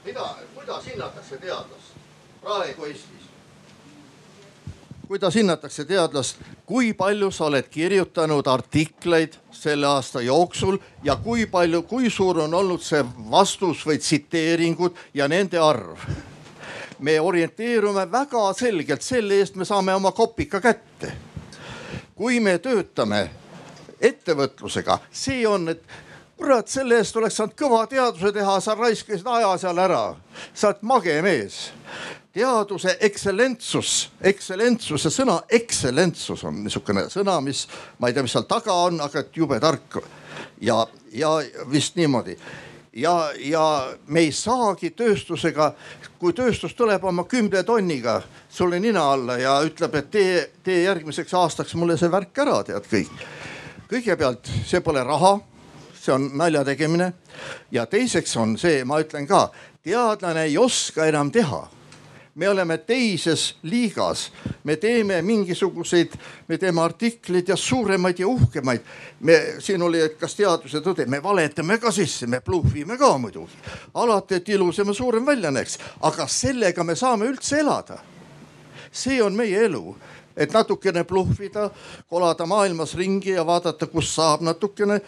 mida, 0.04 0.26
kuidas 0.54 0.86
hinnatakse 0.86 1.36
teadlast 1.36 1.98
praegu 2.42 2.86
Eestis? 2.88 3.29
Kuidas 5.10 5.34
hinnatakse 5.34 5.84
teadlast, 5.84 6.36
kui 6.66 6.92
palju 6.94 7.32
sa 7.34 7.48
oled 7.48 7.66
kirjutanud 7.66 8.46
artikleid 8.46 9.32
selle 9.50 9.88
aasta 9.88 10.20
jooksul 10.22 10.76
ja 11.02 11.16
kui 11.16 11.48
palju, 11.50 11.82
kui 11.82 12.10
suur 12.10 12.38
on 12.44 12.54
olnud 12.54 12.78
see 12.86 13.02
vastus 13.30 13.82
või 13.86 13.98
tsiteeringud 13.98 15.00
ja 15.14 15.26
nende 15.28 15.58
arv? 15.58 15.98
me 17.00 17.16
orienteerume 17.20 18.04
väga 18.12 18.52
selgelt, 18.54 19.02
selle 19.02 19.40
eest 19.42 19.58
me 19.58 19.64
saame 19.64 19.94
oma 19.98 20.12
kopika 20.12 20.60
kätte. 20.60 21.12
kui 22.14 22.38
me 22.40 22.58
töötame 22.58 23.30
ettevõtlusega, 24.00 24.98
see 25.10 25.42
on, 25.48 25.68
et 25.74 25.82
kurat, 26.36 26.68
selle 26.68 27.02
eest 27.02 27.16
oleks 27.16 27.42
saanud 27.42 27.58
kõva 27.58 27.82
teaduse 27.90 28.30
teha, 28.32 28.60
sa 28.60 28.78
raiskasid 28.78 29.26
aja 29.26 29.56
seal 29.58 29.78
ära. 29.78 30.14
sa 30.54 30.70
oled 30.70 30.86
mage 30.86 31.22
mees 31.22 31.72
teaduse 32.32 32.96
ekstsellentsus, 33.00 34.10
ekstsellentsus, 34.22 35.02
see 35.02 35.14
sõna 35.14 35.40
ekstsellentsus 35.50 36.44
on 36.46 36.62
niisugune 36.64 37.08
sõna, 37.10 37.40
mis 37.42 37.64
ma 37.98 38.08
ei 38.08 38.14
tea, 38.14 38.22
mis 38.22 38.34
seal 38.36 38.46
taga 38.50 38.76
on, 38.86 39.00
aga 39.02 39.24
et 39.24 39.36
jube 39.36 39.58
tark. 39.60 39.98
ja, 40.60 40.86
ja 41.12 41.30
vist 41.70 41.96
niimoodi 41.96 42.36
ja, 42.92 43.32
ja 43.38 43.96
me 44.06 44.20
ei 44.20 44.32
saagi 44.32 44.92
tööstusega, 44.94 45.72
kui 46.18 46.32
tööstus 46.32 46.74
tuleb 46.74 47.04
oma 47.04 47.24
kümne 47.24 47.62
tonniga 47.66 48.20
sulle 48.48 48.80
nina 48.80 49.12
alla 49.12 49.38
ja 49.38 49.58
ütleb, 49.66 49.94
et 49.94 50.10
tee, 50.10 50.50
tee 50.62 50.84
järgmiseks 50.84 51.34
aastaks 51.34 51.74
mulle 51.74 51.98
see 51.98 52.10
värk 52.10 52.38
ära, 52.38 52.62
tead 52.64 52.86
kõik. 52.90 53.26
kõigepealt 53.90 54.52
see 54.66 54.80
pole 54.80 55.02
raha, 55.02 55.38
see 55.98 56.14
on 56.14 56.30
nalja 56.38 56.62
tegemine 56.64 57.12
ja 57.72 57.86
teiseks 57.86 58.36
on 58.36 58.56
see, 58.58 58.84
ma 58.84 59.00
ütlen 59.02 59.26
ka, 59.26 59.48
teadlane 59.82 60.46
ei 60.46 60.58
oska 60.58 61.10
enam 61.10 61.30
teha 61.34 61.79
me 62.40 62.48
oleme 62.48 62.78
teises 62.78 63.56
liigas, 63.62 64.32
me 64.64 64.76
teeme 64.76 65.22
mingisuguseid, 65.22 66.14
me 66.48 66.56
teeme 66.58 66.80
artikleid 66.80 67.48
ja 67.48 67.56
suuremaid 67.56 68.18
ja 68.18 68.28
uhkemaid. 68.28 68.80
me 69.20 69.54
siin 69.58 69.82
oli, 69.82 70.00
et 70.00 70.16
kas 70.16 70.34
teadus 70.34 70.72
ja 70.72 70.80
tõde, 70.80 71.04
me 71.06 71.20
valetame 71.22 71.76
ka 71.78 71.92
sisse, 71.92 72.26
me 72.26 72.40
bluffime 72.40 72.96
ka 72.98 73.18
muidugi. 73.18 73.52
alati, 73.94 74.34
et 74.34 74.48
ilusam 74.48 74.88
ja 74.88 74.94
suurem 74.94 75.26
välja 75.26 75.50
näeks, 75.50 75.78
aga 76.00 76.26
sellega 76.26 76.84
me 76.84 76.96
saame 76.96 77.28
üldse 77.28 77.60
elada. 77.60 77.98
see 78.92 79.22
on 79.22 79.36
meie 79.36 79.64
elu. 79.64 79.96
Et 80.36 80.52
natukene 80.52 81.04
bluffida, 81.04 81.70
kolada 82.08 82.46
maailmas 82.46 82.94
ringi 82.94 83.30
ja 83.30 83.46
vaadata, 83.46 83.86
kus 83.86 84.14
saab 84.14 84.40
natukene. 84.40 85.00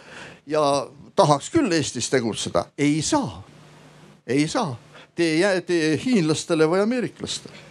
Ja 0.45 0.87
tahaks 1.15 1.49
küll 1.49 1.71
Eestis 1.71 2.09
tegutseda, 2.09 2.65
ei 2.77 3.01
saa, 3.01 3.43
ei 4.27 4.47
saa 4.47 4.77
tee, 5.15 5.61
tee 5.61 5.93
hiinlastele 6.05 6.67
või 6.69 6.83
ameeriklastele. 6.83 7.61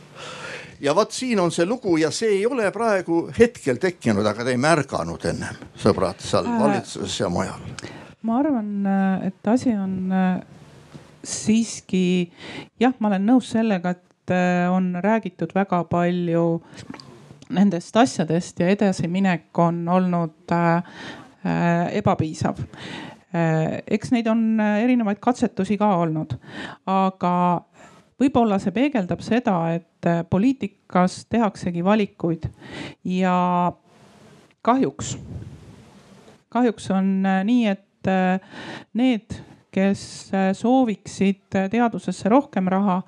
ja 0.81 0.95
vot 0.95 1.13
siin 1.13 1.41
on 1.41 1.53
see 1.55 1.67
lugu 1.67 1.97
ja 1.97 2.11
see 2.11 2.39
ei 2.39 2.47
ole 2.47 2.71
praegu 2.75 3.25
hetkel 3.39 3.79
tekkinud, 3.83 4.27
aga 4.27 4.45
te 4.45 4.55
ei 4.55 4.61
märganud 4.61 5.27
ennem, 5.31 5.61
sõbrad, 5.79 6.23
seal 6.23 6.49
äh, 6.49 6.59
valitsuses 6.63 7.21
ja 7.21 7.29
mujal. 7.33 7.69
ma 8.23 8.39
arvan, 8.39 8.73
et 9.27 9.53
asi 9.53 9.75
on 9.77 10.13
äh, 10.13 10.43
siiski 11.25 12.33
jah, 12.81 12.95
ma 12.99 13.13
olen 13.13 13.27
nõus 13.27 13.53
sellega, 13.55 13.97
et 13.97 14.35
äh, 14.35 14.67
on 14.73 14.95
räägitud 15.03 15.55
väga 15.55 15.85
palju 15.91 16.63
nendest 17.53 17.97
asjadest 17.97 18.61
ja 18.61 18.71
edasiminek 18.73 19.59
on 19.61 19.85
olnud 19.89 20.55
äh, 20.57 21.01
ebapiisav 21.93 22.63
Äh, 22.63 23.12
eks 23.33 24.13
neid 24.13 24.29
on 24.29 24.61
äh, 24.61 24.83
erinevaid 24.85 25.21
katsetusi 25.23 25.79
ka 25.81 25.89
olnud, 26.03 26.35
aga 26.91 27.35
võib-olla 28.21 28.59
see 28.63 28.75
peegeldab 28.77 29.23
seda, 29.25 29.57
et 29.79 30.09
äh, 30.09 30.21
poliitikas 30.29 31.23
tehaksegi 31.33 31.85
valikuid 31.85 32.49
ja 33.09 33.37
kahjuks, 34.63 35.17
kahjuks 36.53 36.91
on 36.95 37.15
nii, 37.25 37.73
et 37.73 37.89
need, 38.99 39.35
kes 39.73 40.03
sooviksid 40.59 41.55
teadusesse 41.71 42.31
rohkem 42.31 42.67
raha, 42.71 42.99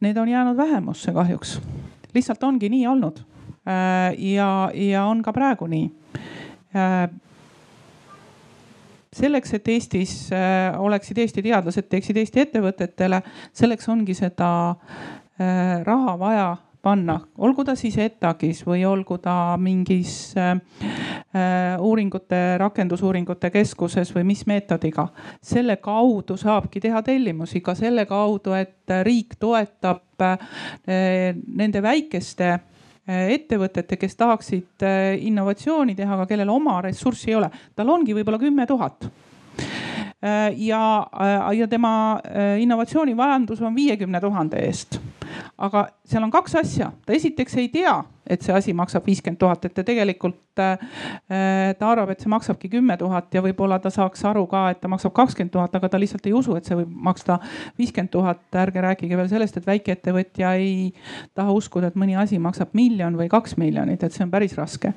need 0.00 0.16
on 0.18 0.28
jäänud 0.28 0.56
vähemusse 0.56 1.12
kahjuks. 1.12 1.58
lihtsalt 2.14 2.42
ongi 2.42 2.68
nii 2.72 2.86
olnud. 2.86 3.20
ja, 4.18 4.70
ja 4.74 5.04
on 5.04 5.22
ka 5.22 5.32
praegu 5.32 5.66
nii 5.66 5.90
selleks, 9.16 9.54
et 9.56 9.68
Eestis 9.72 10.14
äh, 10.34 10.74
oleksid 10.80 11.18
Eesti 11.22 11.44
teadlased, 11.46 11.88
teeksid 11.90 12.20
Eesti 12.20 12.44
ettevõtetele, 12.46 13.22
selleks 13.56 13.88
ongi 13.92 14.16
seda 14.16 14.50
äh, 14.70 15.82
raha 15.86 16.16
vaja 16.20 16.46
panna, 16.86 17.16
olgu 17.42 17.64
ta 17.66 17.74
siis 17.74 17.96
ETAG-is 17.98 18.60
või 18.66 18.84
olgu 18.86 19.16
ta 19.18 19.56
mingis 19.58 20.36
äh, 20.38 20.54
uuringute, 21.82 22.42
rakendusuuringute 22.62 23.50
keskuses 23.50 24.12
või 24.14 24.28
mis 24.28 24.44
meetodiga. 24.46 25.08
selle 25.42 25.76
kaudu 25.82 26.36
saabki 26.38 26.80
teha 26.80 27.02
tellimusi 27.02 27.60
ka 27.60 27.74
selle 27.74 28.06
kaudu, 28.06 28.54
et 28.54 28.96
riik 29.02 29.34
toetab 29.40 30.02
nende 30.86 31.82
väikeste 31.82 32.54
ettevõtete, 33.06 33.96
kes 34.00 34.16
tahaksid 34.18 34.82
äh, 34.82 35.14
innovatsiooni 35.28 35.94
teha, 35.94 36.16
aga 36.18 36.26
kellel 36.26 36.50
oma 36.50 36.80
ressurssi 36.82 37.30
ei 37.30 37.38
ole. 37.38 37.50
tal 37.76 37.90
ongi 37.94 38.14
võib-olla 38.16 38.40
kümme 38.42 38.66
tuhat 38.66 39.08
ja, 40.56 40.82
ja 41.52 41.66
tema 41.68 42.20
innovatsioonivajandus 42.58 43.60
on 43.62 43.74
viiekümne 43.76 44.20
tuhande 44.20 44.62
eest 44.64 44.96
aga 45.58 45.86
seal 46.06 46.24
on 46.26 46.32
kaks 46.32 46.54
asja, 46.60 46.90
ta 47.06 47.14
esiteks 47.16 47.56
ei 47.60 47.68
tea, 47.72 47.94
et 48.26 48.42
see 48.44 48.54
asi 48.54 48.74
maksab 48.76 49.06
viiskümmend 49.06 49.38
tuhat, 49.40 49.64
et 49.68 49.74
ta 49.76 49.84
tegelikult 49.86 50.60
äh,, 50.62 50.78
ta 51.78 51.90
arvab, 51.90 52.12
et 52.12 52.22
see 52.22 52.32
maksabki 52.32 52.70
kümme 52.72 52.96
tuhat 53.00 53.34
ja 53.34 53.42
võib-olla 53.44 53.78
ta 53.82 53.92
saaks 53.92 54.24
aru 54.28 54.46
ka, 54.50 54.66
et 54.74 54.80
ta 54.82 54.90
maksab 54.92 55.14
kakskümmend 55.16 55.54
tuhat, 55.54 55.74
aga 55.78 55.90
ta 55.92 56.00
lihtsalt 56.00 56.26
ei 56.28 56.34
usu, 56.36 56.56
et 56.58 56.68
see 56.68 56.78
võib 56.80 56.94
maksta 57.10 57.38
viiskümmend 57.78 58.12
tuhat. 58.14 58.42
ärge 58.56 58.82
rääkige 58.82 59.18
veel 59.18 59.30
sellest, 59.30 59.60
et 59.60 59.68
väikeettevõtja 59.68 60.54
ei 60.60 60.90
taha 61.36 61.54
uskuda, 61.56 61.90
et 61.92 62.00
mõni 62.00 62.18
asi 62.18 62.40
maksab 62.42 62.74
miljon 62.76 63.18
või 63.18 63.30
kaks 63.32 63.56
miljonit, 63.60 64.02
et 64.02 64.16
see 64.16 64.26
on 64.26 64.32
päris 64.32 64.56
raske. 64.58 64.92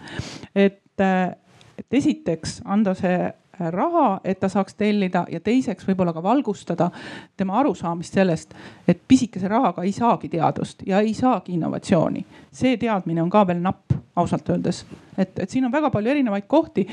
et, 0.56 0.82
äh, 1.00 1.36
et 1.78 2.00
esiteks 2.02 2.62
anda 2.66 2.94
see 2.98 3.32
raha, 3.72 4.20
et 4.24 4.40
ta 4.40 4.50
saaks 4.50 4.76
tellida 4.80 5.26
ja 5.32 5.40
teiseks 5.40 5.88
võib-olla 5.88 6.14
ka 6.14 6.24
valgustada 6.24 6.90
tema 7.38 7.60
arusaamist 7.60 8.14
sellest, 8.14 8.54
et 8.88 9.02
pisikese 9.08 9.48
rahaga 9.48 9.84
ei 9.84 9.92
saagi 9.92 10.30
teadust 10.30 10.84
ja 10.88 11.00
ei 11.00 11.14
saagi 11.14 11.54
innovatsiooni. 11.54 12.26
see 12.52 12.78
teadmine 12.78 13.22
on 13.22 13.30
ka 13.30 13.48
veel 13.48 13.62
napp, 13.62 13.94
ausalt 14.16 14.50
öeldes, 14.50 14.86
et, 15.18 15.40
et 15.40 15.50
siin 15.50 15.66
on 15.66 15.72
väga 15.72 15.90
palju 15.90 16.10
erinevaid 16.10 16.48
kohti 16.48 16.88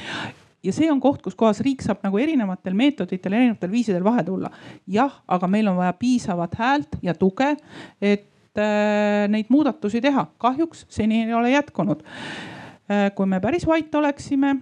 ja 0.67 0.73
see 0.75 0.89
on 0.91 1.01
koht, 1.01 1.23
kus 1.23 1.37
kohas 1.39 1.61
riik 1.65 1.85
saab 1.85 2.03
nagu 2.07 2.19
erinevatel 2.19 2.75
meetoditel, 2.75 3.37
erinevatel 3.39 3.71
viisidel 3.71 4.05
vahe 4.05 4.25
tulla. 4.27 4.51
jah, 4.87 5.21
aga 5.29 5.47
meil 5.47 5.69
on 5.69 5.77
vaja 5.77 5.93
piisavat 5.93 6.57
häält 6.59 6.99
ja 7.03 7.15
tuge, 7.15 7.55
et 8.01 8.59
äh, 8.59 9.29
neid 9.29 9.47
muudatusi 9.49 10.01
teha. 10.01 10.27
kahjuks 10.39 10.87
seni 10.89 11.25
ei 11.25 11.35
ole 11.35 11.51
jätkunud 11.51 12.03
äh,. 12.03 13.13
kui 13.15 13.27
me 13.27 13.41
päris 13.41 13.67
vait 13.67 13.95
oleksime 13.95 14.57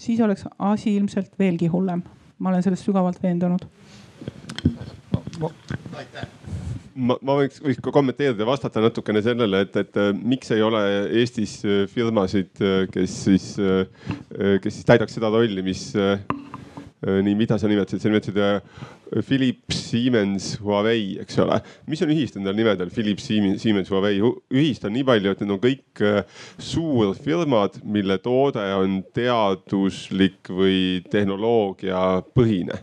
siis 0.00 0.20
oleks 0.24 0.46
asi 0.58 0.96
ilmselt 0.96 1.36
veelgi 1.38 1.68
hullem. 1.72 2.02
ma 2.40 2.48
olen 2.48 2.62
selles 2.64 2.84
sügavalt 2.84 3.22
veendunud. 3.22 3.66
ma, 6.94 7.16
ma 7.20 7.36
võiks, 7.38 7.60
võiks 7.64 7.80
ka 7.84 7.92
kommenteerida 7.92 8.42
ja 8.42 8.48
vastata 8.48 8.80
natukene 8.80 9.22
sellele, 9.24 9.60
et, 9.66 9.76
et 9.76 10.00
miks 10.20 10.50
ei 10.56 10.62
ole 10.64 10.80
Eestis 11.20 11.60
firmasid, 11.92 12.50
kes 12.92 13.16
siis, 13.24 13.52
kes 14.36 14.74
siis 14.74 14.88
täidaks 14.88 15.16
seda 15.16 15.30
rolli, 15.32 15.62
mis 15.64 15.90
Äh, 15.96 16.49
nii, 17.00 17.34
mida 17.38 17.56
sa 17.58 17.68
nimetasid, 17.70 18.02
sa 18.02 18.10
nimetasid 18.10 18.38
äh, 18.44 19.20
Philips, 19.24 19.78
Siemens, 19.88 20.50
Huawei, 20.60 21.16
eks 21.22 21.38
ole. 21.40 21.60
mis 21.88 22.02
on 22.04 22.12
ühist 22.12 22.36
nendel 22.36 22.58
nimedel, 22.58 22.90
Philips, 22.92 23.24
Siemens, 23.30 23.90
Huawei? 23.90 24.20
ühist 24.20 24.84
on 24.84 24.92
nii 24.96 25.06
palju, 25.08 25.32
et 25.32 25.40
need 25.40 25.54
on 25.56 25.62
kõik 25.62 26.02
äh, 26.04 26.42
suurfirmad, 26.60 27.80
mille 27.88 28.18
toode 28.20 28.66
on 28.76 29.00
teaduslik 29.16 30.52
või 30.52 31.00
tehnoloogiapõhine 31.12 32.82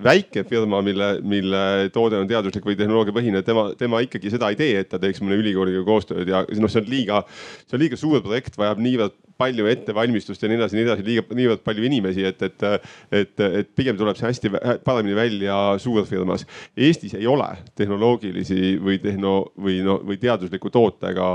väike 0.00 0.40
firma, 0.48 0.78
mille, 0.80 1.08
mille 1.20 1.90
toode 1.92 2.16
on 2.16 2.28
teaduslik 2.28 2.64
või 2.64 2.78
tehnoloogiapõhine, 2.78 3.42
tema, 3.44 3.66
tema 3.76 4.00
ikkagi 4.00 4.30
seda 4.32 4.48
ei 4.48 4.56
tee, 4.56 4.78
et 4.80 4.88
ta 4.88 4.96
teeks 5.02 5.20
mõne 5.20 5.36
ülikooliga 5.36 5.82
koostööd 5.84 6.30
ja 6.32 6.46
noh, 6.48 6.72
see 6.72 6.80
on 6.80 6.88
liiga, 6.88 7.18
see 7.66 7.76
on 7.76 7.82
liiga 7.84 7.98
suur 8.00 8.22
projekt, 8.24 8.56
vajab 8.56 8.80
niivõrd 8.80 9.18
palju 9.40 9.68
ettevalmistust 9.70 10.42
ja 10.42 10.50
nii 10.50 10.58
edasi, 10.60 10.76
nii 10.78 10.86
edasi, 10.86 11.06
liiga, 11.06 11.24
niivõrd 11.36 11.64
palju 11.64 11.86
inimesi, 11.88 12.24
et, 12.28 12.42
et, 12.46 12.66
et, 13.22 13.44
et 13.62 13.72
pigem 13.76 13.98
tuleb 13.98 14.18
see 14.18 14.28
hästi 14.28 14.52
paremini 14.84 15.16
välja 15.16 15.56
suurfirmas. 15.80 16.44
Eestis 16.76 17.16
ei 17.18 17.28
ole 17.30 17.48
tehnoloogilisi 17.78 18.76
või 18.82 19.00
tehno 19.02 19.34
või 19.60 19.80
no 19.86 19.98
või 20.06 20.20
teadusliku 20.20 20.72
tootega 20.72 21.26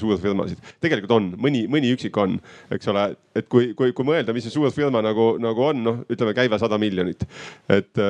suurfirmasid. 0.00 0.60
tegelikult 0.84 1.16
on, 1.16 1.30
mõni, 1.40 1.64
mõni 1.70 1.92
üksik 1.94 2.16
on, 2.20 2.36
eks 2.74 2.92
ole, 2.92 3.08
et 3.36 3.48
kui, 3.50 3.72
kui, 3.78 3.92
kui 3.96 4.06
mõelda, 4.06 4.34
mis 4.36 4.46
see 4.46 4.54
suur 4.54 4.72
firma 4.74 5.02
nagu, 5.04 5.34
nagu 5.42 5.68
on, 5.70 5.82
noh, 5.84 6.00
ütleme 6.10 6.34
käive 6.36 6.58
sada 6.60 6.78
miljonit. 6.80 7.26
et 7.72 8.04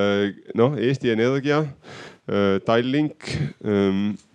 noh, 0.59 0.79
Eesti 0.79 1.15
Energia, 1.15 1.65
Tallink 2.65 3.29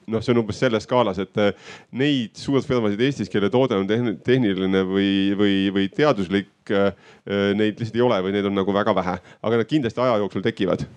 noh, 0.09 0.23
see 0.23 0.33
on 0.33 0.41
umbes 0.41 0.59
selles 0.61 0.85
skaalas, 0.87 1.19
et 1.21 1.41
äh, 1.41 1.69
neid 2.01 2.39
suurfirmasid 2.39 3.01
Eestis, 3.05 3.31
kelle 3.31 3.51
toode 3.53 3.77
on 3.79 3.87
tehniline 3.89 4.83
või, 4.87 5.11
või, 5.39 5.55
või 5.75 5.87
teaduslik, 5.93 6.51
äh, 6.73 6.91
äh, 7.27 7.45
neid 7.57 7.79
lihtsalt 7.79 7.99
ei 7.99 8.05
ole 8.05 8.19
või 8.25 8.35
neid 8.35 8.49
on 8.49 8.57
nagu 8.57 8.75
väga 8.75 8.95
vähe, 8.97 9.15
aga 9.45 9.61
nad 9.61 9.69
kindlasti 9.69 10.03
aja 10.03 10.19
jooksul 10.23 10.45
tekivad. 10.45 10.87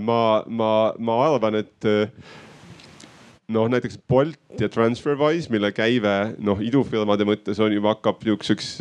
ma, 0.00 0.20
ma, 0.48 0.68
ma 0.96 1.14
arvan, 1.26 1.58
et 1.60 1.86
noh, 3.54 3.68
näiteks 3.70 3.98
Bolt 4.08 4.60
ja 4.60 4.68
TransferWise, 4.72 5.50
mille 5.54 5.70
käive 5.74 6.14
noh, 6.42 6.60
idufirmade 6.62 7.26
mõttes 7.28 7.60
on 7.62 7.74
juba 7.74 7.94
hakkab 7.94 8.24
niisuguseks 8.24 8.72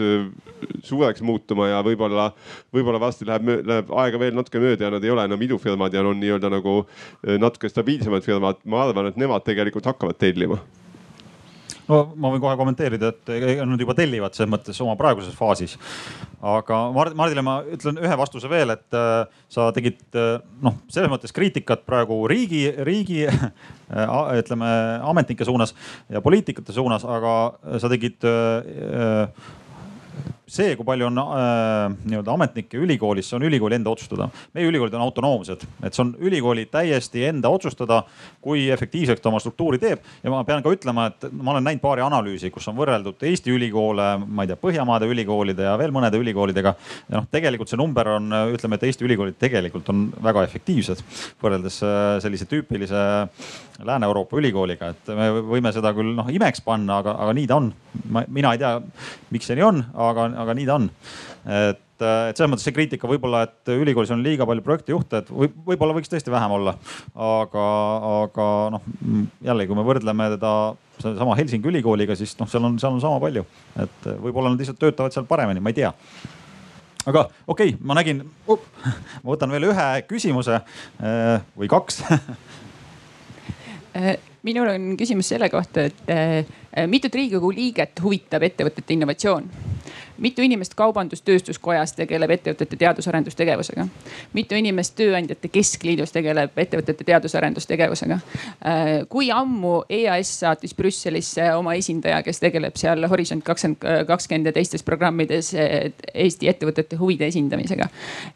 suureks 0.88 1.22
muutuma 1.26 1.70
ja 1.70 1.82
võib-olla, 1.86 2.32
võib-olla 2.74 3.02
varsti 3.02 3.28
läheb, 3.30 3.52
läheb 3.68 3.92
aega 4.04 4.22
veel 4.22 4.38
natuke 4.38 4.62
mööda 4.64 4.88
ja 4.88 4.96
nad 4.96 5.06
ei 5.06 5.14
ole 5.14 5.28
enam 5.30 5.46
idufirmad 5.46 5.94
ja 5.94 6.06
on 6.06 6.18
nii-öelda 6.22 6.50
nagu 6.54 6.80
natuke 7.42 7.70
stabiilsemad 7.70 8.26
firmad. 8.26 8.64
ma 8.66 8.88
arvan, 8.88 9.12
et 9.12 9.22
nemad 9.22 9.46
tegelikult 9.46 9.86
hakkavad 9.92 10.18
tellima 10.22 10.62
no 11.90 12.02
ma 12.18 12.32
võin 12.34 12.42
kohe 12.44 12.56
kommenteerida, 12.60 13.12
et 13.14 13.32
nad 13.68 13.82
juba 13.82 13.96
tellivad 13.98 14.36
selles 14.36 14.52
mõttes 14.52 14.80
oma 14.84 14.96
praeguses 15.00 15.36
faasis. 15.38 15.78
aga 16.46 16.80
Mardile 17.18 17.44
ma 17.46 17.58
ütlen 17.64 18.00
ühe 18.02 18.18
vastuse 18.20 18.50
veel, 18.52 18.74
et 18.76 18.98
äh, 18.98 19.26
sa 19.52 19.70
tegid 19.76 20.18
äh, 20.20 20.40
noh, 20.66 20.80
selles 20.94 21.12
mõttes 21.12 21.36
kriitikat 21.36 21.86
praegu 21.88 22.24
riigi, 22.32 22.68
riigi 22.88 23.26
äh, 23.28 24.16
ütleme 24.40 24.72
ametnike 25.12 25.46
suunas 25.46 25.76
ja 26.10 26.22
poliitikute 26.26 26.74
suunas, 26.76 27.06
aga 27.06 27.36
sa 27.82 27.92
tegid 27.92 28.26
see, 30.48 30.76
kui 30.78 30.86
palju 30.86 31.08
on 31.10 31.20
äh, 31.22 31.96
nii-öelda 32.06 32.34
ametnikke 32.36 32.78
ülikoolis, 32.78 33.30
see 33.30 33.38
on 33.40 33.46
ülikooli 33.48 33.80
enda 33.80 33.90
otsustada. 33.90 34.28
meie 34.54 34.68
ülikoolid 34.70 34.94
on 34.94 35.06
autonoomsed, 35.06 35.66
et 35.84 35.94
see 35.94 36.04
on 36.04 36.12
ülikooli 36.22 36.68
täiesti 36.72 37.24
enda 37.26 37.50
otsustada, 37.50 38.04
kui 38.42 38.68
efektiivselt 38.74 39.22
ta 39.24 39.32
oma 39.32 39.40
struktuuri 39.42 39.80
teeb. 39.82 40.06
ja 40.24 40.34
ma 40.34 40.44
pean 40.46 40.64
ka 40.64 40.74
ütlema, 40.74 41.08
et 41.10 41.28
ma 41.32 41.56
olen 41.56 41.66
näinud 41.66 41.82
paari 41.82 42.06
analüüsi, 42.06 42.52
kus 42.54 42.68
on 42.70 42.78
võrreldud 42.78 43.26
Eesti 43.26 43.54
ülikoole, 43.54 44.10
ma 44.28 44.46
ei 44.46 44.52
tea, 44.52 44.60
Põhjamaade 44.66 45.10
ülikoolide 45.10 45.66
ja 45.66 45.76
veel 45.82 45.94
mõnede 45.94 46.22
ülikoolidega. 46.22 46.76
ja 47.10 47.18
noh, 47.18 47.30
tegelikult 47.32 47.72
see 47.72 47.82
number 47.82 48.14
on, 48.16 48.30
ütleme, 48.54 48.78
et 48.78 48.88
Eesti 48.92 49.06
ülikoolid 49.08 49.40
tegelikult 49.42 49.90
on 49.94 50.08
väga 50.24 50.46
efektiivsed 50.46 51.02
võrreldes 51.42 51.82
äh, 51.86 52.20
sellise 52.22 52.46
tüüpilise 52.50 53.02
Lääne-Euroopa 53.86 54.38
ülikooliga, 54.40 54.94
et 54.94 55.10
me 55.18 55.28
võime 55.44 55.74
seda 55.76 55.92
küll 55.96 56.14
noh 56.16 56.30
imeks 56.32 56.62
panna, 56.64 57.02
aga, 57.02 57.18
aga 57.26 57.34
nii 57.36 57.50
ta 57.50 57.58
on. 57.60 57.74
mina 58.30 58.54
ei 58.54 58.62
tea, 58.62 58.78
miks 59.34 59.50
see 59.50 59.58
nii 59.58 59.66
on, 59.66 59.82
aga 60.06 60.30
aga 60.38 60.56
nii 60.58 60.68
ta 60.70 60.78
on. 60.80 60.88
et, 61.46 61.82
et 62.04 62.38
selles 62.38 62.52
mõttes 62.52 62.68
see 62.68 62.76
kriitika 62.76 63.10
võib-olla, 63.10 63.46
et 63.48 63.74
ülikoolis 63.76 64.14
on 64.16 64.24
liiga 64.26 64.48
palju 64.48 64.66
projektijuhte, 64.66 65.24
et 65.24 65.30
võib, 65.32 65.58
võib-olla 65.72 65.98
võiks 65.98 66.12
tõesti 66.12 66.34
vähem 66.34 66.56
olla. 66.60 66.76
aga, 67.16 67.66
aga 68.14 68.48
noh, 68.76 68.88
jällegi, 69.46 69.72
kui 69.72 69.80
me 69.80 69.88
võrdleme 69.88 70.32
teda 70.38 70.56
sellesama 71.02 71.36
Helsingi 71.40 71.72
ülikooliga, 71.72 72.16
siis 72.16 72.38
noh, 72.40 72.50
seal 72.52 72.64
on, 72.68 72.80
seal 72.80 72.96
on 72.96 73.04
sama 73.04 73.20
palju, 73.24 73.46
et 73.84 74.10
võib-olla 74.24 74.54
nad 74.54 74.62
lihtsalt 74.62 74.80
töötavad 74.80 75.16
seal 75.16 75.28
paremini, 75.30 75.64
ma 75.64 75.74
ei 75.74 75.80
tea 75.84 75.94
aga 77.06 77.28
okei 77.48 77.74
okay,, 77.74 77.82
ma 77.86 77.98
nägin 77.98 78.24
uh,, 78.50 78.62
ma 79.22 79.34
võtan 79.34 79.54
veel 79.54 79.70
ühe 79.70 79.88
küsimuse 80.10 80.58
eh, 80.58 81.38
või 81.58 81.70
kaks 81.72 82.02
eh, 84.00 84.16
minul 84.46 84.72
on 84.74 84.92
küsimus 85.00 85.30
selle 85.34 85.50
kohta, 85.50 85.88
et 85.90 86.86
mitut 86.92 87.14
Riigikogu 87.16 87.50
liiget 87.56 88.02
huvitab 88.04 88.44
ettevõtete 88.46 88.94
innovatsioon? 88.94 89.48
Mitu 90.18 90.42
inimest 90.46 90.76
Kaubandus-Tööstuskojas 90.80 91.96
tegeleb 91.96 92.36
ettevõtete 92.38 92.80
teadus-arendustegevusega? 92.80 93.88
mitu 94.34 94.56
inimest 94.60 94.96
Tööandjate 95.00 95.52
Keskliidus 95.52 96.14
tegeleb 96.16 96.58
ettevõtete 96.58 97.08
teadus-arendustegevusega? 97.08 98.20
Äh, 98.66 98.94
kui 99.10 99.32
ammu 99.32 99.84
EAS 99.90 100.40
saatis 100.40 100.76
Brüsselisse 100.76 101.50
oma 101.56 101.76
esindaja, 101.80 102.22
kes 102.26 102.40
tegeleb 102.44 102.78
seal 102.80 103.08
Horisont 103.10 103.44
kakskümmend 103.46 104.08
kakskümmend 104.08 104.50
ja 104.50 104.56
teistes 104.56 104.84
programmides 104.84 105.52
Eesti 105.56 106.50
ettevõtete 106.50 107.00
huvide 107.00 107.28
esindamisega? 107.28 107.90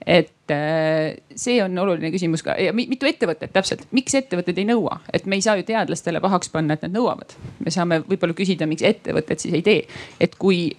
et 0.06 0.52
äh, 0.52 1.18
see 1.36 1.60
on 1.64 1.78
oluline 1.78 2.12
küsimus 2.14 2.44
ka 2.46 2.56
ja 2.60 2.74
mitu 2.76 3.08
ettevõtet 3.10 3.54
täpselt, 3.54 3.86
miks 3.96 4.16
ettevõtted 4.18 4.58
ei 4.60 4.68
nõua, 4.70 5.00
et 5.14 5.26
me 5.26 5.40
ei 5.40 5.46
saa 5.46 5.58
ju 5.60 5.68
teadlastele 5.68 6.22
pahaks 6.24 6.52
panna, 6.54 6.76
et 6.76 6.86
nad 6.86 6.96
nõuavad. 6.96 7.36
me 7.60 7.74
saame 7.74 8.02
võib-olla 8.08 8.38
küsida, 8.38 8.68
miks 8.70 8.86
ettevõtted 8.86 9.42
siis 9.42 9.60
ei 9.60 9.66
tee, 9.66 9.86
et 10.20 10.36
kui 10.40 10.70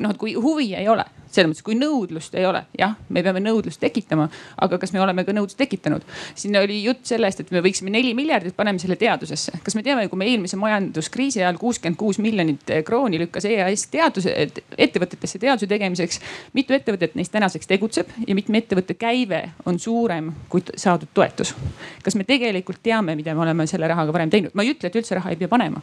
noh, 0.00 0.14
et 0.14 0.20
kui 0.20 0.34
huvi 0.34 0.72
ei 0.74 0.88
ole 0.88 1.04
selles 1.36 1.52
mõttes, 1.52 1.64
kui 1.66 1.76
nõudlust 1.78 2.34
ei 2.38 2.46
ole, 2.48 2.62
jah, 2.78 2.96
me 3.12 3.22
peame 3.24 3.42
nõudlust 3.44 3.80
tekitama, 3.82 4.28
aga 4.64 4.78
kas 4.82 4.92
me 4.94 5.02
oleme 5.02 5.24
ka 5.26 5.34
nõudlust 5.36 5.58
tekitanud? 5.60 6.04
siin 6.34 6.56
oli 6.58 6.80
jutt 6.84 7.04
sellest, 7.08 7.42
et 7.42 7.52
me 7.54 7.62
võiksime 7.64 7.92
neli 7.92 8.12
miljardit 8.16 8.56
paneme 8.56 8.80
selle 8.82 8.96
teadusesse. 9.00 9.60
kas 9.64 9.76
me 9.78 9.84
teame, 9.86 10.08
kui 10.08 10.18
me 10.20 10.28
eelmise 10.30 10.58
majanduskriisi 10.60 11.42
ajal 11.42 11.60
kuuskümmend 11.60 11.98
kuus 12.00 12.18
miljonit 12.22 12.72
krooni 12.86 13.20
lükkas 13.20 13.46
EAS 13.48 13.86
teaduse, 13.92 14.32
ettevõtetesse 14.78 15.40
teaduse 15.42 15.68
tegemiseks. 15.70 16.20
mitu 16.56 16.74
ettevõtet 16.76 17.14
neist 17.18 17.32
tänaseks 17.32 17.68
tegutseb 17.70 18.10
ja 18.26 18.34
mitme 18.34 18.62
ettevõtte 18.62 18.96
käive 18.98 19.42
on 19.66 19.78
suurem 19.78 20.32
kui 20.48 20.64
saadud 20.76 21.08
toetus? 21.14 21.54
kas 22.02 22.16
me 22.16 22.24
tegelikult 22.24 22.82
teame, 22.82 23.16
mida 23.16 23.34
me 23.34 23.44
oleme 23.44 23.66
selle 23.66 23.88
rahaga 23.88 24.12
varem 24.12 24.30
teinud? 24.30 24.54
ma 24.54 24.64
ei 24.64 24.72
ütle, 24.74 24.90
et 24.90 24.98
üldse 24.98 25.18
raha 25.18 25.32
ei 25.34 25.40
pea 25.40 25.50
panema, 25.52 25.82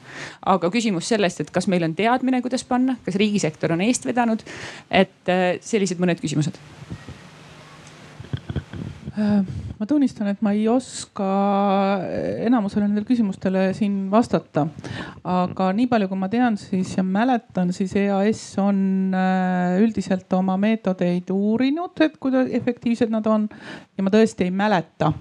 aga 0.56 0.72
küsimus 0.74 1.08
sellest, 1.14 1.44
et 1.44 1.54
kas 1.54 1.68
meil 1.72 1.84
on 1.86 1.96
teadmine, 1.96 2.42
kuidas 2.42 2.66
panna, 2.68 2.98
kas 3.06 3.18
riigisektor 3.20 3.74
on 3.76 3.84
eest 3.86 4.08
vedanud, 4.08 4.44
et 4.92 5.34
sellised 5.62 6.02
mõned 6.02 6.22
küsimused 6.24 6.60
ma 9.84 9.88
tunnistan, 9.90 10.30
et 10.32 10.40
ma 10.40 10.54
ei 10.56 10.64
oska 10.72 11.26
enamusele 12.48 12.86
nendele 12.88 13.06
küsimustele 13.08 13.66
siin 13.76 14.08
vastata. 14.12 14.64
aga 15.28 15.70
nii 15.76 15.90
palju, 15.92 16.08
kui 16.08 16.20
ma 16.20 16.30
tean, 16.32 16.58
siis 16.60 16.96
ja 16.98 17.04
mäletan, 17.04 17.74
siis 17.76 17.94
EAS 18.00 18.42
on 18.64 18.80
äh, 19.16 19.78
üldiselt 19.84 20.32
oma 20.38 20.56
meetodeid 20.62 21.30
uurinud, 21.36 22.00
et 22.06 22.18
kuidas 22.22 22.50
efektiivsed 22.52 23.12
nad 23.12 23.28
on 23.28 23.50
ja 23.98 24.06
ma 24.06 24.14
tõesti 24.14 24.48
ei 24.48 24.56
mäleta 24.56 25.12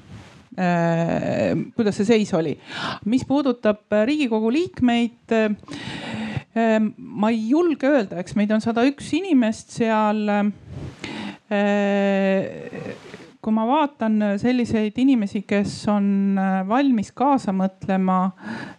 äh, 0.56 1.52
kuidas 1.74 1.98
see 2.00 2.08
seis 2.14 2.32
oli. 2.38 2.54
mis 3.04 3.26
puudutab 3.28 3.90
Riigikogu 4.06 4.52
liikmeid 4.54 5.36
ma 6.52 7.30
ei 7.32 7.38
julge 7.48 7.88
öelda, 7.88 8.18
eks 8.20 8.34
meid 8.36 8.50
on 8.52 8.60
sada 8.60 8.84
üks 8.84 9.08
inimest 9.16 9.72
seal 9.78 10.26
kui 13.42 13.54
ma 13.54 13.64
vaatan 13.66 14.20
selliseid 14.38 14.98
inimesi, 15.02 15.42
kes 15.48 15.74
on 15.90 16.38
äh, 16.38 16.60
valmis 16.68 17.10
kaasa 17.16 17.54
mõtlema 17.56 18.18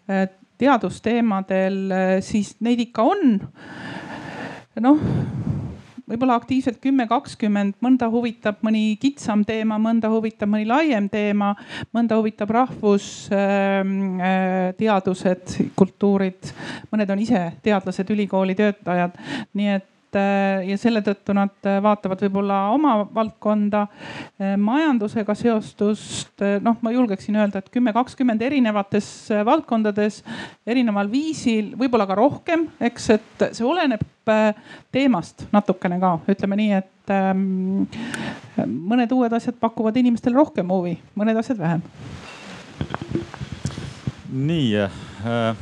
äh, 0.07 0.29
teadusteemadel, 0.61 1.79
siis 2.23 2.53
neid 2.63 2.79
ikka 2.85 3.03
on. 3.03 3.33
noh, 4.85 5.01
võib-olla 6.09 6.35
aktiivselt 6.39 6.79
kümme, 6.83 7.05
kakskümmend, 7.09 7.73
mõnda 7.83 8.05
huvitab 8.11 8.55
mõni 8.65 8.97
kitsam 9.01 9.43
teema, 9.47 9.75
mõnda 9.81 10.07
huvitab 10.11 10.49
mõni 10.51 10.65
laiem 10.67 11.09
teema, 11.11 11.49
mõnda 11.95 12.13
huvitab 12.19 12.49
rahvusteadused, 12.57 15.45
kultuurid, 15.79 16.41
mõned 16.91 17.09
on 17.13 17.19
ise 17.23 17.41
teadlased, 17.63 18.07
ülikooli 18.15 18.55
töötajad, 18.59 19.13
nii 19.53 19.69
et 19.77 19.87
Äh, 20.15 20.63
ja 20.69 20.77
selle 20.77 21.01
tõttu 21.05 21.33
nad 21.35 21.67
äh, 21.67 21.79
vaatavad 21.83 22.21
võib-olla 22.25 22.59
oma 22.73 22.95
valdkonda. 23.13 23.85
Äh, 24.37 24.53
majandusega 24.61 25.35
seostust, 25.37 26.43
noh, 26.63 26.77
ma 26.85 26.93
julgeksin 26.93 27.37
öelda, 27.39 27.63
et 27.63 27.71
kümme, 27.73 27.93
kakskümmend 27.95 28.41
erinevates 28.45 29.07
valdkondades 29.45 30.21
erineval 30.69 31.09
viisil, 31.11 31.73
võib-olla 31.79 32.07
ka 32.09 32.17
rohkem, 32.19 32.67
eks, 32.83 33.09
et 33.17 33.45
see 33.51 33.65
oleneb 33.67 34.03
teemast 34.93 35.47
natukene 35.51 35.97
ka, 35.99 36.13
ütleme 36.31 36.57
nii, 36.59 36.79
et 36.79 37.11
ähm, 37.11 37.83
mõned 38.63 39.11
uued 39.11 39.33
asjad 39.35 39.57
pakuvad 39.59 39.97
inimestele 39.99 40.37
rohkem 40.39 40.71
huvi, 40.71 40.95
mõned 41.19 41.39
asjad 41.41 41.59
vähem. 41.59 41.83
nii 44.33 44.69
äh,. 44.85 45.55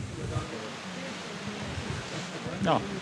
ja 2.65 2.75
Äh, 2.77 3.00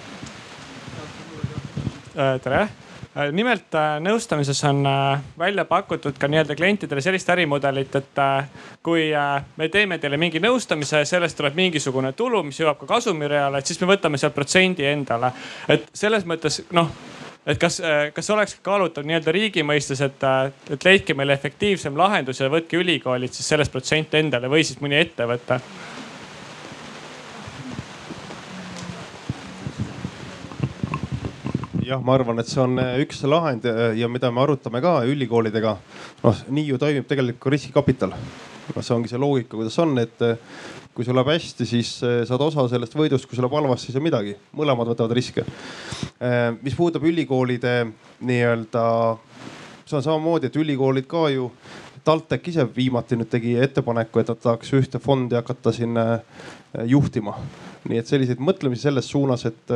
tere 2.44 2.62
äh, 2.62 3.30
nimelt 3.32 3.76
äh, 3.78 3.98
nõustamises 4.04 4.60
on 4.68 4.84
välja 5.40 5.66
pakutud 5.70 6.18
ka 6.20 6.28
nii-öelda 6.28 6.58
klientidele 6.60 7.04
sellist 7.04 7.30
ärimudelit, 7.32 7.96
et 7.96 8.22
kui 8.84 9.10
me 9.58 9.70
teeme 9.72 9.98
teile 9.98 10.20
mingi 10.20 10.41
nõustamise, 10.44 11.06
sellest 11.08 11.38
tuleb 11.40 11.56
mingisugune 11.60 12.12
tulu, 12.18 12.44
mis 12.48 12.60
jõuab 12.60 12.82
ka 12.82 12.90
kasumireale, 12.96 13.62
et 13.62 13.70
siis 13.72 13.80
me 13.82 13.90
võtame 13.94 14.20
sealt 14.20 14.36
protsendi 14.36 14.88
endale. 14.90 15.32
et 15.68 15.88
selles 15.94 16.26
mõttes 16.28 16.62
noh, 16.76 16.91
et 17.48 17.60
kas, 17.60 17.80
kas 18.14 18.30
oleks 18.36 18.58
kaalutav 18.64 19.08
nii-öelda 19.08 19.32
riigi 19.32 19.64
mõistes, 19.64 20.02
et, 20.06 20.26
et 20.70 20.86
leidke 20.86 21.16
meile 21.16 21.34
efektiivsem 21.34 21.98
lahendus 21.98 22.41
ja 22.44 22.52
võtke 22.52 22.78
ülikoolid 22.78 23.34
siis 23.34 23.48
sellest 23.56 23.72
protsenti 23.72 24.20
endale 24.20 24.52
või 24.52 24.68
siis 24.68 24.82
mõni 24.84 25.00
ettevõte 25.00 25.62
jah, 31.90 32.02
ma 32.06 32.16
arvan, 32.18 32.40
et 32.41 32.49
see 32.49 32.61
on 32.61 32.78
äh, 32.82 32.98
üks 33.03 33.24
lahend 33.26 33.66
äh, 33.70 33.94
ja 33.98 34.10
mida 34.11 34.30
me 34.34 34.44
arutame 34.44 34.82
ka 34.84 34.99
ülikoolidega. 35.10 35.78
noh, 36.24 36.44
nii 36.53 36.74
ju 36.74 36.82
toimib 36.82 37.07
tegelikult 37.10 37.41
ka 37.45 37.53
riskikapital. 37.53 38.14
noh, 38.14 38.84
see 38.84 38.95
ongi 38.95 39.10
see 39.11 39.22
loogika, 39.22 39.56
kuidas 39.56 39.78
on, 39.82 39.95
et 40.02 40.26
äh, 40.26 40.38
kui 40.94 41.07
sul 41.07 41.16
läheb 41.18 41.32
hästi, 41.32 41.66
siis 41.66 41.94
saad 42.02 42.41
osa 42.44 42.66
sellest 42.68 42.95
võidust, 42.98 43.26
kui 43.30 43.38
sul 43.38 43.45
läheb 43.45 43.56
halvasti, 43.56 43.88
siis 43.88 43.98
ei 43.98 44.03
midagi, 44.03 44.34
mõlemad 44.57 44.90
võtavad 44.91 45.14
riske. 45.16 45.45
mis 46.60 46.76
puudutab 46.76 47.06
ülikoolide 47.07 47.76
nii-öelda, 48.28 48.84
see 49.86 49.95
on 49.95 50.03
samamoodi, 50.03 50.49
et 50.49 50.60
ülikoolid 50.60 51.07
ka 51.07 51.30
ju 51.32 51.48
TalTech 52.03 52.52
ise 52.52 52.66
viimati 52.76 53.16
nüüd 53.16 53.32
tegi 53.32 53.56
ettepaneku, 53.64 54.20
et 54.20 54.34
nad 54.34 54.44
tahaks 54.44 54.76
ühte 54.76 54.99
fondi 54.99 55.40
hakata 55.40 55.72
siin 55.78 55.95
juhtima 56.90 57.38
nii 57.88 58.00
et 58.02 58.10
selliseid 58.10 58.42
mõtlemisi 58.44 58.88
selles 58.88 59.08
suunas, 59.08 59.46
et, 59.48 59.74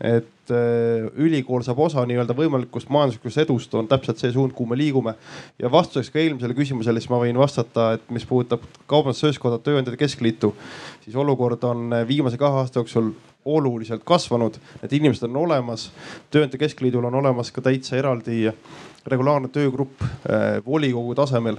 et 0.00 0.52
äh, 0.54 1.08
ülikool 1.20 1.64
saab 1.66 1.82
osa 1.84 2.04
nii-öelda 2.08 2.36
võimalikust 2.38 2.90
majanduslikust 2.92 3.42
edust, 3.44 3.74
on 3.76 3.88
täpselt 3.90 4.22
see 4.22 4.32
suund, 4.32 4.54
kuhu 4.56 4.70
me 4.72 4.78
liigume. 4.80 5.14
ja 5.58 5.70
vastuseks 5.72 6.12
ka 6.14 6.22
eelmisele 6.22 6.56
küsimusele, 6.56 7.00
siis 7.00 7.12
ma 7.12 7.20
võin 7.22 7.38
vastata, 7.38 7.92
et 7.98 8.10
mis 8.14 8.26
puudutab 8.28 8.64
Kaubandus-Tööstuskoda, 8.86 9.60
Tööandjate 9.62 10.00
Keskliitu, 10.00 10.54
siis 11.04 11.16
olukord 11.16 11.64
on 11.68 11.92
viimase 12.08 12.40
kahe 12.40 12.62
aasta 12.62 12.80
jooksul 12.80 13.12
oluliselt 13.48 14.02
kasvanud, 14.04 14.58
need 14.82 14.92
inimesed 14.98 15.28
on 15.28 15.36
olemas. 15.44 15.88
tööandjate 16.30 16.60
keskliidul 16.64 17.06
on 17.08 17.14
olemas 17.20 17.52
ka 17.54 17.62
täitsa 17.64 17.96
eraldi 17.96 18.48
regulaarne 19.08 19.48
töögrupp 19.48 20.02
äh, 20.02 20.58
volikogu 20.66 21.14
tasemel, 21.16 21.58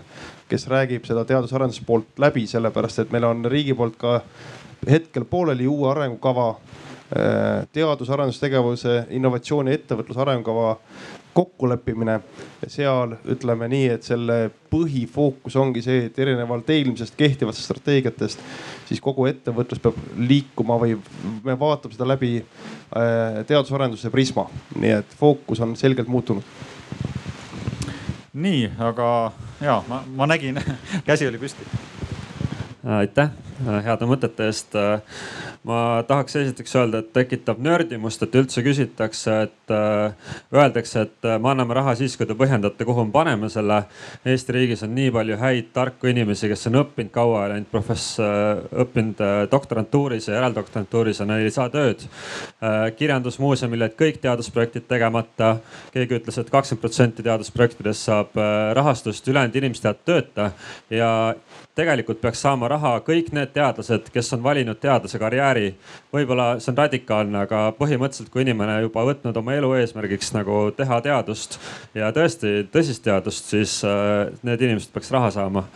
kes 0.50 0.68
räägib 0.70 1.08
seda 1.08 1.26
teadus-arenduse 1.26 1.86
poolt 1.86 2.20
läbi, 2.22 2.46
sellepärast 2.48 3.04
et 3.04 3.14
meil 3.16 3.26
on 3.30 3.46
riigi 3.46 3.74
poolt 3.78 3.98
ka 3.98 4.20
hetkel 4.88 5.26
pooleli 5.26 5.68
uue 5.68 5.90
arengukava, 5.92 6.50
äh, 6.56 7.68
teadus-arendustegevuse, 7.74 9.06
innovatsiooni, 9.10 9.74
ettevõtluse 9.74 10.22
arengukava 10.22 10.78
kokkuleppimine. 11.34 12.20
seal 12.68 13.14
ütleme 13.32 13.68
nii, 13.72 13.86
et 13.94 14.04
selle 14.04 14.50
põhifookus 14.72 15.56
ongi 15.56 15.82
see, 15.82 16.06
et 16.10 16.18
erinevalt 16.20 16.70
eelmisest 16.70 17.16
kehtivatest 17.18 17.70
strateegiatest, 17.70 18.42
siis 18.90 19.00
kogu 19.02 19.26
ettevõtlus 19.30 19.80
peab 19.80 19.96
liikuma 20.18 20.76
või 20.82 20.98
me 21.44 21.56
vaatame 21.60 21.96
seda 21.96 22.08
läbi 22.10 22.34
äh, 22.42 23.46
teadus-arenduse 23.48 24.12
prisma, 24.12 24.50
nii 24.76 24.98
et 25.00 25.16
fookus 25.22 25.64
on 25.64 25.78
selgelt 25.80 26.12
muutunud 26.12 26.44
nii, 28.34 28.72
aga 28.80 29.32
ja 29.62 29.82
ma, 29.88 30.04
ma 30.16 30.28
nägin 30.30 30.60
käsi 31.08 31.28
oli 31.28 31.38
püsti. 31.38 31.66
aitäh 32.84 33.30
heade 33.60 34.08
mõtete 34.08 34.48
eest. 34.50 34.76
ma 35.68 36.02
tahaks 36.08 36.38
esiteks 36.40 36.76
öelda, 36.80 37.02
et 37.04 37.10
tekitab 37.14 37.60
nördimust, 37.60 38.22
et 38.24 38.36
üldse 38.40 38.62
küsitakse, 38.64 39.34
et 39.50 39.74
äh, 39.76 40.14
öeldakse, 40.56 41.04
et 41.04 41.28
äh, 41.28 41.36
me 41.42 41.50
anname 41.52 41.76
raha 41.76 41.96
siis, 42.00 42.16
kui 42.18 42.28
te 42.30 42.38
põhjendate, 42.40 42.86
kuhu 42.88 43.04
me 43.06 43.12
paneme 43.12 43.50
selle. 43.52 43.82
Eesti 44.24 44.56
riigis 44.56 44.86
on 44.88 44.94
nii 44.96 45.12
palju 45.12 45.38
häid 45.42 45.72
tarku 45.76 46.08
inimesi, 46.12 46.48
kes 46.52 46.70
on 46.72 46.80
õppinud 46.84 47.12
kaua, 47.14 47.44
läinud 47.52 47.68
profess-, 47.74 48.22
äh, 48.24 48.64
õppinud 48.86 49.20
doktorantuuris 49.52 50.30
ja 50.30 50.38
järeldoktorantuuris 50.38 51.20
ja 51.20 51.28
neil 51.30 51.50
ei 51.50 51.54
saa 51.54 51.68
tööd. 51.74 52.08
kirjandusmuuseumil 52.96 53.84
jäid 53.86 53.96
kõik 54.00 54.18
teadusprojektid 54.24 54.88
tegemata. 54.88 55.58
keegi 55.92 56.20
ütles 56.20 56.38
et, 56.38 56.48
et 56.48 56.52
kakskümmend 56.54 56.82
protsenti 56.82 57.24
teadusprojektidest 57.24 58.08
saab 58.08 58.40
rahastust, 58.76 59.28
ülejäänud 59.28 59.56
inimesed 59.56 59.90
jäävad 59.90 60.06
tööta 60.08 60.52
ja 60.90 61.12
tegelikult 61.80 62.20
peaks 62.22 62.44
saama 62.44 62.70
raha 62.72 62.98
kõik 63.08 63.32
need 63.36 63.54
teadlased, 63.56 64.12
kes 64.14 64.34
on 64.36 64.44
valinud 64.44 64.80
teadlase 64.84 65.20
karjääri. 65.22 65.74
võib-olla 66.14 66.52
see 66.60 66.74
on 66.74 66.78
radikaalne, 66.84 67.42
aga 67.48 67.64
põhimõtteliselt, 67.80 68.32
kui 68.34 68.44
inimene 68.44 68.82
juba 68.84 69.06
võtnud 69.08 69.38
oma 69.40 69.56
elu 69.56 69.74
eesmärgiks 69.80 70.34
nagu 70.36 70.62
teha 70.78 71.02
teadust 71.06 71.60
ja 71.96 72.12
tõesti 72.16 72.68
tõsist 72.74 73.04
teadust, 73.08 73.52
siis 73.56 73.80
äh, 73.88 74.30
need 74.44 74.68
inimesed 74.68 74.94
peaks 74.94 75.12
raha 75.16 75.32
saama 75.36 75.68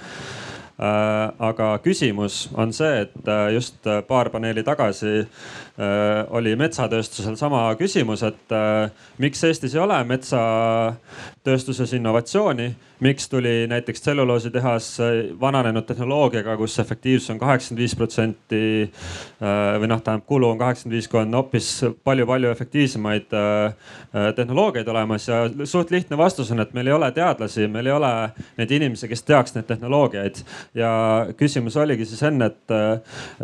Äh, 0.74 1.32
aga 1.38 1.68
küsimus 1.86 2.48
on 2.58 2.72
see, 2.74 3.04
et 3.06 3.28
äh, 3.30 3.52
just 3.54 3.86
paar 4.08 4.32
paneeli 4.34 4.64
tagasi 4.66 5.22
oli 6.30 6.52
metsatööstusel 6.56 7.34
sama 7.34 7.64
küsimus, 7.80 8.22
et 8.28 8.52
miks 9.18 9.40
Eestis 9.48 9.74
ei 9.74 9.82
ole 9.82 9.98
metsatööstuses 10.06 11.96
innovatsiooni. 11.98 12.76
miks 13.04 13.30
tuli 13.30 13.68
näiteks 13.68 14.02
tselluloositehas 14.02 14.98
vananenud 15.42 15.84
tehnoloogiaga, 15.84 16.58
kus 16.58 16.80
efektiivsus 16.80 17.30
on 17.30 17.40
kaheksakümmend 17.40 17.82
viis 17.82 17.96
protsenti 17.96 18.92
või 19.80 19.90
noh, 19.92 20.00
tähendab 20.02 20.26
kulu 20.26 20.50
on 20.50 20.58
kaheksakümmend 20.58 20.96
viis, 20.96 21.08
kui 21.12 21.20
on 21.20 21.34
hoopis 21.34 21.72
palju-palju 22.04 22.52
efektiivsemaid 22.52 23.34
tehnoloogiaid 24.36 24.88
olemas 24.88 25.28
ja 25.28 25.42
suht 25.66 25.92
lihtne 25.92 26.18
vastus 26.18 26.52
on, 26.52 26.60
et 26.64 26.74
meil 26.74 26.88
ei 26.88 26.94
ole 26.94 27.12
teadlasi, 27.12 27.68
meil 27.68 27.90
ei 27.90 27.98
ole 27.98 28.14
neid 28.58 28.72
inimesi, 28.72 29.10
kes 29.12 29.24
teaks 29.24 29.58
neid 29.58 29.68
tehnoloogiaid 29.68 30.40
ja 30.80 30.94
küsimus 31.38 31.76
oligi 31.82 32.06
siis 32.06 32.24
enne, 32.30 32.54
et, 32.54 32.78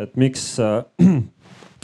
et 0.06 0.16
miks 0.16 0.54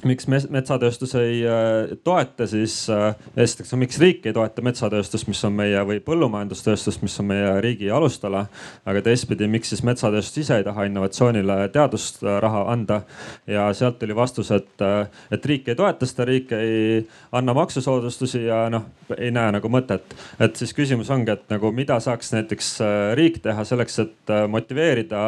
miks 0.05 0.27
metsatööstus 0.29 1.15
ei 1.19 1.39
äh, 1.47 1.95
toeta, 2.05 2.47
siis 2.47 2.77
äh, 2.93 3.15
esiteks, 3.37 3.73
miks 3.79 3.99
riik 4.01 4.25
ei 4.27 4.33
toeta 4.35 4.63
metsatööstust, 4.65 5.27
mis 5.29 5.41
on 5.47 5.55
meie 5.57 5.81
või 5.87 5.99
põllumajandustööstust, 6.05 7.01
mis 7.05 7.17
on 7.21 7.29
meie 7.31 7.55
riigi 7.63 7.89
alustala. 7.91 8.45
aga 8.85 9.01
teistpidi, 9.05 9.47
miks 9.51 9.73
siis 9.73 9.83
metsatööstus 9.87 10.43
ise 10.45 10.59
ei 10.59 10.65
taha 10.67 10.85
innovatsioonile 10.89 11.57
teadusraha 11.73 12.65
anda 12.71 13.01
ja 13.47 13.67
sealt 13.73 13.99
tuli 13.99 14.15
vastus, 14.15 14.51
et, 14.51 14.73
äh, 14.81 15.07
et 15.31 15.45
riik 15.45 15.69
ei 15.69 15.75
toeta 15.75 16.05
seda, 16.05 16.27
riik 16.29 16.53
ei 16.57 17.05
anna 17.31 17.53
maksusoodustusi 17.57 18.45
ja 18.45 18.65
noh, 18.69 18.89
ei 19.17 19.31
näe 19.33 19.57
nagu 19.57 19.69
mõtet. 19.69 20.15
et 20.39 20.55
siis 20.55 20.73
küsimus 20.73 21.09
ongi, 21.09 21.31
et 21.31 21.49
nagu 21.49 21.71
mida 21.71 21.99
saaks 21.99 22.33
näiteks 22.33 22.75
riik 23.17 23.41
teha 23.43 23.63
selleks, 23.63 23.99
et 23.99 24.35
motiveerida 24.49 25.25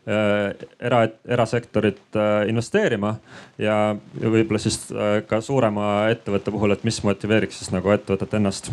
era, 0.07 1.03
erasektorit 1.29 2.17
äh, 2.17 2.47
investeerima 2.49 3.15
ja 3.61 3.93
võib-olla 4.17 4.61
siis 4.61 4.79
äh, 4.89 5.19
ka 5.29 5.41
suurema 5.45 6.07
ettevõtte 6.09 6.53
puhul, 6.53 6.73
et 6.73 6.85
mis 6.87 6.97
motiveeriks 7.05 7.61
siis 7.61 7.69
nagu 7.73 7.93
ettevõtet 7.93 8.33
ennast. 8.39 8.71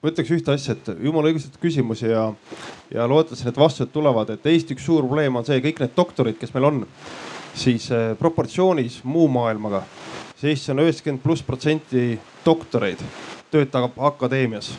Ma 0.00 0.12
ütleks 0.12 0.32
ühte 0.32 0.52
asja, 0.52 0.76
et 0.76 0.92
jumala 1.04 1.32
õigustatud 1.32 1.60
küsimusi 1.60 2.08
ja, 2.08 2.28
ja 2.92 3.08
loodetavasti 3.08 3.48
need 3.48 3.60
vastused 3.60 3.92
tulevad, 3.92 4.32
et 4.32 4.46
Eesti 4.48 4.76
üks 4.76 4.84
suur 4.88 5.04
probleem 5.04 5.40
on 5.40 5.48
see, 5.48 5.60
kõik 5.64 5.80
need 5.80 5.96
doktorid, 5.96 6.38
kes 6.40 6.54
meil 6.56 6.68
on, 6.70 6.84
siis 7.56 7.90
proportsioonis 8.20 9.02
muu 9.04 9.28
maailmaga, 9.32 9.82
siis 10.36 10.54
Eestis 10.54 10.72
on 10.72 10.80
üheksakümmend 10.84 11.24
pluss 11.24 11.44
protsenti 11.44 12.14
doktoreid 12.46 13.04
töötab 13.50 13.96
akadeemias 13.98 14.72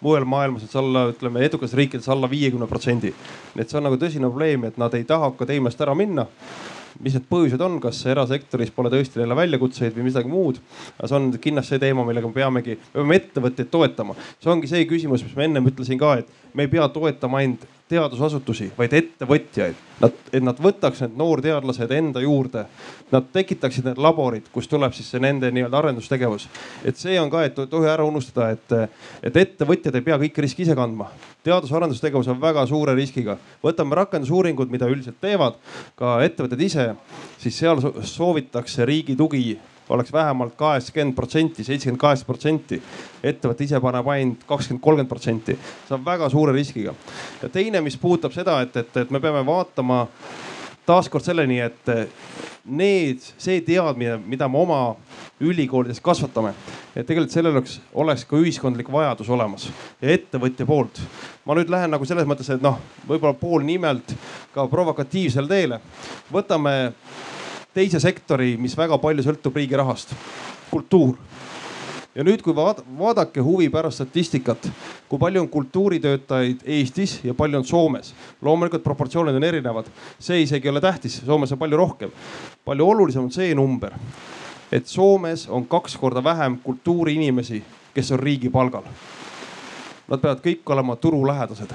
mujal 0.00 0.26
maailmas 0.28 0.64
on 0.66 0.72
see 0.72 0.80
alla, 0.80 1.04
ütleme 1.12 1.44
edukas 1.46 1.74
riikides 1.78 2.08
alla 2.12 2.30
viiekümne 2.30 2.66
protsendi. 2.70 3.12
nii 3.54 3.62
et 3.64 3.70
see 3.70 3.78
on 3.80 3.88
nagu 3.88 3.98
tõsine 4.00 4.30
probleem, 4.30 4.64
et 4.68 4.78
nad 4.78 4.94
ei 4.94 5.06
taha 5.08 5.32
akadeemiast 5.32 5.80
ära 5.86 5.94
minna 5.98 6.26
mis 7.02 7.14
need 7.14 7.26
põhjused 7.30 7.62
on, 7.62 7.78
kas 7.82 8.00
erasektoris 8.10 8.72
pole 8.74 8.90
tõesti 8.90 9.20
neile 9.20 9.36
väljakutseid 9.38 9.94
või 9.96 10.08
midagi 10.08 10.30
muud. 10.32 10.58
aga 10.96 11.08
see 11.08 11.18
on 11.18 11.28
kindlasti 11.38 11.76
see 11.76 11.82
teema, 11.84 12.04
millega 12.06 12.26
me 12.26 12.34
peamegi, 12.34 12.78
me 12.78 13.00
peame 13.00 13.18
ettevõtteid 13.20 13.70
toetama. 13.70 14.16
see 14.42 14.50
ongi 14.52 14.70
see 14.70 14.86
küsimus, 14.90 15.22
mis 15.26 15.36
ma 15.36 15.46
ennem 15.46 15.70
ütlesin 15.70 16.00
ka, 16.00 16.16
et 16.22 16.54
me 16.54 16.66
ei 16.66 16.72
pea 16.72 16.88
toetama 16.88 17.38
ainult 17.42 17.66
teadusasutusi, 17.88 18.72
vaid 18.78 18.94
ettevõtjaid. 18.96 19.86
Nad, 19.98 20.18
et 20.30 20.44
nad 20.44 20.58
võtaks 20.62 21.00
need 21.02 21.16
noorteadlased 21.18 21.90
enda 21.96 22.20
juurde. 22.22 22.66
Nad 23.10 23.30
tekitaksid 23.34 23.88
need 23.88 23.98
laborid, 23.98 24.46
kus 24.54 24.68
tuleb 24.70 24.94
siis 24.94 25.08
see 25.10 25.22
nende 25.22 25.50
nii-öelda 25.54 25.80
arendustegevus. 25.80 26.48
et 26.84 26.96
see 26.96 27.18
on 27.20 27.30
ka, 27.30 27.42
et 27.44 27.58
ei 27.58 27.66
tohi 27.66 27.88
ära 27.90 28.04
unustada, 28.04 28.50
et, 28.50 28.92
et 29.22 29.40
ettevõtjad 29.42 29.96
ei 29.96 30.04
pea 30.06 30.18
kõiki 30.18 30.44
riski 30.44 30.62
ise 30.62 30.76
kandma. 30.78 31.08
teadus-arendustegevus 31.42 32.28
on 32.28 32.40
väga 32.40 32.66
suure 32.66 32.94
riskiga. 32.94 33.38
võtame 33.64 33.94
rakendusuuringud, 33.94 34.70
mida 34.70 34.86
üldiselt 34.86 35.20
teevad 35.20 35.58
ka 35.96 36.20
ettevõtted 36.22 36.60
ise, 36.60 36.94
siis 37.38 37.58
seal 37.58 37.82
soovitakse 38.02 38.84
riigi 38.86 39.16
tugi 39.16 39.58
oleks 39.88 40.12
vähemalt 40.12 40.54
kaheksakümmend 40.56 41.14
protsenti, 41.16 41.64
seitsekümmend 41.64 42.00
kaheksa 42.00 42.26
protsenti. 42.26 42.82
ettevõte 43.22 43.64
ise 43.64 43.80
paneb 43.80 44.08
ainult 44.08 44.44
kakskümmend, 44.46 44.82
kolmkümmend 44.82 45.08
protsenti, 45.08 45.58
see 45.88 45.94
on 45.96 46.04
väga 46.04 46.28
suure 46.28 46.52
riskiga. 46.52 46.94
ja 47.42 47.48
teine, 47.48 47.80
mis 47.80 47.96
puudutab 47.96 48.32
seda, 48.32 48.60
et, 48.62 48.76
et, 48.76 48.96
et 48.96 49.10
me 49.10 49.20
peame 49.20 49.46
vaatama 49.46 50.06
taaskord 50.86 51.24
selleni, 51.24 51.60
et 51.60 51.90
need, 52.68 53.24
see 53.40 53.60
teadmine, 53.64 54.18
mida 54.26 54.48
me 54.48 54.60
oma 54.60 54.80
ülikoolides 55.40 56.00
kasvatame, 56.04 56.52
et 56.94 57.06
tegelikult 57.06 57.32
sellel 57.32 57.56
oleks, 57.56 57.78
oleks 57.94 58.24
ka 58.28 58.40
ühiskondlik 58.40 58.90
vajadus 58.92 59.30
olemas 59.32 59.68
ja 60.02 60.12
ettevõtja 60.14 60.66
poolt. 60.66 61.00
ma 61.44 61.56
nüüd 61.56 61.70
lähen 61.72 61.90
nagu 61.90 62.04
selles 62.04 62.26
mõttes, 62.28 62.50
et 62.52 62.62
noh, 62.62 62.76
võib-olla 63.08 63.34
poolnimelt 63.38 64.14
ka 64.52 64.66
provokatiivsele 64.68 65.48
teele. 65.48 65.80
võtame 66.32 66.92
teise 67.78 68.00
sektori, 68.02 68.56
mis 68.58 68.74
väga 68.78 68.98
palju 68.98 69.22
sõltub 69.22 69.58
riigi 69.58 69.78
rahast, 69.78 70.14
kultuur 70.72 71.14
ja 72.18 72.24
nüüd, 72.26 72.42
kui 72.42 72.54
vaad, 72.56 72.80
vaadake 72.98 73.42
huvi 73.44 73.68
pärast 73.70 74.00
statistikat, 74.00 74.66
kui 75.08 75.20
palju 75.22 75.44
on 75.44 75.50
kultuuritöötajaid 75.52 76.64
Eestis 76.66 77.20
ja 77.24 77.34
palju 77.38 77.60
on 77.60 77.64
Soomes. 77.64 78.14
loomulikult 78.42 78.82
proportsioonid 78.82 79.38
on 79.38 79.46
erinevad, 79.46 79.86
see 80.18 80.42
isegi 80.42 80.66
ei 80.66 80.72
ole 80.72 80.82
tähtis, 80.82 81.20
Soomes 81.26 81.52
on 81.54 81.58
palju 81.58 81.78
rohkem. 81.78 82.10
palju 82.64 82.88
olulisem 82.88 83.22
on 83.22 83.30
see 83.30 83.54
number, 83.54 83.94
et 84.72 84.86
Soomes 84.86 85.46
on 85.48 85.66
kaks 85.66 85.96
korda 85.96 86.24
vähem 86.24 86.58
kultuuriinimesi, 86.58 87.62
kes 87.94 88.12
on 88.12 88.18
riigi 88.20 88.50
palgal. 88.50 88.82
Nad 90.08 90.20
peavad 90.20 90.42
kõik 90.42 90.66
olema 90.66 90.96
turulähedased. 90.96 91.70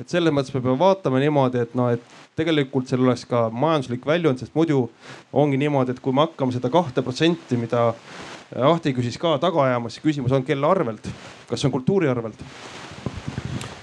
et 0.00 0.08
selles 0.08 0.32
mõttes 0.32 0.54
me 0.54 0.60
peame 0.60 0.78
vaatama 0.78 1.18
niimoodi, 1.18 1.58
et 1.58 1.74
noh, 1.74 1.92
et 1.92 2.02
tegelikult 2.40 2.88
seal 2.88 3.04
oleks 3.04 3.26
ka 3.28 3.46
majanduslik 3.52 4.08
väljund, 4.08 4.40
sest 4.40 4.56
muidu 4.56 4.86
ongi 5.32 5.60
niimoodi, 5.60 5.94
et 5.94 6.02
kui 6.02 6.16
me 6.16 6.24
hakkame 6.24 6.56
seda 6.56 6.72
kahte 6.72 7.04
protsenti, 7.06 7.60
mida 7.60 7.90
Ahti 8.50 8.90
küsis 8.90 9.14
ka 9.14 9.36
taga 9.38 9.62
ajama, 9.62 9.92
siis 9.94 10.02
küsimus 10.02 10.32
on, 10.34 10.42
kelle 10.42 10.66
arvelt, 10.66 11.04
kas 11.46 11.60
see 11.60 11.68
on 11.68 11.74
kultuuri 11.76 12.08
arvelt 12.10 12.40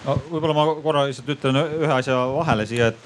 võib-olla 0.08 0.56
ma 0.56 0.66
korra 0.84 1.04
lihtsalt 1.08 1.30
ütlen 1.34 1.60
ühe 1.60 1.92
asja 1.92 2.18
vahele 2.32 2.66
siia, 2.70 2.90
et, 2.92 3.00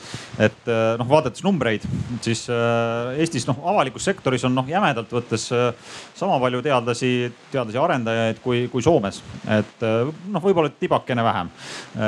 et 0.48 0.70
eh, 0.70 0.82
noh, 1.00 1.08
vaadates 1.10 1.44
numbreid, 1.46 1.86
siis 2.24 2.44
eh, 2.54 3.22
Eestis 3.22 3.48
noh, 3.50 3.62
avalikus 3.72 4.06
sektoris 4.08 4.46
on 4.48 4.56
noh, 4.58 4.68
jämedalt 4.70 5.14
võttes 5.14 5.48
eh, 5.56 5.94
sama 6.18 6.38
palju 6.44 6.62
teadlasi, 6.66 7.12
teadlasi 7.54 7.82
arendajaid 7.82 8.42
kui, 8.44 8.66
kui 8.72 8.86
Soomes. 8.86 9.22
et 9.50 9.82
noh, 9.82 10.44
võib-olla 10.44 10.72
tibakene 10.80 11.24
vähem. 11.26 11.50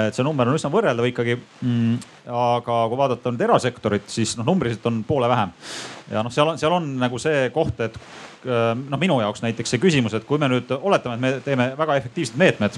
et 0.07 0.15
see 0.15 0.25
number 0.25 0.49
on 0.49 0.57
üsna 0.57 0.71
võrreldav 0.73 1.07
ikkagi 1.09 1.37
mm,. 1.37 1.95
aga 2.29 2.83
kui 2.91 2.99
vaadata 2.99 3.33
nüüd 3.33 3.47
erasektorit, 3.47 4.05
siis 4.11 4.37
noh, 4.37 4.47
numbriliselt 4.47 4.85
on 4.91 5.01
poole 5.07 5.29
vähem. 5.31 5.55
ja 6.11 6.21
noh, 6.25 6.33
seal 6.33 6.53
on, 6.53 6.61
seal 6.61 6.77
on 6.77 6.93
nagu 7.01 7.21
see 7.21 7.49
koht, 7.55 7.81
et 7.81 7.97
Äh, 7.97 8.32
noh, 8.45 8.99
minu 8.99 9.19
jaoks 9.21 9.43
näiteks 9.43 9.73
see 9.75 9.81
küsimus, 9.81 10.15
et 10.17 10.25
kui 10.27 10.39
me 10.41 10.49
nüüd 10.51 10.71
oletame, 10.75 11.15
et 11.15 11.23
me 11.23 11.31
teeme 11.45 11.69
väga 11.77 11.97
efektiivsed 12.01 12.39
meetmed 12.39 12.77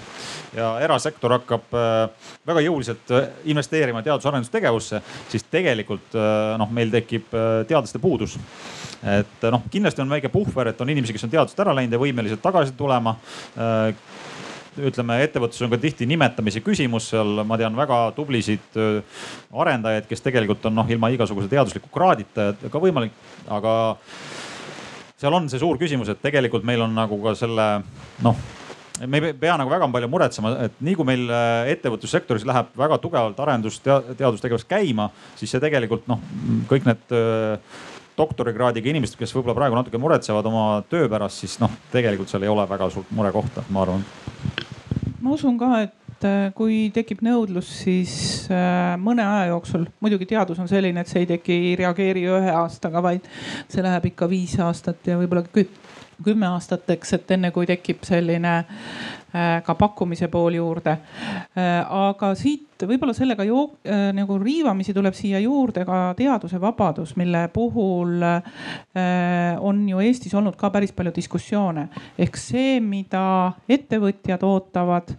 ja 0.56 0.72
erasektor 0.86 1.36
hakkab 1.38 1.76
äh, 1.76 2.30
väga 2.48 2.64
jõuliselt 2.66 3.14
äh, 3.16 3.30
investeerima 3.54 4.04
teadus-arendustegevusse, 4.06 5.02
siis 5.32 5.48
tegelikult 5.52 6.16
noh, 6.60 6.70
meil 6.74 6.92
tekib 6.94 7.34
teadlaste 7.68 8.00
puudus. 8.02 8.38
et 9.06 9.50
noh, 9.52 9.64
kindlasti 9.72 10.02
on 10.02 10.10
väike 10.10 10.30
puhver, 10.34 10.72
et 10.72 10.82
on 10.82 10.90
inimesi, 10.90 11.14
kes 11.14 11.28
on 11.28 11.34
teadusest 11.34 11.60
ära 11.62 11.76
läinud 11.76 11.94
ja 11.94 12.02
võimelised 12.02 12.42
tagasi 12.42 12.74
tulema 12.78 13.16
ütleme, 14.76 15.20
ettevõtlus 15.24 15.62
on 15.64 15.72
ka 15.72 15.80
tihti 15.80 16.08
nimetamise 16.10 16.60
küsimus, 16.64 17.10
seal 17.14 17.44
ma 17.48 17.58
tean 17.60 17.76
väga 17.78 18.00
tublisid 18.16 18.80
arendajaid, 19.56 20.08
kes 20.10 20.26
tegelikult 20.26 20.66
on 20.68 20.76
noh, 20.76 20.90
ilma 20.92 21.12
igasuguse 21.14 21.48
teadusliku 21.52 21.92
kraadita 21.94 22.52
ka 22.72 22.82
võimalik, 22.84 23.16
aga 23.48 23.76
seal 25.22 25.34
on 25.34 25.50
see 25.52 25.62
suur 25.62 25.80
küsimus, 25.82 26.12
et 26.12 26.22
tegelikult 26.24 26.66
meil 26.68 26.84
on 26.86 26.96
nagu 26.96 27.20
ka 27.24 27.36
selle 27.40 27.70
noh 28.26 28.46
me 29.08 29.20
ei 29.20 29.34
pea 29.36 29.58
nagu 29.60 29.72
väga 29.72 29.88
palju 29.92 30.08
muretsema, 30.12 30.54
et 30.68 30.78
nii 30.84 30.96
kui 30.96 31.08
meil 31.08 31.26
äh, 31.28 31.72
ettevõtlussektoris 31.74 32.46
läheb 32.48 32.72
väga 32.80 33.00
tugevalt 33.04 33.40
arendus, 33.44 33.82
teadustegevus 33.84 34.64
käima, 34.70 35.10
siis 35.40 35.52
see 35.52 35.64
tegelikult 35.64 36.08
noh, 36.08 36.22
kõik 36.70 36.88
need 36.88 37.16
äh, 37.16 37.76
doktorikraadiga 38.16 38.94
inimesed, 38.94 39.18
kes 39.20 39.36
võib-olla 39.36 39.58
praegu 39.58 39.76
natuke 39.76 40.00
muretsevad 40.00 40.48
oma 40.48 40.66
töö 40.92 41.10
pärast, 41.12 41.44
siis 41.44 41.58
noh, 41.60 41.74
tegelikult 41.92 42.32
seal 42.32 42.48
ei 42.48 42.52
ole 42.52 42.64
väga 42.70 42.88
suurt 42.94 43.12
murekohta, 43.16 43.66
ma 43.76 43.84
arvan. 43.84 44.06
ma 45.20 45.36
usun 45.36 45.60
ka, 45.60 45.74
et 45.84 46.05
et 46.26 46.50
äh, 46.50 46.54
kui 46.58 46.78
tekib 46.94 47.22
nõudlus, 47.26 47.68
siis 47.84 48.14
äh, 48.54 48.96
mõne 49.02 49.26
aja 49.26 49.52
jooksul, 49.52 49.86
muidugi 50.02 50.28
teadus 50.30 50.60
on 50.62 50.70
selline, 50.70 51.02
et 51.02 51.12
see 51.12 51.24
ei 51.24 51.30
teki, 51.36 51.58
ei 51.70 51.76
reageeri 51.80 52.26
ühe 52.32 52.56
aastaga, 52.56 53.04
vaid 53.06 53.28
see 53.72 53.84
läheb 53.86 54.10
ikka 54.12 54.30
viis 54.32 54.56
aastat 54.64 55.06
ja 55.06 55.20
võib-olla 55.20 55.46
kümme 56.26 56.48
aastat, 56.48 56.88
eks, 56.96 57.14
et 57.18 57.36
enne 57.36 57.52
kui 57.54 57.68
tekib 57.70 58.06
selline 58.08 58.56
ka 59.66 59.76
pakkumise 59.76 60.30
pool 60.32 60.56
juurde. 60.56 60.98
Äh, 61.56 61.82
aga 61.84 62.32
siit 62.40 62.86
võib-olla 62.86 63.16
sellega 63.16 63.46
ju, 63.48 63.62
äh, 63.88 64.10
nagu 64.16 64.38
riivamisi 64.42 64.94
tuleb 64.96 65.16
siia 65.16 65.40
juurde 65.44 65.86
ka 65.88 66.00
teaduse 66.18 66.60
vabadus, 66.62 67.16
mille 67.20 67.48
puhul 67.54 68.24
on 69.66 69.82
ju 69.90 70.00
Eestis 70.04 70.34
olnud 70.36 70.56
ka 70.60 70.70
päris 70.72 70.92
palju 70.96 71.12
diskussioone. 71.16 71.88
ehk 72.20 72.38
see, 72.38 72.80
mida 72.80 73.54
ettevõtjad 73.70 74.44
ootavad 74.44 75.16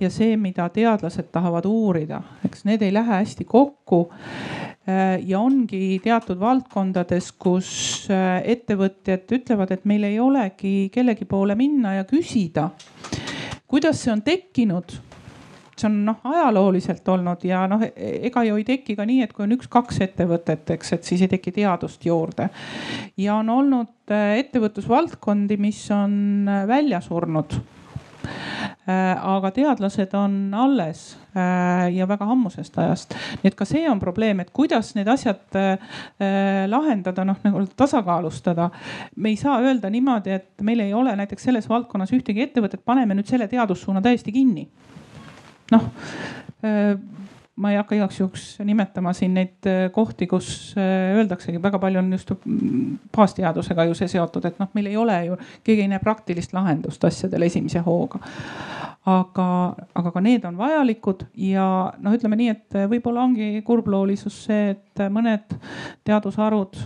ja 0.00 0.10
see, 0.10 0.36
mida 0.36 0.68
teadlased 0.68 1.30
tahavad 1.32 1.66
uurida, 1.66 2.22
eks 2.44 2.64
need 2.64 2.82
ei 2.82 2.92
lähe 2.92 3.20
hästi 3.20 3.44
kokku 3.44 4.08
Äh, 4.88 5.20
ja 5.28 5.40
ongi 5.44 5.98
teatud 6.00 6.38
valdkondades, 6.40 7.32
kus 7.36 7.70
äh, 8.08 8.38
ettevõtjad 8.54 9.28
ütlevad, 9.36 9.74
et 9.74 9.82
meil 9.88 10.06
ei 10.08 10.16
olegi 10.22 10.88
kellegi 10.94 11.26
poole 11.28 11.58
minna 11.58 11.98
ja 11.98 12.06
küsida, 12.08 12.70
kuidas 13.68 14.02
see 14.02 14.12
on 14.12 14.24
tekkinud 14.24 14.96
see 15.78 15.88
on 15.88 15.98
noh 16.08 16.22
ajalooliselt 16.26 17.08
olnud 17.08 17.44
ja 17.46 17.62
noh, 17.70 17.82
ega 17.94 18.42
ju 18.46 18.58
ei 18.58 18.66
teki 18.66 18.96
ka 18.98 19.06
nii, 19.08 19.22
et 19.24 19.34
kui 19.34 19.46
on 19.46 19.54
üks-kaks 19.54 20.00
ettevõtet, 20.08 20.70
eks, 20.74 20.94
et 20.96 21.08
siis 21.08 21.22
ei 21.24 21.30
teki 21.30 21.54
teadust 21.60 22.04
juurde. 22.06 22.48
ja 23.16 23.38
on 23.38 23.50
olnud 23.54 24.14
äh, 24.14 24.38
ettevõtlusvaldkondi, 24.42 25.58
mis 25.60 25.84
on 25.94 26.48
välja 26.68 27.00
surnud 27.04 27.58
aga 28.88 29.50
teadlased 29.54 30.14
on 30.16 30.54
alles 30.54 31.02
ja 31.92 32.06
väga 32.08 32.26
ammusest 32.32 32.78
ajast. 32.78 33.14
nii 33.42 33.50
et 33.50 33.56
ka 33.58 33.66
see 33.68 33.84
on 33.90 34.00
probleem, 34.00 34.40
et 34.40 34.50
kuidas 34.54 34.94
need 34.96 35.08
asjad 35.12 35.58
lahendada, 36.72 37.24
noh 37.28 37.36
nagu 37.44 37.64
tasakaalustada. 37.76 38.70
me 39.16 39.34
ei 39.34 39.36
saa 39.36 39.60
öelda 39.60 39.90
niimoodi, 39.90 40.30
et 40.40 40.64
meil 40.64 40.80
ei 40.86 40.94
ole 40.94 41.14
näiteks 41.16 41.50
selles 41.50 41.68
valdkonnas 41.68 42.12
ühtegi 42.16 42.46
ettevõtet, 42.48 42.84
paneme 42.84 43.14
nüüd 43.18 43.28
selle 43.28 43.48
teadussuuna 43.48 44.02
täiesti 44.02 44.32
kinni. 44.32 44.68
noh 45.72 45.90
ma 47.58 47.72
ei 47.72 47.78
hakka 47.78 47.96
igaks 47.98 48.20
juhuks 48.20 48.44
nimetama 48.64 49.12
siin 49.16 49.34
neid 49.36 49.66
äh, 49.66 49.88
kohti, 49.94 50.28
kus 50.30 50.48
äh, 50.78 51.16
öeldaksegi, 51.18 51.60
väga 51.62 51.80
palju 51.82 52.00
on 52.00 52.12
just 52.14 52.32
baasteadusega 53.14 53.88
ju 53.88 53.96
see 53.98 54.10
seotud, 54.14 54.46
et 54.48 54.60
noh, 54.62 54.70
meil 54.78 54.90
ei 54.90 54.98
ole 55.00 55.16
ju, 55.26 55.38
keegi 55.66 55.86
ei 55.86 55.92
näe 55.92 56.02
praktilist 56.02 56.54
lahendust 56.56 57.04
asjadele 57.08 57.48
esimese 57.50 57.82
hooga. 57.86 58.22
aga, 59.08 59.48
aga 59.96 60.10
ka 60.12 60.20
need 60.20 60.44
on 60.44 60.58
vajalikud 60.58 61.24
ja 61.40 61.66
noh, 61.98 62.14
ütleme 62.14 62.36
nii, 62.36 62.54
et 62.54 62.78
võib-olla 62.90 63.24
ongi 63.24 63.62
kurbloolisus 63.64 64.44
see, 64.48 64.74
et 64.76 65.04
mõned 65.10 65.56
teadusharud 66.06 66.78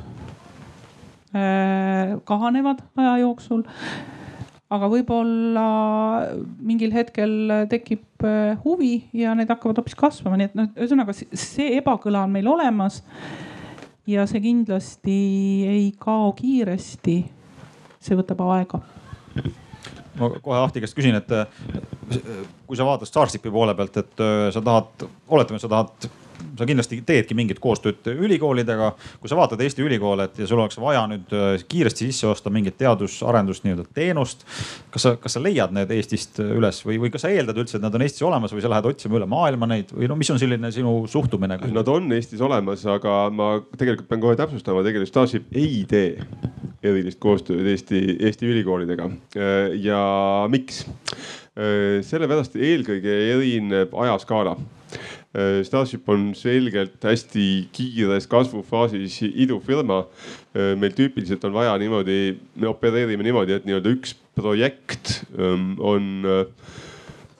äh, 1.34 2.16
kahanevad 2.24 2.84
aja 2.96 3.16
jooksul 3.24 3.66
aga 4.72 4.88
võib-olla 4.90 5.66
mingil 6.64 6.94
hetkel 6.94 7.66
tekib 7.70 8.26
äh, 8.26 8.56
huvi 8.64 8.94
ja 9.16 9.36
need 9.38 9.50
hakkavad 9.52 9.82
hoopis 9.82 9.96
kasvama, 9.98 10.38
nii 10.40 10.50
et 10.50 10.58
noh, 10.58 10.70
ühesõnaga 10.76 11.14
see 11.16 11.72
ebakõla 11.78 12.24
on 12.26 12.36
meil 12.36 12.48
olemas. 12.50 13.02
ja 14.06 14.26
see 14.26 14.42
kindlasti 14.42 15.18
ei 15.68 15.92
kao 15.98 16.32
kiiresti. 16.38 17.18
see 18.02 18.18
võtab 18.18 18.42
aega 18.50 18.82
ma 20.18 20.28
kohe 20.42 20.58
Ahti 20.60 20.82
käest 20.82 20.96
küsin, 20.96 21.16
et 21.16 21.30
kui 22.66 22.76
sa 22.76 22.86
vaatad 22.86 23.08
Starshipi 23.08 23.50
poole 23.52 23.74
pealt, 23.76 23.96
et 24.02 24.20
äh, 24.22 24.48
sa 24.54 24.60
tahad, 24.64 25.06
oletame, 25.28 25.60
sa 25.62 25.70
tahad 25.72 26.10
sa 26.58 26.66
kindlasti 26.68 27.00
teedki 27.06 27.36
mingit 27.38 27.60
koostööd 27.62 28.06
ülikoolidega. 28.12 28.92
kui 29.20 29.30
sa 29.30 29.38
vaatad 29.38 29.60
Eesti 29.60 29.84
ülikoole, 29.84 30.24
et 30.28 30.42
ja 30.42 30.46
sul 30.46 30.60
oleks 30.62 30.78
vaja 30.80 31.04
nüüd 31.10 31.32
äh, 31.36 31.64
kiiresti 31.68 32.08
sisse 32.10 32.28
osta 32.30 32.50
mingit 32.50 32.76
teadus-arendust 32.80 33.66
nii-öelda 33.66 33.86
teenust. 33.94 34.46
kas 34.90 35.06
sa, 35.06 35.14
kas 35.16 35.36
sa 35.36 35.42
leiad 35.42 35.74
need 35.74 35.90
Eestist 35.94 36.40
üles 36.42 36.82
või, 36.86 36.98
või 37.02 37.12
kas 37.14 37.26
sa 37.26 37.32
eeldad 37.32 37.58
üldse, 37.58 37.78
et 37.78 37.84
nad 37.84 37.94
on 37.94 38.06
Eestis 38.06 38.26
olemas 38.26 38.54
või 38.54 38.64
sa 38.64 38.72
lähed 38.72 38.90
otsima 38.92 39.20
üle 39.20 39.28
maailma 39.30 39.68
neid 39.70 39.92
või 39.94 40.10
no 40.10 40.18
mis 40.18 40.30
on 40.34 40.40
selline 40.42 40.72
sinu 40.74 41.02
suhtumine? 41.10 41.60
Nad 41.72 41.92
on 41.92 42.10
Eestis 42.16 42.42
olemas, 42.44 42.84
aga 42.86 43.26
ma 43.32 43.54
tegelikult 43.76 44.08
pean 44.10 44.24
kohe 44.24 44.38
täpsustama, 44.38 44.84
tegelikult 44.86 45.12
Starship 45.12 45.48
ei 45.56 45.84
tee 45.88 46.16
erilist 46.82 47.20
koostööd 47.22 47.66
Eesti, 47.70 48.02
Eesti 48.26 48.48
ülikoolidega 48.50 49.08
äh, 49.38 49.72
ja 49.82 50.02
miks? 50.50 50.82
Äh, 51.52 52.00
sellepärast 52.06 52.56
eelkõige 52.56 53.12
erineb 53.34 53.92
ajaskaala 53.92 54.56
Starship 55.64 56.08
on 56.12 56.34
selgelt 56.36 57.00
hästi 57.00 57.68
kiires 57.72 58.26
kasvufaasis 58.28 59.22
idufirma. 59.30 60.02
Äh, 60.52 60.74
meil 60.76 60.92
tüüpiliselt 60.92 61.44
on 61.48 61.54
vaja 61.56 61.72
niimoodi, 61.80 62.36
me 62.60 62.68
opereerime 62.68 63.24
niimoodi, 63.24 63.56
et 63.56 63.68
nii-öelda 63.68 63.94
üks 63.96 64.12
projekt 64.36 65.22
ähm, 65.38 65.78
on 65.80 66.10
äh, 66.28 66.44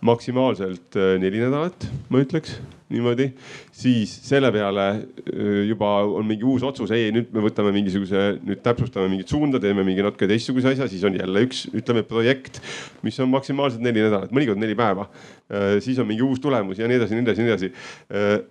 maksimaalselt 0.02 0.98
neli 1.22 1.42
nädalat, 1.42 1.86
ma 2.10 2.22
ütleks 2.22 2.56
niimoodi. 2.92 3.32
siis 3.72 4.12
selle 4.26 4.50
peale 4.52 4.84
juba 5.66 5.88
on 6.04 6.26
mingi 6.28 6.44
uus 6.46 6.62
otsus, 6.66 6.90
ei 6.94 7.10
nüüd 7.14 7.32
me 7.34 7.42
võtame 7.44 7.72
mingisuguse, 7.74 8.24
nüüd 8.44 8.60
täpsustame 8.64 9.08
mingit 9.10 9.32
suunda, 9.32 9.60
teeme 9.62 9.84
mingi 9.86 10.04
natuke 10.04 10.28
teistsuguse 10.30 10.74
asja, 10.74 10.88
siis 10.90 11.04
on 11.08 11.16
jälle 11.16 11.44
üks, 11.46 11.64
ütleme 11.72 12.04
projekt, 12.06 12.60
mis 13.06 13.18
on 13.22 13.32
maksimaalselt 13.32 13.82
neli 13.84 14.04
nädalat, 14.04 14.32
mõnikord 14.34 14.60
neli 14.60 14.76
päeva. 14.78 15.08
siis 15.84 15.98
on 16.00 16.06
mingi 16.08 16.24
uus 16.24 16.40
tulemus 16.40 16.78
ja 16.80 16.88
nii 16.88 16.96
edasi, 17.00 17.16
nii 17.16 17.26
edasi, 17.26 17.42
nii 17.42 17.52
edasi. 17.52 17.72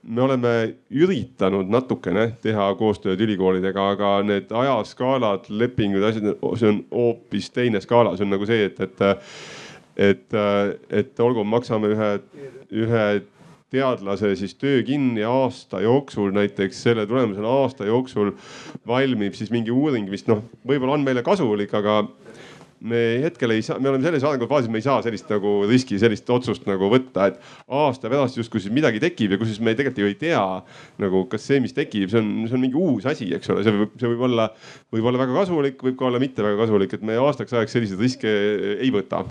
me 0.03 0.21
oleme 0.21 0.53
üritanud 0.89 1.69
natukene 1.71 2.31
teha 2.41 2.67
koostööd 2.77 3.21
ülikoolidega, 3.21 3.87
aga 3.95 4.11
need 4.25 4.51
ajaskaalad, 4.51 5.49
lepingud, 5.49 6.03
asjad, 6.09 6.33
see 6.59 6.69
on 6.69 6.83
hoopis 6.91 7.49
teine 7.53 7.81
skaala, 7.81 8.17
see 8.17 8.27
on 8.27 8.35
nagu 8.35 8.49
see, 8.49 8.69
et, 8.69 8.81
et 8.81 9.60
et, 10.01 10.39
et 10.89 11.19
olgu, 11.23 11.43
maksame 11.47 11.91
ühe, 11.93 12.09
ühe 12.83 13.05
teadlase 13.71 14.33
siis 14.35 14.55
töö 14.59 14.81
kinni 14.83 15.23
aasta 15.27 15.79
jooksul, 15.83 16.33
näiteks 16.35 16.81
selle 16.87 17.05
tulemusena 17.07 17.53
aasta 17.61 17.87
jooksul 17.87 18.33
valmib 18.87 19.37
siis 19.37 19.51
mingi 19.53 19.71
uuring, 19.71 20.09
mis 20.11 20.25
noh, 20.27 20.43
võib-olla 20.67 20.97
on 20.97 21.05
meile 21.05 21.23
kasulik, 21.23 21.73
aga 21.79 22.01
me 22.81 22.99
hetkel 23.21 23.53
ei 23.53 23.61
saa, 23.65 23.77
me 23.81 23.91
oleme 23.91 24.05
selles 24.05 24.23
arengufaasis, 24.25 24.69
me 24.71 24.79
ei 24.81 24.85
saa 24.85 25.01
sellist 25.05 25.29
nagu 25.29 25.53
riski, 25.69 25.99
sellist 26.01 26.29
otsust 26.33 26.65
nagu 26.69 26.89
võtta, 26.89 27.27
et 27.29 27.37
aasta 27.77 28.09
pärast 28.09 28.39
justkui 28.39 28.63
siis 28.63 28.73
midagi 28.73 29.01
tekib 29.03 29.35
ja 29.35 29.39
kusjuures 29.41 29.61
me 29.61 29.75
tegelikult 29.77 30.01
ju 30.01 30.09
ei 30.09 30.17
tea 30.17 30.41
nagu, 31.01 31.23
kas 31.29 31.45
see, 31.45 31.59
mis 31.63 31.75
tekib, 31.77 32.09
see 32.11 32.21
on, 32.21 32.31
see 32.47 32.57
on 32.57 32.63
mingi 32.63 32.79
uus 32.79 33.05
asi, 33.09 33.29
eks 33.37 33.53
ole, 33.53 33.65
see 33.65 33.75
võib, 33.75 33.93
see 34.01 34.09
võib 34.13 34.25
olla, 34.29 34.47
võib 34.95 35.11
olla 35.11 35.21
väga 35.21 35.37
kasulik, 35.37 35.85
võib 35.85 35.99
ka 35.99 36.09
olla 36.09 36.23
mitte 36.23 36.45
väga 36.45 36.57
kasulik, 36.63 36.97
et 36.97 37.05
me 37.05 37.19
aastaks 37.21 37.53
ajaks 37.59 37.77
selliseid 37.77 38.01
riske 38.01 38.33
ei 38.79 38.89
võta. 38.93 39.21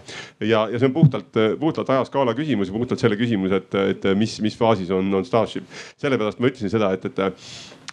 ja, 0.45 0.67
ja 0.71 0.79
see 0.79 0.91
on 0.91 0.95
puhtalt, 0.95 1.43
puhtalt 1.61 1.91
ajaskaala 1.97 2.37
küsimus 2.39 2.71
ja 2.71 2.79
puhtalt 2.79 3.03
selle 3.03 3.19
küsimus, 3.19 3.57
et, 3.59 3.75
et 3.97 4.09
mis, 4.19 4.39
mis 4.45 4.59
faasis 4.59 4.95
on, 4.95 5.11
on 5.19 5.27
Starship. 5.27 5.67
sellepärast 5.99 6.39
ma 6.39 6.53
ütlesin 6.53 6.71
seda, 6.71 6.95
et, 6.95 7.11
et 7.11 7.37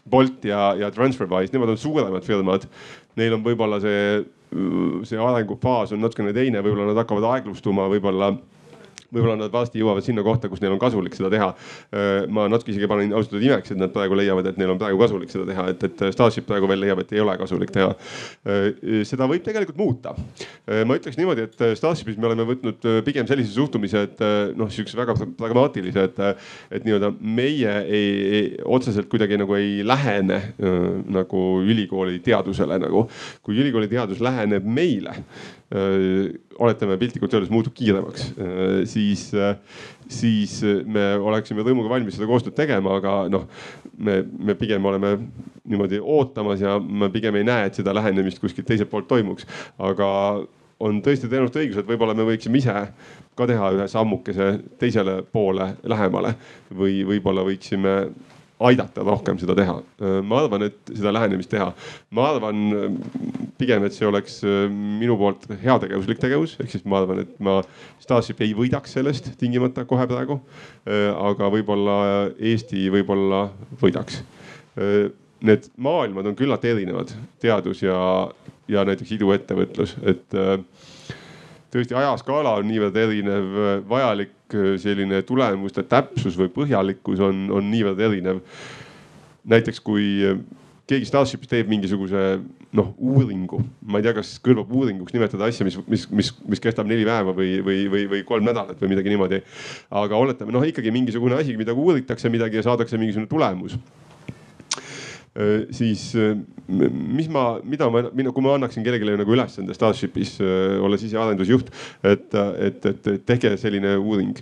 Bolt 0.07 0.45
ja, 0.47 0.71
ja 0.79 0.89
TransferWise, 0.93 1.51
nemad 1.51 1.73
on 1.73 1.79
suuremad 1.81 2.23
firmad. 2.23 2.67
Neil 3.17 3.33
on 3.37 3.45
võib-olla 3.45 3.79
see 3.83 4.25
see 5.07 5.19
arengufaas 5.19 5.91
on 5.91 5.99
natukene 5.99 6.31
teine, 6.35 6.61
võib-olla 6.63 6.91
nad 6.91 7.01
hakkavad 7.01 7.25
aeglustuma, 7.33 7.89
võib-olla 7.91 8.31
võib-olla 9.13 9.37
nad 9.39 9.53
varsti 9.53 9.81
jõuavad 9.81 10.05
sinna 10.05 10.23
kohta, 10.25 10.49
kus 10.51 10.61
neil 10.63 10.75
on 10.75 10.81
kasulik 10.81 11.15
seda 11.15 11.29
teha. 11.31 11.49
ma 12.33 12.47
natuke 12.51 12.73
isegi 12.73 12.89
panen 12.89 13.13
ausalt 13.15 13.37
öelda 13.37 13.47
imeks, 13.47 13.71
et 13.73 13.79
nad 13.79 13.93
praegu 13.93 14.17
leiavad, 14.19 14.49
et 14.51 14.59
neil 14.59 14.73
on 14.73 14.79
praegu 14.81 14.99
kasulik 14.99 15.31
seda 15.31 15.47
teha, 15.47 15.67
et, 15.73 15.85
et 15.87 16.03
Starship 16.15 16.47
praegu 16.49 16.69
veel 16.69 16.81
leiab, 16.83 17.01
et 17.03 17.13
ei 17.15 17.23
ole 17.23 17.37
kasulik 17.39 17.71
teha. 17.75 17.91
seda 19.07 19.27
võib 19.29 19.45
tegelikult 19.45 19.79
muuta. 19.79 20.15
ma 20.67 20.97
ütleks 20.99 21.19
niimoodi, 21.19 21.47
et 21.47 21.65
Starshipis 21.79 22.17
me 22.19 22.29
oleme 22.31 22.47
võtnud 22.47 22.87
pigem 23.07 23.27
sellise 23.29 23.53
suhtumise, 23.55 24.03
et 24.09 24.23
noh, 24.57 24.71
sihukese 24.73 24.99
väga 24.99 25.15
pragmaatilise, 25.39 26.07
et, 26.09 26.43
et 26.71 26.87
nii-öelda 26.87 27.13
meie 27.21 27.77
ei, 27.85 28.09
ei, 28.39 28.49
otseselt 28.65 29.09
kuidagi 29.11 29.39
nagu 29.39 29.55
ei 29.57 29.79
lähene 29.87 30.41
nagu 31.07 31.45
ülikooli 31.63 32.19
teadusele 32.25 32.79
nagu. 32.81 33.07
kui 33.43 33.57
ülikooli 33.57 33.87
teadus 33.91 34.19
läheneb 34.23 34.65
meile 34.67 35.13
oletame 35.67 36.95
piltlikult 36.95 37.33
öeldes 37.35 37.51
muutub 37.51 37.73
kiiremaks, 37.75 38.29
siis, 38.87 39.25
siis 40.07 40.53
me 40.87 41.09
oleksime 41.19 41.65
rõõmuga 41.65 41.91
valmis 41.91 42.15
seda 42.15 42.29
koostööd 42.29 42.55
tegema, 42.55 42.95
aga 43.01 43.15
noh, 43.31 43.43
me, 43.99 44.21
me 44.23 44.55
pigem 44.55 44.85
oleme 44.87 45.17
niimoodi 45.67 45.99
ootamas 45.99 46.63
ja 46.63 46.77
ma 46.79 47.11
pigem 47.11 47.35
ei 47.35 47.47
näe, 47.47 47.67
et 47.67 47.81
seda 47.81 47.95
lähenemist 47.97 48.39
kuskilt 48.39 48.69
teiselt 48.69 48.91
poolt 48.93 49.09
toimuks. 49.11 49.47
aga 49.77 50.07
on 50.79 51.01
tõesti 51.01 51.27
tõenäoliselt 51.27 51.59
õigus, 51.61 51.81
et 51.81 51.89
võib-olla 51.89 52.15
me 52.17 52.25
võiksime 52.27 52.59
ise 52.61 52.75
ka 53.37 53.47
teha 53.49 53.71
ühe 53.75 53.87
sammukese 53.89 54.49
teisele 54.79 55.19
poole 55.33 55.71
lähemale 55.83 56.35
või 56.73 57.01
võib-olla 57.07 57.45
võiksime 57.47 57.95
aidata 58.59 59.03
rohkem 59.05 59.37
seda 59.39 59.55
teha. 59.57 59.75
ma 60.25 60.39
arvan, 60.41 60.67
et 60.67 60.91
seda 60.93 61.13
lähenemist 61.13 61.51
teha. 61.51 61.67
ma 62.09 62.29
arvan 62.31 62.97
pigem, 63.59 63.85
et 63.85 63.93
see 63.93 64.07
oleks 64.07 64.39
minu 64.71 65.17
poolt 65.19 65.45
heategevuslik 65.61 66.21
tegevus, 66.21 66.57
ehk 66.61 66.73
siis 66.73 66.85
ma 66.85 67.01
arvan, 67.01 67.21
et 67.25 67.37
ma 67.43 67.59
Starship 68.01 68.41
ei 68.41 68.55
võidaks 68.57 68.97
sellest 68.97 69.33
tingimata 69.37 69.85
kohe 69.85 70.07
praegu. 70.09 70.39
aga 70.87 71.51
võib-olla 71.53 71.99
Eesti 72.37 72.87
võib-olla 72.93 73.47
võidaks. 73.81 74.23
Need 75.47 75.69
maailmad 75.77 76.25
on 76.25 76.35
küllalt 76.37 76.65
erinevad, 76.65 77.11
teadus 77.41 77.83
ja, 77.83 77.97
ja 78.67 78.85
näiteks 78.87 79.11
iduettevõtlus, 79.19 79.93
et 80.01 80.33
tõesti 81.73 81.97
ajaskaala 81.97 82.55
on 82.57 82.67
niivõrd 82.69 82.97
erinev, 82.97 83.57
vajalik 83.89 84.31
äh, 84.31 84.36
selline 84.53 85.21
tulemuste 85.27 85.83
täpsus 85.83 86.37
või 86.39 86.51
põhjalikkus 86.53 87.19
on, 87.23 87.47
on 87.51 87.71
niivõrd 87.71 87.99
erinev. 87.99 88.39
näiteks 89.47 89.79
kui 89.79 90.07
äh, 90.27 90.39
keegi 90.87 91.07
Starshipis 91.09 91.51
teeb 91.51 91.67
mingisuguse 91.71 92.39
noh 92.77 92.93
uuringu, 92.99 93.59
ma 93.87 93.99
ei 93.99 94.05
tea, 94.05 94.13
kas 94.15 94.33
kõlbab 94.43 94.71
uuringuks 94.75 95.15
nimetada 95.15 95.47
asja, 95.47 95.65
mis, 95.67 95.77
mis, 95.87 96.03
mis, 96.11 96.31
mis 96.47 96.63
kestab 96.63 96.87
neli 96.87 97.05
päeva 97.07 97.33
või, 97.35 97.57
või, 97.63 97.85
või, 97.91 98.03
või 98.11 98.23
kolm 98.27 98.47
nädalat 98.47 98.79
või 98.81 98.91
midagi 98.91 99.11
niimoodi. 99.11 99.41
aga 100.03 100.19
oletame 100.19 100.55
noh, 100.55 100.65
ikkagi 100.67 100.91
mingisugune 100.95 101.39
asi, 101.39 101.55
mida 101.59 101.75
uuritakse 101.75 102.31
midagi 102.31 102.59
ja 102.59 102.67
saadakse 102.67 102.99
mingisugune 102.99 103.31
tulemus 103.31 103.77
siis 105.75 106.09
äh, 106.17 106.37
mis 106.67 107.27
ma, 107.31 107.59
mida 107.63 107.87
ma, 107.91 108.01
kui 108.09 108.43
ma 108.43 108.55
annaksin 108.57 108.83
kellelegi 108.85 109.19
nagu 109.21 109.35
ülesande 109.35 109.75
Starshipis 109.75 110.37
äh, 110.41 110.75
olles 110.83 111.03
ise 111.05 111.19
arendusjuht, 111.21 111.69
et, 112.07 112.33
et, 112.33 112.87
et 112.89 113.09
tehke 113.27 113.53
selline 113.61 113.93
uuring, 114.01 114.33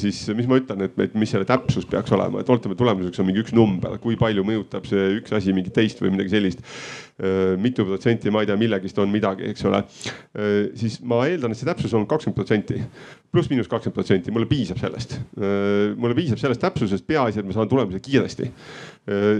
siis 0.00 0.22
mis 0.36 0.48
ma 0.50 0.58
ütlen, 0.60 0.86
et, 0.88 0.96
et 1.04 1.14
mis 1.18 1.30
selle 1.30 1.46
täpsus 1.48 1.86
peaks 1.88 2.14
olema, 2.16 2.40
et 2.40 2.50
oletame, 2.50 2.78
tulemuseks 2.78 3.22
on 3.22 3.28
mingi 3.28 3.44
üks 3.44 3.54
number, 3.56 3.98
kui 4.02 4.18
palju 4.20 4.44
mõjutab 4.46 4.88
see 4.88 5.20
üks 5.20 5.36
asi 5.36 5.54
mingit 5.56 5.76
teist 5.76 6.02
või 6.02 6.14
midagi 6.16 6.34
sellist. 6.34 6.66
mitu 7.60 7.84
protsenti, 7.84 8.30
ma 8.32 8.40
ei 8.40 8.48
tea, 8.48 8.56
millegist 8.56 8.98
on 9.02 9.10
midagi, 9.12 9.50
eks 9.52 9.66
ole. 9.68 9.82
siis 10.80 11.02
ma 11.04 11.18
eeldan, 11.28 11.52
et 11.52 11.60
see 11.60 11.68
täpsus 11.68 11.92
on 11.92 12.06
kakskümmend 12.08 12.38
protsenti. 12.38 12.80
pluss-miinus 13.30 13.68
kakskümmend 13.68 13.98
protsenti, 13.98 14.32
mulle 14.32 14.48
piisab 14.48 14.80
sellest. 14.80 15.18
mulle 15.36 16.16
piisab 16.16 16.40
sellest 16.40 16.64
täpsusest, 16.64 17.06
peaasi, 17.06 17.42
et 17.42 17.46
ma 17.46 17.52
saan 17.52 17.68
tulemuse 17.68 18.00
kiiresti. 18.00 18.48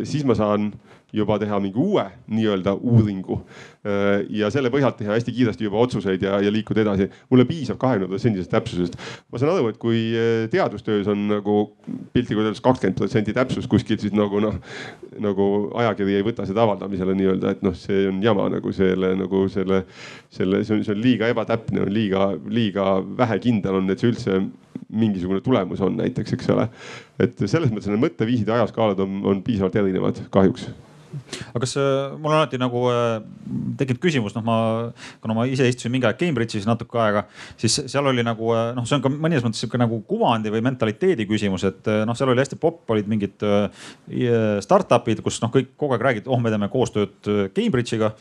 Siis 0.05 0.25
ma 0.25 0.35
saan 0.35 0.73
juba 1.13 1.39
teha 1.39 1.61
mingi 1.61 1.79
uue 1.81 2.07
nii-öelda 2.29 2.75
uuringu 2.75 3.41
Äh, 3.81 4.27
ja 4.37 4.51
selle 4.53 4.69
põhjalt 4.69 4.99
teha 4.99 5.15
hästi 5.15 5.33
kiiresti 5.33 5.65
juba 5.65 5.79
otsuseid 5.81 6.21
ja, 6.21 6.35
ja 6.45 6.51
liikuda 6.53 6.83
edasi. 6.83 7.07
mulle 7.33 7.47
piisab 7.49 7.79
kahekümne 7.81 8.11
protsendisest 8.11 8.51
täpsusest. 8.53 8.99
ma 9.33 9.39
saan 9.41 9.55
aru, 9.55 9.71
et 9.73 9.79
kui 9.81 10.03
äh, 10.13 10.43
teadustöös 10.53 11.09
on 11.09 11.23
nagu 11.31 11.55
piltlikult 12.13 12.45
öeldes 12.45 12.61
kakskümmend 12.61 12.99
protsenti 13.01 13.33
täpsus 13.33 13.65
kuskil, 13.73 13.97
siis 14.03 14.13
nagu 14.13 14.43
noh, 14.45 14.59
nagu 15.17 15.47
ajakiri 15.81 16.19
ei 16.19 16.27
võta 16.27 16.45
seda 16.45 16.61
avaldamisele 16.67 17.15
nii-öelda, 17.23 17.55
et 17.57 17.65
noh, 17.65 17.79
see 17.87 18.03
on 18.11 18.21
jama 18.21 18.51
nagu 18.53 18.75
selle, 18.77 19.15
nagu 19.17 19.47
selle, 19.49 19.81
selle, 20.29 20.61
see 20.61 20.77
on, 20.77 20.85
see 20.85 20.99
on 20.99 21.01
liiga 21.01 21.33
ebatäpne, 21.33 21.87
on 21.87 21.95
liiga, 21.97 22.29
liiga 22.53 22.91
vähekindel 23.23 23.81
on, 23.81 23.89
et 23.89 24.05
see 24.05 24.13
üldse 24.13 24.43
mingisugune 24.93 25.41
tulemus 25.41 25.81
on 25.81 25.97
näiteks, 26.03 26.37
eks 26.37 26.53
ole. 26.53 26.69
et 27.17 27.49
selles 27.49 27.73
mõttes 27.73 27.89
need 27.89 28.05
mõtteviisid 28.05 28.53
ja 28.53 28.61
ajaskaalad 28.61 29.01
on, 29.09 29.23
on 29.33 29.45
piisavalt 29.47 29.81
erinevad 29.81 30.21
kahjuks 30.37 30.69
aga 31.11 31.63
kas 31.65 31.75
äh, 31.81 32.13
mul 32.17 32.31
on 32.33 32.39
alati 32.39 32.59
nagu 32.61 32.83
äh, 32.91 33.21
tekkinud 33.81 34.01
küsimus, 34.03 34.35
noh, 34.37 34.45
ma, 34.47 34.57
kuna 35.23 35.37
ma 35.37 35.47
ise 35.51 35.67
istusin 35.69 35.93
mingi 35.95 36.07
aeg 36.09 36.19
Cambridge'is 36.21 36.69
natuke 36.69 37.01
aega, 37.03 37.25
siis 37.61 37.81
seal 37.91 38.07
oli 38.11 38.25
nagu 38.27 38.53
äh, 38.55 38.71
noh, 38.77 38.87
see 38.89 38.99
on 38.99 39.05
ka 39.05 39.13
mõnes 39.13 39.45
mõttes 39.45 39.63
sihuke 39.65 39.81
nagu 39.81 40.01
kuvandi 40.09 40.53
või 40.55 40.63
mentaliteedi 40.67 41.27
küsimus, 41.31 41.67
et 41.69 41.91
noh, 42.07 42.19
seal 42.19 42.31
oli 42.33 42.43
hästi 42.43 42.59
popp, 42.61 42.85
olid 42.95 43.11
mingid 43.11 43.43
startup'id, 44.65 45.23
kus 45.25 45.41
noh, 45.43 45.53
kõik 45.55 45.73
kogu 45.81 45.97
aeg 45.97 46.07
räägid, 46.07 46.31
oh, 46.31 46.41
me 46.43 46.53
teeme 46.53 46.71
koostööd 46.73 47.31
Cambridge'iga. 47.57 48.13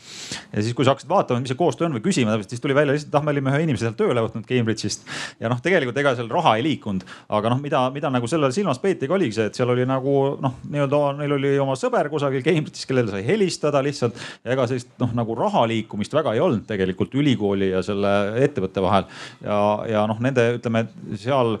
ja 0.50 0.64
siis, 0.64 0.74
kui 0.74 0.86
sa 0.86 0.94
hakkasid 0.94 1.10
vaatama, 1.10 1.44
mis 1.44 1.52
see 1.52 1.60
koostöö 1.60 1.88
on 1.88 1.96
või 1.98 2.04
küsima 2.04 2.34
täpselt, 2.34 2.54
siis 2.54 2.64
tuli 2.64 2.76
välja 2.76 2.96
lihtsalt, 2.96 3.14
ah, 3.18 3.24
me 3.26 3.34
olime 3.34 3.54
ühe 3.54 3.62
inimese 3.66 3.86
sealt 3.86 3.98
tööle 4.00 4.24
võtnud 4.26 4.46
Cambridge'ist. 4.48 5.06
ja 5.40 5.50
noh, 5.52 5.62
tegelikult 5.62 5.98
ega 6.02 6.14
seal 6.18 6.30
raha 6.32 6.56
ei 6.58 6.66
liikunud, 6.66 7.06
aga 7.38 7.54
noh, 7.54 7.62
mida, 7.62 7.84
mida 7.94 8.10
nagu 8.12 8.30
sellele 8.30 8.54
silmas 8.56 8.82
peetigi, 8.82 9.12
oligi 9.14 9.38
see, 9.38 9.48
et 9.50 9.58
seal 9.58 9.70
oli 9.72 9.86
nagu 9.88 10.16
noh, 10.42 10.58
nii-öelda 10.70 11.02
neil 11.20 11.36
oli 11.38 11.54
oma 11.62 11.76
sõber 11.78 12.10
kusagil 12.12 12.44
Cambridge'is 12.46 12.79
siis 12.80 12.90
kellele 12.90 13.12
sai 13.12 13.22
helistada 13.26 13.82
lihtsalt. 13.84 14.18
ega 14.44 14.66
sellist 14.70 14.96
noh, 15.02 15.12
nagu 15.16 15.36
raha 15.38 15.66
liikumist 15.70 16.16
väga 16.16 16.34
ei 16.34 16.42
olnud 16.44 16.66
tegelikult 16.68 17.14
ülikooli 17.20 17.70
ja 17.74 17.84
selle 17.86 18.16
ettevõtte 18.42 18.82
vahel. 18.84 19.06
ja, 19.44 19.60
ja 19.90 20.08
noh, 20.10 20.20
nende 20.24 20.48
ütleme 20.58 20.86
seal 21.20 21.58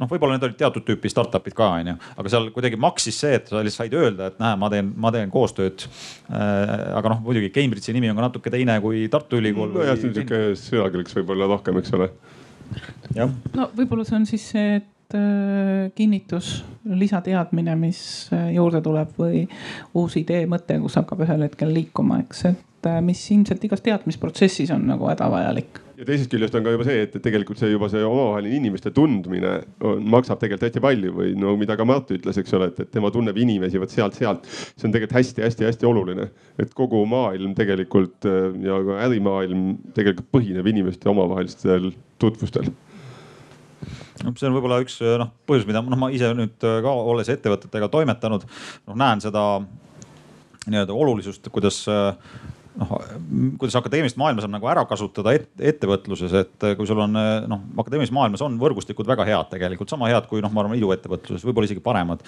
noh, 0.00 0.08
võib-olla 0.08 0.36
need 0.36 0.46
olid 0.48 0.58
teatud 0.60 0.84
tüüpi 0.86 1.10
startup'id 1.12 1.54
ka 1.56 1.68
onju, 1.78 1.96
aga 2.16 2.32
seal 2.32 2.48
kuidagi 2.54 2.78
maksis 2.80 3.18
see, 3.20 3.36
et 3.38 3.50
sa 3.50 3.60
lihtsalt 3.60 3.90
said 3.90 3.96
öelda, 3.96 4.30
et 4.30 4.40
näe, 4.42 4.56
ma 4.60 4.70
teen, 4.72 4.92
ma 5.00 5.12
teen 5.14 5.32
koostööd 5.32 5.84
äh,. 5.86 6.72
aga 6.98 7.14
noh, 7.14 7.22
muidugi 7.26 7.52
Cambridge'i 7.54 7.94
nimi 7.96 8.10
on 8.12 8.18
ka 8.18 8.28
natuke 8.28 8.52
teine 8.52 8.78
kui 8.84 9.06
Tartu 9.12 9.40
Ülikool. 9.40 9.72
nojah, 9.76 9.98
see 9.98 10.10
on 10.10 10.16
sihuke 10.16 10.40
sõjakõlks 10.60 11.16
võib-olla 11.20 11.50
rohkem, 11.54 11.80
eks 11.82 11.96
ole. 11.98 12.10
no 13.16 13.68
võib-olla 13.76 14.06
see 14.08 14.18
on 14.20 14.28
siis 14.28 14.48
see, 14.54 14.80
et 15.10 15.20
Äh, 15.80 15.90
kinnitus, 15.94 16.64
lisateadmine, 16.84 17.74
mis 17.76 18.28
äh, 18.32 18.52
juurde 18.54 18.80
tuleb 18.84 19.14
või 19.18 19.44
uus 19.98 20.16
idee, 20.20 20.44
mõte, 20.50 20.76
kus 20.82 20.98
hakkab 21.00 21.24
ühel 21.24 21.46
hetkel 21.46 21.72
liikuma, 21.74 22.20
eks, 22.22 22.44
et 22.50 22.88
äh, 22.88 22.98
mis 23.04 23.22
ilmselt 23.34 23.64
igas 23.66 23.82
teadmisprotsessis 23.82 24.70
on 24.74 24.84
nagu 24.90 25.08
hädavajalik 25.10 25.80
ja 26.00 26.06
teisest 26.08 26.30
küljest 26.32 26.54
on 26.56 26.64
ka 26.64 26.72
juba 26.72 26.86
see, 26.86 27.02
et 27.04 27.16
tegelikult 27.24 27.58
see 27.60 27.72
juba 27.72 27.90
see 27.92 28.04
omavaheline 28.06 28.56
inimeste 28.56 28.92
tundmine 28.96 29.56
on, 29.84 30.04
maksab 30.14 30.38
tegelikult 30.40 30.68
hästi 30.68 30.82
palju 30.84 31.16
või 31.16 31.32
no 31.36 31.56
mida 31.60 31.76
ka 31.76 31.84
Mart 31.88 32.12
ütles, 32.14 32.38
eks 32.40 32.54
ole, 32.56 32.70
et, 32.70 32.78
et 32.84 32.92
tema 32.94 33.10
tunneb 33.12 33.36
inimesi 33.42 33.82
vot 33.82 33.90
sealt-sealt. 33.92 34.46
see 34.48 34.86
on 34.88 34.94
tegelikult 34.94 35.18
hästi-hästi-hästi 35.18 35.88
oluline, 35.90 36.28
et 36.62 36.76
kogu 36.76 37.02
maailm 37.10 37.56
tegelikult 37.58 38.30
ja 38.64 38.78
ka 38.86 39.02
ärimaailm 39.08 39.74
tegelikult 39.96 40.30
põhineb 40.38 40.70
inimeste 40.72 41.10
omavahelistel 41.12 41.90
tutvustel 42.22 42.70
noh, 44.24 44.34
see 44.36 44.48
on 44.48 44.56
võib-olla 44.56 44.80
üks 44.84 45.00
eh, 45.04 45.16
noh 45.20 45.32
põhjus, 45.48 45.66
mida 45.68 45.82
noh, 45.84 46.00
ma 46.00 46.10
ise 46.14 46.32
nüüd 46.36 46.66
eh, 46.66 46.78
ka 46.84 46.94
olles 47.12 47.30
ettevõtetega 47.32 47.90
toimetanud, 47.92 48.46
noh 48.90 48.98
näen 49.00 49.22
seda 49.24 49.44
nii-öelda 50.66 50.96
olulisust, 50.96 51.48
kuidas 51.52 51.82
eh, 51.90 52.32
noh, 52.78 52.92
kuidas 53.58 53.76
akadeemilist 53.80 54.18
maailma 54.20 54.44
saab 54.44 54.52
nagu 54.54 54.68
ära 54.70 54.84
kasutada 54.88 55.34
et, 55.36 55.48
ettevõtluses, 55.72 56.34
et 56.42 56.66
kui 56.78 56.88
sul 56.88 57.00
on 57.02 57.16
noh, 57.50 57.64
akadeemilises 57.82 58.14
maailmas 58.14 58.44
on 58.46 58.58
võrgustikud 58.60 59.08
väga 59.10 59.26
head 59.28 59.50
tegelikult, 59.54 59.90
sama 59.90 60.10
head 60.12 60.28
kui 60.30 60.42
noh, 60.44 60.52
ma 60.54 60.64
arvan 60.64 60.78
iduettevõtluses, 60.78 61.44
võib-olla 61.46 61.70
isegi 61.70 61.82
paremad. 61.84 62.22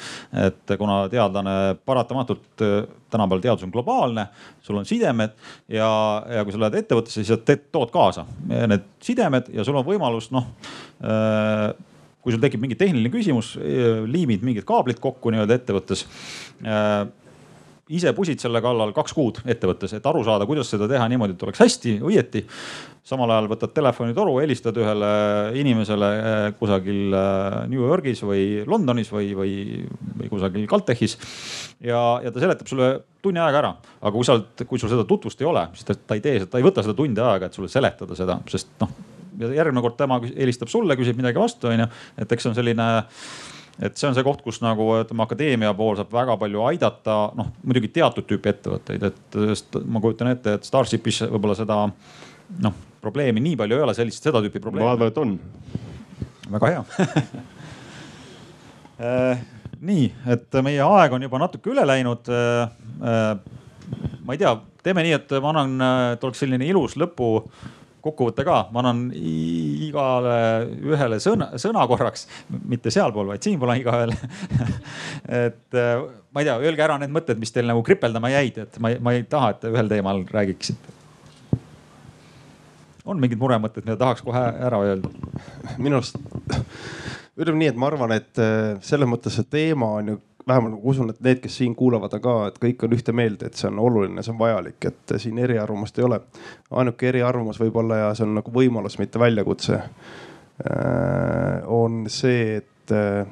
et 0.44 0.74
kuna 0.78 1.02
teadlane 1.12 1.54
paratamatult 1.86 2.64
tänapäeval 3.12 3.44
teadus 3.44 3.66
on 3.66 3.74
globaalne, 3.74 4.26
sul 4.64 4.80
on 4.80 4.88
sidemed 4.88 5.36
ja, 5.68 5.88
ja 6.38 6.44
kui 6.44 6.54
sa 6.54 6.64
lähed 6.64 6.80
ettevõttesse, 6.82 7.22
siis 7.22 7.32
sa 7.32 7.38
teed, 7.38 7.68
tood 7.74 7.92
kaasa 7.94 8.26
need 8.48 8.90
sidemed 9.02 9.52
ja 9.54 9.64
sul 9.66 9.78
on 9.78 9.86
võimalus 9.86 10.30
noh 10.34 10.50
äh, 11.04 11.70
kui 12.22 12.30
sul 12.30 12.42
tekib 12.42 12.62
mingi 12.62 12.78
tehniline 12.78 13.10
küsimus, 13.10 13.56
liimid 14.06 14.44
mingid 14.46 14.66
kaablid 14.66 15.00
kokku 15.02 15.32
nii-öelda 15.34 15.58
ettevõttes 15.58 16.04
ise 17.92 18.12
pusid 18.16 18.40
selle 18.42 18.62
kallal 18.64 18.92
kaks 18.96 19.14
kuud 19.16 19.40
ettevõttes, 19.44 19.92
et 19.96 20.06
aru 20.08 20.22
saada, 20.26 20.46
kuidas 20.48 20.70
seda 20.72 20.88
teha 20.90 21.04
niimoodi, 21.12 21.36
et 21.36 21.44
oleks 21.46 21.62
hästi, 21.62 21.98
õieti. 22.08 22.44
samal 23.04 23.30
ajal 23.34 23.48
võtad 23.50 23.72
telefonitoru, 23.74 24.36
helistad 24.40 24.76
ühele 24.78 25.12
inimesele 25.58 26.10
eh, 26.18 26.48
kusagil 26.58 27.16
eh, 27.18 27.56
New 27.72 27.82
Yorgis 27.82 28.22
või 28.24 28.44
Londonis 28.66 29.10
või, 29.12 29.32
või, 29.36 29.54
või 30.18 30.30
kusagil 30.30 30.66
Caltechis. 30.70 31.18
ja, 31.80 32.20
ja 32.24 32.32
ta 32.32 32.42
seletab 32.42 32.70
sulle 32.70 32.92
tunni 33.22 33.42
ajaga 33.42 33.62
ära, 33.64 33.72
aga 34.00 34.14
kui 34.14 34.26
sa, 34.26 34.38
kui 34.66 34.78
sul 34.78 34.92
seda 34.92 35.06
tutvust 35.08 35.40
ei 35.42 35.50
ole, 35.50 35.66
siis 35.74 35.88
ta, 35.88 35.94
ta 35.96 36.18
ei 36.18 36.24
tee, 36.24 36.46
ta 36.46 36.60
ei 36.60 36.66
võta 36.66 36.84
seda 36.84 36.94
tundi 36.98 37.20
aega, 37.20 37.50
et 37.50 37.58
sulle 37.58 37.70
seletada 37.72 38.18
seda, 38.18 38.40
sest 38.50 38.72
noh 38.82 39.10
järgmine 39.40 39.82
kord 39.82 39.96
tema 39.96 40.18
helistab 40.22 40.70
sulle, 40.72 40.96
küsib 40.98 41.16
midagi 41.18 41.40
vastu, 41.40 41.70
onju. 41.72 41.88
et 42.20 42.32
eks 42.32 42.46
see 42.46 42.52
on 42.52 42.56
selline 42.58 42.88
et 43.80 43.96
see 43.96 44.08
on 44.08 44.14
see 44.16 44.24
koht, 44.26 44.42
kus 44.44 44.60
nagu 44.64 44.84
ütleme, 44.98 45.22
akadeemia 45.24 45.72
pool 45.76 45.96
saab 45.98 46.10
väga 46.12 46.36
palju 46.40 46.60
aidata, 46.68 47.14
noh 47.38 47.46
muidugi 47.64 47.88
teatud 47.94 48.24
tüüpi 48.28 48.48
ettevõtteid, 48.52 49.02
et 49.08 49.28
ma 49.86 49.98
kujutan 50.02 50.28
ette, 50.34 50.48
et 50.58 50.64
Starshipis 50.68 51.18
võib-olla 51.30 51.56
seda 51.58 51.76
noh 52.62 52.74
probleemi 53.02 53.40
nii 53.42 53.56
palju 53.58 53.74
ei 53.78 53.84
ole, 53.86 53.94
sellist, 53.96 54.24
seda 54.24 54.38
tüüpi 54.44 54.60
probleemi. 54.62 54.86
ma 54.86 54.92
arvan, 54.94 55.08
et 55.08 55.18
on. 55.18 55.40
väga 56.52 56.66
hea 56.74 56.82
äh, 59.08 59.36
nii, 59.82 60.06
et 60.36 60.50
meie 60.62 60.82
aeg 60.86 61.10
on 61.16 61.22
juba 61.26 61.38
natuke 61.42 61.66
üle 61.72 61.84
läinud. 61.88 62.24
Äh, 62.30 62.36
äh, 63.02 63.34
ma 64.22 64.30
ei 64.36 64.40
tea, 64.42 64.52
teeme 64.84 65.00
nii, 65.06 65.14
et 65.18 65.28
ma 65.42 65.48
annan, 65.54 65.70
et 66.14 66.22
oleks 66.26 66.40
selline 66.44 66.64
ilus 66.68 66.92
lõpu 67.00 67.28
kokkuvõte 68.02 68.44
ka, 68.46 68.58
ma 68.74 68.82
annan 68.82 69.04
igale 69.14 70.36
ühele 70.92 71.18
sõna, 71.22 71.52
sõna 71.60 71.84
korraks, 71.90 72.26
mitte 72.68 72.92
sealpool, 72.94 73.30
vaid 73.32 73.44
siinpool 73.46 73.74
igaühele 73.76 74.16
et 75.46 75.78
äh, 75.78 75.92
ma 76.32 76.42
ei 76.42 76.48
tea, 76.48 76.58
öelge 76.62 76.86
ära 76.86 76.98
need 77.02 77.14
mõtted, 77.14 77.40
mis 77.40 77.54
teil 77.54 77.68
nagu 77.70 77.84
kripeldama 77.86 78.32
jäid, 78.32 78.58
et 78.66 78.80
ma 78.82 78.92
ei, 78.92 78.98
ma 79.02 79.14
ei 79.16 79.24
taha, 79.28 79.52
et 79.54 79.62
te 79.62 79.72
ühel 79.72 79.90
teemal 79.92 80.24
räägiksite. 80.32 80.98
on 83.04 83.20
mingid 83.22 83.40
muremõtted, 83.40 83.86
mida 83.86 83.98
tahaks 84.00 84.24
kohe 84.26 84.44
ära 84.68 84.82
öelda? 84.86 85.10
minu 85.78 86.00
arust 86.00 86.18
ütleme 87.38 87.62
nii, 87.62 87.72
et 87.72 87.80
ma 87.80 87.88
arvan, 87.88 88.12
et 88.18 88.42
äh, 88.42 88.76
selles 88.84 89.08
mõttes 89.08 89.38
see 89.38 89.48
teema 89.48 89.88
on 90.00 90.14
ju 90.14 90.18
vähemalt 90.48 90.74
ma 90.74 90.80
usun, 90.90 91.10
et 91.10 91.20
need, 91.20 91.40
kes 91.42 91.56
siin 91.60 91.74
kuulavad 91.78 92.14
ka, 92.22 92.34
et 92.48 92.58
kõik 92.62 92.84
on 92.86 92.96
ühte 92.96 93.14
meelt, 93.16 93.42
et 93.46 93.58
see 93.58 93.68
on 93.70 93.80
oluline, 93.82 94.22
see 94.24 94.34
on 94.34 94.40
vajalik, 94.40 94.78
et 94.90 95.14
siin 95.22 95.38
eriarvamust 95.38 95.98
ei 95.98 96.06
ole. 96.06 96.20
ainuke 96.70 97.08
eriarvamus 97.08 97.60
võib-olla 97.60 98.00
ja 98.00 98.14
see 98.14 98.26
on 98.26 98.36
nagu 98.40 98.54
võimalus, 98.54 98.98
mitte 98.98 99.20
väljakutse. 99.22 99.78
Äh, 100.62 101.62
on 101.66 102.04
see, 102.12 102.56
et 102.62 102.94
äh, 102.94 103.26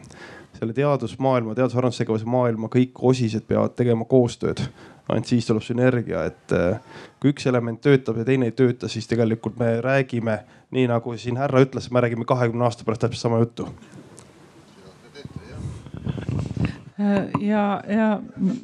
selle 0.58 0.76
teadusmaailma, 0.76 1.54
teadus-arendustegevuse 1.58 2.28
maailma 2.30 2.70
kõik 2.72 3.02
osised 3.12 3.46
peavad 3.48 3.76
tegema 3.78 4.04
koostööd. 4.04 4.62
ainult 5.10 5.26
siis 5.26 5.46
tuleb 5.46 5.64
sünergia, 5.66 6.22
et 6.30 6.52
äh, 6.54 6.78
kui 7.20 7.32
üks 7.32 7.46
element 7.50 7.80
töötab 7.82 8.20
ja 8.20 8.24
teine 8.24 8.46
ei 8.46 8.54
tööta, 8.54 8.88
siis 8.88 9.08
tegelikult 9.10 9.58
me 9.58 9.80
räägime, 9.82 10.36
nii 10.70 10.86
nagu 10.86 11.16
siin 11.18 11.40
härra 11.40 11.64
ütles, 11.64 11.90
me 11.90 12.00
räägime 12.00 12.24
kahekümne 12.24 12.64
aasta 12.68 12.86
pärast 12.86 13.02
täpselt 13.02 13.26
sama 13.26 13.40
juttu 13.42 13.66
Äh, 16.06 16.89
ja, 17.40 17.82
ja 17.88 18.20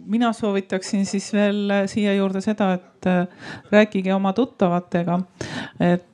mina 0.07 0.33
soovitaksin 0.33 1.07
siis 1.07 1.33
veel 1.33 1.71
äh, 1.71 1.87
siia 1.87 2.15
juurde 2.15 2.41
seda, 2.45 2.73
et 2.77 3.07
äh, 3.07 3.27
rääkige 3.73 4.15
oma 4.15 4.33
tuttavatega. 4.33 5.21
et 5.81 6.05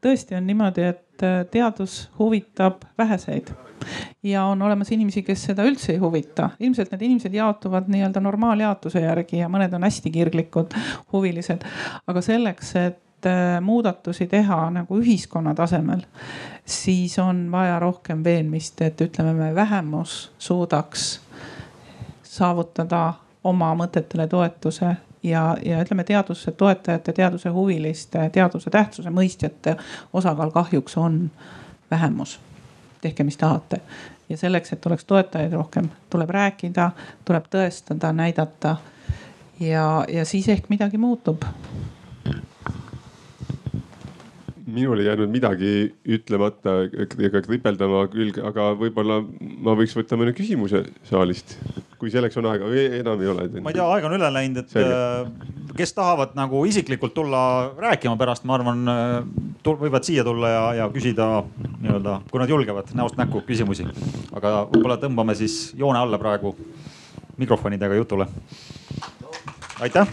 tõesti 0.00 0.36
on 0.38 0.46
niimoodi, 0.48 0.82
et 0.86 1.24
teadus 1.52 2.06
huvitab 2.18 2.86
väheseid 2.98 3.50
ja 4.22 4.44
on 4.44 4.62
olemas 4.62 4.92
inimesi, 4.92 5.22
kes 5.22 5.42
seda 5.50 5.64
üldse 5.68 5.92
ei 5.92 5.98
huvita. 6.00 6.50
ilmselt 6.60 6.94
need 6.94 7.02
inimesed 7.02 7.34
jaotuvad 7.34 7.90
nii-öelda 7.92 8.20
normaaljaotuse 8.20 9.02
järgi 9.04 9.42
ja 9.42 9.50
mõned 9.52 9.74
on 9.76 9.84
hästi 9.84 10.10
kirglikud, 10.10 10.72
huvilised. 11.12 11.66
aga 12.06 12.22
selleks, 12.24 12.72
et 12.80 13.28
muudatusi 13.60 14.26
teha 14.26 14.70
nagu 14.70 14.98
ühiskonna 15.00 15.54
tasemel, 15.54 16.02
siis 16.64 17.18
on 17.18 17.46
vaja 17.52 17.78
rohkem 17.82 18.24
veenmist, 18.24 18.80
et 18.82 19.00
ütleme, 19.00 19.32
me 19.34 19.54
vähemus 19.54 20.32
suudaks 20.38 21.25
saavutada 22.36 23.02
oma 23.44 23.72
mõtetele 23.78 24.26
toetuse 24.28 24.96
ja, 25.22 25.56
ja 25.64 25.82
ütleme, 25.82 26.04
teaduse 26.04 26.52
toetajate, 26.52 27.12
teaduse 27.12 27.52
huviliste, 27.54 28.28
teaduse 28.32 28.70
tähtsuse 28.70 29.10
mõistjate 29.10 29.76
osakaal 30.12 30.50
kahjuks 30.50 30.96
on 30.96 31.30
vähemus. 31.90 32.40
tehke, 33.00 33.24
mis 33.24 33.36
tahate 33.36 33.80
ja 34.28 34.36
selleks, 34.36 34.72
et 34.72 34.86
oleks 34.86 35.04
toetajaid 35.04 35.52
rohkem, 35.52 35.88
tuleb 36.10 36.30
rääkida, 36.30 36.90
tuleb 37.24 37.44
tõestada, 37.50 38.12
näidata. 38.12 38.76
ja, 39.60 40.04
ja 40.08 40.24
siis 40.24 40.48
ehk 40.48 40.68
midagi 40.68 40.98
muutub 40.98 41.44
minul 44.66 44.98
ei 45.00 45.06
jäänud 45.06 45.30
midagi 45.30 45.72
ütlemata 46.16 46.74
ega 47.22 47.42
kripeldama 47.44 48.02
külge, 48.10 48.42
aga 48.46 48.72
võib-olla 48.78 49.20
ma 49.62 49.76
võiks 49.78 49.94
võtta 49.94 50.18
mõne 50.18 50.34
küsimuse 50.36 50.82
saalist, 51.06 51.54
kui 52.00 52.10
selleks 52.10 52.38
on 52.40 52.48
aega 52.50 52.66
või 52.70 52.84
enam 52.98 53.22
ei 53.22 53.30
ole. 53.30 53.46
ma 53.62 53.70
ei 53.70 53.78
tea, 53.78 53.86
aeg 53.86 54.08
on 54.08 54.16
üle 54.18 54.30
läinud, 54.34 54.64
et 54.64 54.74
Selge. 54.74 54.98
Äh, 54.98 55.72
kes 55.78 55.94
tahavad 55.94 56.34
nagu 56.38 56.64
isiklikult 56.66 57.14
tulla 57.14 57.40
rääkima 57.78 58.18
pärast, 58.18 58.46
ma 58.48 58.58
arvan, 58.58 58.82
äh, 58.90 59.16
võivad 59.66 60.06
siia 60.06 60.26
tulla 60.26 60.50
ja, 60.50 60.62
ja 60.82 60.90
küsida 60.94 61.28
nii-öelda, 61.82 62.20
kui 62.30 62.42
nad 62.42 62.50
julgevad 62.50 62.90
näost 62.98 63.18
näkku 63.20 63.44
küsimusi. 63.46 63.86
aga 64.34 64.64
võib-olla 64.72 64.98
tõmbame 65.02 65.38
siis 65.38 65.76
joone 65.78 66.02
alla 66.02 66.18
praegu 66.18 66.56
mikrofonidega 67.38 67.94
jutule. 67.94 68.26
aitäh 69.80 70.08